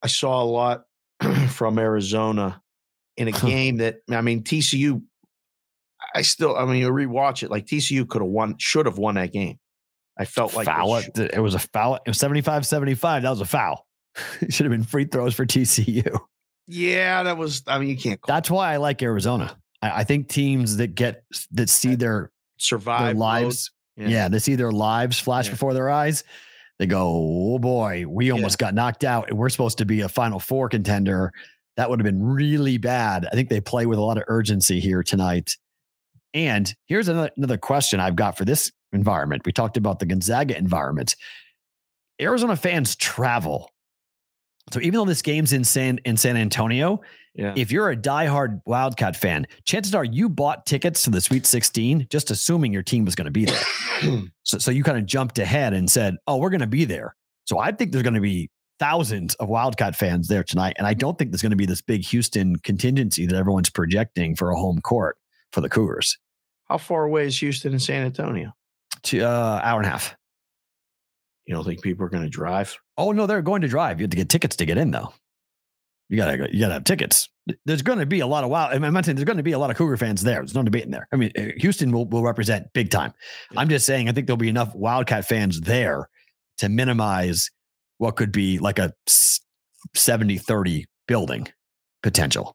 I 0.02 0.06
saw 0.06 0.42
a 0.42 0.44
lot 0.44 0.84
from 1.48 1.78
Arizona 1.78 2.62
in 3.16 3.28
a 3.28 3.32
game 3.32 3.78
that, 3.78 3.98
I 4.10 4.20
mean, 4.20 4.42
TCU, 4.42 5.02
I 6.14 6.22
still, 6.22 6.56
I 6.56 6.64
mean, 6.64 6.76
you 6.76 6.88
rewatch 6.90 7.42
it, 7.42 7.50
like 7.50 7.66
TCU 7.66 8.08
could 8.08 8.22
have 8.22 8.30
won, 8.30 8.56
should 8.58 8.86
have 8.86 8.98
won 8.98 9.16
that 9.16 9.32
game. 9.32 9.58
I 10.16 10.24
felt 10.24 10.54
like 10.54 10.66
foul. 10.66 10.96
It, 10.96 11.18
it 11.18 11.40
was 11.40 11.54
a 11.54 11.58
foul. 11.58 11.96
It 11.96 12.06
was 12.06 12.18
75 12.18 12.64
75. 12.64 13.22
That 13.22 13.30
was 13.30 13.40
a 13.40 13.44
foul. 13.44 13.86
it 14.40 14.52
should 14.52 14.64
have 14.64 14.70
been 14.70 14.84
free 14.84 15.06
throws 15.06 15.34
for 15.34 15.44
TCU. 15.44 16.16
yeah, 16.68 17.24
that 17.24 17.36
was, 17.36 17.62
I 17.66 17.78
mean, 17.80 17.88
you 17.88 17.96
can't 17.96 18.20
call 18.20 18.32
That's 18.34 18.48
why 18.50 18.72
I 18.72 18.76
like 18.76 19.02
Arizona. 19.02 19.56
I, 19.82 20.00
I 20.00 20.04
think 20.04 20.28
teams 20.28 20.76
that 20.76 20.94
get 20.94 21.24
that 21.52 21.68
see 21.68 21.96
their, 21.96 21.96
their 21.96 22.30
survive 22.58 23.16
mode. 23.16 23.20
lives, 23.20 23.72
Yeah. 23.96 24.08
yeah. 24.08 24.28
they 24.28 24.38
see 24.38 24.54
their 24.54 24.70
lives 24.72 25.18
flash 25.18 25.46
Yeah. 25.46 25.52
before 25.52 25.74
their 25.74 25.90
eyes. 25.90 26.22
They 26.78 26.86
go, 26.86 27.02
oh 27.54 27.58
boy, 27.58 28.04
we 28.08 28.30
almost 28.32 28.58
got 28.58 28.74
knocked 28.74 29.04
out, 29.04 29.28
and 29.30 29.38
we're 29.38 29.48
supposed 29.48 29.78
to 29.78 29.84
be 29.84 30.00
a 30.00 30.08
Final 30.08 30.40
Four 30.40 30.68
contender. 30.68 31.32
That 31.76 31.88
would 31.90 32.00
have 32.00 32.04
been 32.04 32.22
really 32.22 32.78
bad. 32.78 33.26
I 33.26 33.34
think 33.34 33.48
they 33.48 33.60
play 33.60 33.86
with 33.86 33.98
a 33.98 34.02
lot 34.02 34.16
of 34.16 34.24
urgency 34.26 34.80
here 34.80 35.02
tonight. 35.04 35.56
And 36.34 36.74
here's 36.86 37.08
another, 37.08 37.30
another 37.36 37.56
question 37.58 38.00
I've 38.00 38.16
got 38.16 38.36
for 38.36 38.44
this 38.44 38.70
environment. 38.92 39.42
We 39.46 39.52
talked 39.52 39.76
about 39.76 40.00
the 40.00 40.06
Gonzaga 40.06 40.58
environment. 40.58 41.16
Arizona 42.20 42.56
fans 42.56 42.96
travel. 42.96 43.70
So 44.72 44.80
even 44.80 44.94
though 44.94 45.04
this 45.04 45.22
game's 45.22 45.52
in 45.52 45.62
San 45.64 45.98
in 46.04 46.16
San 46.16 46.36
Antonio, 46.36 47.00
Yeah. 47.34 47.52
if 47.56 47.70
you're 47.70 47.90
a 47.90 47.96
diehard 47.96 48.60
Wildcat 48.66 49.14
fan, 49.14 49.46
chances 49.64 49.94
are 49.94 50.04
you 50.04 50.28
bought 50.28 50.64
tickets 50.64 51.02
to 51.02 51.10
the 51.10 51.20
Sweet 51.20 51.44
16, 51.46 52.06
just 52.10 52.30
assuming 52.30 52.72
your 52.72 52.82
team 52.82 53.04
was 53.04 53.14
going 53.14 53.26
to 53.26 53.30
be 53.30 53.44
there. 53.44 53.62
So, 54.42 54.58
so 54.58 54.70
you 54.70 54.82
kind 54.84 54.98
of 54.98 55.06
jumped 55.06 55.38
ahead 55.38 55.72
and 55.72 55.88
said, 55.90 56.16
"Oh, 56.26 56.36
we're 56.36 56.50
going 56.50 56.60
to 56.60 56.66
be 56.66 56.84
there." 56.84 57.14
So 57.46 57.58
I 57.58 57.72
think 57.72 57.92
there's 57.92 58.02
going 58.02 58.12
to 58.14 58.20
be 58.20 58.50
thousands 58.78 59.34
of 59.36 59.48
Wildcat 59.48 59.96
fans 59.96 60.28
there 60.28 60.44
tonight, 60.44 60.74
and 60.76 60.86
I 60.86 60.92
don't 60.92 61.16
think 61.16 61.30
there's 61.30 61.40
going 61.40 61.50
to 61.50 61.56
be 61.56 61.64
this 61.64 61.80
big 61.80 62.04
Houston 62.06 62.56
contingency 62.56 63.24
that 63.24 63.34
everyone's 63.36 63.70
projecting 63.70 64.36
for 64.36 64.50
a 64.50 64.56
home 64.56 64.80
court 64.82 65.16
for 65.52 65.62
the 65.62 65.70
Cougars. 65.70 66.18
How 66.68 66.78
far 66.78 67.04
away 67.04 67.26
is 67.26 67.38
Houston 67.38 67.72
and 67.72 67.82
San 67.82 68.04
Antonio? 68.04 68.52
To 69.04 69.20
uh, 69.20 69.60
hour 69.62 69.80
and 69.80 69.86
a 69.86 69.90
half. 69.90 70.16
You 71.46 71.54
don't 71.54 71.64
think 71.64 71.82
people 71.82 72.06
are 72.06 72.08
going 72.08 72.22
to 72.22 72.30
drive? 72.30 72.76
Oh 72.96 73.12
no, 73.12 73.26
they're 73.26 73.42
going 73.42 73.62
to 73.62 73.68
drive. 73.68 74.00
You 74.00 74.04
have 74.04 74.10
to 74.10 74.16
get 74.16 74.28
tickets 74.28 74.56
to 74.56 74.64
get 74.64 74.78
in, 74.78 74.90
though. 74.90 75.12
You 76.08 76.18
gotta 76.18 76.48
you 76.52 76.60
gotta 76.60 76.74
have 76.74 76.84
tickets. 76.84 77.28
There's 77.64 77.82
going 77.82 77.98
to 77.98 78.06
be 78.06 78.20
a 78.20 78.26
lot 78.26 78.44
of 78.44 78.50
wild. 78.50 78.72
I'm 78.72 78.92
not 78.92 79.04
saying 79.04 79.16
there's 79.16 79.24
going 79.24 79.38
to 79.38 79.42
be 79.42 79.52
a 79.52 79.58
lot 79.58 79.70
of 79.70 79.76
Cougar 79.76 79.96
fans 79.96 80.22
there. 80.22 80.36
There's 80.36 80.54
no 80.54 80.62
debate 80.62 80.84
in 80.84 80.90
there. 80.90 81.06
I 81.12 81.16
mean, 81.16 81.32
uh, 81.36 81.48
Houston 81.58 81.92
will 81.92 82.06
will 82.06 82.22
represent 82.22 82.72
big 82.72 82.90
time. 82.90 83.12
Yeah. 83.50 83.60
I'm 83.60 83.68
just 83.68 83.86
saying 83.86 84.08
I 84.08 84.12
think 84.12 84.26
there'll 84.26 84.38
be 84.38 84.48
enough 84.48 84.74
Wildcat 84.74 85.26
fans 85.26 85.60
there 85.60 86.08
to 86.58 86.68
minimize 86.68 87.50
what 87.98 88.16
could 88.16 88.32
be 88.32 88.58
like 88.58 88.78
a 88.78 88.92
70-30 89.96 90.84
building 91.06 91.48
potential. 92.02 92.54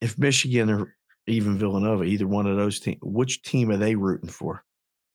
If 0.00 0.18
Michigan 0.18 0.70
or 0.70 0.96
even 1.26 1.58
Villanova, 1.58 2.04
either 2.04 2.26
one 2.26 2.46
of 2.46 2.56
those 2.56 2.80
teams, 2.80 2.98
which 3.02 3.42
team 3.42 3.70
are 3.70 3.76
they 3.76 3.94
rooting 3.94 4.30
for 4.30 4.64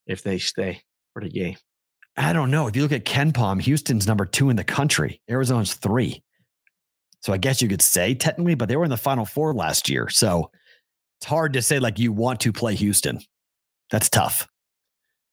if 0.07 0.23
they 0.23 0.37
stay 0.37 0.81
for 1.13 1.23
the 1.23 1.29
game? 1.29 1.57
I 2.17 2.31
don't 2.31 2.51
know. 2.51 2.67
If 2.67 2.75
you 2.75 2.81
look 2.81 2.93
at 2.93 3.05
KenPom, 3.05 3.61
Houston's 3.61 4.07
number 4.07 4.25
two 4.25 4.49
in 4.49 4.55
the 4.55 4.63
country. 4.63 5.21
Arizona's 5.29 5.73
three. 5.73 6.23
So 7.21 7.33
I 7.33 7.37
guess 7.37 7.61
you 7.61 7.67
could 7.67 7.81
say 7.81 8.13
technically, 8.13 8.55
but 8.55 8.69
they 8.69 8.77
were 8.77 8.83
in 8.83 8.89
the 8.89 8.97
final 8.97 9.25
four 9.25 9.53
last 9.53 9.89
year. 9.89 10.09
So 10.09 10.51
it's 11.19 11.25
hard 11.25 11.53
to 11.53 11.61
say 11.61 11.79
like 11.79 11.99
you 11.99 12.13
want 12.13 12.39
to 12.41 12.53
play 12.53 12.75
Houston. 12.75 13.19
That's 13.91 14.09
tough. 14.09 14.47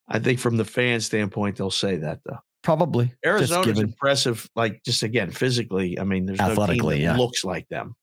I 0.08 0.18
think 0.18 0.40
from 0.40 0.56
the 0.56 0.64
fan 0.64 1.00
standpoint, 1.00 1.56
they'll 1.56 1.70
say 1.70 1.96
that 1.96 2.20
though. 2.24 2.38
Probably. 2.62 3.12
Arizona's 3.24 3.78
impressive, 3.78 4.48
like 4.56 4.82
just 4.84 5.02
again 5.02 5.30
physically. 5.30 5.98
I 5.98 6.04
mean, 6.04 6.26
there's 6.26 6.38
no 6.38 6.46
team 6.46 6.52
Athletically, 6.52 6.96
that 6.98 7.02
yeah. 7.02 7.16
looks 7.16 7.44
like 7.44 7.68
them, 7.68 7.94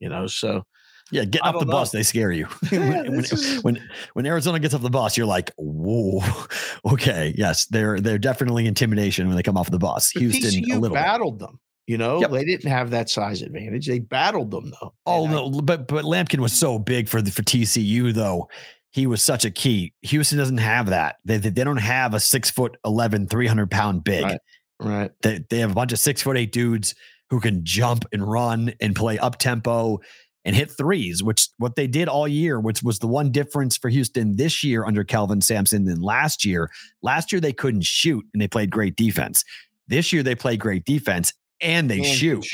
you 0.00 0.08
know. 0.08 0.26
So 0.26 0.64
yeah, 1.10 1.24
getting 1.24 1.46
off 1.46 1.54
the 1.54 1.60
don't 1.60 1.70
bus, 1.70 1.90
they 1.90 2.02
scare 2.02 2.30
you. 2.32 2.46
Yeah, 2.72 3.02
when, 3.02 3.16
this 3.16 3.32
is- 3.32 3.62
when 3.64 3.78
when 4.14 4.26
Arizona 4.26 4.58
gets 4.58 4.74
off 4.74 4.82
the 4.82 4.90
bus, 4.90 5.16
you're 5.16 5.26
like, 5.26 5.50
whoa, 5.56 6.20
okay, 6.92 7.34
yes, 7.36 7.66
they're 7.66 8.00
they're 8.00 8.18
definitely 8.18 8.66
intimidation 8.66 9.26
when 9.26 9.36
they 9.36 9.42
come 9.42 9.56
off 9.56 9.70
the 9.70 9.78
bus. 9.78 10.12
but 10.12 10.20
Houston, 10.20 10.50
TCU 10.62 10.72
a 10.72 10.78
little. 10.78 10.96
bit. 10.96 11.02
battled 11.02 11.38
them. 11.38 11.58
You 11.86 11.96
know, 11.96 12.20
Yep. 12.20 12.30
they 12.32 12.44
didn't 12.44 12.70
have 12.70 12.90
that 12.90 13.08
size 13.08 13.40
advantage. 13.40 13.86
They 13.86 13.98
battled 13.98 14.50
them 14.50 14.70
though. 14.80 14.92
Oh 15.06 15.24
And 15.24 15.34
I- 15.34 15.36
no, 15.36 15.50
but 15.62 15.88
but 15.88 16.04
Lampkin 16.04 16.40
was 16.40 16.52
so 16.52 16.78
big 16.78 17.08
for 17.08 17.22
the 17.22 17.30
for 17.30 17.42
TCU 17.42 18.12
though. 18.12 18.48
He 18.90 19.06
was 19.06 19.22
such 19.22 19.44
a 19.44 19.50
key. 19.50 19.92
Houston 20.02 20.38
doesn't 20.38 20.58
have 20.58 20.86
that. 20.86 21.16
They 21.24 21.38
they, 21.38 21.48
they 21.50 21.64
don't 21.64 21.76
have 21.78 22.12
a 22.14 22.20
six 22.20 22.50
foot 22.50 22.76
11, 22.84 23.28
300 23.28 23.70
pound 23.70 24.04
big. 24.04 24.24
Right. 24.24 24.40
right. 24.80 25.10
They 25.22 25.44
they 25.48 25.58
have 25.60 25.70
a 25.70 25.74
bunch 25.74 25.92
of 25.92 25.98
six 25.98 26.20
foot 26.20 26.36
eight 26.36 26.52
dudes 26.52 26.94
who 27.30 27.40
can 27.40 27.64
jump 27.64 28.04
and 28.12 28.22
run 28.30 28.72
and 28.80 28.94
play 28.96 29.18
up 29.18 29.38
tempo 29.38 30.00
and 30.48 30.56
hit 30.56 30.70
threes, 30.70 31.22
which 31.22 31.48
what 31.58 31.76
they 31.76 31.86
did 31.86 32.08
all 32.08 32.26
year, 32.26 32.58
which 32.58 32.82
was 32.82 32.98
the 33.00 33.06
one 33.06 33.30
difference 33.30 33.76
for 33.76 33.90
Houston 33.90 34.34
this 34.36 34.64
year 34.64 34.86
under 34.86 35.04
Kelvin 35.04 35.42
Sampson 35.42 35.84
than 35.84 36.00
last 36.00 36.42
year. 36.42 36.70
Last 37.02 37.30
year 37.30 37.40
they 37.40 37.52
couldn't 37.52 37.84
shoot 37.84 38.24
and 38.32 38.40
they 38.40 38.48
played 38.48 38.70
great 38.70 38.96
defense. 38.96 39.44
This 39.88 40.10
year 40.10 40.22
they 40.22 40.34
play 40.34 40.56
great 40.56 40.86
defense 40.86 41.34
and 41.60 41.90
they 41.90 41.98
And 41.98 42.06
shoot. 42.06 42.46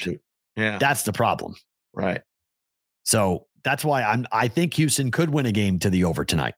Yeah. 0.56 0.78
That's 0.78 1.04
the 1.04 1.12
problem. 1.12 1.54
right. 1.92 2.20
So 3.04 3.46
that's 3.62 3.84
why 3.84 4.02
I'm. 4.02 4.26
I 4.32 4.48
think 4.48 4.74
Houston 4.74 5.10
could 5.12 5.30
win 5.30 5.46
a 5.46 5.52
game 5.52 5.78
to 5.80 5.90
the 5.90 6.02
over 6.04 6.24
tonight. 6.24 6.54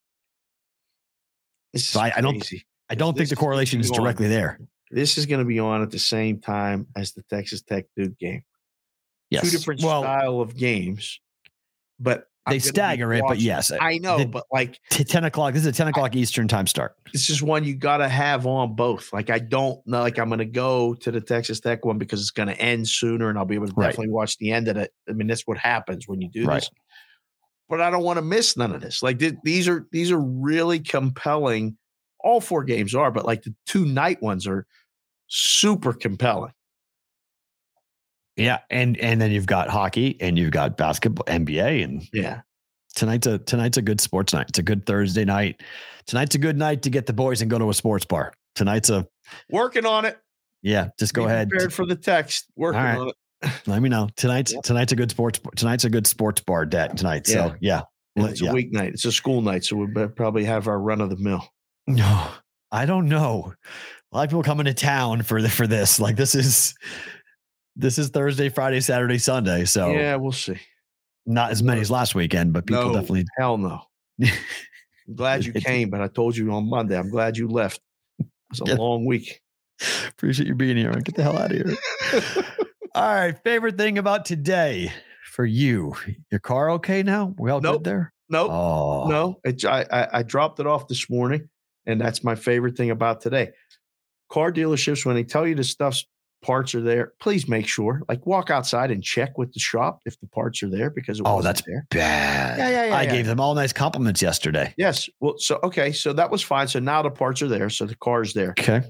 This 1.73 1.87
So 1.89 2.01
I- 2.01 2.13
I 2.17 2.21
don't- 2.23 2.43
I 2.89 2.95
don't 2.95 3.17
think 3.17 3.29
the 3.29 3.37
correlation 3.37 3.81
is 3.81 3.91
on. 3.91 3.97
directly 3.99 4.29
there. 4.29 4.61
This 4.91 5.19
is 5.19 5.27
going 5.27 5.41
to 5.41 5.45
be 5.45 5.59
on 5.59 5.83
at 5.83 5.91
the 5.91 5.99
same 5.99 6.41
time 6.41 6.87
as 6.97 7.13
the 7.13 7.23
Texas 7.25 7.61
Tech 7.63 7.87
Duke 7.97 8.17
game. 8.19 8.43
Yes. 9.31 9.43
Two 9.43 9.51
different 9.51 9.83
well, 9.83 10.03
style 10.03 10.41
of 10.41 10.57
games, 10.57 11.19
but 11.99 12.29
they 12.49 12.61
stagger 12.61 13.13
it, 13.13 13.25
but 13.27 13.41
yes, 13.41 13.73
I 13.73 13.99
know. 13.99 14.19
the- 14.19 14.27
but 14.27 14.45
like, 14.53 14.79
ten 14.91 15.25
o'clock. 15.25 15.53
This 15.53 15.63
is 15.63 15.67
a 15.67 15.73
ten 15.73 15.89
o'clock 15.89 16.15
Eastern 16.15 16.47
time 16.47 16.69
start. 16.69 16.95
this 17.13 17.29
is 17.29 17.43
one 17.43 17.65
you 17.65 17.75
got 17.75 17.97
to 17.97 18.09
have 18.09 18.47
on 18.47 18.77
both. 18.77 19.13
Like, 19.13 19.31
I 19.31 19.41
don't 19.41 19.85
know. 19.85 19.99
Like, 20.01 20.17
I'm 20.19 20.29
going 20.29 20.39
to 20.39 20.45
go 20.45 20.95
to 20.95 21.11
the 21.11 21.21
Texas 21.21 21.59
Tech 21.59 21.85
one 21.85 21.99
because 21.99 22.21
it's 22.21 22.31
going 22.31 22.47
to 22.49 22.57
end 22.61 22.87
sooner, 22.89 23.29
and 23.29 23.37
I'll 23.37 23.45
be 23.47 23.57
able 23.57 23.67
to 23.67 23.75
Right. 23.77 23.89
definitely 23.89 24.13
watch 24.13 24.37
the 24.39 24.53
end 24.53 24.69
of 24.69 24.77
it. 24.77 24.93
I 25.09 25.13
mean, 25.13 25.27
that's 25.27 25.43
what 25.47 25.59
happens 25.59 26.07
when 26.07 26.21
you 26.21 26.29
do 26.31 26.45
Right. 26.47 26.61
this. 26.61 26.71
But 27.69 27.81
I 27.81 27.91
don't 27.91 28.05
want 28.05 28.19
to 28.19 28.23
miss 28.23 28.57
none 28.57 28.73
of 28.73 28.81
this. 28.81 29.03
Like, 29.03 29.19
th- 29.19 29.35
these 29.43 29.67
are 29.67 29.89
these 29.91 30.13
are 30.13 30.21
really 30.21 30.79
compelling. 30.79 31.77
All 32.21 32.41
four 32.41 32.63
games 32.63 32.95
are, 32.95 33.11
but 33.11 33.25
like 33.25 33.43
the 33.43 33.55
two 33.67 33.85
night 33.85 34.23
ones 34.23 34.47
are 34.47 34.67
super 35.27 35.93
compelling. 35.93 36.53
Yeah, 38.37 38.59
and 38.71 38.97
and 38.99 39.21
then 39.21 39.31
you've 39.31 39.47
got 39.47 39.69
hockey 39.69 40.17
and 40.21 40.39
you've 40.39 40.51
got 40.51 40.77
basketball, 40.77 41.25
NBA, 41.27 41.83
and 41.85 42.07
Yeah. 42.13 42.43
tonight's 42.95 43.27
a 43.27 43.39
tonight's 43.39 43.79
a 43.79 43.83
good 43.83 44.01
sports 44.01 44.33
night. 44.35 44.47
It's 44.51 44.59
a 44.59 44.63
good 44.63 44.85
Thursday 44.87 45.25
night. 45.25 45.63
Tonight's 46.07 46.35
a 46.35 46.39
good 46.39 46.57
night 46.57 46.83
to 46.83 46.91
get 46.91 47.07
the 47.07 47.13
boys 47.13 47.41
and 47.43 47.51
go 47.51 47.59
to 47.59 47.71
a 47.71 47.75
sports 47.75 48.05
bar. 48.05 48.33
Tonight's 48.55 48.91
a 48.91 49.07
Working 49.51 49.87
on 49.87 50.05
it. 50.05 50.19
yeah. 50.63 50.89
Just 50.99 51.15
go 51.15 51.23
Be 51.25 51.33
ahead. 51.33 51.49
Prepared 51.51 51.73
for 51.73 51.87
the 51.87 51.97
text. 51.97 52.47
Working 52.57 52.81
right. 52.83 52.99
on 52.99 53.09
it. 53.09 53.15
Let 53.67 53.83
me 53.83 53.89
know 53.89 54.09
tonight's 54.17 54.53
Yep. 54.53 54.63
tonight's 54.65 54.93
a 54.93 54.97
good 54.97 55.11
sports 55.11 55.41
tonight's 55.57 55.85
a 55.85 55.91
good 55.91 56.07
sports 56.07 56.41
bar 56.43 56.65
day 56.67 56.89
tonight. 56.97 57.27
So 57.27 57.55
yeah, 57.61 57.83
And 58.17 58.27
it's 58.29 58.41
yeah. 58.41 58.51
a 58.51 58.55
weeknight. 58.55 58.89
It's 58.95 59.05
a 59.05 59.13
school 59.13 59.41
night, 59.43 59.65
so 59.65 59.77
we 59.77 59.87
better 59.87 60.09
probably 60.09 60.45
have 60.45 60.69
our 60.69 60.79
run 60.79 61.01
of 61.01 61.11
the 61.11 61.17
mill. 61.17 61.47
No, 61.87 62.29
I 62.73 62.87
don't 62.87 63.09
know. 63.09 63.53
A 64.13 64.17
lot 64.17 64.25
of 64.25 64.31
people 64.31 64.43
coming 64.43 64.65
to 64.67 64.75
town 64.75 65.23
for 65.23 65.43
the, 65.43 65.49
for 65.51 65.67
this. 65.67 66.01
Like 66.01 66.17
this 66.17 66.35
is 66.35 66.75
this 67.77 67.99
is 67.99 68.09
Thursday, 68.09 68.49
Friday, 68.49 68.81
Saturday, 68.81 69.19
Sunday. 69.19 69.65
So 69.67 69.93
Yeah, 69.93 70.17
we'll 70.17 70.33
see. 70.33 70.59
not 71.27 71.51
as 71.51 71.63
many 71.63 71.81
as 71.81 71.91
last 71.91 72.15
weekend, 72.15 72.53
but 72.53 72.67
people 72.67 72.87
No, 72.87 72.93
definitely. 72.95 73.27
hell 73.37 73.59
no. 73.59 73.83
I'm 74.23 75.15
glad 75.15 75.45
you 75.45 75.53
came, 75.53 75.91
but 75.91 76.01
I 76.01 76.09
told 76.09 76.37
you 76.37 76.51
on 76.53 76.69
Monday. 76.69 76.99
I'm 76.99 77.11
glad 77.11 77.37
you 77.37 77.49
left. 77.49 77.81
It's 78.51 78.61
a 78.61 78.65
Yeah. 78.67 78.75
long 78.75 79.05
week. 79.05 79.41
Appreciate 80.09 80.49
you 80.49 80.55
being 80.55 80.77
here. 80.77 80.91
Get 80.93 81.15
the 81.15 81.23
hell 81.23 81.37
out 81.39 81.53
of 81.53 81.57
here. 81.59 81.77
all 82.95 83.15
right, 83.15 83.39
favorite 83.45 83.77
thing 83.77 83.99
about 83.99 84.25
today 84.25 84.91
for 85.33 85.45
you? 85.45 85.95
Your 86.31 86.41
car 86.41 86.71
okay 86.73 87.03
now? 87.03 87.35
We 87.39 87.51
all 87.51 87.61
Nope. 87.61 87.79
good 87.79 87.85
there? 87.85 88.13
Nope. 88.29 88.51
Oh 88.51 89.05
No, 89.07 89.41
it, 89.45 89.65
I, 89.65 89.87
I 89.93 90.09
I 90.19 90.23
dropped 90.23 90.59
it 90.61 90.67
off 90.67 90.89
this 90.89 91.09
morning, 91.11 91.49
and 91.85 92.01
that's 92.01 92.25
my 92.25 92.35
favorite 92.35 92.77
thing 92.77 92.91
about 92.91 93.21
today. 93.21 93.51
Car 94.31 94.51
dealerships, 94.51 95.05
when 95.05 95.15
they 95.15 95.23
tell 95.23 95.47
you 95.47 95.55
the 95.55 95.63
stuff's 95.63 96.07
parts 96.47 96.75
are 96.75 96.81
there, 96.81 97.13
please 97.21 97.49
make 97.49 97.67
sure. 97.67 98.03
Like 98.09 98.25
walk 98.25 98.51
outside 98.51 98.91
and 98.91 99.03
check 99.03 99.37
with 99.37 99.53
the 99.53 99.61
shop 99.61 100.01
if 100.05 100.19
the 100.21 100.29
parts 100.29 100.63
are 100.63 100.71
there 100.71 100.91
because 100.91 101.19
it 101.19 101.27
Oh, 101.27 101.43
that's 101.43 101.63
there. 101.63 101.87
bad. 101.91 102.59
Yeah, 102.59 102.69
yeah, 102.71 102.87
yeah, 102.87 102.97
I 102.97 103.03
yeah. 103.03 103.11
gave 103.13 103.27
them 103.27 103.41
all 103.41 103.55
nice 103.55 103.73
compliments 103.73 104.23
yesterday. 104.23 104.73
Yes. 104.79 105.09
Well, 105.21 105.35
so 105.39 105.59
okay, 105.65 105.91
so 105.93 106.13
that 106.13 106.31
was 106.31 106.43
fine. 106.43 106.69
So 106.69 106.79
now 106.79 107.03
the 107.03 107.11
parts 107.11 107.43
are 107.43 107.49
there, 107.49 107.69
so 107.69 107.85
the 107.87 107.97
car's 107.97 108.33
there. 108.33 108.51
Okay. 108.59 108.83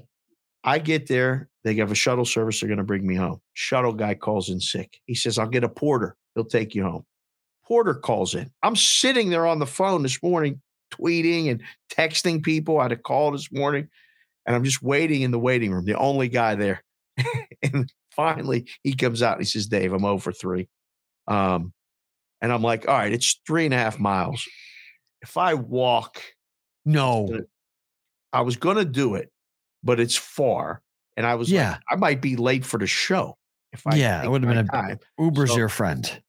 I 0.63 0.79
get 0.79 1.07
there, 1.07 1.49
they 1.63 1.75
have 1.75 1.91
a 1.91 1.95
shuttle 1.95 2.25
service. 2.25 2.59
They're 2.59 2.67
going 2.67 2.77
to 2.77 2.83
bring 2.83 3.07
me 3.07 3.15
home. 3.15 3.41
Shuttle 3.53 3.93
guy 3.93 4.13
calls 4.15 4.49
in 4.49 4.59
sick. 4.59 4.99
He 5.05 5.15
says, 5.15 5.39
"I'll 5.39 5.47
get 5.47 5.63
a 5.63 5.69
porter. 5.69 6.15
He'll 6.35 6.45
take 6.45 6.75
you 6.75 6.83
home." 6.83 7.05
Porter 7.65 7.93
calls 7.95 8.35
in. 8.35 8.51
I'm 8.63 8.75
sitting 8.75 9.29
there 9.29 9.45
on 9.47 9.59
the 9.59 9.65
phone 9.65 10.03
this 10.03 10.21
morning, 10.21 10.61
tweeting 10.93 11.49
and 11.51 11.61
texting 11.91 12.43
people. 12.43 12.79
I 12.79 12.83
had 12.83 12.91
a 12.93 12.97
call 12.97 13.31
this 13.31 13.51
morning, 13.51 13.87
and 14.45 14.55
I'm 14.55 14.63
just 14.63 14.81
waiting 14.81 15.21
in 15.21 15.31
the 15.31 15.39
waiting 15.39 15.71
room, 15.71 15.85
the 15.85 15.97
only 15.97 16.27
guy 16.29 16.55
there. 16.55 16.83
and 17.63 17.91
finally, 18.11 18.67
he 18.83 18.93
comes 18.93 19.21
out 19.21 19.33
and 19.37 19.41
he 19.41 19.45
says, 19.49 19.67
"Dave, 19.67 19.93
I'm 19.93 20.05
over 20.05 20.31
three. 20.31 20.67
Um, 21.27 21.73
and 22.41 22.51
I'm 22.53 22.61
like, 22.61 22.87
"All 22.87 22.93
right, 22.97 23.11
it's 23.11 23.39
three 23.45 23.65
and 23.65 23.73
a 23.73 23.77
half 23.77 23.99
miles. 23.99 24.47
If 25.21 25.37
I 25.37 25.53
walk." 25.55 26.21
No. 26.85 27.41
I 28.31 28.41
was 28.41 28.55
going 28.55 28.77
to 28.77 28.85
do 28.85 29.15
it, 29.15 29.29
but 29.83 29.99
it's 29.99 30.15
far. 30.15 30.81
And 31.17 31.25
I 31.25 31.35
was 31.35 31.51
Yeah. 31.51 31.71
like, 31.71 31.79
I 31.89 31.95
might 31.95 32.21
be 32.21 32.35
late 32.35 32.63
for 32.65 32.77
the 32.77 32.87
show. 32.87 33.37
If 33.73 33.85
I 33.87 33.95
Yeah, 33.95 34.23
it 34.23 34.29
would've 34.29 34.47
been 34.47 34.57
a- 34.59 34.63
time. 34.63 34.99
Uber's 35.19 35.51
So- 35.51 35.57
your 35.57 35.69
friend. 35.69 36.21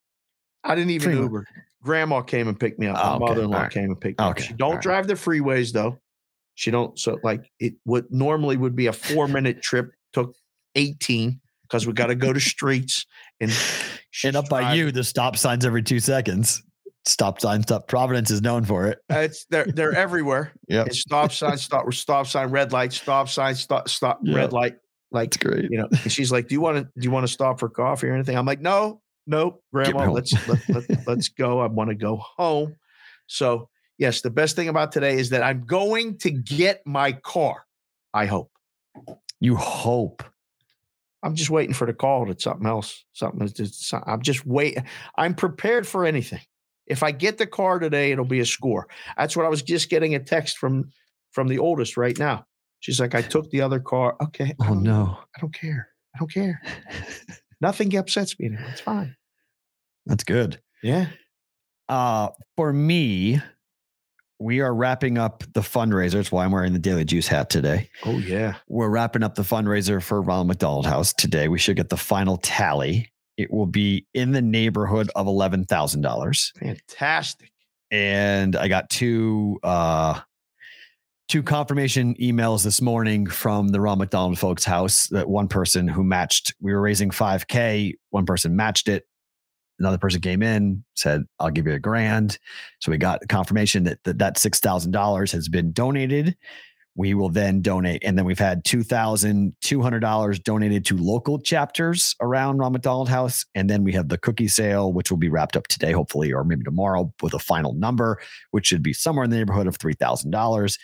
I 0.64 0.74
didn't 0.74 0.90
even 0.90 1.10
Freeway. 1.12 1.22
Uber. 1.22 1.46
Grandma 1.82 2.22
came 2.22 2.48
and 2.48 2.58
picked 2.58 2.78
me 2.80 2.88
up. 2.88 2.96
My 2.96 3.02
Oh, 3.02 3.14
okay. 3.16 3.24
mother-in-law 3.26 3.60
right. 3.62 3.70
came 3.70 3.84
and 3.84 4.00
picked 4.00 4.18
me 4.18 4.24
up. 4.24 4.30
Okay. 4.32 4.46
She 4.48 4.54
don't 4.54 4.68
All 4.68 4.74
right. 4.74 4.82
drive 4.82 5.06
the 5.06 5.14
freeways 5.14 5.72
though. 5.72 5.98
She 6.54 6.72
don't. 6.72 6.98
So 6.98 7.18
like 7.22 7.48
it 7.60 7.74
would 7.84 8.10
normally 8.10 8.56
would 8.56 8.74
be 8.74 8.86
a 8.88 8.92
four 8.92 9.28
minute 9.28 9.62
trip 9.62 9.92
took 10.12 10.34
18 10.78 11.40
because 11.62 11.86
we 11.86 11.92
got 11.92 12.06
to 12.06 12.14
go 12.14 12.32
to 12.32 12.40
streets 12.54 13.04
and 13.40 13.52
And 14.24 14.36
up 14.36 14.48
by 14.48 14.60
driving- 14.62 14.78
you, 14.78 14.92
the 14.92 15.04
stop 15.04 15.36
signs 15.36 15.64
every 15.66 15.82
two 15.82 16.00
seconds. 16.00 16.62
Stop 17.06 17.40
sign 17.40 17.62
stop 17.62 17.88
Providence 17.88 18.30
is 18.30 18.42
known 18.42 18.64
for 18.64 18.86
it. 18.86 18.98
Uh, 19.10 19.18
It's 19.20 19.46
they're 19.50 19.64
they're 19.66 19.94
everywhere. 20.06 20.52
Yep. 20.68 20.88
It's 20.88 21.00
stop 21.00 21.32
sign, 21.32 21.56
stop, 21.56 21.92
stop 21.94 22.26
sign, 22.26 22.50
red 22.50 22.72
light, 22.72 22.92
stop 22.92 23.28
sign, 23.30 23.54
stop, 23.54 23.88
stop, 23.88 24.18
Yeah. 24.22 24.36
red 24.36 24.52
light. 24.52 24.74
Like 25.10 25.28
It's 25.28 25.36
great. 25.38 25.70
you 25.70 25.78
know, 25.78 25.88
and 25.90 26.12
she's 26.12 26.30
like, 26.30 26.48
"Do 26.48 26.54
you 26.54 26.60
want 26.60 26.76
to? 26.76 26.82
Do 26.84 26.90
you 27.04 27.10
want 27.10 27.26
to 27.26 27.32
stop 27.32 27.58
for 27.60 27.70
coffee 27.70 28.08
or 28.08 28.14
anything?" 28.14 28.36
I'm 28.36 28.44
like, 28.44 28.60
"No, 28.60 29.00
no, 29.26 29.60
Grandma, 29.72 30.10
let's 30.10 30.34
let, 30.46 30.68
let, 30.68 30.84
let's 31.06 31.28
go. 31.30 31.60
I 31.60 31.66
want 31.66 31.88
to 31.88 31.94
go 31.96 32.16
home." 32.36 32.76
So 33.26 33.70
yes, 33.96 34.20
the 34.20 34.28
best 34.28 34.54
thing 34.54 34.68
about 34.68 34.92
today 34.92 35.14
is 35.18 35.30
that 35.30 35.42
I'm 35.42 35.64
going 35.64 36.18
to 36.18 36.30
get 36.30 36.82
my 36.84 37.12
car. 37.12 37.64
I 38.12 38.26
hope. 38.26 38.50
You 39.40 39.56
hope. 39.56 40.22
I'm 41.22 41.34
just 41.34 41.50
waiting 41.50 41.74
for 41.74 41.86
the 41.86 41.92
call 41.92 42.26
to 42.26 42.36
something 42.38 42.66
else. 42.66 43.04
Something. 43.12 43.50
I'm 44.06 44.22
just 44.22 44.46
wait. 44.46 44.78
I'm 45.16 45.34
prepared 45.34 45.86
for 45.86 46.04
anything. 46.06 46.40
If 46.86 47.02
I 47.02 47.10
get 47.10 47.38
the 47.38 47.46
car 47.46 47.78
today, 47.78 48.12
it'll 48.12 48.24
be 48.24 48.40
a 48.40 48.46
score. 48.46 48.88
That's 49.16 49.36
what 49.36 49.44
I 49.44 49.48
was 49.48 49.62
just 49.62 49.90
getting 49.90 50.14
a 50.14 50.20
text 50.20 50.58
from 50.58 50.90
from 51.32 51.48
the 51.48 51.58
oldest 51.58 51.96
right 51.96 52.16
now. 52.18 52.46
She's 52.80 53.00
like, 53.00 53.14
I 53.14 53.22
took 53.22 53.50
the 53.50 53.60
other 53.60 53.80
car. 53.80 54.16
Okay. 54.22 54.54
Oh 54.60 54.66
don't- 54.68 54.82
no. 54.84 55.18
I 55.36 55.40
don't 55.40 55.52
care. 55.54 55.88
I 56.14 56.18
don't 56.20 56.32
care. 56.32 56.62
Nothing 57.60 57.96
upsets 57.96 58.38
me 58.38 58.46
anymore. 58.46 58.68
It's 58.70 58.80
fine. 58.80 59.16
That's 60.06 60.24
good. 60.24 60.60
Yeah. 60.82 61.08
Uh 61.88 62.28
for 62.56 62.72
me, 62.72 63.40
we 64.38 64.60
are 64.60 64.74
wrapping 64.74 65.18
up 65.18 65.42
the 65.52 65.60
fundraiser. 65.60 66.12
That's 66.12 66.30
why 66.32 66.44
I'm 66.44 66.52
wearing 66.52 66.72
the 66.72 66.78
Daily 66.78 67.04
Juice 67.04 67.26
hat 67.26 67.50
today. 67.50 67.90
Oh 68.04 68.18
yeah. 68.18 68.54
We're 68.68 68.88
wrapping 68.88 69.22
up 69.22 69.34
the 69.34 69.42
fundraiser 69.42 70.02
for 70.02 70.22
Ronald 70.22 70.46
McDonald 70.48 70.86
House 70.86 71.12
today. 71.12 71.48
We 71.48 71.58
should 71.58 71.76
get 71.76 71.88
the 71.88 71.96
final 71.96 72.36
tally. 72.38 73.10
It 73.36 73.52
will 73.52 73.66
be 73.66 74.06
in 74.14 74.32
the 74.32 74.42
neighborhood 74.42 75.10
of 75.16 75.26
eleven 75.26 75.64
thousand 75.64 76.02
dollars. 76.02 76.52
Fantastic. 76.58 77.50
and 77.90 78.54
I 78.56 78.68
got 78.68 78.90
two 78.90 79.58
uh 79.62 80.20
two 81.28 81.42
confirmation 81.42 82.14
emails 82.14 82.64
this 82.64 82.80
morning 82.80 83.26
from 83.26 83.68
the 83.68 83.80
Ron 83.80 83.98
McDonald 83.98 84.38
folks 84.38 84.64
house 84.64 85.08
that 85.08 85.28
one 85.28 85.46
person 85.48 85.86
who 85.88 86.02
matched 86.02 86.54
we 86.60 86.72
were 86.72 86.80
raising 86.80 87.10
5k 87.10 87.94
one 88.10 88.24
person 88.24 88.56
matched 88.56 88.88
it 88.88 89.06
another 89.78 89.98
person 89.98 90.20
came 90.20 90.42
in 90.42 90.84
said 90.94 91.24
I'll 91.38 91.50
give 91.50 91.66
you 91.66 91.74
a 91.74 91.78
grand. 91.78 92.38
So 92.80 92.90
we 92.90 92.98
got 92.98 93.20
confirmation 93.28 93.84
that 93.84 94.02
that, 94.04 94.18
that 94.18 94.36
$6,000 94.36 95.32
has 95.32 95.48
been 95.48 95.72
donated. 95.72 96.36
We 96.94 97.14
will 97.14 97.28
then 97.28 97.62
donate 97.62 98.02
and 98.04 98.18
then 98.18 98.24
we've 98.24 98.40
had 98.40 98.64
$2,200 98.64 100.42
donated 100.42 100.84
to 100.86 100.96
local 100.96 101.38
chapters 101.38 102.16
around 102.20 102.58
Ron 102.58 102.72
McDonald 102.72 103.08
House 103.08 103.46
and 103.54 103.70
then 103.70 103.84
we 103.84 103.92
have 103.92 104.08
the 104.08 104.18
cookie 104.18 104.48
sale 104.48 104.92
which 104.92 105.10
will 105.10 105.18
be 105.18 105.28
wrapped 105.28 105.56
up 105.56 105.68
today 105.68 105.92
hopefully 105.92 106.32
or 106.32 106.42
maybe 106.42 106.64
tomorrow 106.64 107.12
with 107.22 107.34
a 107.34 107.38
final 107.38 107.72
number 107.74 108.18
which 108.50 108.66
should 108.66 108.82
be 108.82 108.92
somewhere 108.92 109.24
in 109.24 109.30
the 109.30 109.36
neighborhood 109.36 109.68
of 109.68 109.78
$3,000 109.78 110.76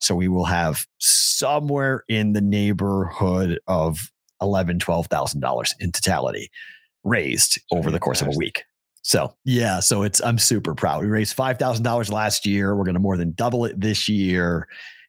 so 0.00 0.14
we 0.14 0.28
will 0.28 0.46
have 0.46 0.86
somewhere 0.98 2.04
in 2.08 2.32
the 2.32 2.40
neighborhood 2.40 3.60
of 3.66 4.10
eleven, 4.40 4.78
twelve 4.78 5.06
thousand 5.06 5.40
dollars 5.40 5.74
in 5.78 5.92
totality 5.92 6.50
raised 7.04 7.60
over 7.72 7.90
the 7.90 7.98
course 7.98 8.22
of 8.22 8.28
a 8.28 8.36
week. 8.36 8.64
So 9.02 9.34
yeah, 9.44 9.80
so 9.80 10.02
it's 10.02 10.20
I'm 10.22 10.38
super 10.38 10.74
proud. 10.74 11.02
We 11.02 11.08
raised 11.08 11.34
five 11.34 11.58
thousand 11.58 11.84
dollars 11.84 12.12
last 12.12 12.46
year. 12.46 12.76
We're 12.76 12.84
going 12.84 12.94
to 12.94 13.00
more 13.00 13.16
than 13.16 13.32
double 13.32 13.64
it 13.64 13.80
this 13.80 14.08
year, 14.08 14.68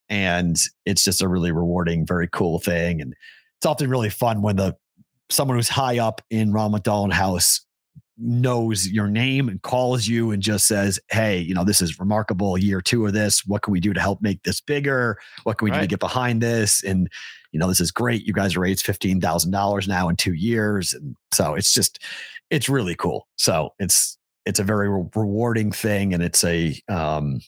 and 0.09 0.55
it's 0.85 1.03
just 1.03 1.21
a 1.21 1.27
really 1.27 1.51
rewarding, 1.51 2.05
very 2.05 2.29
cool 2.31 2.59
thing. 2.59 3.01
And 3.01 3.13
it's 3.59 3.65
often 3.65 3.89
really 3.89 4.09
fun 4.09 4.41
when 4.41 4.55
the 4.55 4.75
someone 5.29 5.57
who's 5.57 5.69
high 5.69 5.99
up 5.99 6.21
in 6.29 6.53
Ron 6.53 6.71
McDonald 6.71 7.13
House 7.13 7.65
knows 8.17 8.87
your 8.87 9.07
name 9.07 9.49
and 9.49 9.61
calls 9.61 10.07
you 10.07 10.31
and 10.31 10.43
just 10.43 10.67
says, 10.67 10.99
Hey, 11.09 11.39
you 11.39 11.53
know, 11.53 11.63
this 11.63 11.81
is 11.81 11.99
remarkable 11.99 12.57
year 12.57 12.81
two 12.81 13.05
of 13.05 13.13
this. 13.13 13.45
What 13.45 13.63
can 13.63 13.71
we 13.71 13.79
do 13.79 13.93
to 13.93 13.99
help 13.99 14.21
make 14.21 14.43
this 14.43 14.61
bigger? 14.61 15.17
What 15.43 15.57
can 15.57 15.65
we 15.65 15.71
do 15.71 15.79
to 15.79 15.87
get 15.87 15.99
behind 15.99 16.41
this? 16.41 16.83
And, 16.83 17.09
you 17.51 17.59
know, 17.59 17.67
this 17.67 17.81
is 17.81 17.91
great. 17.91 18.25
You 18.25 18.33
guys 18.33 18.55
raised 18.57 18.85
$15,000 18.85 19.87
now 19.87 20.09
in 20.09 20.15
two 20.15 20.33
years. 20.33 20.93
And 20.93 21.15
so 21.33 21.55
it's 21.55 21.73
just, 21.73 21.99
it's 22.49 22.69
really 22.69 22.95
cool. 22.95 23.27
So 23.37 23.71
it's, 23.79 24.17
it's 24.45 24.59
a 24.59 24.63
very 24.63 24.89
re- 24.89 25.07
rewarding 25.15 25.71
thing. 25.71 26.13
And 26.13 26.23
it's 26.23 26.43
a, 26.43 26.79
um, 26.89 27.39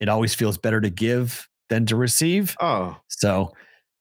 it 0.00 0.08
always 0.08 0.34
feels 0.34 0.56
better 0.58 0.80
to 0.80 0.90
give 0.90 1.48
than 1.68 1.86
to 1.86 1.96
receive. 1.96 2.56
Oh, 2.60 2.96
So 3.08 3.52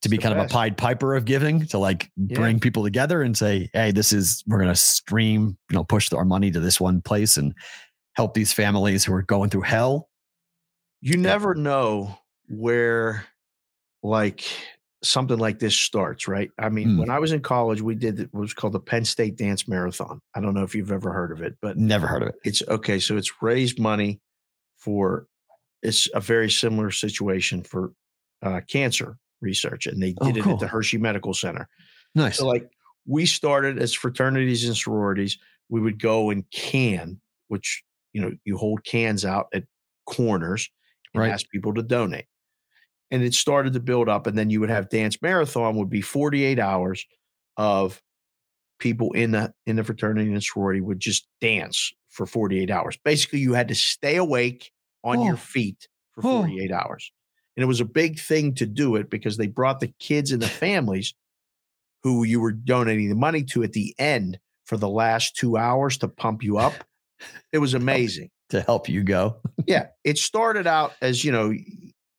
to 0.01 0.09
be 0.09 0.17
kind 0.17 0.37
of 0.37 0.45
a. 0.45 0.47
Pied 0.47 0.77
Piper 0.77 1.15
of 1.15 1.25
giving, 1.25 1.65
to 1.67 1.77
like 1.77 2.09
Yeah. 2.15 2.35
bring 2.39 2.59
people 2.59 2.83
together 2.83 3.21
and 3.21 3.37
say, 3.37 3.69
hey, 3.73 3.91
this 3.91 4.13
is, 4.13 4.43
we're 4.47 4.57
going 4.59 4.69
to 4.69 4.75
stream, 4.75 5.57
you 5.69 5.75
know, 5.75 5.83
push 5.83 6.11
our 6.13 6.23
money 6.25 6.51
to 6.51 6.59
this 6.59 6.79
one 6.79 7.01
place 7.01 7.35
and 7.37 7.53
help 8.15 8.33
these 8.33 8.53
families 8.53 9.03
who 9.03 9.13
are 9.13 9.21
going 9.23 9.49
through 9.49 9.61
hell. 9.63 10.09
you 11.01 11.15
never 11.17 11.53
know 11.55 12.17
where 12.49 13.25
like 14.03 14.43
something 15.01 15.37
like 15.37 15.59
this 15.59 15.75
starts, 15.75 16.27
right? 16.27 16.51
I 16.59 16.69
mean, 16.69 16.89
Mm. 16.89 16.99
when 16.99 17.09
I 17.09 17.19
was 17.19 17.31
in 17.31 17.41
college, 17.41 17.81
we 17.81 17.95
did 17.95 18.19
what 18.31 18.41
was 18.41 18.53
called 18.53 18.73
the 18.73 18.79
Penn 18.79 19.05
State 19.05 19.37
Dance 19.37 19.67
Marathon. 19.67 20.21
I 20.35 20.41
don't 20.41 20.53
know 20.53 20.63
if 20.63 20.75
you've 20.75 20.91
ever 20.91 21.13
heard 21.13 21.31
of 21.31 21.41
it, 21.41 21.55
but 21.61 21.77
Never 21.77 22.05
heard 22.07 22.21
of 22.23 22.29
it. 22.29 22.35
it's 22.43 22.61
okay. 22.67 22.99
So 22.99 23.15
it's 23.17 23.41
raised 23.41 23.79
money 23.79 24.19
for 24.77 25.27
it's 25.81 26.09
a 26.13 26.19
very 26.19 26.49
similar 26.51 26.91
situation 26.91 27.63
for 27.63 27.93
uh, 28.41 28.59
cancer 28.67 29.17
research, 29.41 29.87
and 29.87 30.01
they 30.03 30.13
Oh, 30.19 30.27
did 30.27 30.37
it 30.37 30.43
cool. 30.43 30.53
at 30.53 30.59
the 30.59 30.67
Hershey 30.67 30.97
Medical 30.97 31.33
Center. 31.33 31.69
Nice. 32.15 32.37
So 32.39 32.47
like 32.47 32.69
we 33.07 33.25
started 33.25 33.79
as 33.81 33.93
fraternities 33.93 34.65
and 34.65 34.75
sororities, 34.75 35.37
we 35.69 35.79
would 35.79 35.99
go 36.01 36.29
and 36.29 36.49
can, 36.51 37.21
which 37.47 37.83
you 38.11 38.19
know, 38.21 38.31
you 38.43 38.57
hold 38.57 38.83
cans 38.83 39.23
out 39.23 39.47
at 39.53 39.63
corners 40.05 40.69
and 41.13 41.21
Right. 41.21 41.31
ask 41.31 41.47
people 41.49 41.73
to 41.75 41.83
donate. 41.83 42.25
And 43.11 43.23
it 43.23 43.33
started 43.33 43.73
to 43.73 43.79
build 43.79 44.07
up, 44.07 44.27
and 44.27 44.37
then 44.37 44.49
you 44.49 44.59
would 44.59 44.69
have 44.69 44.89
dance 44.89 45.17
marathon 45.21 45.75
would 45.77 45.89
be 45.89 46.01
48 46.01 46.59
hours 46.59 47.05
of 47.57 48.01
people 48.79 49.11
in 49.13 49.31
the 49.31 49.53
in 49.65 49.75
the 49.75 49.83
fraternity 49.83 50.31
and 50.31 50.43
sorority 50.43 50.79
would 50.81 50.99
just 50.99 51.27
dance 51.41 51.91
for 52.09 52.25
48 52.25 52.69
hours. 52.71 52.97
Basically, 53.03 53.39
you 53.39 53.53
had 53.53 53.67
to 53.69 53.75
stay 53.75 54.15
awake 54.17 54.71
on 55.03 55.21
your 55.23 55.33
Oh. 55.33 55.37
feet 55.37 55.87
for 56.13 56.21
Oh. 56.25 56.41
48 56.41 56.71
hours. 56.71 57.11
And 57.57 57.63
it 57.63 57.67
was 57.67 57.81
a 57.81 57.85
big 57.85 58.19
thing 58.19 58.53
to 58.55 58.65
do 58.65 58.95
it 58.95 59.09
because 59.09 59.37
they 59.37 59.47
brought 59.47 59.79
the 59.79 59.93
kids 59.99 60.31
and 60.31 60.41
the 60.41 60.47
families 60.65 61.13
who 62.03 62.23
you 62.23 62.39
were 62.39 62.51
donating 62.53 63.09
the 63.09 63.15
money 63.15 63.43
to 63.43 63.63
at 63.63 63.73
the 63.73 63.93
end 63.99 64.39
for 64.65 64.77
the 64.77 64.87
last 64.87 65.35
two 65.35 65.57
hours 65.57 65.97
to 65.97 66.07
pump 66.07 66.43
you 66.43 66.57
up. 66.57 66.73
It 67.51 67.57
was 67.57 67.73
amazing. 67.73 68.29
to 68.49 68.61
help 68.61 68.87
you 68.87 69.03
go. 69.03 69.41
yeah. 69.67 69.87
It 70.03 70.17
started 70.17 70.65
out 70.67 70.93
as, 71.01 71.23
you 71.25 71.31
know, 71.31 71.53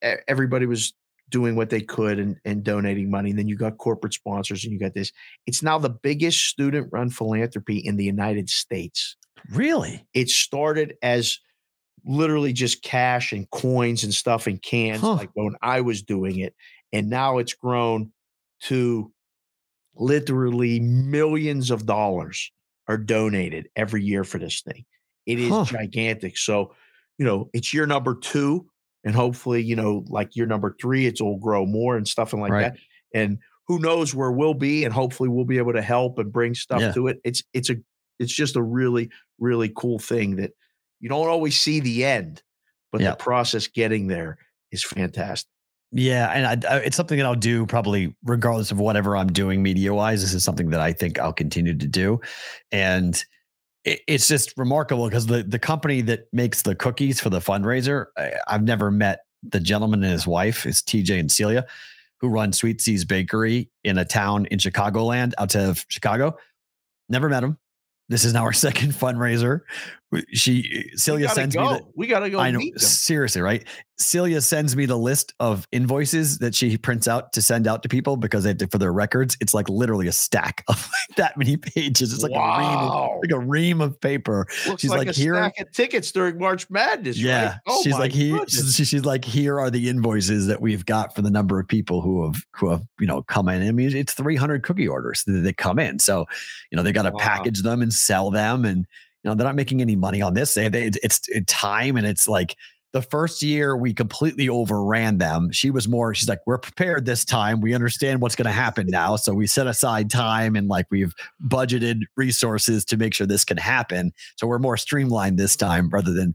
everybody 0.02 0.66
was 0.66 0.94
doing 1.28 1.55
what 1.55 1.70
they 1.70 1.81
could 1.81 2.18
and, 2.18 2.36
and 2.44 2.64
donating 2.64 3.10
money. 3.10 3.31
And 3.31 3.39
then 3.39 3.48
you 3.48 3.56
got 3.56 3.78
corporate 3.78 4.14
sponsors 4.14 4.64
and 4.64 4.72
you 4.72 4.78
got 4.81 4.94
this. 4.94 5.12
It's 5.47 5.62
now 5.62 5.78
the 5.78 5.90
biggest 5.90 6.47
student 6.47 6.89
run 6.90 7.09
philanthropy 7.10 7.78
in 7.78 7.97
the 7.97 8.05
United 8.05 8.51
States. 8.51 9.16
Really? 9.52 10.05
It 10.12 10.28
started 10.28 10.94
as 11.02 11.39
literally 12.05 12.52
just 12.52 12.82
cash 12.82 13.32
and 13.32 13.48
coins 13.51 14.02
and 14.05 14.12
stuff 14.12 14.48
in 14.48 14.59
cans, 14.59 15.02
Huh. 15.02 15.14
like 15.14 15.31
when 15.35 15.55
I 15.62 15.82
was 15.82 16.02
doing 16.02 16.39
it. 16.40 16.55
And 16.93 17.09
now 17.09 17.39
it's 17.39 17.55
grown 17.55 18.10
to 18.62 19.12
literally 19.94 20.81
millions 20.81 21.70
of 21.70 21.86
dollars 21.86 22.51
are 22.89 22.98
donated 22.98 23.68
every 23.77 24.02
year 24.02 24.24
for 24.24 24.39
this 24.39 24.62
thing. 24.62 24.85
It 25.27 25.39
is 25.39 25.51
Huh. 25.51 25.64
gigantic. 25.64 26.36
So, 26.36 26.74
you 27.18 27.24
know, 27.24 27.51
it's 27.52 27.72
year 27.72 27.86
number 27.86 28.14
two. 28.14 28.68
And 29.05 29.14
hopefully, 29.14 29.62
you 29.62 29.77
know, 29.77 30.05
like 30.09 30.36
year 30.36 30.47
number 30.47 30.77
three, 30.81 31.06
it's 31.06 31.22
will 31.22 31.39
grow 31.39 31.64
more 31.64 31.97
and 31.97 32.06
stuff 32.06 32.32
and 32.32 32.43
like 32.43 32.52
Right. 32.52 32.72
that. 32.72 32.77
And 33.14 33.39
who 33.66 33.78
knows 33.78 34.14
where 34.14 34.32
we'll 34.32 34.55
be, 34.55 34.85
and 34.85 34.93
hopefully 34.93 35.28
we'll 35.28 35.44
be 35.44 35.59
able 35.59 35.72
to 35.72 35.82
help 35.82 36.18
and 36.18 36.32
bring 36.32 36.55
stuff 36.55 36.81
Yeah. 36.81 36.93
to 36.93 37.06
it. 37.09 37.20
It's 37.24 37.43
it's 37.55 37.70
a 37.70 37.77
it's 38.18 38.32
just 38.32 38.56
a 38.56 38.62
really, 38.62 39.09
really 39.39 39.72
cool 39.74 39.98
thing 39.98 40.36
that 40.36 40.51
you 41.01 41.09
don't 41.09 41.28
always 41.28 41.59
see 41.59 41.81
the 41.81 42.05
end, 42.05 42.43
but 42.93 43.01
Yeah. 43.01 43.10
the 43.12 43.16
process 43.16 43.66
getting 43.66 44.09
there 44.09 44.36
is 44.72 44.82
fantastic. 44.85 45.48
Yeah, 45.93 46.28
and 46.31 46.64
I, 46.64 46.74
I, 46.74 46.77
it's 46.81 46.97
something 46.97 47.16
that 47.18 47.27
I'll 47.27 47.35
do 47.35 47.64
probably 47.66 48.14
regardless 48.24 48.70
of 48.70 48.78
whatever 48.78 49.16
I'm 49.16 49.32
doing 49.32 49.62
media 49.62 49.93
wise. 49.94 50.20
This 50.20 50.35
is 50.35 50.44
something 50.44 50.70
that 50.70 50.81
I 50.81 50.93
think 50.93 51.18
I'll 51.18 51.32
continue 51.32 51.77
to 51.77 51.86
do, 51.89 52.20
and 52.70 53.24
it, 53.85 54.01
it's 54.07 54.28
just 54.28 54.57
remarkable 54.57 55.09
because 55.09 55.27
the 55.27 55.43
the 55.43 55.59
company 55.59 56.01
that 56.02 56.27
makes 56.32 56.62
the 56.62 56.74
cookies 56.74 57.20
for 57.20 57.31
the 57.31 57.40
fundraiser, 57.40 58.07
I, 58.16 58.32
I've 58.47 58.62
never 58.62 58.90
met 58.90 59.20
the 59.43 59.61
gentleman 59.61 60.02
and 60.02 60.12
his 60.12 60.27
wife. 60.27 60.66
It's 60.66 60.82
TJ 60.82 61.19
and 61.19 61.31
Celia, 61.31 61.66
who 62.20 62.28
run 62.28 62.52
Sweet 62.52 62.81
Seas 62.81 63.05
Bakery 63.05 63.70
in 63.85 63.98
a 63.98 64.05
town 64.05 64.47
in 64.47 64.59
Chicagoland, 64.59 65.32
outside 65.39 65.69
of 65.69 65.85
Chicago. 65.89 66.36
Never 67.09 67.28
met 67.28 67.43
him. 67.43 67.59
This 68.09 68.24
is 68.24 68.35
now 68.35 68.43
our 68.43 68.52
second 68.55 68.93
fundraiser. 68.93 69.61
She 70.32 70.88
uh, 70.92 70.96
Celia 70.96 71.28
sends 71.28 71.54
go. 71.54 71.62
me 71.72 71.78
the, 71.78 71.84
we 71.94 72.06
got 72.08 72.20
to 72.20 72.30
go 72.30 72.40
I 72.40 72.50
know. 72.50 72.60
Seriously, 72.76 73.40
right? 73.42 73.64
Celia 73.96 74.40
sends 74.40 74.74
me 74.74 74.86
the 74.86 74.96
list 74.96 75.34
of 75.38 75.68
invoices 75.72 76.38
that 76.38 76.54
she 76.54 76.76
prints 76.78 77.06
out 77.06 77.32
to 77.34 77.42
send 77.42 77.68
out 77.68 77.82
to 77.84 77.88
people 77.88 78.16
because 78.16 78.42
they 78.42 78.50
have 78.50 78.58
to, 78.58 78.66
for 78.66 78.78
their 78.78 78.92
records. 78.92 79.36
It's 79.40 79.54
like 79.54 79.68
literally 79.68 80.08
a 80.08 80.12
stack 80.12 80.64
of 80.68 80.76
like 80.76 81.16
that 81.16 81.36
many 81.36 81.56
pages. 81.58 82.12
It's 82.12 82.22
like 82.24 82.32
a 82.32 82.58
ream, 82.58 82.78
of, 82.78 83.10
like 83.22 83.30
a 83.30 83.38
ream 83.38 83.80
of 83.80 84.00
paper. 84.00 84.46
Looks 84.66 84.80
she's 84.82 84.90
like, 84.90 85.06
like, 85.06 85.08
a 85.10 85.12
here- 85.12 85.34
stack 85.34 85.60
of 85.60 85.70
tickets 85.70 86.10
during 86.10 86.38
March 86.38 86.68
Madness. 86.70 87.16
Yeah, 87.16 87.50
right? 87.50 87.56
Oh 87.68 87.82
she's 87.84 87.92
like 87.92 88.10
here. 88.10 88.38
goodness. 88.38 88.74
She's, 88.74 88.88
she's 88.88 89.04
like 89.04 89.24
here 89.24 89.60
are 89.60 89.70
the 89.70 89.88
invoices 89.88 90.48
that 90.48 90.60
we've 90.60 90.84
got 90.86 91.14
for 91.14 91.22
the 91.22 91.30
number 91.30 91.60
of 91.60 91.68
people 91.68 92.00
who 92.00 92.24
have 92.26 92.42
who 92.56 92.70
have 92.70 92.82
you 92.98 93.06
know 93.06 93.22
come 93.22 93.48
in. 93.48 93.62
I 93.62 93.70
mean, 93.70 93.94
it's 93.94 94.14
300 94.14 94.64
cookie 94.64 94.88
orders 94.88 95.22
that, 95.26 95.56
come 95.56 95.78
in. 95.78 95.98
So 96.00 96.26
you 96.72 96.76
know 96.76 96.82
they 96.82 96.90
got 96.92 97.02
to 97.02 97.10
Wow. 97.12 97.18
package 97.20 97.62
them 97.62 97.80
and 97.82 97.92
sell 97.92 98.30
them, 98.30 98.64
and 98.64 98.86
know 99.28 99.34
they're 99.34 99.47
not 99.47 99.56
making 99.56 99.80
any 99.80 99.97
money 99.97 100.22
on 100.22 100.34
this. 100.34 100.55
They, 100.55 100.68
they 100.68 100.84
it's, 100.84 100.98
it's 101.28 101.52
time, 101.52 101.97
and 101.97 102.06
it's 102.06 102.26
like 102.28 102.56
the 102.92 103.02
first 103.02 103.42
year 103.42 103.76
we 103.76 103.94
completely 103.94 104.48
overran 104.48 105.18
them. 105.18 105.52
She 105.52 105.70
was 105.70 105.86
more. 105.86 106.14
She's 106.14 106.28
like, 106.28 106.40
we're 106.47 106.59
prepared 106.59 107.06
this 107.06 107.24
time. 107.24 107.60
We 107.60 107.74
understand 107.74 108.20
what's 108.20 108.34
going 108.34 108.47
to 108.47 108.52
happen 108.52 108.86
now, 108.88 109.16
so 109.16 109.32
we 109.32 109.47
set 109.47 109.66
aside 109.66 110.10
time 110.10 110.56
and 110.56 110.68
like 110.68 110.86
we've 110.90 111.14
budgeted 111.47 112.02
resources 112.16 112.84
to 112.86 112.97
make 112.97 113.14
sure 113.14 113.26
this 113.26 113.44
can 113.44 113.59
happen. 113.59 114.12
So 114.36 114.47
we're 114.47 114.59
more 114.59 114.76
streamlined 114.76 115.38
this 115.38 115.56
time 115.56 115.88
rather 115.90 116.12
than 116.12 116.34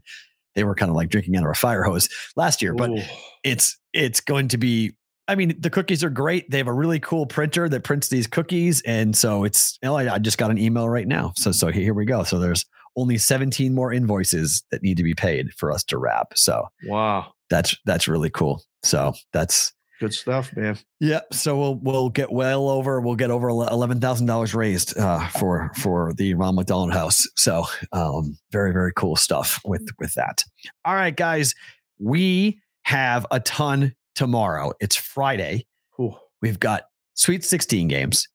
they 0.54 0.64
were 0.64 0.74
kind 0.74 0.90
of 0.90 0.96
like 0.96 1.10
drinking 1.10 1.36
out 1.36 1.44
of 1.44 1.50
a 1.50 1.54
fire 1.54 1.82
hose 1.82 2.08
last 2.34 2.62
year. 2.62 2.74
But 2.74 2.90
Ooh. 2.90 3.02
it's 3.44 3.78
it's 3.92 4.20
going 4.20 4.48
to 4.48 4.58
be 4.58 4.92
I 5.28 5.34
mean, 5.34 5.56
the 5.58 5.70
cookies 5.70 6.04
are 6.04 6.10
great. 6.10 6.50
They 6.50 6.58
have 6.58 6.68
a 6.68 6.72
really 6.72 7.00
cool 7.00 7.26
printer 7.26 7.68
that 7.68 7.82
prints 7.82 8.08
these 8.08 8.26
cookies. 8.26 8.80
And 8.82 9.16
so 9.16 9.44
it's, 9.44 9.78
you 9.82 9.88
know, 9.88 9.96
I, 9.96 10.14
I 10.14 10.18
just 10.18 10.38
got 10.38 10.50
an 10.50 10.58
email 10.58 10.88
right 10.88 11.06
now. 11.06 11.32
So, 11.36 11.50
so 11.52 11.68
here 11.68 11.94
we 11.94 12.04
go. 12.04 12.22
So 12.22 12.38
there's 12.38 12.64
only 12.96 13.18
17 13.18 13.74
more 13.74 13.92
invoices 13.92 14.62
that 14.70 14.82
need 14.82 14.96
to 14.98 15.02
be 15.02 15.14
paid 15.14 15.52
for 15.54 15.72
us 15.72 15.82
to 15.84 15.98
wrap. 15.98 16.36
So 16.36 16.68
wow. 16.84 17.32
that's, 17.50 17.76
that's 17.84 18.06
really 18.08 18.30
cool. 18.30 18.62
So 18.82 19.14
that's, 19.32 19.72
Good 19.98 20.12
stuff, 20.12 20.54
man. 20.54 20.78
yeah. 21.00 21.20
So 21.32 21.58
we'll, 21.58 21.74
we'll 21.76 22.08
get 22.10 22.30
well 22.30 22.68
over, 22.68 23.00
we'll 23.00 23.16
get 23.16 23.30
over 23.30 23.48
$11,000 23.48 24.54
raised 24.54 24.96
uh, 24.98 25.26
for, 25.28 25.72
for 25.76 26.12
the 26.12 26.34
Ron 26.34 26.54
McDonald 26.54 26.92
house. 26.92 27.26
So 27.34 27.64
um, 27.92 28.36
very, 28.52 28.72
very 28.72 28.92
cool 28.94 29.16
stuff 29.16 29.58
with, 29.64 29.88
with 29.98 30.12
that. 30.14 30.44
All 30.84 30.94
right, 30.94 31.16
guys, 31.16 31.54
we 31.98 32.60
have 32.82 33.26
a 33.30 33.40
ton 33.40 33.95
tomorrow. 34.16 34.72
It's 34.80 34.96
Friday. 34.96 35.66
Ooh. 36.00 36.16
We've 36.42 36.58
got 36.58 36.84
Sweet 37.14 37.44
16 37.44 37.88
games. 37.88 38.28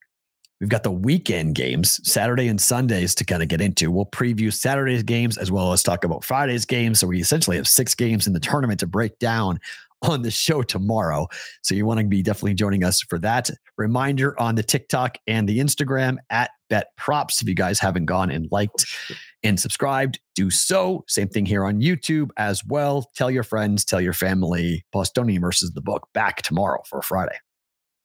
We've 0.60 0.70
got 0.70 0.84
the 0.84 0.92
weekend 0.92 1.56
games, 1.56 2.00
Saturday 2.08 2.48
and 2.48 2.62
Sundays 2.62 3.16
to 3.16 3.26
kind 3.26 3.42
of 3.42 3.50
get 3.50 3.62
into. 3.62 3.90
We'll 3.90 4.06
preview 4.06 4.54
Saturday's 4.54 5.02
games 5.02 5.38
as 5.38 5.52
well 5.52 5.74
as 5.74 5.82
talk 5.82 6.04
about 6.04 6.24
Friday's 6.24 6.66
games. 6.66 7.00
So 7.00 7.08
we 7.08 7.20
essentially 7.20 7.58
have 7.58 7.68
six 7.68 7.96
games 7.96 8.28
in 8.28 8.34
the 8.34 8.40
tournament 8.40 8.80
to 8.82 8.88
break 8.88 9.18
down 9.18 9.60
on 10.04 10.22
the 10.22 10.32
show 10.32 10.62
tomorrow. 10.62 11.28
So 11.64 11.74
you 11.74 11.86
want 11.86 12.00
to 12.00 12.06
be 12.06 12.22
definitely 12.22 12.54
joining 12.54 12.84
us 12.84 13.02
for 13.02 13.18
that. 13.20 13.50
Reminder 13.78 14.40
on 14.40 14.56
the 14.56 14.64
TikTok 14.64 15.18
and 15.26 15.50
the 15.50 15.60
Instagram 15.60 16.18
at 16.30 16.52
Bet 16.72 16.96
Props. 16.96 17.42
If 17.42 17.48
you 17.48 17.54
guys 17.54 17.80
haven't 17.80 18.06
gone 18.06 18.32
and 18.32 18.48
liked 18.50 18.86
oh, 19.12 19.16
and 19.44 19.60
subscribed, 19.60 20.20
do 20.34 20.50
so. 20.50 21.04
Same 21.08 21.28
thing 21.28 21.46
here 21.46 21.66
on 21.66 21.82
YouTube 21.82 22.30
as 22.38 22.66
well. 22.66 23.12
Tell 23.14 23.30
your 23.30 23.44
friends, 23.44 23.86
tell 23.86 24.02
your 24.02 24.14
family. 24.14 24.84
Bostonian 24.92 25.42
versus 25.42 25.72
the 25.74 25.82
book 25.82 26.08
back 26.14 26.42
tomorrow 26.42 26.82
for 26.90 27.02
Friday. 27.02 27.38